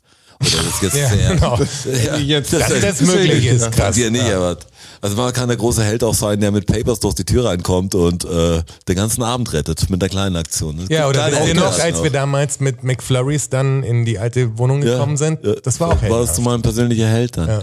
Das 0.44 0.74
ist 0.74 0.82
jetzt 0.82 0.96
Ja, 0.96 1.08
sehr, 1.08 1.34
genau. 1.34 1.58
ja, 2.04 2.16
Jetzt- 2.16 2.52
Dass 2.52 2.68
das, 2.68 3.00
ist 3.00 3.06
möglich 3.14 3.44
ja- 3.44 3.52
ist, 3.54 3.72
krass. 3.72 3.94
dir 3.94 4.10
nicht, 4.10 4.24
aber 4.30 4.56
also 5.00 5.16
man 5.16 5.32
kann 5.32 5.48
der 5.48 5.56
große 5.58 5.82
Held 5.84 6.02
auch 6.02 6.14
sein, 6.14 6.40
der 6.40 6.50
mit 6.50 6.66
Papers 6.66 6.98
durch 7.00 7.14
die 7.14 7.24
Tür 7.24 7.44
reinkommt 7.46 7.94
und 7.94 8.24
äh, 8.24 8.62
den 8.88 8.96
ganzen 8.96 9.22
Abend 9.22 9.52
rettet 9.52 9.90
mit 9.90 10.00
der 10.00 10.08
kleinen 10.08 10.36
Aktion. 10.36 10.78
Es 10.78 10.88
Ja, 10.88 11.08
oder 11.08 11.20
kleine 11.28 11.36
wisst 11.36 11.48
ihr 11.48 11.54
noch, 11.54 11.62
Heldentaten 11.64 11.94
als 11.94 12.02
wir 12.02 12.10
damals 12.10 12.60
mit 12.60 12.84
McFlurries 12.84 13.48
dann 13.50 13.82
in 13.82 14.04
die 14.04 14.18
alte 14.18 14.56
Wohnung 14.58 14.80
gekommen 14.80 15.16
sind? 15.16 15.44
ja, 15.44 15.54
das 15.62 15.78
war 15.80 15.88
auch 15.90 16.02
War 16.08 16.20
das 16.20 16.34
zu 16.34 16.40
meinem 16.42 16.62
persönlicher 16.62 17.06
Held 17.08 17.36
dann. 17.36 17.48
Ja. 17.48 17.62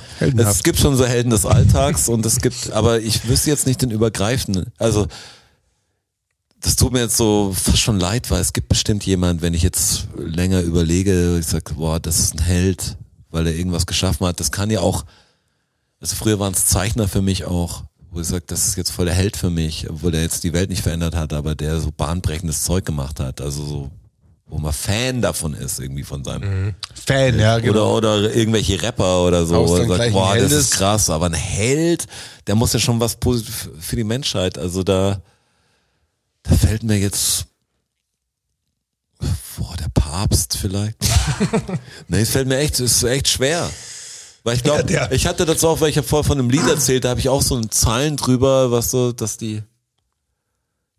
Es 0.49 0.61
gibt 0.63 0.77
schon 0.79 0.95
so 0.95 1.05
Helden 1.05 1.31
des 1.31 1.45
Alltags 1.45 2.09
und 2.09 2.25
es 2.25 2.41
gibt, 2.41 2.71
aber 2.73 2.99
ich 2.99 3.27
wüsste 3.27 3.49
jetzt 3.49 3.65
nicht 3.65 3.81
den 3.81 3.89
übergreifenden. 3.91 4.67
Also 4.77 5.07
das 6.61 6.75
tut 6.75 6.93
mir 6.93 6.99
jetzt 6.99 7.17
so 7.17 7.53
fast 7.53 7.79
schon 7.79 7.99
leid, 7.99 8.29
weil 8.29 8.39
es 8.39 8.53
gibt 8.53 8.69
bestimmt 8.69 9.05
jemand, 9.05 9.41
wenn 9.41 9.53
ich 9.53 9.63
jetzt 9.63 10.07
länger 10.15 10.61
überlege, 10.61 11.37
ich 11.39 11.47
sag, 11.47 11.75
boah, 11.75 11.99
das 11.99 12.19
ist 12.19 12.35
ein 12.35 12.43
Held, 12.43 12.97
weil 13.31 13.47
er 13.47 13.55
irgendwas 13.55 13.87
geschaffen 13.87 14.27
hat. 14.27 14.39
Das 14.39 14.51
kann 14.51 14.69
ja 14.69 14.81
auch, 14.81 15.03
also 15.99 16.15
früher 16.15 16.39
waren 16.39 16.53
es 16.53 16.67
Zeichner 16.67 17.07
für 17.07 17.23
mich 17.23 17.45
auch, 17.45 17.83
wo 18.11 18.21
ich 18.21 18.27
sage, 18.27 18.43
das 18.45 18.67
ist 18.67 18.77
jetzt 18.77 18.91
voll 18.91 19.05
der 19.05 19.15
Held 19.15 19.37
für 19.37 19.49
mich, 19.49 19.89
obwohl 19.89 20.11
der 20.11 20.21
jetzt 20.21 20.43
die 20.43 20.53
Welt 20.53 20.69
nicht 20.69 20.83
verändert 20.83 21.15
hat, 21.15 21.33
aber 21.33 21.55
der 21.55 21.79
so 21.79 21.91
bahnbrechendes 21.91 22.63
Zeug 22.63 22.85
gemacht 22.85 23.19
hat. 23.19 23.41
Also 23.41 23.65
so, 23.65 23.91
wo 24.45 24.59
man 24.59 24.73
Fan 24.73 25.21
davon 25.21 25.55
ist, 25.55 25.79
irgendwie 25.79 26.03
von 26.03 26.23
seinem 26.23 26.75
Fan, 26.93 27.39
ja, 27.39 27.57
genau. 27.57 27.95
oder, 27.95 28.19
oder 28.19 28.35
irgendwelche 28.35 28.79
Rapper 28.83 29.23
oder 29.25 29.45
so. 29.47 29.77
Er 29.77 29.87
dann 29.87 29.97
sagt, 29.97 30.11
boah, 30.11 30.35
das 30.35 30.41
Held 30.41 30.51
ist 30.51 30.59
ist. 30.59 30.71
krass, 30.71 31.09
aber 31.09 31.25
ein 31.25 31.33
Held, 31.33 32.05
der 32.45 32.53
muss 32.53 32.73
ja 32.73 32.79
schon 32.79 32.99
was 32.99 33.15
positiv 33.15 33.69
für 33.79 33.95
die 33.95 34.03
Menschheit. 34.03 34.59
Also 34.59 34.83
da, 34.83 35.21
da 36.43 36.55
fällt 36.55 36.83
mir 36.83 36.97
jetzt, 36.97 37.45
boah, 39.57 39.75
der 39.77 39.89
Papst 39.93 40.57
vielleicht. 40.57 40.97
nee, 42.07 42.21
es 42.21 42.31
fällt 42.31 42.47
mir 42.47 42.57
echt, 42.57 42.79
es 42.79 42.97
ist 42.97 43.03
echt 43.03 43.27
schwer. 43.27 43.69
Weil 44.43 44.55
ich 44.55 44.63
glaube, 44.63 44.91
Ja, 44.91 45.11
ich 45.11 45.27
hatte 45.27 45.45
das 45.45 45.63
auch, 45.63 45.81
weil 45.81 45.89
ich 45.89 45.97
habe 45.97 46.07
vorher 46.07 46.23
von 46.27 46.39
einem 46.39 46.49
Lied 46.49 46.67
erzählt, 46.67 47.03
da 47.05 47.09
habe 47.09 47.19
ich 47.19 47.29
auch 47.29 47.43
so 47.43 47.55
einen 47.55 47.69
Zahlen 47.69 48.17
drüber, 48.17 48.71
was 48.71 48.89
so, 48.89 49.11
dass 49.11 49.37
die, 49.37 49.61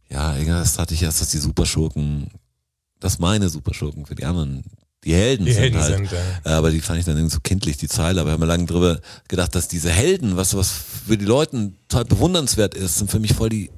ja, 0.09 0.37
das 0.45 0.79
hatte 0.79 0.95
ich 0.95 1.03
erst, 1.03 1.21
dass 1.21 1.31
die 1.31 1.39
Superschurken, 1.39 2.31
dass 3.01 3.19
meine 3.19 3.49
Superschurken 3.49 4.07
für 4.07 4.15
die 4.15 4.25
anderen, 4.25 4.63
die 5.03 5.15
Helden 5.15 5.47
Die 5.47 5.53
sind 5.53 5.61
Helden 5.63 5.81
halt. 5.81 5.97
sind, 5.97 6.13
ja. 6.13 6.57
Aber 6.59 6.71
die 6.71 6.81
fand 6.81 7.01
ich 7.01 7.05
dann 7.05 7.17
irgendwie 7.17 7.35
so 7.35 7.41
kindlich, 7.41 7.77
die 7.77 7.89
Zeile. 7.89 8.21
Aber 8.21 8.31
ich 8.31 8.35
habe 8.35 8.43
mir 8.43 8.47
lange 8.53 8.67
drüber 8.67 9.01
gedacht, 9.27 9.53
dass 9.57 9.67
diese 9.67 9.91
Helden, 9.91 10.37
was, 10.37 10.55
was 10.55 10.71
für 11.09 11.19
die 11.19 11.25
Leuten 11.25 11.77
total 11.89 12.05
bewundernswert 12.05 12.75
ist, 12.75 12.99
sind 12.99 13.11
für 13.11 13.19
mich 13.19 13.33
voll 13.35 13.49
die 13.49 13.73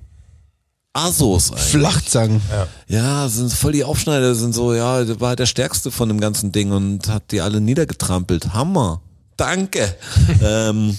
Assos 0.94 1.50
eigentlich. 1.50 1.66
Flachzangen. 1.66 2.40
Ja, 2.86 3.28
sind 3.28 3.52
voll 3.52 3.72
die 3.72 3.84
Aufschneider, 3.84 4.34
sind 4.34 4.54
so, 4.54 4.72
ja, 4.72 5.04
der 5.04 5.20
war 5.20 5.30
halt 5.30 5.40
der 5.40 5.46
Stärkste 5.46 5.90
von 5.90 6.08
dem 6.08 6.20
ganzen 6.20 6.52
Ding 6.52 6.70
und 6.70 7.08
hat 7.08 7.32
die 7.32 7.40
alle 7.40 7.60
niedergetrampelt. 7.60 8.54
Hammer. 8.54 9.02
Danke. 9.36 9.94
ähm, 10.42 10.96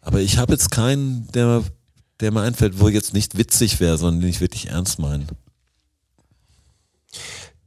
aber 0.00 0.20
ich 0.20 0.38
habe 0.38 0.52
jetzt 0.52 0.70
keinen, 0.70 1.26
der, 1.32 1.64
der 2.20 2.32
mir 2.32 2.42
einfällt, 2.42 2.78
wo 2.78 2.88
jetzt 2.88 3.12
nicht 3.12 3.36
witzig 3.36 3.80
wäre, 3.80 3.98
sondern 3.98 4.20
den 4.20 4.30
ich 4.30 4.40
wirklich 4.40 4.68
ernst 4.68 5.00
meine. 5.00 5.26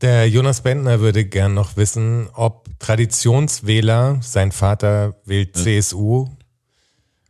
Der 0.02 0.30
Jonas 0.30 0.62
Bentner 0.62 1.02
würde 1.02 1.26
gern 1.26 1.54
noch 1.54 1.76
wissen, 1.78 2.30
ob 2.34 2.68
Traditionswähler, 2.80 4.20
sein 4.22 4.52
Vater 4.52 5.16
wählt 5.26 5.56
CSU, 5.58 6.30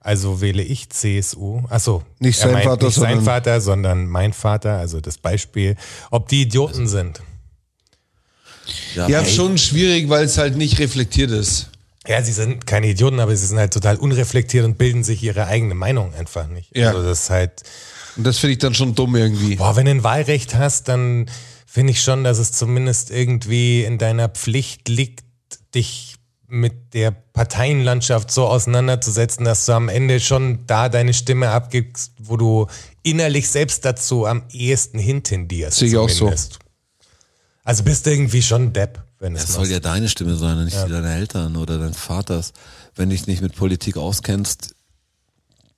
also 0.06 0.40
wähle 0.40 0.62
ich 0.64 0.90
CSU. 0.90 1.64
Achso, 1.70 2.04
Nicht 2.20 2.38
sein 2.38 2.52
meint 2.54 2.66
Vater, 2.66 2.86
nicht 2.86 2.96
sein 2.96 3.04
sondern- 3.16 3.26
Vater, 3.26 3.62
sondern 3.62 4.08
mein 4.08 4.34
Vater, 4.34 4.78
also 4.78 5.02
das 5.02 5.18
Beispiel, 5.18 5.76
ob 6.12 6.30
die 6.30 6.44
Idioten 6.44 6.88
sind. 6.88 7.22
Ja, 8.96 9.08
hey, 9.08 9.26
schon 9.26 9.58
schwierig, 9.58 10.10
weil 10.10 10.26
es 10.26 10.38
halt 10.38 10.58
nicht 10.58 10.80
reflektiert 10.80 11.32
ist. 11.32 11.70
Ja, 12.08 12.22
sie 12.22 12.32
sind 12.34 12.66
keine 12.68 12.88
Idioten, 12.88 13.20
aber 13.20 13.36
sie 13.36 13.46
sind 13.48 13.58
halt 13.58 13.74
total 13.74 13.98
unreflektiert 13.98 14.64
und 14.66 14.78
bilden 14.78 15.04
sich 15.04 15.24
ihre 15.24 15.48
eigene 15.48 15.74
Meinung 15.76 16.14
einfach 16.14 16.48
nicht. 16.48 16.76
Ja. 16.76 16.90
Also 16.90 17.04
das 17.04 17.24
ist 17.24 17.30
halt, 17.32 17.64
Und 18.16 18.24
das 18.26 18.38
finde 18.38 18.54
ich 18.54 18.60
dann 18.60 18.74
schon 18.76 18.94
dumm 18.96 19.16
irgendwie. 19.16 19.56
boah, 19.56 19.76
wenn 19.76 19.86
du 19.86 19.92
ein 19.92 20.04
Wahlrecht 20.04 20.56
hast, 20.56 20.88
dann 20.88 21.26
finde 21.66 21.92
ich 21.92 22.02
schon, 22.02 22.24
dass 22.24 22.38
es 22.38 22.52
zumindest 22.52 23.10
irgendwie 23.12 23.84
in 23.84 23.98
deiner 23.98 24.30
Pflicht 24.30 24.88
liegt, 24.88 25.24
dich 25.74 26.16
mit 26.48 26.94
der 26.94 27.12
Parteienlandschaft 27.12 28.32
so 28.32 28.46
auseinanderzusetzen, 28.48 29.46
dass 29.46 29.66
du 29.66 29.74
am 29.74 29.90
Ende 29.90 30.20
schon 30.20 30.66
da 30.68 30.90
deine 30.90 31.14
Stimme 31.14 31.50
abgibst, 31.50 32.14
wo 32.20 32.38
du 32.38 32.68
innerlich 33.04 33.50
selbst 33.50 33.84
dazu 33.86 34.26
am 34.26 34.44
ehesten 34.52 35.00
hintendierst. 35.00 35.78
Sehe 35.78 35.90
ich 35.90 35.98
auch 35.98 36.10
so. 36.10 36.20
zumindest. 36.20 36.60
Also 37.64 37.84
bist 37.84 38.06
du 38.06 38.12
irgendwie 38.12 38.44
schon 38.44 38.74
Depp, 38.74 39.04
wenn 39.20 39.36
es 39.36 39.42
Das 39.42 39.56
soll 39.56 39.68
ja 39.68 39.80
deine 39.80 40.08
Stimme 40.08 40.36
sein, 40.36 40.58
und 40.58 40.66
nicht 40.66 40.78
die 40.86 40.92
deiner 40.92 41.16
Eltern 41.16 41.56
oder 41.56 41.80
deines 41.80 41.98
Vaters. 41.98 42.54
Wenn 42.96 43.10
du 43.10 43.16
dich 43.16 43.26
nicht 43.26 43.42
mit 43.42 43.56
Politik 43.56 43.98
auskennst, 43.98 44.75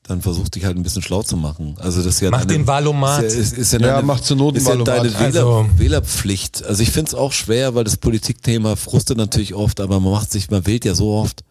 dann 0.08 0.22
versuch 0.22 0.50
dich 0.50 0.64
halt 0.66 0.78
ein 0.78 0.84
bisschen 0.84 1.02
schlau 1.02 1.22
zu 1.24 1.36
machen. 1.38 1.76
Also 1.80 1.98
das 2.02 2.16
ist 2.16 2.22
ja 2.22 2.32
Mach 2.32 2.40
deine, 2.46 2.54
den 2.54 2.68
Wahlomat. 2.68 3.24
Ist 3.24 3.34
ja, 3.36 3.40
ist, 3.42 3.58
ist 3.58 3.74
ja, 3.74 3.80
Ja, 3.80 3.88
deine, 3.96 4.08
mach 4.08 4.20
zur 4.22 4.38
Not 4.38 4.56
ist 4.56 4.68
ja 4.68 4.76
deine 4.76 5.14
Wähler, 5.14 5.26
Also- 5.26 5.66
Wählerpflicht. 5.78 6.64
Also 6.66 6.82
ich 6.84 6.92
finde 6.92 7.10
es 7.10 7.16
auch 7.16 7.32
schwer, 7.34 7.76
weil 7.76 7.84
das 7.84 7.98
Politikthema 7.98 8.76
frustet 8.76 9.18
natürlich 9.18 9.54
oft, 9.54 9.80
aber 9.82 10.00
man 10.00 10.12
macht 10.14 10.32
sich, 10.32 10.50
man 10.50 10.66
wählt 10.66 10.86
ja 10.86 10.96
so 10.96 11.14
oft. 11.14 11.44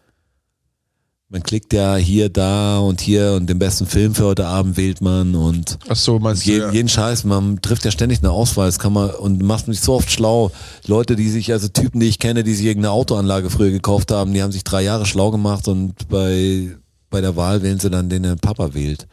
Man 1.29 1.43
klickt 1.43 1.73
ja 1.73 1.97
hier, 1.97 2.29
da 2.29 2.79
und 2.79 3.01
hier 3.01 3.33
und 3.33 3.47
den 3.49 3.59
besten 3.59 3.85
Film 3.85 4.15
für 4.15 4.23
heute 4.23 4.47
Abend 4.47 4.77
wählt 4.77 5.01
man 5.01 5.35
und 5.35 5.77
Ach 5.89 5.95
so, 5.97 6.19
meinst 6.19 6.45
du? 6.45 6.51
jeden, 6.51 6.61
Ja. 6.67 6.71
jeden 6.71 6.87
Scheiß, 6.87 7.25
man 7.25 7.61
trifft 7.61 7.83
ja 7.83 7.91
ständig 7.91 8.19
eine 8.19 8.31
Auswahl, 8.31 8.67
das 8.67 8.79
kann 8.79 8.93
man 8.93 9.09
und 9.09 9.43
macht 9.43 9.67
mich 9.67 9.81
so 9.81 9.95
oft 9.95 10.09
schlau. 10.09 10.51
Leute, 10.85 11.17
die 11.17 11.29
sich, 11.29 11.51
also 11.51 11.67
Typen, 11.67 11.99
die 11.99 12.07
ich 12.07 12.19
kenne, 12.19 12.45
die 12.45 12.53
sich 12.55 12.65
irgendeine 12.65 12.93
Autoanlage 12.93 13.49
früher 13.49 13.71
gekauft 13.71 14.09
haben, 14.11 14.33
die 14.33 14.41
haben 14.41 14.53
sich 14.53 14.63
drei 14.63 14.83
Jahre 14.83 15.05
schlau 15.05 15.31
gemacht 15.31 15.67
und 15.67 16.07
bei, 16.07 16.77
bei 17.09 17.21
der 17.21 17.35
Wahl 17.35 17.61
wählen 17.61 17.79
sie 17.79 17.89
dann 17.89 18.09
den, 18.09 18.23
der 18.23 18.35
Papa 18.35 18.73
wählt. 18.73 19.07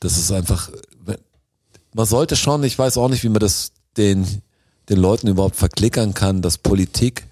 Das 0.00 0.18
ist 0.18 0.30
einfach, 0.32 0.70
man 1.94 2.06
sollte 2.06 2.36
schon, 2.36 2.62
ich 2.64 2.78
weiß 2.78 2.96
auch 2.98 3.08
nicht, 3.08 3.24
wie 3.24 3.28
man 3.28 3.40
das 3.40 3.72
den 3.96 4.42
den 4.88 4.98
Leuten 4.98 5.28
überhaupt 5.28 5.56
verklickern 5.56 6.14
kann, 6.14 6.42
dass 6.42 6.58
Politik 6.58 7.26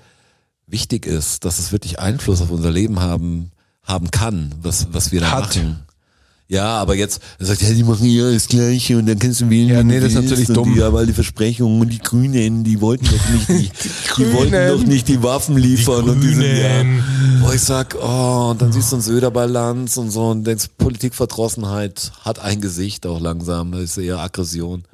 wichtig 0.67 1.07
ist, 1.07 1.45
dass 1.45 1.59
es 1.59 1.73
wirklich 1.73 1.99
Einfluss 1.99 2.43
auf 2.43 2.51
unser 2.51 2.71
Leben 2.71 3.01
haben, 3.01 3.51
haben 3.83 4.11
kann, 4.11 4.55
was, 4.61 4.89
was 4.93 5.13
wir 5.13 5.21
da 5.21 5.31
Hat. 5.31 5.57
machen. 5.57 5.87
Ja, 6.49 6.77
aber 6.77 6.95
jetzt 6.95 7.21
er 7.41 7.47
sagt 7.47 7.63
ja, 7.63 7.71
die 7.71 7.83
machen 7.83 8.07
ja 8.07 8.31
das 8.31 8.47
Gleiche 8.47 8.97
und 8.97 9.07
dann 9.07 9.19
kannst 9.19 9.41
du 9.41 9.51
wählen. 9.51 9.69
Ja, 9.69 9.83
nee, 9.83 9.99
das 9.99 10.15
ist 10.15 10.23
natürlich 10.23 10.47
dumm. 10.47 10.75
Die 10.75 10.83
haben 10.83 10.95
alle 10.95 11.07
die 11.07 11.13
Versprechungen 11.13 11.81
und 11.81 11.93
die 11.93 11.99
Grünen, 11.99 12.63
die 12.63 12.81
wollten 12.81 13.05
doch 13.05 13.29
nicht, 13.31 13.49
die, 13.49 13.71
die, 14.23 14.33
wollten 14.33 14.53
Grünen. 14.53 14.69
doch 14.69 14.87
nicht 14.87 15.09
die 15.09 15.23
Waffen 15.25 15.57
liefern 15.57 16.09
und 16.09 16.21
die 16.21 16.35
sind 16.35 16.57
ja, 16.57 16.85
wo 17.41 17.51
ich 17.51 17.61
sag, 17.61 17.97
oh, 18.01 18.51
und 18.51 18.63
dann 18.63 18.73
siehst 18.73 18.93
du 18.93 18.97
einen 18.97 19.03
Söder-Balance 19.03 20.01
und 20.01 20.11
so 20.13 20.29
und 20.29 20.47
denkst, 20.47 20.67
Politikverdrossenheit 20.79 22.13
hat 22.21 22.39
ein 22.39 22.61
Gesicht 22.61 23.07
auch 23.07 23.21
langsam, 23.21 23.73
das 23.73 23.83
ist 23.83 23.99
eher 23.99 24.21
Aggression. 24.21 24.85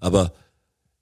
Aber 0.00 0.32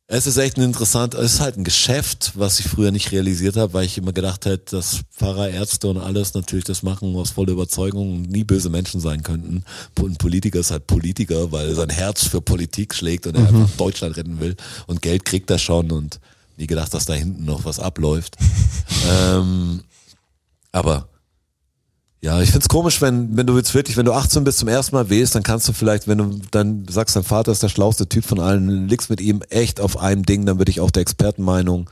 es 0.06 0.26
ist 0.26 0.36
echt 0.36 0.58
ein 0.58 0.62
interessant, 0.62 1.14
es 1.14 1.34
ist 1.34 1.40
halt 1.40 1.56
ein 1.56 1.64
Geschäft, 1.64 2.32
was 2.34 2.60
ich 2.60 2.68
früher 2.68 2.90
nicht 2.90 3.10
realisiert 3.12 3.56
habe, 3.56 3.72
weil 3.72 3.86
ich 3.86 3.96
immer 3.96 4.12
gedacht 4.12 4.44
hätte, 4.44 4.76
dass 4.76 5.00
Pfarrer, 5.16 5.48
Ärzte 5.48 5.88
und 5.88 5.96
alles 5.96 6.34
natürlich 6.34 6.64
das 6.64 6.82
machen 6.82 7.16
aus 7.16 7.30
voller 7.30 7.52
Überzeugung 7.52 8.12
und 8.12 8.30
nie 8.30 8.44
böse 8.44 8.68
Menschen 8.68 9.00
sein 9.00 9.22
könnten. 9.22 9.64
Ein 9.98 10.16
Politiker 10.16 10.60
ist 10.60 10.70
halt 10.70 10.86
Politiker, 10.86 11.52
weil 11.52 11.74
sein 11.74 11.88
Herz 11.88 12.26
für 12.26 12.42
Politik 12.42 12.94
schlägt 12.94 13.26
und 13.26 13.36
er 13.36 13.48
einfach 13.48 13.70
Deutschland 13.78 14.16
retten 14.16 14.40
will 14.40 14.56
und 14.86 15.00
Geld 15.00 15.24
kriegt 15.24 15.50
er 15.50 15.58
schon 15.58 15.90
und 15.90 16.20
nie 16.58 16.66
gedacht, 16.66 16.92
dass 16.92 17.06
da 17.06 17.14
hinten 17.14 17.46
noch 17.46 17.64
was 17.64 17.78
abläuft. 17.78 18.36
ähm, 19.10 19.82
aber 20.70 21.08
ja, 22.24 22.40
ich 22.40 22.52
find's 22.52 22.70
komisch, 22.70 23.02
wenn, 23.02 23.36
wenn 23.36 23.46
du 23.46 23.54
jetzt 23.54 23.74
wirklich, 23.74 23.98
wenn 23.98 24.06
du 24.06 24.14
18 24.14 24.44
bist 24.44 24.56
zum 24.56 24.68
ersten 24.68 24.96
Mal 24.96 25.10
wählst, 25.10 25.34
dann 25.34 25.42
kannst 25.42 25.68
du 25.68 25.74
vielleicht, 25.74 26.08
wenn 26.08 26.16
du 26.16 26.40
dann 26.52 26.86
sagst, 26.88 27.16
dein 27.16 27.22
Vater 27.22 27.52
ist 27.52 27.62
der 27.62 27.68
schlauste 27.68 28.08
Typ 28.08 28.24
von 28.24 28.40
allen, 28.40 28.88
liegst 28.88 29.10
mit 29.10 29.20
ihm 29.20 29.42
echt 29.50 29.78
auf 29.78 29.98
einem 29.98 30.24
Ding, 30.24 30.46
dann 30.46 30.56
würde 30.56 30.70
ich 30.70 30.80
auch 30.80 30.90
der 30.90 31.02
Expertenmeinung 31.02 31.90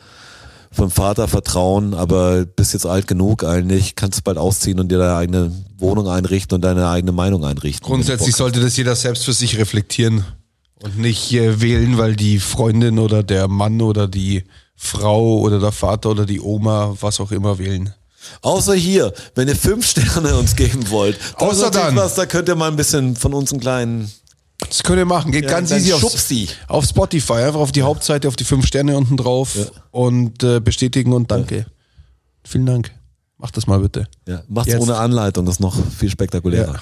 vom 0.71 0.91
Vater 0.91 1.29
vertrauen, 1.29 1.93
aber 1.93 2.47
bist 2.47 2.73
jetzt 2.73 2.87
alt 2.87 3.07
genug 3.07 3.45
eigentlich, 3.45 3.95
kannst 3.95 4.25
bald 4.25 4.39
ausziehen 4.39 4.81
und 4.81 4.91
dir 4.91 4.97
deine 4.97 5.17
eigene 5.17 5.53
Wohnung 5.77 6.09
einrichten 6.09 6.55
und 6.55 6.63
deine 6.63 6.89
eigene 6.89 7.13
Meinung 7.13 7.45
einrichten. 7.45 7.87
Grundsätzlich 7.87 8.35
sollte 8.35 8.61
das 8.61 8.75
jeder 8.79 8.97
selbst 8.97 9.27
für 9.27 9.35
sich 9.35 9.59
reflektieren 9.59 10.25
und 10.83 10.97
nicht 10.97 11.35
äh, 11.35 11.61
wählen, 11.61 11.99
weil 11.99 12.17
die 12.17 12.39
Freundin 12.39 12.99
oder 12.99 13.23
der 13.23 13.49
Mann 13.49 13.83
oder 13.83 14.09
die 14.09 14.45
Frau 14.77 15.41
oder 15.41 15.61
der 15.61 15.73
Vater 15.73 16.09
oder 16.09 16.25
die 16.25 16.41
Oma, 16.41 16.97
was 17.03 17.21
auch 17.21 17.33
immer 17.33 17.59
wählen. 17.59 17.93
Außer 18.43 18.75
hier, 18.75 19.13
wenn 19.35 19.49
ihr 19.49 19.57
fünf 19.57 19.87
Sterne 19.87 20.37
uns 20.37 20.57
geben 20.57 20.91
wollt, 20.91 21.19
das 21.39 21.49
Außer 21.49 21.71
dann. 21.71 21.97
was, 21.97 22.15
da 22.15 22.27
könnt 22.27 22.49
ihr 22.49 22.55
mal 22.55 22.69
ein 22.69 22.77
bisschen 22.77 23.17
von 23.17 23.35
uns 23.35 23.53
einen 23.53 23.61
kleinen 23.61 24.13
Das 24.69 24.83
könnt 24.83 24.99
ihr 24.99 25.05
machen. 25.05 25.33
Geht 25.33 25.45
Ja, 25.45 25.51
ganz 25.51 25.71
easy 25.71 25.93
auf, 25.93 26.05
auf 26.69 26.85
Spotify. 26.85 27.35
Einfach 27.35 27.61
auf 27.61 27.73
die 27.73 27.83
Hauptseite, 27.83 28.29
auf 28.29 28.37
die 28.37 28.45
fünf 28.45 28.67
Sterne 28.67 28.97
unten 28.97 29.17
drauf 29.17 29.57
und 29.91 30.43
äh, 30.43 30.61
bestätigen 30.61 31.13
und 31.13 31.31
danke. 31.31 31.67
Vielen 32.45 32.67
Dank. 32.67 32.91
Macht 33.39 33.57
das 33.57 33.67
mal 33.67 33.81
bitte. 33.81 34.07
Ja, 34.27 34.43
macht's 34.49 34.73
Jetzt. 34.73 34.83
ohne 34.83 34.97
Anleitung, 34.97 35.47
das 35.47 35.57
ist 35.57 35.61
noch 35.61 35.77
viel 35.91 36.11
spektakulärer. 36.11 36.75
Ja. 36.75 36.81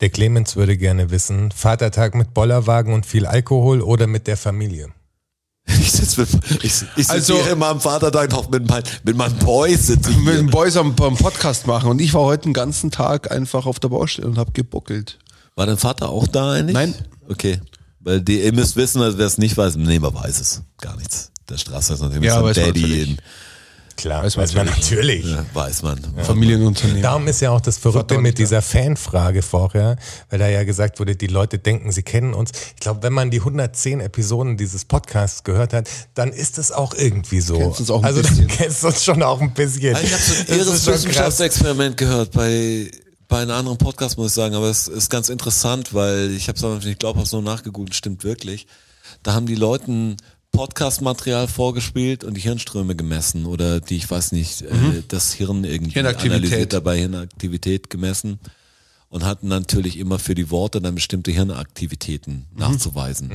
Der 0.00 0.10
Clemens 0.10 0.56
würde 0.56 0.76
gerne 0.76 1.10
wissen, 1.10 1.50
Vatertag 1.52 2.14
mit 2.14 2.34
Bollerwagen 2.34 2.92
und 2.92 3.06
viel 3.06 3.26
Alkohol 3.26 3.80
oder 3.80 4.06
mit 4.06 4.26
der 4.26 4.36
Familie? 4.36 4.90
Ich 5.80 5.92
sitze 5.92 6.20
mit, 6.20 6.28
ich, 6.62 6.64
ich 6.64 6.72
sitz 7.06 7.10
Also- 7.10 7.34
hier 7.42 7.52
immer 7.52 7.66
am 7.66 7.80
Vatertag 7.80 8.30
noch 8.30 8.48
mit, 8.50 8.68
mein, 8.68 8.82
mit 9.04 9.16
meinem 9.16 9.36
Boy 9.38 9.74
sitze 9.76 10.10
ich 10.10 10.16
Mit 10.18 10.36
den 10.36 10.46
Boys 10.50 10.76
am, 10.76 10.94
am 11.00 11.16
Podcast 11.16 11.66
machen 11.66 11.90
und 11.90 12.00
ich 12.00 12.14
war 12.14 12.22
heute 12.22 12.44
den 12.44 12.52
ganzen 12.52 12.90
Tag 12.90 13.30
einfach 13.30 13.66
auf 13.66 13.78
der 13.80 13.88
Baustelle 13.88 14.28
und 14.28 14.38
habe 14.38 14.52
gebuckelt. 14.52 15.18
War 15.54 15.66
dein 15.66 15.78
Vater 15.78 16.08
auch 16.10 16.26
da 16.26 16.52
eigentlich? 16.52 16.74
Nein. 16.74 16.94
Okay. 17.28 17.60
Weil 18.00 18.20
die, 18.20 18.40
ihr 18.42 18.52
müsst 18.52 18.76
wissen, 18.76 19.02
also 19.02 19.18
wer 19.18 19.26
es 19.26 19.38
nicht 19.38 19.56
weiß, 19.56 19.76
nee, 19.76 19.98
man 19.98 20.14
weiß 20.14 20.40
es. 20.40 20.62
Gar 20.80 20.96
nichts. 20.96 21.30
Der 21.48 21.58
Straße 21.58 21.94
ist 21.94 22.00
natürlich 22.00 22.24
Ja, 22.24 22.40
man 22.40 22.52
Daddy 22.54 23.02
in, 23.02 23.18
Klar, 23.96 24.24
Weiß 24.24 24.36
man 24.36 24.44
weiß 24.44 24.54
man 24.54 24.66
natürlich. 24.66 25.24
ja, 25.24 25.44
weiß 25.54 25.82
man. 25.82 25.98
Familienunternehmen. 26.22 27.02
Darum 27.02 27.26
ist 27.28 27.40
ja 27.40 27.50
auch 27.50 27.60
das 27.60 27.78
Verrückte 27.78 28.14
Verdammt, 28.14 28.22
mit 28.24 28.38
ja. 28.38 28.44
dieser 28.44 28.62
Fanfrage 28.62 29.40
vorher, 29.42 29.96
weil 30.28 30.38
da 30.38 30.48
ja 30.48 30.64
gesagt 30.64 31.00
wurde, 31.00 31.16
die 31.16 31.28
Leute 31.28 31.58
denken, 31.58 31.90
sie 31.92 32.02
kennen 32.02 32.34
uns. 32.34 32.50
Ich 32.74 32.80
glaube, 32.80 33.02
wenn 33.02 33.14
man 33.14 33.30
die 33.30 33.38
110 33.38 34.00
Episoden 34.00 34.56
dieses 34.58 34.84
Podcasts 34.84 35.44
gehört 35.44 35.72
hat, 35.72 35.88
dann 36.14 36.30
ist 36.32 36.58
es 36.58 36.72
auch 36.72 36.94
irgendwie 36.94 37.40
so. 37.40 37.56
Kennst 37.56 37.80
uns 37.80 37.90
auch 37.90 38.00
ein 38.00 38.04
also 38.04 38.20
bisschen. 38.20 38.48
dann 38.48 38.56
kennst 38.56 38.82
du 38.82 38.86
uns 38.88 39.02
schon 39.04 39.22
auch 39.22 39.40
ein 39.40 39.54
bisschen. 39.54 39.96
Ich 40.02 40.12
habe 40.12 40.22
so 40.22 40.34
ein 40.34 40.46
Das 40.46 40.56
irres. 40.56 40.86
Wissenschaftsexperiment 40.86 41.96
gehört 41.96 42.32
bei 42.32 42.90
bei 43.28 43.40
einem 43.40 43.52
anderen 43.52 43.78
Podcast, 43.78 44.18
muss 44.18 44.28
ich 44.28 44.34
sagen, 44.34 44.54
aber 44.54 44.70
es 44.70 44.86
ist 44.86 45.10
ganz 45.10 45.30
interessant, 45.30 45.92
weil 45.94 46.30
ich 46.30 46.48
habe 46.48 46.58
es 46.58 46.84
nicht 46.84 47.00
glaube, 47.00 47.18
habe 47.18 47.26
es 47.26 47.32
nur 47.32 47.42
nachgegoogelt, 47.42 47.94
stimmt 47.94 48.22
wirklich. 48.22 48.68
Da 49.22 49.32
haben 49.34 49.46
die 49.46 49.54
Leuten 49.54 50.16
Podcast-Material 50.56 51.48
vorgespielt 51.48 52.24
und 52.24 52.34
die 52.34 52.40
Hirnströme 52.40 52.96
gemessen 52.96 53.46
oder 53.46 53.80
die, 53.80 53.96
ich 53.96 54.10
weiß 54.10 54.32
nicht, 54.32 54.62
äh, 54.62 55.02
das 55.08 55.32
Hirn 55.32 55.64
irgendwie 55.64 55.92
Hirnaktivität. 55.92 56.32
analysiert 56.32 56.72
dabei, 56.72 56.98
Hirnaktivität 56.98 57.90
gemessen 57.90 58.38
und 59.08 59.24
hatten 59.24 59.48
natürlich 59.48 59.98
immer 59.98 60.18
für 60.18 60.34
die 60.34 60.50
Worte 60.50 60.80
dann 60.80 60.94
bestimmte 60.94 61.30
Hirnaktivitäten 61.30 62.46
nachzuweisen. 62.54 63.30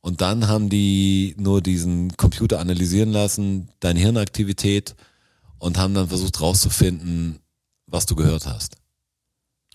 Und 0.00 0.20
dann 0.20 0.46
haben 0.46 0.68
die 0.68 1.34
nur 1.38 1.60
diesen 1.60 2.16
Computer 2.16 2.60
analysieren 2.60 3.10
lassen, 3.10 3.68
deine 3.80 3.98
Hirnaktivität 3.98 4.94
und 5.58 5.78
haben 5.78 5.94
dann 5.94 6.08
versucht 6.08 6.40
rauszufinden, 6.40 7.40
was 7.86 8.06
du 8.06 8.14
gehört 8.14 8.46
hast. 8.46 8.76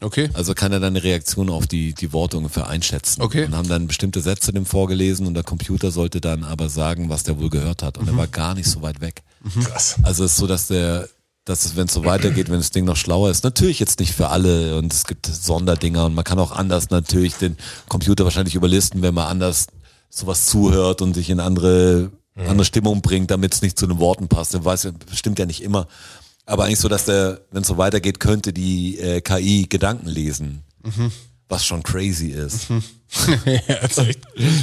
Okay. 0.02 0.30
Also 0.34 0.54
kann 0.54 0.72
er 0.72 0.80
deine 0.80 1.04
Reaktion 1.04 1.49
auf 1.49 1.68
die, 1.68 1.93
die 1.93 2.12
Worte 2.12 2.38
ungefähr 2.38 2.68
einschätzen. 2.68 3.22
Okay. 3.22 3.45
Und 3.45 3.56
haben 3.56 3.70
dann 3.70 3.88
bestimmte 3.88 4.22
Sätze 4.22 4.52
dem 4.52 4.66
vorgelesen 4.66 5.28
und 5.28 5.36
der 5.36 5.43
Computer 5.43 5.91
sollte 5.91 6.20
dann 6.20 6.43
aber 6.43 6.70
sagen, 6.70 7.10
was 7.10 7.24
der 7.24 7.39
wohl 7.39 7.49
gehört 7.49 7.84
hat. 7.84 7.97
Und 7.97 8.08
er 8.08 8.18
war 8.18 8.28
gar 8.28 8.56
nicht 8.56 8.68
so 8.68 8.82
weit 8.82 8.99
weg. 8.99 9.22
Krass. 9.64 9.95
Also 10.04 10.24
es 10.24 10.32
ist 10.32 10.38
so, 10.38 10.47
dass 10.47 10.68
der, 10.68 11.08
dass 11.45 11.66
es, 11.66 11.76
wenn 11.76 11.86
es 11.88 11.93
so 11.93 12.04
weitergeht, 12.04 12.49
wenn 12.49 12.58
das 12.58 12.72
Ding 12.72 12.86
noch 12.86 12.95
schlauer 12.95 13.30
ist, 13.30 13.43
natürlich 13.43 13.80
jetzt 13.80 13.99
nicht 13.99 14.14
für 14.14 14.30
alle 14.30 14.78
und 14.78 14.91
es 14.91 15.06
gibt 15.06 15.28
Sonderdinger 15.28 16.06
und 16.06 16.16
man 16.16 16.24
kann 16.24 16.39
auch 16.39 16.52
anders 16.52 16.89
natürlich 16.89 17.36
den 17.36 17.58
Computer 17.88 18.24
wahrscheinlich 18.24 18.56
überlisten, 18.56 19.02
wenn 19.02 19.14
man 19.14 19.28
anders 19.28 19.68
sowas 20.10 20.45
zuhört 20.47 21.02
und 21.02 21.14
sich 21.14 21.30
in 21.30 21.39
andere, 21.39 22.12
andere 22.36 22.66
Stimmung 22.66 23.02
bringt, 23.02 23.32
damit 23.32 23.54
es 23.54 23.62
nicht 23.62 23.78
zu 23.78 23.88
den 23.88 23.99
Worten 23.99 24.28
passt. 24.28 24.54
Das 24.54 24.66
weiß, 24.66 24.89
stimmt 25.14 25.39
ja 25.39 25.45
nicht 25.45 25.64
immer. 25.64 25.88
Aber 26.46 26.66
eigentlich 26.66 26.80
so, 26.80 26.88
dass 26.89 27.06
der, 27.06 27.42
wenn 27.52 27.62
es 27.62 27.68
so 27.68 27.78
weitergeht, 27.78 28.20
könnte 28.20 28.52
die 28.54 28.98
äh, 29.00 29.22
KI 29.22 29.68
Gedanken 29.70 30.08
lesen. 30.10 30.64
Was 31.48 31.66
schon 31.66 31.84
crazy 31.84 32.28
ist. 32.30 32.68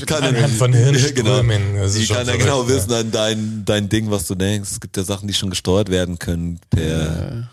kann 0.07 0.49
von 0.51 0.73
Ja, 0.73 0.79
Hirnströmen, 0.79 1.63
Genau. 1.73 1.83
das 1.83 1.93
ist 1.95 2.01
Die 2.03 2.07
schon 2.07 2.17
kann 2.17 2.27
ja 2.27 2.33
verrückt, 2.33 2.45
genau 2.45 2.63
ja. 2.63 2.69
wissen, 2.69 2.93
an 2.93 3.11
dein, 3.11 3.63
dein 3.65 3.89
Ding, 3.89 4.11
was 4.11 4.27
du 4.27 4.35
denkst. 4.35 4.71
Es 4.73 4.81
gibt 4.81 4.97
ja 4.97 5.03
Sachen, 5.05 5.29
die 5.29 5.35
schon 5.35 5.51
gesteuert 5.51 5.89
werden 5.91 6.19
können 6.19 6.59
per. 6.71 7.49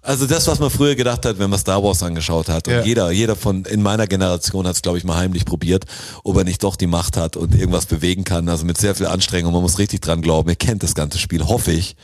Also 0.00 0.26
das, 0.26 0.46
was 0.46 0.58
man 0.58 0.70
früher 0.70 0.94
gedacht 0.94 1.26
hat, 1.26 1.38
wenn 1.38 1.50
man 1.50 1.58
Star 1.58 1.82
Wars 1.82 2.02
angeschaut 2.02 2.48
hat. 2.48 2.66
Und 2.68 2.74
Ja. 2.74 2.82
jeder, 2.82 3.10
jeder 3.10 3.36
von 3.36 3.64
in 3.64 3.82
meiner 3.82 4.06
Generation 4.06 4.66
hat 4.66 4.76
es, 4.76 4.82
glaube 4.82 4.96
ich, 4.96 5.04
mal 5.04 5.16
heimlich 5.16 5.44
probiert, 5.44 5.84
ob 6.24 6.36
er 6.36 6.44
nicht 6.44 6.62
doch 6.62 6.76
die 6.76 6.86
Macht 6.86 7.16
hat 7.16 7.36
und 7.36 7.54
irgendwas 7.54 7.86
bewegen 7.86 8.24
kann. 8.24 8.48
Also 8.48 8.64
mit 8.64 8.78
sehr 8.78 8.94
viel 8.94 9.06
Anstrengung. 9.06 9.52
Man 9.52 9.60
muss 9.62 9.78
richtig 9.78 10.00
dran 10.00 10.22
glauben. 10.22 10.48
Ihr 10.48 10.56
kennt 10.56 10.82
das 10.82 10.94
ganze 10.94 11.18
Spiel, 11.18 11.44
hoffe 11.44 11.72
ich. 11.72 11.96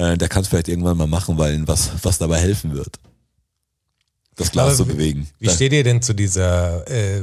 Äh, 0.00 0.16
der 0.16 0.28
kann 0.28 0.42
es 0.42 0.48
vielleicht 0.48 0.68
irgendwann 0.68 0.96
mal 0.96 1.06
machen, 1.06 1.36
weil 1.36 1.54
ihm 1.54 1.68
was, 1.68 1.90
was 2.02 2.16
dabei 2.16 2.38
helfen 2.38 2.74
wird. 2.74 2.96
Das 4.36 4.50
Glas 4.50 4.68
Aber 4.68 4.74
zu 4.76 4.86
bewegen. 4.86 5.28
Wie 5.38 5.50
steht 5.50 5.72
ihr 5.74 5.84
denn 5.84 6.00
zu 6.00 6.14
dieser 6.14 6.88
äh, 6.90 7.22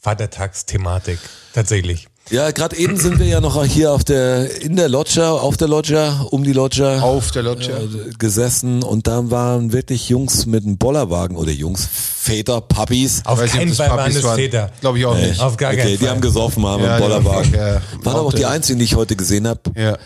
Vatertagsthematik 0.00 1.18
tatsächlich? 1.52 2.08
Ja, 2.30 2.50
gerade 2.50 2.76
eben 2.76 2.98
sind 2.98 3.18
wir 3.20 3.26
ja 3.26 3.40
noch 3.40 3.64
hier 3.64 3.92
auf 3.92 4.04
der, 4.04 4.60
in 4.60 4.76
der 4.76 4.88
Loggia, 4.88 5.30
auf 5.30 5.56
der 5.56 5.68
Loggia, 5.68 6.26
um 6.30 6.42
die 6.44 6.52
Loggia. 6.52 7.00
Auf 7.00 7.30
der 7.30 7.42
Loggia. 7.44 7.78
äh, 7.78 8.10
gesessen 8.18 8.82
und 8.82 9.06
da 9.06 9.30
waren 9.30 9.72
wirklich 9.72 10.08
Jungs 10.08 10.44
mit 10.44 10.64
einem 10.64 10.76
Bollerwagen 10.76 11.36
oder 11.36 11.52
Jungs, 11.52 11.88
Väter, 11.90 12.60
Puppies. 12.60 13.22
Auf 13.24 13.42
keinen 13.46 13.72
Fall 13.72 13.90
waren 13.90 14.10
es. 14.10 14.26
Väter. 14.26 14.70
Glaube 14.80 14.98
ich 14.98 15.06
auch 15.06 15.16
nicht. 15.16 15.40
Auf 15.40 15.56
gar 15.56 15.70
okay, 15.70 15.78
keinen 15.82 15.90
die 15.92 15.98
Fall. 15.98 16.10
haben 16.10 16.20
gesoffen, 16.20 16.66
haben 16.66 16.82
Ja, 16.82 16.96
einen 16.96 17.02
die 17.02 17.08
Bollerwagen. 17.08 17.44
fuck, 17.52 17.54
ja. 17.60 17.80
Waren 18.02 18.16
aber 18.16 18.22
auch 18.26 18.32
die 18.32 18.44
einzigen, 18.44 18.78
die 18.80 18.84
ich 18.84 18.96
heute 18.96 19.16
gesehen 19.16 19.46
habe. 19.46 19.60
Ja. 19.74 19.96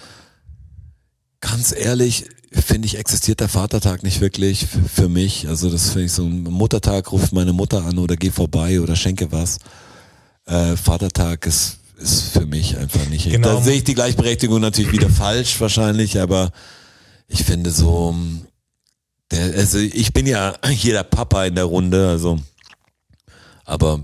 Ganz 1.43 1.75
ehrlich, 1.77 2.27
finde 2.53 2.87
ich, 2.87 2.97
existiert 2.97 3.41
der 3.41 3.49
Vatertag 3.49 4.05
nicht 4.05 4.21
wirklich 4.21 4.65
für 4.95 5.09
mich. 5.09 5.49
Also 5.49 5.71
das 5.71 5.91
finde 5.91 6.05
ich 6.05 6.13
so 6.13 6.25
ein 6.25 6.45
Muttertag, 6.45 7.11
ruft 7.11 7.33
meine 7.33 7.53
Mutter 7.53 7.85
an 7.85 7.99
oder 7.99 8.17
geh 8.17 8.31
vorbei 8.31 8.81
oder 8.81 8.95
schenke 8.95 9.33
was. 9.33 9.59
Äh, 10.47 10.77
Vatertag 10.77 11.45
ist, 11.47 11.79
ist 11.99 12.29
für 12.29 12.47
mich 12.47 12.79
einfach 12.79 13.05
nicht. 13.09 13.29
Genau. 13.29 13.57
Da 13.57 13.61
sehe 13.61 13.75
ich 13.75 13.85
die 13.85 13.95
Gleichberechtigung 13.95 14.61
natürlich 14.61 14.93
wieder 14.93 15.11
falsch 15.11 15.61
wahrscheinlich, 15.61 16.21
aber 16.21 16.53
ich 17.27 17.43
finde 17.43 17.73
so, 17.73 18.15
der, 19.33 19.55
also 19.55 19.79
ich 19.79 20.13
bin 20.13 20.29
ja 20.29 20.55
hier 20.69 20.93
der 20.93 21.03
Papa 21.03 21.45
in 21.45 21.57
der 21.57 21.65
Runde, 21.65 22.09
also 22.09 22.39
aber 23.65 24.01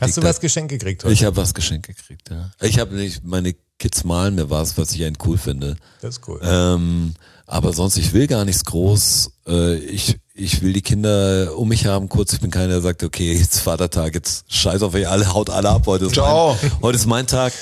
Hast 0.00 0.16
du 0.16 0.22
was 0.22 0.40
geschenkt 0.40 0.70
gekriegt 0.70 1.04
heute? 1.04 1.12
Ich 1.12 1.22
habe 1.22 1.36
was 1.36 1.52
geschenkt 1.52 1.86
gekriegt, 1.86 2.30
ja. 2.30 2.50
Ich 2.62 2.78
habe 2.78 2.94
nicht, 2.94 3.24
meine 3.24 3.54
Kids 3.82 4.04
malen 4.04 4.36
mir 4.36 4.48
was, 4.48 4.78
was 4.78 4.92
ich 4.92 5.00
echt 5.00 5.26
cool 5.26 5.36
finde. 5.36 5.76
das 6.00 6.18
ist 6.18 6.28
cool. 6.28 6.40
Ähm, 6.40 7.14
aber 7.46 7.72
sonst, 7.72 7.96
ich 7.96 8.12
will 8.12 8.28
gar 8.28 8.44
nichts 8.44 8.64
groß. 8.64 9.32
Äh, 9.48 9.74
ich 9.78 10.20
ich 10.34 10.62
will 10.62 10.72
die 10.72 10.82
Kinder 10.82 11.58
um 11.58 11.68
mich 11.68 11.86
haben 11.86 12.08
kurz. 12.08 12.32
Ich 12.32 12.40
bin 12.40 12.52
keiner, 12.52 12.68
der 12.68 12.80
sagt, 12.80 13.02
okay, 13.02 13.32
jetzt 13.32 13.58
Vatertag, 13.58 14.14
jetzt 14.14 14.44
scheiß 14.52 14.82
auf 14.82 14.94
euch 14.94 15.08
alle, 15.08 15.34
haut 15.34 15.50
alle 15.50 15.68
ab, 15.68 15.82
heute 15.86 16.04
ist, 16.04 16.14
Ciao. 16.14 16.56
mein, 16.62 16.72
heute 16.80 16.96
ist 16.96 17.06
mein 17.06 17.26
Tag. 17.26 17.52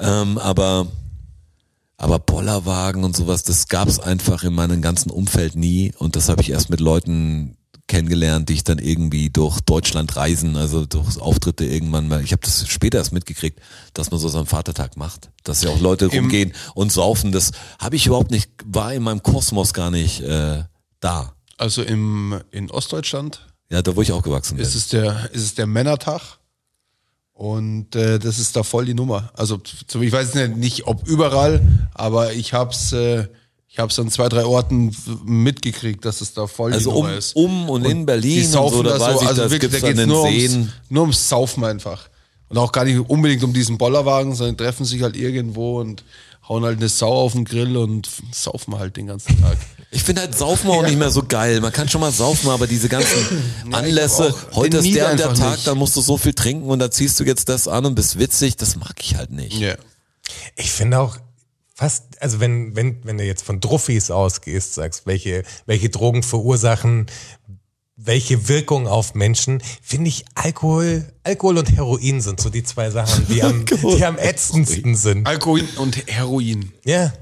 Ähm, 0.00 0.36
aber, 0.38 0.88
aber 1.96 2.18
Bollerwagen 2.18 3.04
und 3.04 3.16
sowas, 3.16 3.44
das 3.44 3.68
gab's 3.68 4.00
einfach 4.00 4.42
in 4.42 4.54
meinem 4.54 4.82
ganzen 4.82 5.10
Umfeld 5.10 5.54
nie. 5.54 5.92
Und 5.96 6.16
das 6.16 6.28
habe 6.28 6.42
ich 6.42 6.50
erst 6.50 6.70
mit 6.70 6.80
Leuten 6.80 7.56
kennengelernt, 7.88 8.48
die 8.48 8.54
ich 8.54 8.64
dann 8.64 8.78
irgendwie 8.78 9.30
durch 9.30 9.60
Deutschland 9.60 10.14
reisen, 10.16 10.56
also 10.56 10.86
durch 10.86 11.18
Auftritte 11.20 11.64
irgendwann 11.64 12.06
mal. 12.06 12.22
Ich 12.22 12.32
habe 12.32 12.42
das 12.42 12.68
später 12.68 12.98
erst 12.98 13.12
mitgekriegt, 13.12 13.60
dass 13.94 14.10
man 14.10 14.20
so 14.20 14.28
seinen 14.28 14.46
Vatertag 14.46 14.96
macht, 14.96 15.30
dass 15.42 15.62
ja 15.62 15.70
auch 15.70 15.80
Leute 15.80 16.06
rumgehen 16.06 16.52
und 16.74 16.92
saufen. 16.92 17.32
Das 17.32 17.52
habe 17.78 17.96
ich 17.96 18.06
überhaupt 18.06 18.30
nicht, 18.30 18.50
war 18.64 18.92
in 18.94 19.02
meinem 19.02 19.22
Kosmos 19.22 19.72
gar 19.72 19.90
nicht 19.90 20.20
äh, 20.20 20.62
da. 21.00 21.34
Also 21.56 21.82
im, 21.82 22.40
in 22.52 22.70
Ostdeutschland 22.70 23.44
Ja, 23.70 23.82
da 23.82 23.96
wo 23.96 24.02
ich 24.02 24.12
aufgewachsen 24.12 24.56
bin. 24.56 24.64
ist 24.64 24.74
es 24.76 24.88
der, 24.88 25.30
ist 25.32 25.42
es 25.42 25.54
der 25.54 25.66
Männertag. 25.66 26.38
Und 27.32 27.94
äh, 27.94 28.18
das 28.18 28.38
ist 28.38 28.56
da 28.56 28.64
voll 28.64 28.84
die 28.84 28.94
Nummer. 28.94 29.30
Also 29.34 29.60
ich 30.00 30.12
weiß 30.12 30.34
nicht, 30.34 30.56
nicht 30.56 30.86
ob 30.86 31.06
überall, 31.06 31.88
aber 31.94 32.32
ich 32.32 32.52
hab's, 32.52 32.92
äh, 32.92 33.28
ich 33.70 33.78
hab's 33.78 33.98
an 33.98 34.10
zwei, 34.10 34.28
drei 34.28 34.44
Orten 34.44 34.96
mitgekriegt, 35.24 36.04
dass 36.04 36.20
es 36.20 36.32
da 36.32 36.46
voll 36.46 36.72
Also 36.72 36.90
um, 36.92 37.08
ist. 37.08 37.36
um 37.36 37.68
und 37.68 37.84
in 37.84 38.06
Berlin 38.06 38.40
Die 38.40 38.46
und 38.46 38.52
saufen 38.52 38.76
so, 38.78 38.82
da 38.82 38.98
da 38.98 39.00
weiß 39.00 39.14
so, 39.14 39.22
ich, 39.22 39.28
also 39.28 39.42
das 39.42 39.50
wirklich, 39.52 39.70
gibt's 39.70 39.80
da 39.82 39.86
geht's 39.88 40.00
den 40.00 40.08
nur 40.08 40.22
Seen. 40.26 40.52
ums, 40.52 40.72
nur 40.88 41.02
ums 41.02 41.28
Saufen 41.28 41.64
einfach. 41.64 42.08
Und 42.48 42.56
auch 42.56 42.72
gar 42.72 42.84
nicht 42.84 42.98
unbedingt 42.98 43.44
um 43.44 43.52
diesen 43.52 43.76
Bollerwagen, 43.76 44.34
sondern 44.34 44.56
treffen 44.56 44.86
sich 44.86 45.02
halt 45.02 45.16
irgendwo 45.16 45.80
und 45.80 46.02
hauen 46.48 46.64
halt 46.64 46.78
eine 46.78 46.88
Sau 46.88 47.12
auf 47.12 47.32
den 47.32 47.44
Grill 47.44 47.76
und 47.76 48.08
saufen 48.32 48.78
halt 48.78 48.96
den 48.96 49.06
ganzen 49.06 49.40
Tag. 49.40 49.56
Ich 49.90 50.02
finde 50.02 50.20
halt 50.20 50.36
Saufen 50.36 50.68
auch 50.68 50.82
nicht 50.82 50.98
mehr 50.98 51.10
so 51.10 51.22
geil. 51.22 51.62
Man 51.62 51.72
kann 51.72 51.88
schon 51.88 52.02
mal 52.02 52.12
saufen, 52.12 52.50
aber 52.50 52.66
diese 52.66 52.90
ganzen 52.90 53.42
Anlässe, 53.72 54.34
auch 54.52 54.56
heute 54.56 54.76
ist 54.76 54.94
der 54.94 55.10
und 55.12 55.18
der 55.18 55.32
Tag, 55.32 55.52
nicht. 55.52 55.66
dann 55.66 55.78
musst 55.78 55.96
du 55.96 56.02
so 56.02 56.18
viel 56.18 56.34
trinken 56.34 56.68
und 56.68 56.78
dann 56.78 56.92
ziehst 56.92 57.18
du 57.18 57.24
jetzt 57.24 57.48
das 57.48 57.66
an 57.68 57.86
und 57.86 57.94
bist 57.94 58.18
witzig, 58.18 58.56
das 58.56 58.76
mag 58.76 58.92
ich 59.00 59.16
halt 59.16 59.30
nicht. 59.30 59.58
Ja. 59.58 59.76
Ich 60.56 60.72
finde 60.72 61.00
auch 61.00 61.16
fast, 61.78 62.20
also 62.20 62.40
wenn, 62.40 62.74
wenn, 62.74 63.04
wenn 63.04 63.18
du 63.18 63.24
jetzt 63.24 63.44
von 63.44 63.60
Druffis 63.60 64.10
ausgehst, 64.10 64.74
sagst, 64.74 65.06
welche, 65.06 65.44
welche 65.66 65.90
Drogen 65.90 66.24
verursachen 66.24 67.06
welche 68.00 68.48
Wirkung 68.48 68.86
auf 68.86 69.14
Menschen, 69.14 69.60
finde 69.82 70.08
ich 70.08 70.24
Alkohol, 70.36 71.04
Alkohol 71.24 71.58
und 71.58 71.76
Heroin 71.76 72.20
sind 72.20 72.40
so 72.40 72.48
die 72.48 72.62
zwei 72.62 72.90
Sachen, 72.90 73.26
die 73.26 73.42
am, 73.42 73.64
die 73.96 74.04
am 74.04 74.16
ätzendsten 74.16 74.94
sind. 74.94 75.26
Alkohol 75.26 75.64
und 75.78 75.96
Heroin. 76.06 76.72
Ja. 76.84 77.12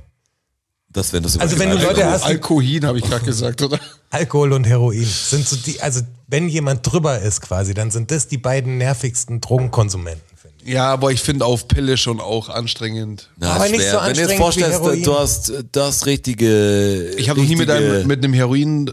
Das, 0.91 1.15
wenn 1.15 1.23
das 1.23 1.39
Also 1.39 1.59
wenn 1.59 1.71
du. 1.71 1.79
Leute 1.79 2.05
hast, 2.05 2.25
Alkoholin 2.25 2.85
habe 2.85 2.99
ich 2.99 3.05
gerade 3.05 3.25
gesagt, 3.25 3.63
oder? 3.63 3.81
Alkohol 4.11 4.53
und 4.53 4.67
Heroin 4.67 5.05
sind 5.05 5.49
so 5.49 5.57
die, 5.57 5.81
also 5.81 6.03
wenn 6.27 6.47
jemand 6.51 6.87
drüber 6.91 7.21
ist 7.21 7.41
quasi, 7.41 7.73
dann 7.73 7.91
sind 7.91 8.11
das 8.11 8.29
die 8.29 8.39
beiden 8.39 8.77
nervigsten 8.77 9.41
Drogenkonsumenten. 9.41 10.26
Ja, 10.67 10.93
aber 10.93 11.13
ich 11.13 11.21
finde 11.21 11.45
auf 11.45 11.69
Pille 11.69 11.97
schon 11.97 12.21
auch 12.21 12.49
anstrengend. 12.49 13.31
Na, 13.37 13.53
Aber 13.55 13.69
nicht 13.69 13.83
so 13.89 13.99
Wenn 13.99 14.15
du 14.15 14.21
jetzt 14.21 14.31
anstrengend 14.31 14.31
wie 14.33 14.37
vorstellst, 14.37 14.81
Heroin. 14.81 15.03
du 15.03 15.19
hast, 15.19 15.53
du 15.73 15.81
hast 15.81 16.07
richtige. 16.07 17.11
Ich 17.17 17.29
habe 17.29 17.41
noch 17.41 17.49
nie 17.49 17.57
mit 17.57 17.71
einem 17.71 18.07
mit 18.07 18.23
einem 18.25 18.33
Heroin 18.35 18.91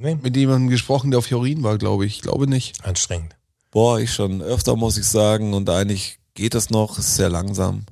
Nee? 0.00 0.18
mit 0.20 0.36
jemandem 0.36 0.68
gesprochen, 0.68 1.10
der 1.12 1.18
auf 1.18 1.30
Heroin 1.30 1.62
war, 1.62 1.78
glaube 1.78 2.06
ich. 2.06 2.16
Ich 2.16 2.22
glaube 2.22 2.48
nicht. 2.48 2.84
Anstrengend. 2.84 3.36
Boah, 3.70 4.00
ich 4.00 4.12
schon 4.12 4.42
öfter, 4.42 4.74
muss 4.74 4.96
ich 4.98 5.06
sagen. 5.06 5.54
Und 5.54 5.70
eigentlich 5.70 6.18
geht 6.34 6.54
es 6.56 6.70
noch, 6.70 6.98
ist 6.98 7.14
sehr 7.14 7.28
langsam. 7.28 7.84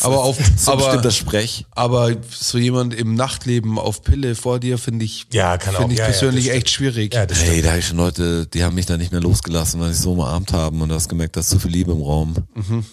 Aber 0.00 0.24
auf- 0.24 0.38
so 0.56 0.72
aber- 0.72 0.84
bestimmter 0.84 1.10
Sprech. 1.10 1.66
Aber 1.72 2.14
so 2.30 2.58
jemand 2.58 2.94
im 2.94 3.14
Nachtleben 3.14 3.78
auf 3.78 4.02
Pille 4.02 4.34
vor 4.34 4.60
dir 4.60 4.78
finde 4.78 5.04
ich, 5.04 5.26
Ja, 5.32 5.56
kann 5.58 5.74
auch. 5.76 5.80
finde 5.80 5.94
ich 5.94 5.98
Ja, 5.98 6.06
ja, 6.06 6.10
persönlich 6.10 6.46
das 6.46 6.54
echt 6.56 6.70
schwierig. 6.70 7.14
Ja, 7.14 7.26
das 7.26 7.42
Hey, 7.42 7.62
da 7.62 7.70
habe 7.70 7.78
ich 7.80 7.86
schon 7.86 7.96
Leute, 7.98 8.46
die 8.46 8.64
haben 8.64 8.74
mich 8.74 8.86
da 8.86 8.96
nicht 8.96 9.12
mehr 9.12 9.20
losgelassen, 9.20 9.80
weil 9.80 9.92
sie 9.92 10.02
so 10.02 10.12
umarmt 10.12 10.52
haben 10.52 10.80
und 10.80 10.88
du 10.88 10.94
hast 10.94 11.08
gemerkt, 11.08 11.36
da 11.36 11.40
ist 11.40 11.50
zu 11.50 11.58
viel 11.58 11.70
Liebe 11.70 11.92
im 11.92 12.02
Raum. 12.02 12.34
Mhm. 12.54 12.84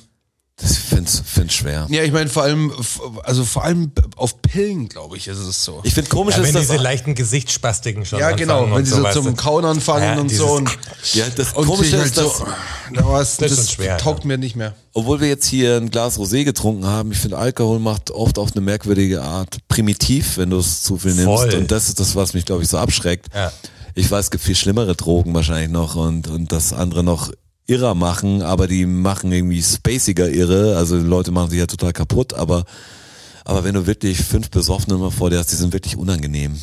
Das 0.58 0.72
ich 0.72 0.78
find's, 0.80 1.22
find's 1.26 1.54
schwer. 1.54 1.86
Ja, 1.90 2.04
ich 2.04 2.14
meine 2.14 2.30
vor 2.30 2.44
allem, 2.44 2.72
also 3.24 3.44
vor 3.44 3.66
allem 3.66 3.92
auf 4.16 4.42
Pillen, 4.42 4.88
glaube 4.88 5.18
ich, 5.18 5.28
ist 5.28 5.38
es 5.40 5.66
so. 5.66 5.82
Ich 5.84 5.94
finde 5.94 6.10
komisch 6.10 6.36
Ja, 6.36 6.42
ist 6.44 6.48
wenn 6.48 6.54
das. 6.54 6.68
diese 6.70 6.78
leichten 6.82 7.14
Gesichtsspastiken 7.14 8.06
schon 8.06 8.20
Ja, 8.20 8.32
genau, 8.32 8.74
wenn 8.74 8.86
sie 8.86 8.92
so 8.92 9.04
zum 9.12 9.36
Kauen 9.36 9.66
anfangen 9.66 10.04
Ja, 10.16 10.18
und 10.18 10.30
so. 10.32 10.48
Und, 10.52 10.70
ja, 11.14 11.26
das 11.36 11.52
und 11.52 11.66
komische 11.68 11.90
sich 11.90 12.00
halt 12.00 12.06
ist, 12.08 12.18
dass, 12.18 12.38
so, 12.38 12.46
Das 12.94 13.36
das, 13.38 13.52
ist 13.52 13.72
schwer, 13.74 13.98
taugt 13.98 14.24
mir 14.24 14.38
nicht 14.38 14.56
mehr. 14.56 14.76
obwohl 14.94 15.20
wir 15.20 15.28
jetzt 15.28 15.46
hier 15.46 15.76
ein 15.76 15.92
Glas 15.92 16.18
Rosé 16.18 16.46
getrunken 16.46 16.86
haben, 16.86 17.12
ich 17.12 17.18
finde 17.18 17.38
Alkohol 17.38 17.80
macht 17.80 18.12
oft 18.12 18.40
auf 18.40 18.54
eine 18.54 18.62
merkwürdige 18.62 19.24
Art 19.24 19.58
primitiv, 19.68 20.38
wenn 20.38 20.52
du 20.52 20.60
es 20.60 20.84
zu 20.84 20.98
viel 20.98 21.16
nimmst. 21.16 21.26
Voll. 21.26 21.54
Und 21.54 21.70
das 21.70 21.90
ist 21.90 22.00
das, 22.00 22.16
was 22.16 22.34
mich, 22.34 22.46
glaube 22.46 22.64
ich, 22.64 22.70
so 22.70 22.78
abschreckt. 22.78 23.28
Ja. 23.36 23.52
Ich 23.94 24.10
weiß, 24.10 24.26
es 24.26 24.32
gibt 24.32 24.44
viel 24.44 24.56
schlimmere 24.56 24.96
Drogen 24.96 25.34
wahrscheinlich 25.34 25.70
noch 25.70 25.96
und, 25.96 26.30
und 26.30 26.52
das 26.54 26.72
andere 26.72 27.04
noch 27.04 27.32
irrer 27.68 27.96
machen, 27.96 28.42
aber 28.42 28.68
die 28.68 28.86
machen 28.86 29.32
irgendwie 29.32 29.62
spaciger 29.64 30.30
irre. 30.30 30.78
Also 30.78 30.98
die 31.00 31.06
Leute 31.06 31.32
machen 31.32 31.50
sich 31.50 31.60
ja 31.60 31.66
total 31.68 31.94
kaputt, 31.94 32.34
aber, 32.34 32.66
aber 33.44 33.64
wenn 33.64 33.74
du 33.76 33.88
wirklich 33.88 34.20
fünf 34.20 34.50
Besoffene 34.52 34.98
mal 34.98 35.12
vor 35.12 35.30
dir 35.30 35.40
hast, 35.40 35.52
die 35.52 35.56
sind 35.56 35.74
wirklich 35.74 35.98
unangenehm. 35.98 36.58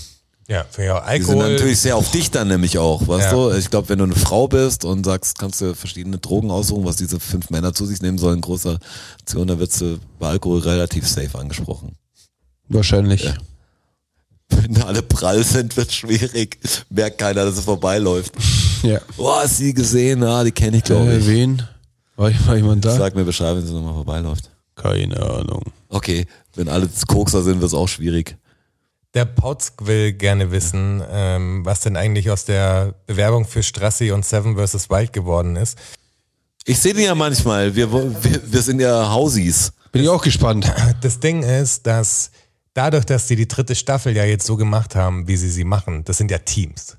Ja, 0.49 0.65
finde 0.71 0.87
ich 0.87 0.91
auch. 0.93 1.07
Die 1.09 1.23
sind 1.23 1.31
Alkohol. 1.37 1.53
natürlich 1.53 1.79
sehr 1.81 1.97
auf 1.97 2.11
dich 2.11 2.31
dann 2.31 2.49
nämlich 2.49 2.77
auch, 2.79 3.07
weißt 3.07 3.27
Ja. 3.27 3.33
du? 3.33 3.51
Ich 3.57 3.71
glaube, 3.71 3.89
wenn 3.89 3.99
du 3.99 4.05
eine 4.05 4.15
Frau 4.17 4.49
bist 4.49 4.85
und 4.85 5.05
sagst, 5.05 5.39
kannst 5.39 5.61
du 5.61 5.75
verschiedene 5.75 6.19
Drogen 6.19 6.51
aussuchen, 6.51 6.85
was 6.85 6.97
diese 6.97 7.21
fünf 7.21 7.51
Männer 7.51 7.73
zu 7.73 7.87
sich 7.87 8.03
nehmen 8.03 8.19
sollen, 8.19 8.37
in 8.37 8.41
großer 8.43 8.79
Aktion, 9.21 9.47
da 9.47 9.59
wird 9.59 9.81
du 9.81 9.99
bei 10.19 10.29
Alkohol 10.29 10.59
relativ 10.61 11.09
safe 11.09 11.39
angesprochen. 11.39 11.97
Wahrscheinlich. 12.69 13.33
Wenn 14.57 14.83
alle 14.83 15.03
prall 15.03 15.43
sind, 15.45 15.77
wird 15.77 15.93
schwierig. 15.93 16.59
Merkt 16.91 17.19
keiner, 17.19 17.45
dass 17.45 17.57
es 17.59 17.65
vorbeiläuft. 17.65 18.33
Ja. 18.83 19.01
Boah, 19.17 19.43
hast 19.43 19.61
du 19.61 19.65
die 19.65 19.75
gesehen? 19.75 20.23
Ah, 20.23 20.43
die 20.45 20.53
kenne 20.53 20.79
ich, 20.79 20.85
glaube 20.85 21.13
Äh, 21.13 21.19
ich. 21.19 21.27
wen? 21.27 21.63
War, 22.17 22.31
ich- 22.31 22.47
war 22.47 22.57
jemand 22.57 22.85
da? 22.85 22.97
Sag 22.97 23.15
mir 23.15 23.25
Bescheid, 23.25 23.57
wenn 23.57 23.67
sie 23.67 23.73
nochmal 23.73 23.95
vorbeiläuft. 23.95 24.51
Keine 24.75 25.21
Ahnung. 25.23 25.63
Okay, 25.89 26.27
wenn 26.55 26.69
alle 26.69 26.89
Kokser 27.07 27.43
sind, 27.43 27.61
wird 27.61 27.69
es 27.69 27.75
auch 27.75 27.89
schwierig. 27.89 28.37
Der 29.15 29.27
Pautsk 29.27 29.85
will 29.87 30.13
gerne 30.15 30.51
wissen, 30.51 31.03
ähm, 31.11 31.65
was 31.65 31.81
denn 31.81 31.97
eigentlich 31.97 32.31
aus 32.31 32.45
der 32.47 32.95
Bewerbung 33.07 33.45
für 33.45 33.63
Strassi 33.63 34.11
und 34.11 34.25
Seven 34.25 34.57
vs. 34.57 34.89
Wild 34.89 35.13
geworden 35.13 35.57
ist. 35.57 35.77
Ich 36.65 36.79
sehe 36.79 36.95
die 36.95 37.03
ja 37.03 37.15
manchmal. 37.15 37.75
Wir, 37.77 37.93
wir, 37.93 38.41
wir 38.53 38.63
sind 38.63 38.81
ja 38.81 39.11
Hausies. 39.11 39.73
Bin 39.91 40.03
ich 40.03 40.09
auch 40.09 40.23
gespannt. 40.23 40.73
Das 41.03 41.21
Ding 41.21 41.43
ist, 41.43 41.87
dass 41.87 42.31
dadurch, 42.75 43.05
dass 43.05 43.29
sie 43.29 43.37
die 43.37 43.49
dritte 43.49 43.75
Staffel 43.75 44.17
ja 44.17 44.25
jetzt 44.25 44.47
so 44.47 44.57
gemacht 44.57 44.95
haben, 44.95 45.29
wie 45.29 45.37
sie 45.37 45.51
sie 45.51 45.65
machen, 45.65 46.05
das 46.05 46.19
sind 46.19 46.31
ja 46.31 46.39
Teams. 46.39 46.97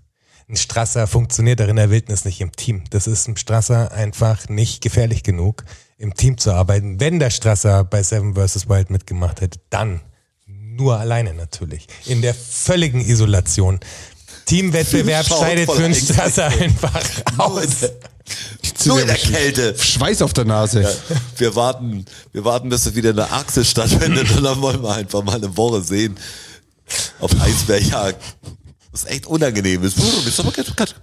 Ein 0.50 0.58
Strasser 0.58 1.08
funktioniert 1.08 1.62
auch 1.62 1.68
in 1.68 1.78
der 1.78 1.90
Wildnis 1.90 2.26
nicht 2.26 2.42
im 2.42 2.52
Team. 2.52 2.84
Das 2.90 3.08
ist 3.08 3.28
ein 3.28 3.38
Strasser 3.38 3.92
einfach 3.92 4.50
nicht 4.50 4.82
gefährlich 4.82 5.24
genug, 5.24 5.64
im 5.98 6.14
Team 6.16 6.38
zu 6.38 6.52
arbeiten. 6.52 7.00
Wenn 7.00 7.20
der 7.20 7.30
Strasser 7.30 7.86
bei 7.86 8.04
Seven 8.04 8.36
vs. 8.36 8.68
Wild 8.68 8.90
mitgemacht 8.90 9.40
hätte, 9.40 9.60
dann 9.70 10.02
nur 10.46 11.00
alleine 11.00 11.34
natürlich. 11.34 11.88
In 12.06 12.22
der 12.22 12.34
völligen 12.34 13.00
Isolation. 13.00 13.80
Teamwettbewerb 14.46 15.26
scheidet 15.26 15.72
für 15.72 15.86
einen. 15.86 15.96
Strasser 15.96 16.48
einfach 16.48 17.06
aus. 17.38 17.90
Nur 18.86 19.02
in 19.02 19.08
der 19.08 19.16
Kälte. 19.16 19.76
Schweiß 19.78 20.22
auf 20.22 20.34
der 20.34 20.46
Nase. 20.46 20.88
Wir 21.38 21.56
warten, 21.56 22.06
wir 22.32 22.44
warten, 22.46 22.70
bis 22.70 22.86
es 22.86 22.96
wieder 22.96 23.12
in 23.12 23.16
der 23.16 23.32
Achse 23.32 23.64
stattfindet 23.64 24.30
und 24.36 24.44
dann 24.44 24.62
wollen 24.62 24.82
wir 24.84 24.94
einfach 24.94 25.24
mal 25.24 25.36
eine 25.36 25.56
Woche 25.56 25.82
sehen. 25.82 26.18
Auf 27.20 27.32
Eisbärjagd. 27.40 28.22
Das 28.92 29.06
ist 29.06 29.10
echt 29.10 29.26
unangenehm. 29.26 29.84
Ist 29.84 29.96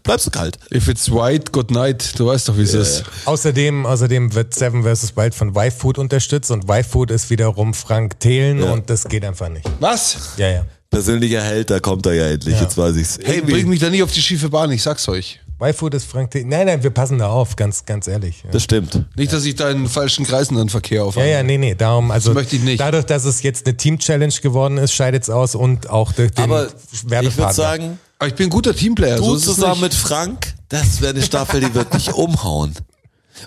bleibst 0.04 0.26
du 0.26 0.30
kalt. 0.30 0.58
If 0.72 0.86
it's 0.86 1.10
white, 1.10 1.50
good 1.50 1.72
night. 1.72 2.18
Du 2.18 2.26
weißt 2.26 2.48
doch, 2.48 2.56
wie 2.56 2.62
es 2.62 2.72
ist. 2.74 3.02
Außerdem, 3.24 3.84
außerdem 3.84 4.32
wird 4.34 4.54
Seven 4.54 4.84
vs. 4.84 5.16
Wild 5.16 5.34
von 5.34 5.56
Y-Food 5.56 5.98
unterstützt 5.98 6.50
und 6.52 6.70
Y-Food 6.70 7.10
ist 7.10 7.30
wiederum 7.30 7.74
Frank 7.74 8.20
Thelen 8.20 8.62
Ja. 8.62 8.72
und 8.72 8.88
das 8.90 9.04
geht 9.08 9.24
einfach 9.24 9.48
nicht. 9.48 9.66
Was? 9.80 10.34
Ja, 10.36 10.48
ja. 10.50 10.66
Persönlicher 10.90 11.42
Held, 11.42 11.70
da 11.70 11.80
kommt 11.80 12.06
er 12.06 12.14
ja 12.14 12.26
endlich. 12.28 12.54
Ja. 12.54 12.62
Jetzt 12.62 12.78
weiß 12.78 12.94
ich's. 12.96 13.18
Hey, 13.24 13.40
bring 13.40 13.68
mich 13.68 13.80
da 13.80 13.90
nicht 13.90 14.02
auf 14.04 14.12
die 14.12 14.22
schiefe 14.22 14.48
Bahn, 14.50 14.70
ich 14.70 14.82
sag's 14.82 15.08
euch. 15.08 15.40
Y-Food 15.62 15.94
ist 15.94 16.04
Frank 16.06 16.30
Thelen. 16.30 16.48
Nein, 16.48 16.66
nein, 16.66 16.82
wir 16.82 16.90
passen 16.90 17.18
da 17.18 17.28
auf, 17.28 17.56
ganz, 17.56 17.84
ganz 17.84 18.06
ehrlich. 18.08 18.42
Ja. 18.44 18.50
Das 18.50 18.62
stimmt. 18.62 19.04
Nicht, 19.16 19.32
dass 19.32 19.44
ich 19.44 19.54
da 19.56 19.70
in 19.70 19.88
falschen 19.88 20.24
Kreisen 20.24 20.56
dann 20.56 20.68
Verkehr 20.68 20.98
Ja, 20.98 21.04
aufhabe. 21.04 21.28
ja, 21.28 21.42
nee, 21.42 21.58
nee, 21.58 21.74
darum, 21.74 22.10
also 22.10 22.32
möchte 22.32 22.56
ich 22.56 22.62
nicht. 22.62 22.80
dadurch, 22.80 23.04
dass 23.06 23.24
es 23.24 23.42
jetzt 23.42 23.66
eine 23.66 23.76
Team-Challenge 23.76 24.32
geworden 24.42 24.78
ist, 24.78 24.92
scheidet 24.92 25.22
es 25.24 25.30
aus 25.30 25.54
und 25.54 25.90
auch 25.90 26.12
durch 26.12 26.30
den 26.32 26.44
Aber 26.44 26.68
ich 26.90 27.36
würde 27.36 27.52
sagen, 27.52 27.98
Aber 28.18 28.28
ich 28.28 28.34
bin 28.34 28.46
ein 28.46 28.50
guter 28.50 28.74
Teamplayer. 28.74 29.16
du 29.16 29.24
so 29.24 29.34
ist 29.34 29.46
es 29.46 29.54
zusammen 29.56 29.82
mit 29.82 29.94
Frank, 29.94 30.54
das 30.68 31.00
wäre 31.00 31.12
eine 31.14 31.22
Staffel, 31.22 31.60
die 31.60 31.74
wird 31.74 31.92
dich 31.94 32.12
umhauen. 32.12 32.74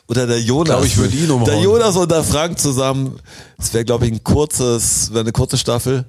Oder 0.07 0.25
der 0.25 0.41
Jonas. 0.41 0.69
glaub, 0.75 0.85
ich 0.85 0.97
würde 0.97 1.15
ihn 1.15 1.29
umhauen. 1.29 1.45
Der 1.51 1.59
Jonas 1.61 1.95
und 1.95 2.09
der 2.11 2.23
Frank 2.23 2.57
zusammen. 2.59 3.19
Das 3.57 3.73
wäre, 3.73 3.85
glaube 3.85 4.05
ich, 4.07 4.11
ein 4.11 4.23
kurzes, 4.23 5.09
wäre 5.11 5.19
eine 5.21 5.31
kurze 5.31 5.57
Staffel. 5.57 6.05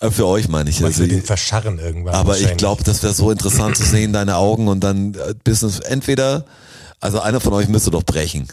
Äh, 0.00 0.10
Für 0.10 0.26
euch 0.26 0.48
meine 0.48 0.70
ich. 0.70 0.82
Also, 0.84 1.04
ihn 1.04 1.22
verscharren 1.22 1.78
irgendwann. 1.78 2.14
aber 2.14 2.38
ich 2.38 2.56
glaube, 2.56 2.82
das 2.84 3.02
wäre 3.02 3.12
so 3.12 3.30
interessant 3.30 3.76
zu 3.76 3.84
sehen, 3.84 4.12
deine 4.12 4.36
Augen 4.36 4.68
und 4.68 4.80
dann 4.80 5.14
äh, 5.14 5.34
Business. 5.44 5.78
Entweder, 5.80 6.44
also 7.00 7.20
einer 7.20 7.40
von 7.40 7.52
euch 7.52 7.68
müsste 7.68 7.90
doch 7.90 8.02
brechen. 8.02 8.48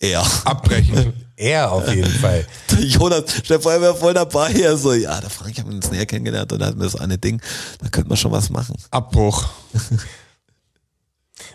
Er. 0.00 0.24
Abbrechen. 0.44 1.12
Er 1.36 1.72
auf 1.72 1.88
jeden 1.92 2.10
Fall. 2.20 2.46
Jonas, 2.80 3.24
Stefan 3.44 3.80
war 3.80 3.94
voll 3.94 4.14
dabei. 4.14 4.52
Er 4.52 4.76
so, 4.76 4.92
ja, 4.92 5.20
der 5.20 5.30
Frank, 5.30 5.52
ich 5.52 5.60
habe 5.60 5.70
ihn 5.70 5.76
jetzt 5.76 5.92
näher 5.92 6.06
kennengelernt 6.06 6.52
und 6.52 6.58
da 6.60 6.66
hatten 6.66 6.78
wir 6.78 6.84
das 6.84 6.96
eine 6.96 7.18
Ding, 7.18 7.40
da 7.80 7.88
könnte 7.88 8.08
man 8.08 8.16
schon 8.16 8.32
was 8.32 8.50
machen. 8.50 8.76
Abbruch. 8.90 9.48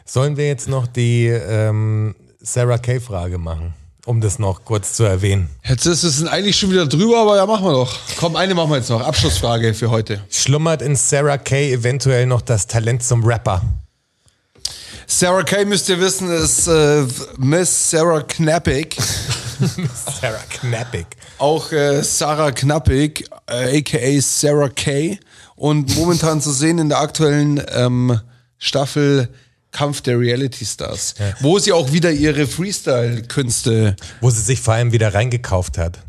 Sollen 0.05 0.37
wir 0.37 0.47
jetzt 0.47 0.67
noch 0.67 0.87
die 0.87 1.27
ähm, 1.27 2.15
Sarah 2.39 2.77
Kay-Frage 2.77 3.37
machen, 3.37 3.73
um 4.09 4.21
das 4.21 4.39
noch 4.39 4.65
kurz 4.65 4.93
zu 4.93 5.03
erwähnen? 5.03 5.49
Jetzt 5.63 5.85
ist 5.85 6.03
es 6.03 6.25
eigentlich 6.25 6.57
schon 6.57 6.71
wieder 6.71 6.87
drüber, 6.87 7.19
aber 7.19 7.37
ja, 7.37 7.45
machen 7.45 7.63
wir 7.63 7.73
doch. 7.73 7.95
Komm, 8.17 8.35
eine 8.35 8.55
machen 8.55 8.71
wir 8.71 8.77
jetzt 8.77 8.89
noch. 8.89 9.01
Abschlussfrage 9.01 9.75
für 9.75 9.91
heute. 9.91 10.19
Schlummert 10.31 10.81
in 10.81 10.95
Sarah 10.95 11.37
Kay 11.37 11.71
eventuell 11.71 12.25
noch 12.25 12.41
das 12.41 12.65
Talent 12.65 13.03
zum 13.03 13.23
Rapper? 13.23 13.61
Sarah 15.05 15.43
Kay 15.43 15.63
müsst 15.63 15.89
ihr 15.89 15.99
wissen, 16.01 16.31
ist 16.31 16.67
äh, 16.67 17.05
Miss 17.37 17.91
Sarah 17.91 18.23
Knappig. 18.23 18.97
Sarah 20.21 20.43
Knappig. 20.49 21.05
Auch 21.37 21.71
äh, 21.71 22.01
Sarah 22.01 22.51
Knappig, 22.51 23.29
äh, 23.45 23.77
aka 23.77 24.21
Sarah 24.21 24.69
Kay. 24.69 25.19
Und 25.55 25.95
momentan 25.95 26.41
zu 26.41 26.51
sehen 26.51 26.79
in 26.79 26.89
der 26.89 26.99
aktuellen 26.99 27.61
ähm, 27.75 28.19
Staffel 28.57 29.29
Kampf 29.71 30.01
der 30.01 30.19
Reality 30.19 30.65
Stars, 30.65 31.13
wo 31.41 31.59
sie 31.59 31.71
auch 31.71 31.91
wieder 31.91 32.11
ihre 32.11 32.47
Freestyle-Künste, 32.47 33.95
Wo 34.21 34.29
sie 34.29 34.41
sich 34.41 34.59
vor 34.61 34.73
allem 34.73 34.91
wieder 34.91 35.13
reingekauft 35.13 35.77
hat. 35.77 35.99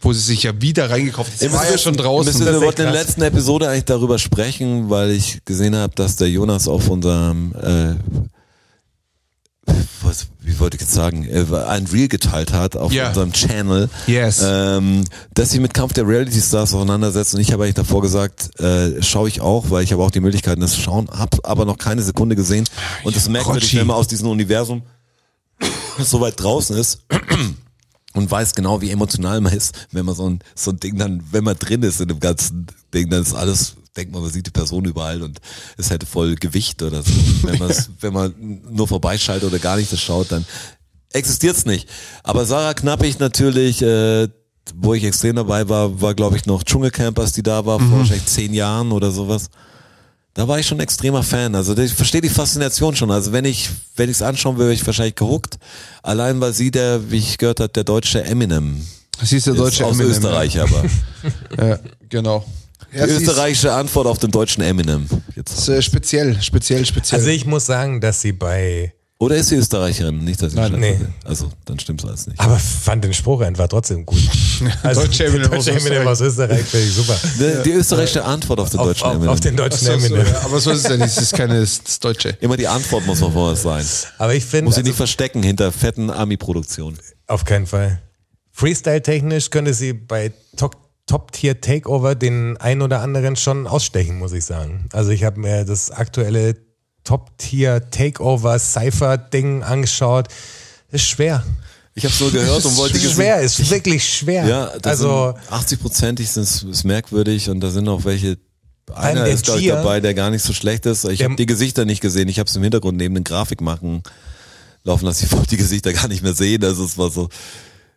wo 0.00 0.12
sie 0.12 0.20
sich 0.20 0.42
ja 0.44 0.60
wieder 0.60 0.90
reingekauft 0.90 1.32
hat. 1.32 1.42
Das 1.42 1.52
war 1.52 1.68
ja 1.70 1.78
schon 1.78 1.96
draußen. 1.96 2.32
Müssen, 2.32 2.46
wir 2.52 2.60
wollten 2.60 2.82
in 2.82 2.92
der 2.92 3.02
letzten 3.02 3.22
Episode 3.22 3.68
eigentlich 3.68 3.86
darüber 3.86 4.18
sprechen, 4.18 4.90
weil 4.90 5.10
ich 5.10 5.40
gesehen 5.44 5.74
habe, 5.74 5.94
dass 5.96 6.16
der 6.16 6.28
Jonas 6.28 6.68
auf 6.68 6.88
unserem, 6.88 7.54
äh, 7.54 7.94
was, 10.02 10.26
wie 10.40 10.58
wollte 10.60 10.76
ich 10.76 10.82
jetzt 10.82 10.92
sagen, 10.92 11.24
äh, 11.24 11.44
ein 11.66 11.86
Reel 11.86 12.08
geteilt 12.08 12.52
hat 12.52 12.76
auf 12.76 12.92
Ja. 12.92 13.08
unserem 13.08 13.32
Channel, 13.32 13.88
Yes. 14.06 14.40
ähm, 14.44 15.04
dass 15.34 15.50
sie 15.50 15.58
mit 15.60 15.74
Kampf 15.74 15.92
der 15.94 16.06
Reality 16.06 16.40
Stars 16.40 16.72
auseinandersetzen. 16.74 17.36
Und 17.36 17.42
ich 17.42 17.52
habe 17.52 17.64
eigentlich 17.64 17.74
davor 17.74 18.02
gesagt, 18.02 18.58
äh, 18.60 19.02
schaue 19.02 19.28
ich 19.28 19.40
auch, 19.40 19.70
weil 19.70 19.82
ich 19.82 19.92
habe 19.92 20.02
auch 20.02 20.10
die 20.10 20.20
Möglichkeiten, 20.20 20.60
das 20.60 20.72
zu 20.72 20.80
schauen, 20.80 21.08
habe 21.10 21.38
aber 21.44 21.64
noch 21.64 21.78
keine 21.78 22.02
Sekunde 22.02 22.36
gesehen. 22.36 22.64
Und 23.04 23.16
das 23.16 23.28
merkt 23.28 23.48
man, 23.48 23.60
wenn 23.60 23.86
man 23.86 23.96
aus 23.96 24.06
diesem 24.08 24.28
Universum 24.28 24.82
so 25.98 26.20
weit 26.20 26.38
draußen 26.40 26.76
ist 26.76 27.00
und 28.16 28.30
weiß 28.30 28.54
genau, 28.54 28.80
wie 28.80 28.90
emotional 28.90 29.40
man 29.40 29.52
ist, 29.52 29.86
wenn 29.92 30.06
man 30.06 30.14
so 30.14 30.28
ein, 30.28 30.40
so 30.54 30.70
ein 30.70 30.80
Ding 30.80 30.98
dann, 30.98 31.22
wenn 31.30 31.44
man 31.44 31.56
drin 31.56 31.82
ist 31.82 32.00
in 32.00 32.08
dem 32.08 32.18
ganzen 32.18 32.66
Ding, 32.92 33.10
dann 33.10 33.22
ist 33.22 33.34
alles, 33.34 33.76
denkt 33.96 34.12
man, 34.12 34.22
man 34.22 34.32
sieht 34.32 34.46
die 34.46 34.50
Person 34.50 34.84
überall 34.84 35.22
und 35.22 35.38
es 35.76 35.90
hätte 35.90 36.06
voll 36.06 36.34
Gewicht 36.34 36.82
oder 36.82 37.02
so. 37.02 37.12
Wenn, 37.42 37.58
man's, 37.58 37.90
wenn 38.00 38.12
man 38.12 38.34
nur 38.70 38.88
vorbeischaltet 38.88 39.48
oder 39.48 39.58
gar 39.58 39.76
nicht 39.76 39.92
das 39.92 40.00
schaut, 40.00 40.32
dann 40.32 40.46
existiert's 41.12 41.66
nicht. 41.66 41.88
Aber 42.22 42.46
Sarah 42.46 42.74
Knappig 42.74 43.18
natürlich, 43.18 43.82
äh, 43.82 44.28
wo 44.74 44.94
ich 44.94 45.04
extrem 45.04 45.36
dabei 45.36 45.68
war, 45.68 46.00
war 46.00 46.14
glaube 46.14 46.36
ich 46.36 46.46
noch 46.46 46.64
Dschungelcampers, 46.64 47.32
die 47.32 47.42
da 47.42 47.66
war, 47.66 47.78
vor 47.78 47.98
wahrscheinlich 47.98 48.26
zehn 48.26 48.54
Jahren 48.54 48.92
oder 48.92 49.10
sowas. 49.10 49.48
Da 50.36 50.46
war 50.46 50.58
ich 50.58 50.66
schon 50.66 50.76
ein 50.78 50.82
extremer 50.82 51.22
Fan. 51.22 51.54
Also 51.54 51.74
ich 51.78 51.94
verstehe 51.94 52.20
die 52.20 52.28
Faszination 52.28 52.94
schon. 52.94 53.10
Also 53.10 53.32
wenn 53.32 53.46
ich, 53.46 53.70
wenn 53.96 54.10
ich 54.10 54.16
es 54.16 54.22
anschauen 54.22 54.56
würde, 54.56 54.66
wäre 54.68 54.74
ich 54.74 54.86
wahrscheinlich 54.86 55.14
gehuckt. 55.14 55.58
Allein 56.02 56.38
weil 56.42 56.52
sie 56.52 56.70
der, 56.70 57.10
wie 57.10 57.16
ich 57.16 57.38
gehört 57.38 57.58
habe, 57.60 57.70
der 57.72 57.84
deutsche 57.84 58.22
Eminem. 58.22 58.86
Sie 59.22 59.38
ist 59.38 59.46
der 59.46 59.54
ist 59.54 59.58
deutsche 59.60 59.86
aus 59.86 59.94
Eminem, 59.94 60.10
Österreich, 60.12 60.60
aber. 60.60 60.84
Ja, 61.58 61.78
genau. 62.10 62.44
Die 62.92 62.98
Ja, 62.98 63.04
ist- 63.06 63.22
österreichische 63.22 63.72
Antwort 63.72 64.06
auf 64.06 64.18
den 64.18 64.30
deutschen 64.30 64.62
Eminem. 64.62 65.06
Jetzt. 65.34 65.58
ist, 65.58 65.68
äh, 65.70 65.80
speziell, 65.80 66.40
speziell, 66.42 66.84
speziell. 66.84 67.18
Also 67.18 67.30
ich 67.30 67.46
muss 67.46 67.64
sagen, 67.64 68.02
dass 68.02 68.20
sie 68.20 68.32
bei, 68.32 68.92
Oder 69.18 69.36
ist 69.36 69.48
sie 69.48 69.56
Österreicherin? 69.56 70.22
Nicht, 70.24 70.42
dass 70.42 70.52
ich 70.52 70.58
Nein, 70.58 70.72
nee. 70.78 70.98
Also, 71.24 71.50
dann 71.64 71.78
stimmt's 71.78 72.04
alles 72.04 72.26
nicht. 72.26 72.38
aber 72.38 72.58
fand 72.58 73.02
den 73.02 73.14
Spruch 73.14 73.40
einfach 73.40 73.66
trotzdem 73.68 74.04
gut. 74.04 74.18
Also 74.82 75.02
Deutsche 75.02 75.24
Eminem 75.26 75.52
aus 75.52 75.64
Deutsche 75.66 75.78
Eminem 75.80 76.06
aus 76.08 76.20
Österreich 76.20 76.62
finde 76.64 76.86
ich 76.86 76.94
super. 76.94 77.16
Die, 77.38 77.62
die 77.64 77.70
österreichische 77.72 78.24
Antwort 78.24 78.60
auf 78.60 78.70
den 78.70 78.80
Auf, 78.80 78.86
deutschen 78.88 79.04
auf, 79.06 79.14
Eminem. 79.14 79.28
auf 79.30 79.40
den 79.40 79.56
deutschen 79.56 79.88
Ach 79.90 80.00
so, 80.00 80.06
Eminem. 80.14 80.26
aber 80.44 80.60
so 80.60 80.70
ist 80.70 80.84
es 80.84 80.90
ja 80.90 80.96
nicht, 80.96 81.06
es 81.08 81.18
ist 81.18 81.32
keine, 81.34 81.60
das 81.60 81.98
Deutsche. 82.00 82.30
Immer 82.40 82.56
die 82.58 82.66
Antwort 82.68 83.06
muss 83.06 83.20
noch 83.20 83.32
vorher 83.32 83.56
sein. 83.56 83.84
Aber 84.18 84.34
ich 84.34 84.44
finde, 84.44 84.64
Muss 84.66 84.74
sie 84.74 84.80
also, 84.80 84.88
nicht 84.88 84.96
verstecken 84.96 85.42
hinter 85.42 85.72
fetten 85.72 86.10
Ami-Produktionen. 86.10 86.98
auf 87.26 87.44
keinen 87.44 87.66
Fall. 87.66 88.00
Freestyle-technisch 88.52 89.50
könnte 89.50 89.74
sie 89.74 89.92
bei 89.92 90.32
Top- 90.56 90.76
Top-Tier 91.06 91.60
Takeover 91.60 92.14
den 92.16 92.56
ein 92.56 92.82
oder 92.82 93.00
anderen 93.00 93.36
schon 93.36 93.66
ausstechen, 93.66 94.18
muss 94.18 94.32
ich 94.32 94.44
sagen. 94.44 94.88
Also 94.92 95.10
ich 95.10 95.22
habe 95.24 95.38
mir 95.38 95.64
das 95.64 95.90
aktuelle 95.90 96.56
Top-Tier 97.06 97.88
Takeover 97.90 98.58
Cypher-Ding 98.58 99.62
angeschaut. 99.62 100.28
Ist 100.90 101.06
schwer. 101.06 101.42
Ich 101.94 102.04
habe 102.04 102.14
nur 102.20 102.30
gehört 102.30 102.62
und 102.66 102.76
wollte 102.76 102.98
Ist 102.98 103.14
schwer, 103.14 103.40
ist 103.40 103.70
wirklich 103.70 104.06
schwer. 104.06 104.46
Ja, 104.46 104.64
also 104.84 105.32
sind 105.32 105.52
80 105.52 105.80
prozentig 105.80 106.36
ist, 106.36 106.62
ist 106.62 106.84
merkwürdig 106.84 107.48
und 107.48 107.60
da 107.60 107.70
sind 107.70 107.88
auch 107.88 108.04
welche. 108.04 108.36
Einer 108.94 109.24
der 109.24 109.32
ist 109.32 109.44
glaube 109.46 109.60
ich 109.60 109.68
dabei, 109.68 110.00
der 110.00 110.12
gar 110.12 110.30
nicht 110.30 110.42
so 110.42 110.52
schlecht 110.52 110.84
ist. 110.84 111.06
Ich 111.06 111.24
habe 111.24 111.34
die 111.36 111.46
Gesichter 111.46 111.86
nicht 111.86 112.02
gesehen. 112.02 112.28
Ich 112.28 112.38
habe 112.38 112.48
es 112.48 112.54
im 112.54 112.62
Hintergrund 112.62 112.98
neben 112.98 113.14
den 113.14 113.24
Grafik 113.24 113.62
machen 113.62 114.02
laufen 114.86 115.04
lassen. 115.04 115.26
Ich 115.26 115.32
wollte 115.32 115.48
die 115.48 115.56
Gesichter 115.58 115.92
gar 115.92 116.08
nicht 116.08 116.22
mehr 116.22 116.32
sehen. 116.34 116.64
Also 116.64 116.84
es 116.84 116.96
war 116.96 117.10
so. 117.10 117.28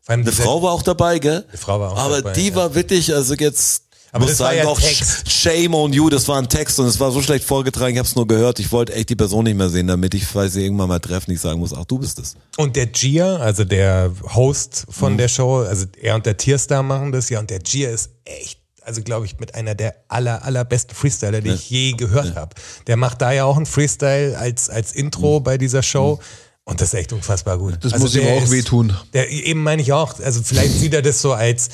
Eine 0.08 0.32
Frau 0.32 0.62
war 0.62 0.72
auch 0.72 0.82
dabei, 0.82 1.20
gell? 1.20 1.46
Eine 1.48 1.58
Frau 1.58 1.80
war 1.80 1.92
auch 1.92 1.98
Aber 1.98 2.22
dabei, 2.22 2.34
die 2.34 2.50
ja. 2.50 2.56
war 2.56 2.76
wirklich, 2.76 3.14
also 3.14 3.36
jetzt. 3.36 3.84
Aber 4.12 4.22
muss 4.26 4.32
das 4.32 4.40
war 4.40 4.48
sagen, 4.48 4.58
ja 4.58 4.64
doch, 4.64 4.80
Text. 4.80 5.30
Shame 5.32 5.74
on 5.76 5.94
you, 5.94 6.10
das 6.10 6.28
war 6.28 6.38
ein 6.40 6.50
Text 6.50 6.80
und 6.80 6.88
es 6.88 7.00
war 7.00 7.12
so 7.12 7.22
schlecht 7.22 7.46
vorgetragen, 7.46 7.94
ich 7.94 8.00
habe 8.00 8.08
es 8.08 8.16
nur 8.16 8.26
gehört. 8.28 8.60
Ich 8.60 8.72
wollte 8.72 8.94
echt 8.94 9.10
die 9.10 9.16
Person 9.16 9.44
nicht 9.44 9.56
mehr 9.58 9.70
sehen, 9.70 9.88
damit 9.88 10.14
ich, 10.16 10.26
falls 10.26 10.54
sie 10.54 10.64
irgendwann 10.64 10.90
mal 10.90 11.00
treffen, 11.00 11.32
nicht 11.32 11.42
sagen 11.42 11.60
muss, 11.60 11.74
ach, 11.74 11.86
du 11.86 12.00
bist 12.00 12.18
es. 12.20 12.36
Und 12.58 12.76
der 12.76 12.88
Gia, 12.88 13.38
also 13.38 13.64
der 13.66 14.12
Host 14.34 14.86
Mhm. 14.88 14.92
von 14.94 15.18
der 15.18 15.28
Show, 15.28 15.58
also 15.60 15.86
er 16.02 16.16
und 16.16 16.26
der 16.26 16.38
Tierstar 16.38 16.82
machen 16.84 17.12
das 17.12 17.30
ja 17.30 17.40
und 17.40 17.50
der 17.50 17.60
Gia 17.60 17.90
ist 17.92 18.10
echt, 18.26 18.60
also 18.82 19.02
glaube 19.04 19.28
ich, 19.28 19.40
mit 19.40 19.54
einer 19.54 19.76
der 19.76 19.94
aller, 20.08 20.44
allerbesten 20.44 20.96
Freestyler, 20.96 21.42
die 21.42 21.52
ich 21.52 21.70
je 21.70 21.92
gehört 21.92 22.36
habe. 22.36 22.56
Der 22.88 22.98
macht 22.98 23.22
da 23.22 23.32
ja 23.32 23.46
auch 23.46 23.58
einen 23.58 23.68
Freestyle 23.68 24.36
als, 24.40 24.70
als 24.70 24.92
Intro 24.94 25.40
bei 25.40 25.60
dieser 25.60 25.84
Show. 25.84 26.20
Und 26.64 26.82
das 26.82 26.90
ist 26.90 27.00
echt 27.00 27.14
unfassbar 27.14 27.58
gut. 27.58 27.78
Das 27.82 27.94
also 27.94 28.06
muss 28.06 28.16
ihm 28.16 28.28
auch 28.28 28.44
ist- 28.44 28.52
wehtun. 28.52 28.96
Der, 29.14 29.30
eben 29.30 29.62
meine 29.64 29.82
ich 29.82 29.92
auch. 29.94 30.20
Also 30.20 30.42
vielleicht 30.44 30.74
sieht 30.80 30.94
er 30.94 31.02
das 31.02 31.20
so 31.22 31.34
als, 31.34 31.70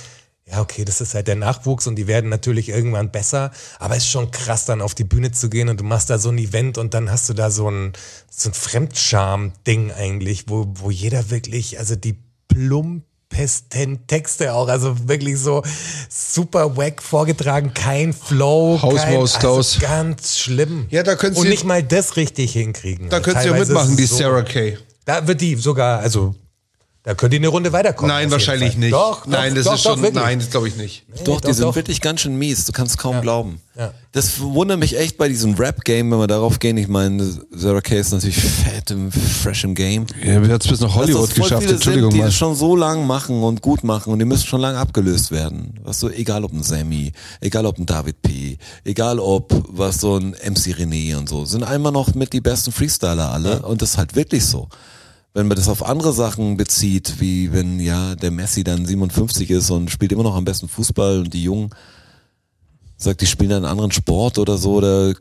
ja, 0.50 0.62
okay, 0.62 0.86
das 0.86 1.02
ist 1.02 1.16
halt 1.16 1.28
der 1.28 1.36
Nachwuchs 1.36 1.88
und 1.88 1.96
die 1.96 2.06
werden 2.06 2.30
natürlich 2.30 2.70
irgendwann 2.70 3.10
besser. 3.12 3.52
Aber 3.80 3.96
es 3.96 4.04
ist 4.04 4.12
schon 4.12 4.30
krass, 4.30 4.66
dann 4.66 4.82
auf 4.82 4.94
die 4.94 5.04
Bühne 5.04 5.32
zu 5.32 5.50
gehen 5.50 5.70
und 5.70 5.80
du 5.80 5.84
machst 5.84 6.10
da 6.12 6.20
so 6.20 6.30
ein 6.30 6.38
Event 6.38 6.78
und 6.78 6.94
dann 6.94 7.10
hast 7.10 7.28
du 7.30 7.34
da 7.34 7.50
so 7.50 7.70
ein, 7.70 7.94
so 8.30 8.50
ein 8.50 8.54
Fremdscham-Ding 8.54 9.92
eigentlich, 9.92 10.46
wo, 10.48 10.68
wo 10.76 10.92
jeder 10.92 11.32
wirklich, 11.32 11.80
also 11.80 11.96
die 11.96 12.20
plumpesten 12.48 14.06
Texte 14.06 14.54
auch, 14.54 14.68
also 14.68 15.08
wirklich 15.08 15.40
so 15.40 15.64
super 16.10 16.78
wack 16.78 17.02
vorgetragen, 17.02 17.74
kein 17.74 18.14
Flow, 18.14 18.80
Hausmaus 18.82 19.34
kein, 19.34 19.40
Klaus. 19.40 19.74
also 19.76 19.80
ganz 19.88 20.38
schlimm. 20.38 20.86
Ja, 20.92 21.02
da 21.02 21.16
könnt 21.16 21.38
Und 21.38 21.46
ihr- 21.46 21.50
nicht 21.50 21.64
mal 21.66 21.82
das 21.82 22.18
richtig 22.18 22.54
hinkriegen. 22.54 23.10
Da 23.10 23.20
könnt 23.20 23.38
ihr 23.38 23.42
Teilweise 23.44 23.74
mitmachen, 23.74 23.92
ist 23.92 24.00
die 24.00 24.06
so- 24.06 24.18
Sarah 24.18 24.44
Kay. 24.44 24.78
da 25.06 25.28
wird 25.28 25.42
die 25.42 25.56
sogar, 25.56 26.00
also 26.02 26.36
da 27.06 27.14
könnt 27.14 27.34
ihr 27.34 27.40
eine 27.40 27.50
Runde 27.50 27.72
weiterkommen. 27.72 28.16
Nein, 28.16 28.32
wahrscheinlich 28.32 28.78
nicht. 28.78 28.92
Doch, 28.92 29.28
nein, 29.28 29.50
doch, 29.50 29.58
das 29.58 29.66
doch, 29.66 29.76
ist 29.76 29.86
doch, 29.86 29.92
schon, 29.92 30.02
wirklich. 30.02 30.24
nein, 30.24 30.40
das 30.40 30.50
glaube 30.50 30.68
ich 30.68 30.76
nicht. 30.76 31.06
Doch, 31.20 31.36
doch, 31.36 31.42
die 31.42 31.54
sind 31.54 31.66
doch. 31.66 31.76
wirklich 31.76 32.02
ganz 32.02 32.22
schön 32.22 32.36
mies. 32.36 32.66
Du 32.66 32.72
kannst 32.72 32.98
kaum 32.98 33.22
glauben. 33.22 33.62
Ja. 33.78 33.94
Das 34.12 34.40
wundert 34.40 34.80
mich 34.80 34.98
echt 34.98 35.16
bei 35.20 35.28
diesem 35.28 35.54
Rap-Game, 35.54 36.10
wenn 36.10 36.18
wir 36.18 36.26
darauf 36.26 36.58
gehen. 36.58 36.78
Ich 36.78 36.88
meine, 36.88 37.24
Sarah 37.52 37.82
Kay 37.82 38.00
ist 38.00 38.12
natürlich 38.12 38.38
fett 38.38 38.90
im 38.90 39.12
fresh 39.12 39.66
im 39.66 39.76
Game. 39.76 40.08
Ja, 40.24 40.42
wir 40.42 40.52
hat 40.52 40.64
es 40.64 40.72
bis 40.72 40.80
nach 40.80 40.96
Hollywood 40.96 41.30
das 41.30 41.36
geschafft, 41.36 41.62
viele 41.62 41.74
Entschuldigung 41.76 42.10
sind, 42.10 42.22
die 42.22 42.26
das 42.26 42.34
schon 42.34 42.56
so 42.56 42.76
lang 42.76 43.06
machen 43.06 43.44
und 43.44 43.62
gut 43.62 43.84
machen 43.84 44.12
und 44.12 44.18
die 44.18 44.26
müssen 44.26 44.48
schon 44.48 44.62
lange 44.62 44.80
abgelöst 44.80 45.30
werden. 45.30 45.80
Was 45.84 46.00
so, 46.00 46.10
egal 46.10 46.44
ob 46.44 46.54
ein 46.54 46.64
Sammy, 46.64 47.12
egal 47.40 47.68
ob 47.68 47.78
ein 47.78 47.86
David 47.86 48.20
P., 48.24 48.58
egal 48.84 49.20
ob 49.20 49.54
was 49.68 50.00
so 50.00 50.18
ein 50.18 50.32
MC 50.32 50.74
René 50.74 51.18
und 51.18 51.30
so, 51.30 51.46
sind 51.46 51.64
einmal 51.64 51.92
noch 51.92 52.16
mit 52.16 52.34
die 52.34 52.42
besten 52.42 52.72
Freestyler 52.72 53.32
alle 53.32 53.62
und 53.62 53.84
das 53.84 53.92
ist 53.92 53.98
halt 54.00 54.16
wirklich 54.16 54.44
so. 54.44 54.70
Wenn 55.36 55.50
man 55.50 55.58
das 55.58 55.68
auf 55.68 55.86
andere 55.86 56.14
Sachen 56.14 56.56
bezieht, 56.56 57.20
wie 57.20 57.52
wenn 57.52 57.82
ja 57.82 58.16
der 58.16 58.32
Messi 58.32 58.64
dann 58.64 58.86
57 58.86 59.50
ist 59.50 59.70
und 59.70 59.92
spielt 59.92 60.14
immer 60.14 60.24
noch 60.24 60.38
am 60.38 60.46
besten 60.46 60.70
Fußball 60.70 61.20
und 61.20 61.34
die 61.34 61.44
Jungen 61.44 61.72
sagt, 62.96 63.20
die 63.20 63.28
spielen 63.28 63.52
einen 63.52 63.66
anderen 63.66 63.92
Sport 63.92 64.40
oder 64.40 64.58
so 64.58 64.76
oder 64.76 65.14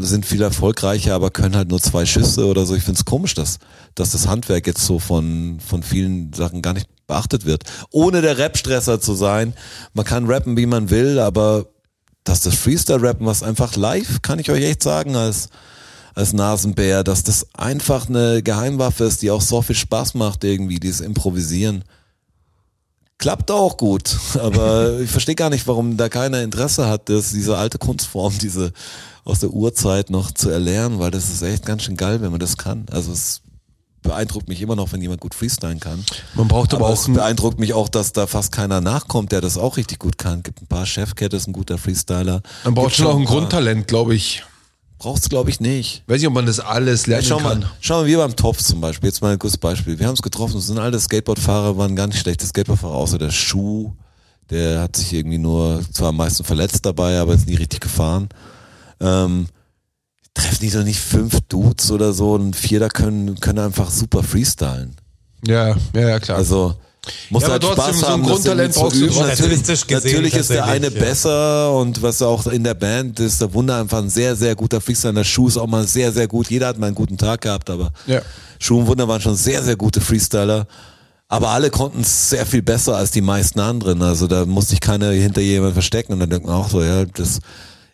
sind 0.00 0.26
viel 0.26 0.42
erfolgreicher, 0.42 1.14
aber 1.14 1.30
können 1.30 1.56
halt 1.56 1.70
nur 1.70 1.80
zwei 1.80 2.04
Schüsse 2.04 2.44
oder 2.44 2.66
so. 2.66 2.74
Ich 2.74 2.82
find's 2.82 3.06
komisch, 3.06 3.32
dass, 3.32 3.58
dass 3.94 4.12
das 4.12 4.28
Handwerk 4.28 4.66
jetzt 4.66 4.84
so 4.84 4.98
von, 4.98 5.58
von 5.66 5.82
vielen 5.82 6.34
Sachen 6.34 6.60
gar 6.60 6.74
nicht 6.74 6.88
beachtet 7.06 7.46
wird. 7.46 7.64
Ohne 7.90 8.20
der 8.20 8.36
Rap-Stresser 8.36 9.00
zu 9.00 9.14
sein. 9.14 9.54
Man 9.94 10.04
kann 10.04 10.26
rappen, 10.26 10.58
wie 10.58 10.66
man 10.66 10.90
will, 10.90 11.18
aber 11.18 11.68
dass 12.22 12.42
das 12.42 12.54
Freestyle-Rappen, 12.56 13.24
was 13.24 13.42
einfach 13.42 13.76
live, 13.76 14.20
kann 14.20 14.38
ich 14.38 14.50
euch 14.50 14.62
echt 14.62 14.82
sagen, 14.82 15.16
als, 15.16 15.48
als 16.14 16.32
Nasenbär, 16.32 17.04
dass 17.04 17.22
das 17.22 17.46
einfach 17.54 18.08
eine 18.08 18.42
Geheimwaffe 18.42 19.04
ist, 19.04 19.22
die 19.22 19.30
auch 19.30 19.40
so 19.40 19.62
viel 19.62 19.76
Spaß 19.76 20.14
macht 20.14 20.44
irgendwie, 20.44 20.78
dieses 20.78 21.00
Improvisieren. 21.00 21.84
Klappt 23.18 23.50
auch 23.50 23.76
gut, 23.76 24.16
aber 24.40 25.00
ich 25.00 25.10
verstehe 25.10 25.34
gar 25.34 25.50
nicht, 25.50 25.66
warum 25.66 25.96
da 25.96 26.08
keiner 26.08 26.42
Interesse 26.42 26.88
hat, 26.88 27.08
das, 27.08 27.32
diese 27.32 27.56
alte 27.56 27.78
Kunstform, 27.78 28.34
diese 28.38 28.72
aus 29.24 29.40
der 29.40 29.50
Urzeit 29.50 30.10
noch 30.10 30.30
zu 30.32 30.50
erlernen, 30.50 30.98
weil 30.98 31.10
das 31.10 31.30
ist 31.30 31.42
echt 31.42 31.64
ganz 31.64 31.84
schön 31.84 31.96
geil, 31.96 32.20
wenn 32.20 32.30
man 32.30 32.40
das 32.40 32.58
kann. 32.58 32.84
Also 32.90 33.10
es 33.12 33.40
beeindruckt 34.02 34.48
mich 34.48 34.60
immer 34.60 34.76
noch, 34.76 34.92
wenn 34.92 35.00
jemand 35.00 35.20
gut 35.20 35.34
freestylen 35.34 35.80
kann. 35.80 36.04
Man 36.34 36.46
braucht 36.46 36.74
aber, 36.74 36.84
Aber 36.84 36.94
auch 36.94 36.98
es 37.00 37.08
ein, 37.08 37.14
beeindruckt 37.14 37.58
mich 37.58 37.72
auch, 37.72 37.88
dass 37.88 38.12
da 38.12 38.26
fast 38.26 38.52
keiner 38.52 38.82
nachkommt, 38.82 39.32
der 39.32 39.40
das 39.40 39.56
auch 39.56 39.78
richtig 39.78 39.98
gut 39.98 40.18
kann. 40.18 40.42
Gibt 40.42 40.60
ein 40.60 40.66
paar 40.66 40.84
Chefkette, 40.84 41.36
ist 41.36 41.48
ein 41.48 41.54
guter 41.54 41.78
Freestyler. 41.78 42.42
man 42.64 42.74
braucht 42.74 42.94
schon 42.94 43.06
auch 43.06 43.16
ein 43.16 43.24
Grundtalent, 43.24 43.88
glaube 43.88 44.14
ich. 44.14 44.44
Braucht's 45.04 45.28
glaube 45.28 45.50
ich 45.50 45.60
nicht. 45.60 46.02
Weiß 46.06 46.18
nicht, 46.18 46.28
ob 46.28 46.32
man 46.32 46.46
das 46.46 46.60
alles 46.60 47.06
lernen 47.06 47.26
schau 47.26 47.36
kann. 47.36 47.60
mal, 47.60 47.70
schau 47.78 48.00
mal, 48.00 48.06
wir 48.06 48.16
beim 48.16 48.34
Topf 48.36 48.62
zum 48.62 48.80
Beispiel, 48.80 49.10
jetzt 49.10 49.20
mal 49.20 49.34
ein 49.34 49.38
gutes 49.38 49.58
Beispiel. 49.58 49.98
Wir 49.98 50.06
haben 50.06 50.14
es 50.14 50.22
getroffen, 50.22 50.56
es 50.56 50.68
sind 50.68 50.78
alle 50.78 50.98
Skateboardfahrer, 50.98 51.76
waren 51.76 51.94
gar 51.94 52.06
nicht 52.06 52.20
schlechte 52.20 52.46
Skateboardfahrer, 52.46 52.94
außer 52.94 53.18
der 53.18 53.30
Schuh, 53.30 53.92
der 54.48 54.80
hat 54.80 54.96
sich 54.96 55.12
irgendwie 55.12 55.36
nur, 55.36 55.82
zwar 55.92 56.08
am 56.08 56.16
meisten 56.16 56.42
verletzt 56.42 56.86
dabei, 56.86 57.18
aber 57.18 57.34
ist 57.34 57.46
nie 57.46 57.56
richtig 57.56 57.82
gefahren. 57.82 58.30
Ähm, 58.98 59.48
treffen 60.32 60.60
die 60.62 60.70
doch 60.70 60.84
nicht 60.84 61.00
fünf 61.00 61.38
Dudes 61.50 61.90
oder 61.90 62.14
so 62.14 62.32
und 62.32 62.56
vier 62.56 62.80
da 62.80 62.88
können, 62.88 63.38
können 63.40 63.58
einfach 63.58 63.90
super 63.90 64.22
freestylen. 64.22 64.96
Ja, 65.46 65.76
ja, 65.94 66.08
ja, 66.08 66.18
klar. 66.18 66.38
Also 66.38 66.76
muss 67.30 67.42
Ja, 67.42 67.50
halt 67.50 67.64
Spaß 67.64 68.00
so 68.00 68.08
haben, 68.08 68.22
das 68.22 68.32
Grundtalent 68.32 68.74
brauchst 68.74 68.96
du 68.96 69.04
üben. 69.04 69.16
Natürlich, 69.16 69.62
gesehen 69.62 69.86
natürlich 69.90 70.34
ist 70.34 70.50
der 70.50 70.64
eine 70.64 70.90
ja. 70.90 71.00
besser 71.00 71.72
und 71.72 72.02
was 72.02 72.22
auch 72.22 72.46
in 72.46 72.64
der 72.64 72.74
Band 72.74 73.20
ist, 73.20 73.40
der 73.40 73.52
Wunder 73.54 73.78
einfach 73.78 73.98
ein 73.98 74.10
sehr, 74.10 74.36
sehr 74.36 74.54
guter 74.54 74.80
Freestyler. 74.80 75.14
Der 75.14 75.24
Schuh 75.24 75.48
ist 75.48 75.56
auch 75.56 75.66
mal 75.66 75.86
sehr, 75.86 76.12
sehr 76.12 76.28
gut. 76.28 76.50
Jeder 76.50 76.68
hat 76.68 76.78
mal 76.78 76.86
einen 76.86 76.94
guten 76.94 77.18
Tag 77.18 77.42
gehabt, 77.42 77.70
aber 77.70 77.92
Ja. 78.06 78.22
Schuh 78.58 78.80
und 78.80 78.86
Wunder 78.86 79.08
waren 79.08 79.20
schon 79.20 79.36
sehr, 79.36 79.62
sehr 79.62 79.76
gute 79.76 80.00
Freestyler. 80.00 80.66
Aber 81.28 81.48
alle 81.48 81.70
konnten 81.70 82.02
es 82.02 82.30
sehr 82.30 82.46
viel 82.46 82.62
besser 82.62 82.96
als 82.96 83.10
die 83.10 83.22
meisten 83.22 83.58
anderen. 83.58 84.02
Also 84.02 84.26
da 84.26 84.46
musste 84.46 84.70
sich 84.70 84.80
keiner 84.80 85.10
hinter 85.10 85.40
jemand 85.40 85.72
verstecken. 85.72 86.12
Und 86.12 86.20
dann 86.20 86.30
denkt 86.30 86.46
man 86.46 86.54
auch 86.54 86.68
so, 86.68 86.82
ja, 86.82 87.04
das 87.06 87.40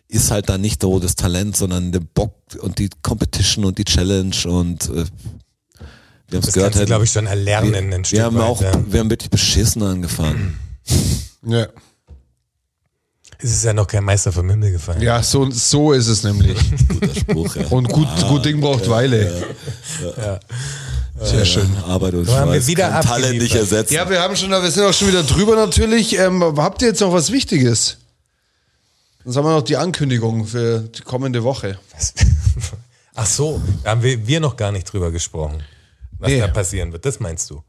ist 0.07 0.29
halt 0.29 0.49
dann 0.49 0.61
nicht 0.61 0.81
so 0.81 0.99
das 0.99 1.15
Talent, 1.15 1.55
sondern 1.55 1.91
der 1.91 2.01
Bock 2.01 2.33
und 2.59 2.79
die 2.79 2.89
Competition 3.01 3.63
und 3.63 3.77
die 3.77 3.85
Challenge 3.85 4.35
und 4.45 4.89
äh, 4.89 5.05
wir 6.31 6.37
haben 6.37 6.41
es 6.41 6.45
Das 6.47 6.53
gehört. 6.53 6.67
kannst 6.67 6.75
du, 6.75 6.79
halt, 6.79 6.87
glaube 6.87 7.03
ich, 7.03 7.11
schon 7.11 7.27
erlernen 7.27 7.75
ein 7.75 7.91
wir, 7.91 8.05
Stück 8.05 8.17
wir 8.17 8.23
haben 8.23 8.37
weit, 8.37 8.43
auch, 8.43 8.61
ja. 8.61 8.71
wir 8.87 8.99
haben 8.99 9.09
wirklich 9.09 9.29
beschissen 9.29 9.83
angefangen. 9.83 10.59
ja. 11.45 11.67
Es 13.43 13.51
ist 13.51 13.63
ja 13.63 13.73
noch 13.73 13.87
kein 13.87 14.03
Meister 14.03 14.31
vom 14.31 14.47
Himmel 14.49 14.71
gefallen. 14.71 15.01
ja, 15.01 15.21
so, 15.23 15.49
so 15.49 15.93
ist 15.93 16.07
es 16.07 16.23
nämlich. 16.23 16.57
Guter 16.87 17.15
Spruch, 17.15 17.55
ja. 17.55 17.67
Und 17.67 17.89
gut, 17.89 18.07
gut 18.27 18.45
Ding 18.45 18.61
braucht 18.61 18.87
Weile. 18.87 19.47
Sehr 21.19 21.45
schön. 21.45 21.69
Arbeit 21.85 22.13
und 22.13 22.25
So 22.25 22.35
haben 22.35 22.53
wir 22.53 22.65
wieder 22.67 22.89
kann 22.89 23.03
Talent 23.03 23.39
nicht 23.41 23.55
ersetzen. 23.55 23.93
Ja, 23.93 24.09
wir 24.09 24.21
haben 24.21 24.35
schon, 24.35 24.51
wir 24.51 24.71
sind 24.71 24.83
auch 24.83 24.93
schon 24.93 25.07
wieder 25.07 25.23
drüber 25.23 25.55
natürlich. 25.55 26.17
Ähm, 26.17 26.41
habt 26.57 26.81
ihr 26.81 26.89
jetzt 26.89 27.01
noch 27.01 27.13
was 27.13 27.31
Wichtiges? 27.31 27.97
Dann 29.23 29.35
haben 29.35 29.45
wir 29.45 29.55
noch 29.55 29.61
die 29.63 29.77
Ankündigung 29.77 30.45
für 30.45 30.79
die 30.79 31.01
kommende 31.01 31.43
Woche. 31.43 31.77
Was? 31.93 32.13
Ach 33.15 33.25
so, 33.25 33.61
da 33.83 33.91
haben 33.91 34.03
wir, 34.03 34.25
wir 34.25 34.39
noch 34.39 34.55
gar 34.55 34.71
nicht 34.71 34.91
drüber 34.91 35.11
gesprochen, 35.11 35.61
was 36.21 36.29
Nee. 36.29 36.39
da 36.39 36.47
passieren 36.47 36.91
wird. 36.93 37.05
Das 37.05 37.19
meinst 37.19 37.49
du? 37.49 37.61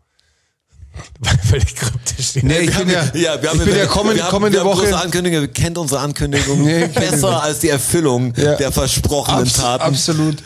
Völlig 1.49 1.75
kryptisch. 1.75 2.35
Nee, 2.43 2.59
ich 2.61 2.77
bin 2.77 2.91
ja, 2.91 3.05
Ja, 3.15 3.41
wir 3.43 3.49
haben 3.51 3.59
ich 3.61 3.65
bin 3.65 3.77
ja 3.77 3.87
kommende, 3.87 4.17
wir 4.17 4.25
haben, 4.25 4.31
kommende 4.31 4.59
wir 4.59 4.65
haben 4.65 4.79
Woche. 4.79 4.95
Ankündigung, 4.97 5.41
ihr 5.41 5.49
kennt 5.49 5.79
unsere 5.79 6.01
Ankündigung 6.01 6.63
Nee, 6.65 6.87
besser 6.89 7.43
als 7.43 7.61
die 7.61 7.71
Erfüllung 7.71 8.35
Ja. 8.37 8.57
der 8.57 8.71
versprochenen 8.71 9.41
Abs 9.45 9.55
Taten. 9.55 9.83
absolut. 9.83 10.37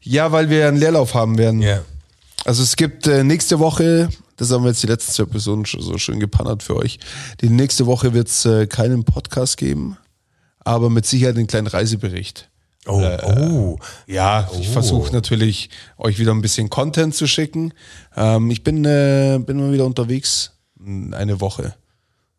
Ja, 0.00 0.32
weil 0.32 0.50
wir 0.50 0.66
einen 0.68 0.76
Leerlauf 0.78 1.14
haben 1.14 1.38
werden. 1.38 1.62
Ja. 1.62 1.82
Also 2.44 2.62
es 2.64 2.74
gibt 2.76 3.06
äh, 3.06 3.22
nächste 3.24 3.58
Woche, 3.60 4.08
das 4.36 4.50
haben 4.50 4.64
wir 4.64 4.70
jetzt 4.70 4.82
die 4.82 4.88
letzten 4.88 5.12
zwei 5.12 5.22
Episoden 5.22 5.64
schon 5.64 5.80
so 5.80 5.96
schön 5.96 6.18
gepannert 6.18 6.62
für 6.64 6.76
euch. 6.76 6.98
Die 7.40 7.48
nächste 7.48 7.86
Woche 7.86 8.12
wird 8.12 8.28
es 8.28 8.44
äh, 8.44 8.66
keinen 8.66 9.04
Podcast 9.04 9.56
geben, 9.56 9.96
aber 10.58 10.90
mit 10.90 11.06
Sicherheit 11.06 11.36
einen 11.36 11.46
kleinen 11.46 11.68
Reisebericht. 11.68 12.50
Oh, 12.86 13.02
oh. 13.22 13.78
Ja, 14.06 14.48
ich 14.58 14.68
versuche 14.68 15.12
natürlich, 15.12 15.70
euch 15.96 16.18
wieder 16.18 16.32
ein 16.32 16.42
bisschen 16.42 16.68
Content 16.68 17.14
zu 17.14 17.26
schicken. 17.26 17.72
Ähm, 18.14 18.50
ich 18.50 18.62
bin, 18.62 18.84
äh, 18.84 19.38
bin 19.44 19.56
mal 19.56 19.72
wieder 19.72 19.86
unterwegs, 19.86 20.52
mh, 20.76 21.16
eine 21.16 21.40
Woche. 21.40 21.74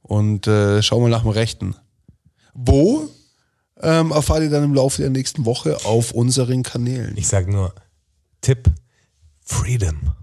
Und 0.01 0.45
äh, 0.45 0.84
schau 0.84 0.99
mal 0.99 1.09
nach 1.09 1.23
dem 1.23 1.31
Rechten. 1.31 1.76
Wo? 2.53 3.09
Ähm, 3.81 4.11
erfahrt 4.11 4.41
ihr 4.43 4.49
dann 4.49 4.63
im 4.63 4.73
Laufe 4.73 5.01
der 5.01 5.09
nächsten 5.09 5.45
Woche 5.45 5.84
auf 5.85 6.11
unseren 6.11 6.63
Kanälen. 6.63 7.17
Ich 7.17 7.27
sag 7.27 7.47
nur 7.47 7.73
Tipp: 8.41 8.72
Freedom. 9.43 10.13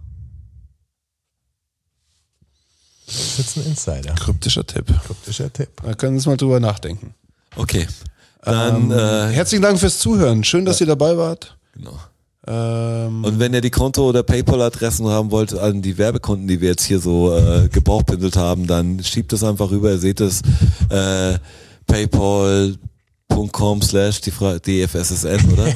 Das 3.06 3.16
ist 3.16 3.38
jetzt 3.38 3.56
ein 3.58 3.66
Insider. 3.66 4.14
Kryptischer 4.14 4.64
Tipp. 4.64 4.86
Kryptischer 5.04 5.52
Tipp. 5.52 5.68
Da 5.82 5.94
können 5.94 6.12
wir 6.12 6.16
uns 6.18 6.26
mal 6.26 6.36
drüber 6.36 6.60
nachdenken. 6.60 7.14
Okay. 7.56 7.86
Dann, 8.42 8.90
äh, 8.90 9.28
Herzlichen 9.32 9.62
Dank 9.62 9.78
fürs 9.78 9.98
Zuhören. 9.98 10.42
Schön, 10.44 10.64
dass 10.64 10.80
ihr 10.80 10.86
dabei 10.86 11.16
wart. 11.16 11.56
genau. 11.74 11.98
Ähm, 12.44 13.22
Und 13.24 13.38
wenn 13.38 13.54
ihr 13.54 13.60
die 13.60 13.70
Konto- 13.70 14.08
oder 14.08 14.24
Paypal-Adressen 14.24 15.06
haben 15.06 15.30
wollt 15.30 15.56
an 15.56 15.80
die 15.80 15.96
Werbekunden, 15.96 16.48
die 16.48 16.60
wir 16.60 16.70
jetzt 16.70 16.82
hier 16.84 16.98
so 16.98 17.32
äh, 17.36 17.68
gebrauchbündelt 17.68 18.36
haben, 18.36 18.66
dann 18.66 19.00
schiebt 19.04 19.32
es 19.32 19.44
einfach 19.44 19.70
rüber. 19.70 19.92
Ihr 19.92 19.98
seht 19.98 20.20
es, 20.20 20.42
äh, 20.90 21.38
paypal.com 23.32 23.82
slash 23.82 24.20
DFSSN, 24.20 25.52
oder? 25.52 25.74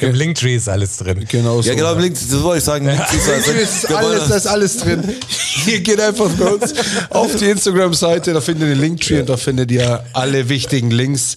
Im 0.00 0.14
Linktree 0.14 0.56
ist 0.56 0.68
alles 0.68 0.96
drin. 0.98 1.24
genau 1.28 1.62
so. 1.62 1.68
Ja, 1.68 1.74
genau, 1.74 1.94
Link, 1.94 2.14
das 2.14 2.42
wollte 2.42 2.58
ich 2.58 2.64
sagen. 2.64 2.86
Link 2.86 3.00
ist 3.10 3.90
alles, 3.90 4.28
da 4.28 4.36
ist 4.36 4.46
alles 4.46 4.76
drin. 4.78 5.02
Ihr 5.66 5.80
geht 5.80 6.00
einfach 6.00 6.30
bei 6.30 6.46
uns 6.46 6.74
auf 7.10 7.34
die 7.36 7.46
Instagram-Seite, 7.46 8.32
da 8.32 8.40
findet 8.40 8.68
ihr 8.68 8.74
den 8.74 8.80
Linktree 8.80 9.20
und 9.20 9.28
da 9.28 9.36
findet 9.36 9.70
ihr 9.70 10.04
alle 10.12 10.48
wichtigen 10.48 10.90
Links, 10.90 11.36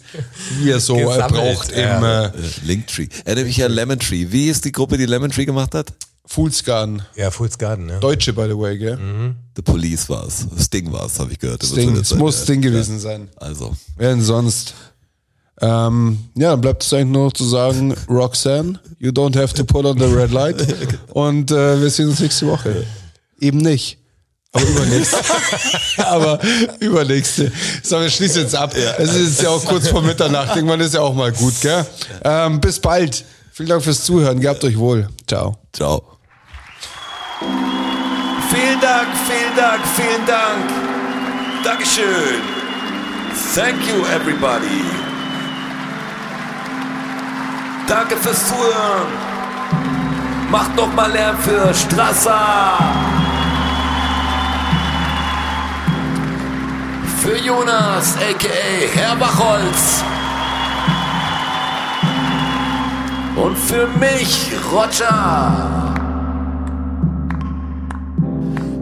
die 0.59 0.69
ihr 0.69 0.79
so 0.79 0.95
Gesammelt, 0.95 1.29
braucht 1.29 1.75
ja. 1.75 1.97
im 1.97 2.03
äh, 2.03 2.25
Äh, 2.25 2.31
Linktree. 2.65 3.07
Erinnere 3.25 3.45
mich 3.45 3.63
an 3.63 3.71
Lemon 3.71 3.99
Tree. 3.99 4.27
Wie 4.29 4.47
ist 4.49 4.65
die 4.65 4.71
Gruppe, 4.71 4.97
die 4.97 5.05
Lemon 5.05 5.31
Tree 5.31 5.45
gemacht 5.45 5.73
hat? 5.75 5.87
Foolsgarden. 6.25 7.01
Ja, 7.15 7.29
Fool's 7.29 7.57
Garden, 7.57 7.89
ja. 7.89 7.99
Deutsche, 7.99 8.31
by 8.31 8.45
the 8.47 8.57
way, 8.57 8.77
gell? 8.77 8.97
The 9.57 9.61
Police 9.61 10.07
war's. 10.07 10.47
Sting 10.57 10.91
war's, 10.93 11.19
habe 11.19 11.33
ich 11.33 11.39
gehört. 11.39 11.61
Wird 11.75 11.97
es 11.97 12.13
muss 12.15 12.37
sein. 12.37 12.45
Ding 12.47 12.61
gewesen 12.61 12.99
sein. 12.99 13.27
Also, 13.35 13.75
Wer 13.97 14.11
denn 14.11 14.21
sonst? 14.21 14.73
Ähm, 15.61 16.17
ja, 16.35 16.51
dann 16.51 16.61
bleibt 16.61 16.83
es 16.83 16.91
eigentlich 16.93 17.13
nur 17.13 17.25
noch 17.25 17.33
zu 17.33 17.45
sagen, 17.45 17.95
Roxanne, 18.09 18.79
you 18.99 19.11
don't 19.11 19.39
have 19.39 19.53
to 19.53 19.63
pull 19.63 19.85
on 19.85 19.97
the 19.97 20.05
red 20.05 20.31
light. 20.31 20.55
Und 21.13 21.51
äh, 21.51 21.79
wir 21.81 21.89
sehen 21.89 22.09
uns 22.09 22.19
nächste 22.19 22.47
Woche. 22.47 22.85
Eben 23.39 23.59
nicht. 23.59 23.97
Aber 24.53 24.65
übernächste. 24.65 25.17
Aber 26.05 26.39
übernächste. 26.79 27.51
So, 27.83 28.01
wir 28.01 28.09
schließen 28.09 28.41
jetzt 28.41 28.55
ab. 28.55 28.75
Es 28.97 29.15
ist 29.15 29.41
ja 29.41 29.49
auch 29.49 29.63
kurz 29.63 29.87
vor 29.87 30.01
Mitternacht. 30.01 30.55
Irgendwann 30.55 30.81
ist 30.81 30.93
ja 30.93 31.01
auch 31.01 31.13
mal 31.13 31.31
gut, 31.31 31.53
gell? 31.61 31.85
Ähm, 32.23 32.59
bis 32.59 32.79
bald. 32.79 33.23
Vielen 33.53 33.69
Dank 33.69 33.83
fürs 33.83 34.03
Zuhören. 34.03 34.39
Gehabt 34.41 34.63
euch 34.63 34.77
wohl. 34.77 35.07
Ciao. 35.27 35.57
ciao. 35.71 36.03
Vielen 38.51 38.81
Dank, 38.81 39.07
vielen 39.27 39.55
Dank, 39.55 39.81
vielen 39.95 40.25
Dank. 40.25 41.63
Dankeschön. 41.63 42.41
Thank 43.55 43.87
you, 43.87 44.05
everybody. 44.13 45.10
Danke 47.91 48.15
fürs 48.15 48.47
Zuhören. 48.47 49.11
Macht 50.49 50.73
noch 50.77 50.93
mal 50.93 51.11
Lärm 51.11 51.37
für 51.39 51.73
Strasser. 51.73 52.77
Für 57.21 57.37
Jonas, 57.37 58.15
a.k.a. 58.15 58.87
Herr 58.95 59.17
Bachholz. 59.17 60.05
Und 63.35 63.57
für 63.57 63.87
mich, 63.99 64.53
Roger. 64.71 65.93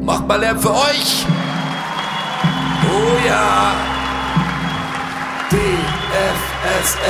Macht 0.03 0.27
mal 0.27 0.40
Lärm 0.40 0.60
für 0.60 0.72
euch. 0.72 1.26
Oh 2.86 3.18
ja. 3.27 3.72
DFSSN. 5.49 7.10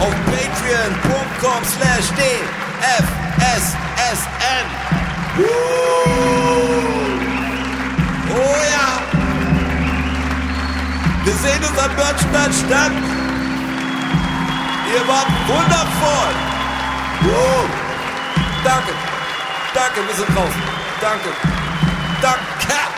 auf 0.00 0.14
patreon.com 0.26 1.64
slash 1.64 2.06
dfssn. 2.16 3.02
Uh, 5.38 5.42
oh 8.30 8.58
ja. 8.74 8.88
Wir 11.24 11.34
sehen 11.34 11.62
uns 11.64 11.78
am 11.78 11.96
Börnstein 11.96 12.52
statt. 12.52 12.92
Ihr 14.94 15.08
wart 15.08 15.30
wundervoll. 15.48 16.34
Uh, 17.24 17.66
danke, 18.64 18.92
danke, 19.74 20.00
wir 20.06 20.14
sind 20.14 20.28
draußen. 20.36 20.62
Danke. 21.00 21.30
Danke. 22.20 22.91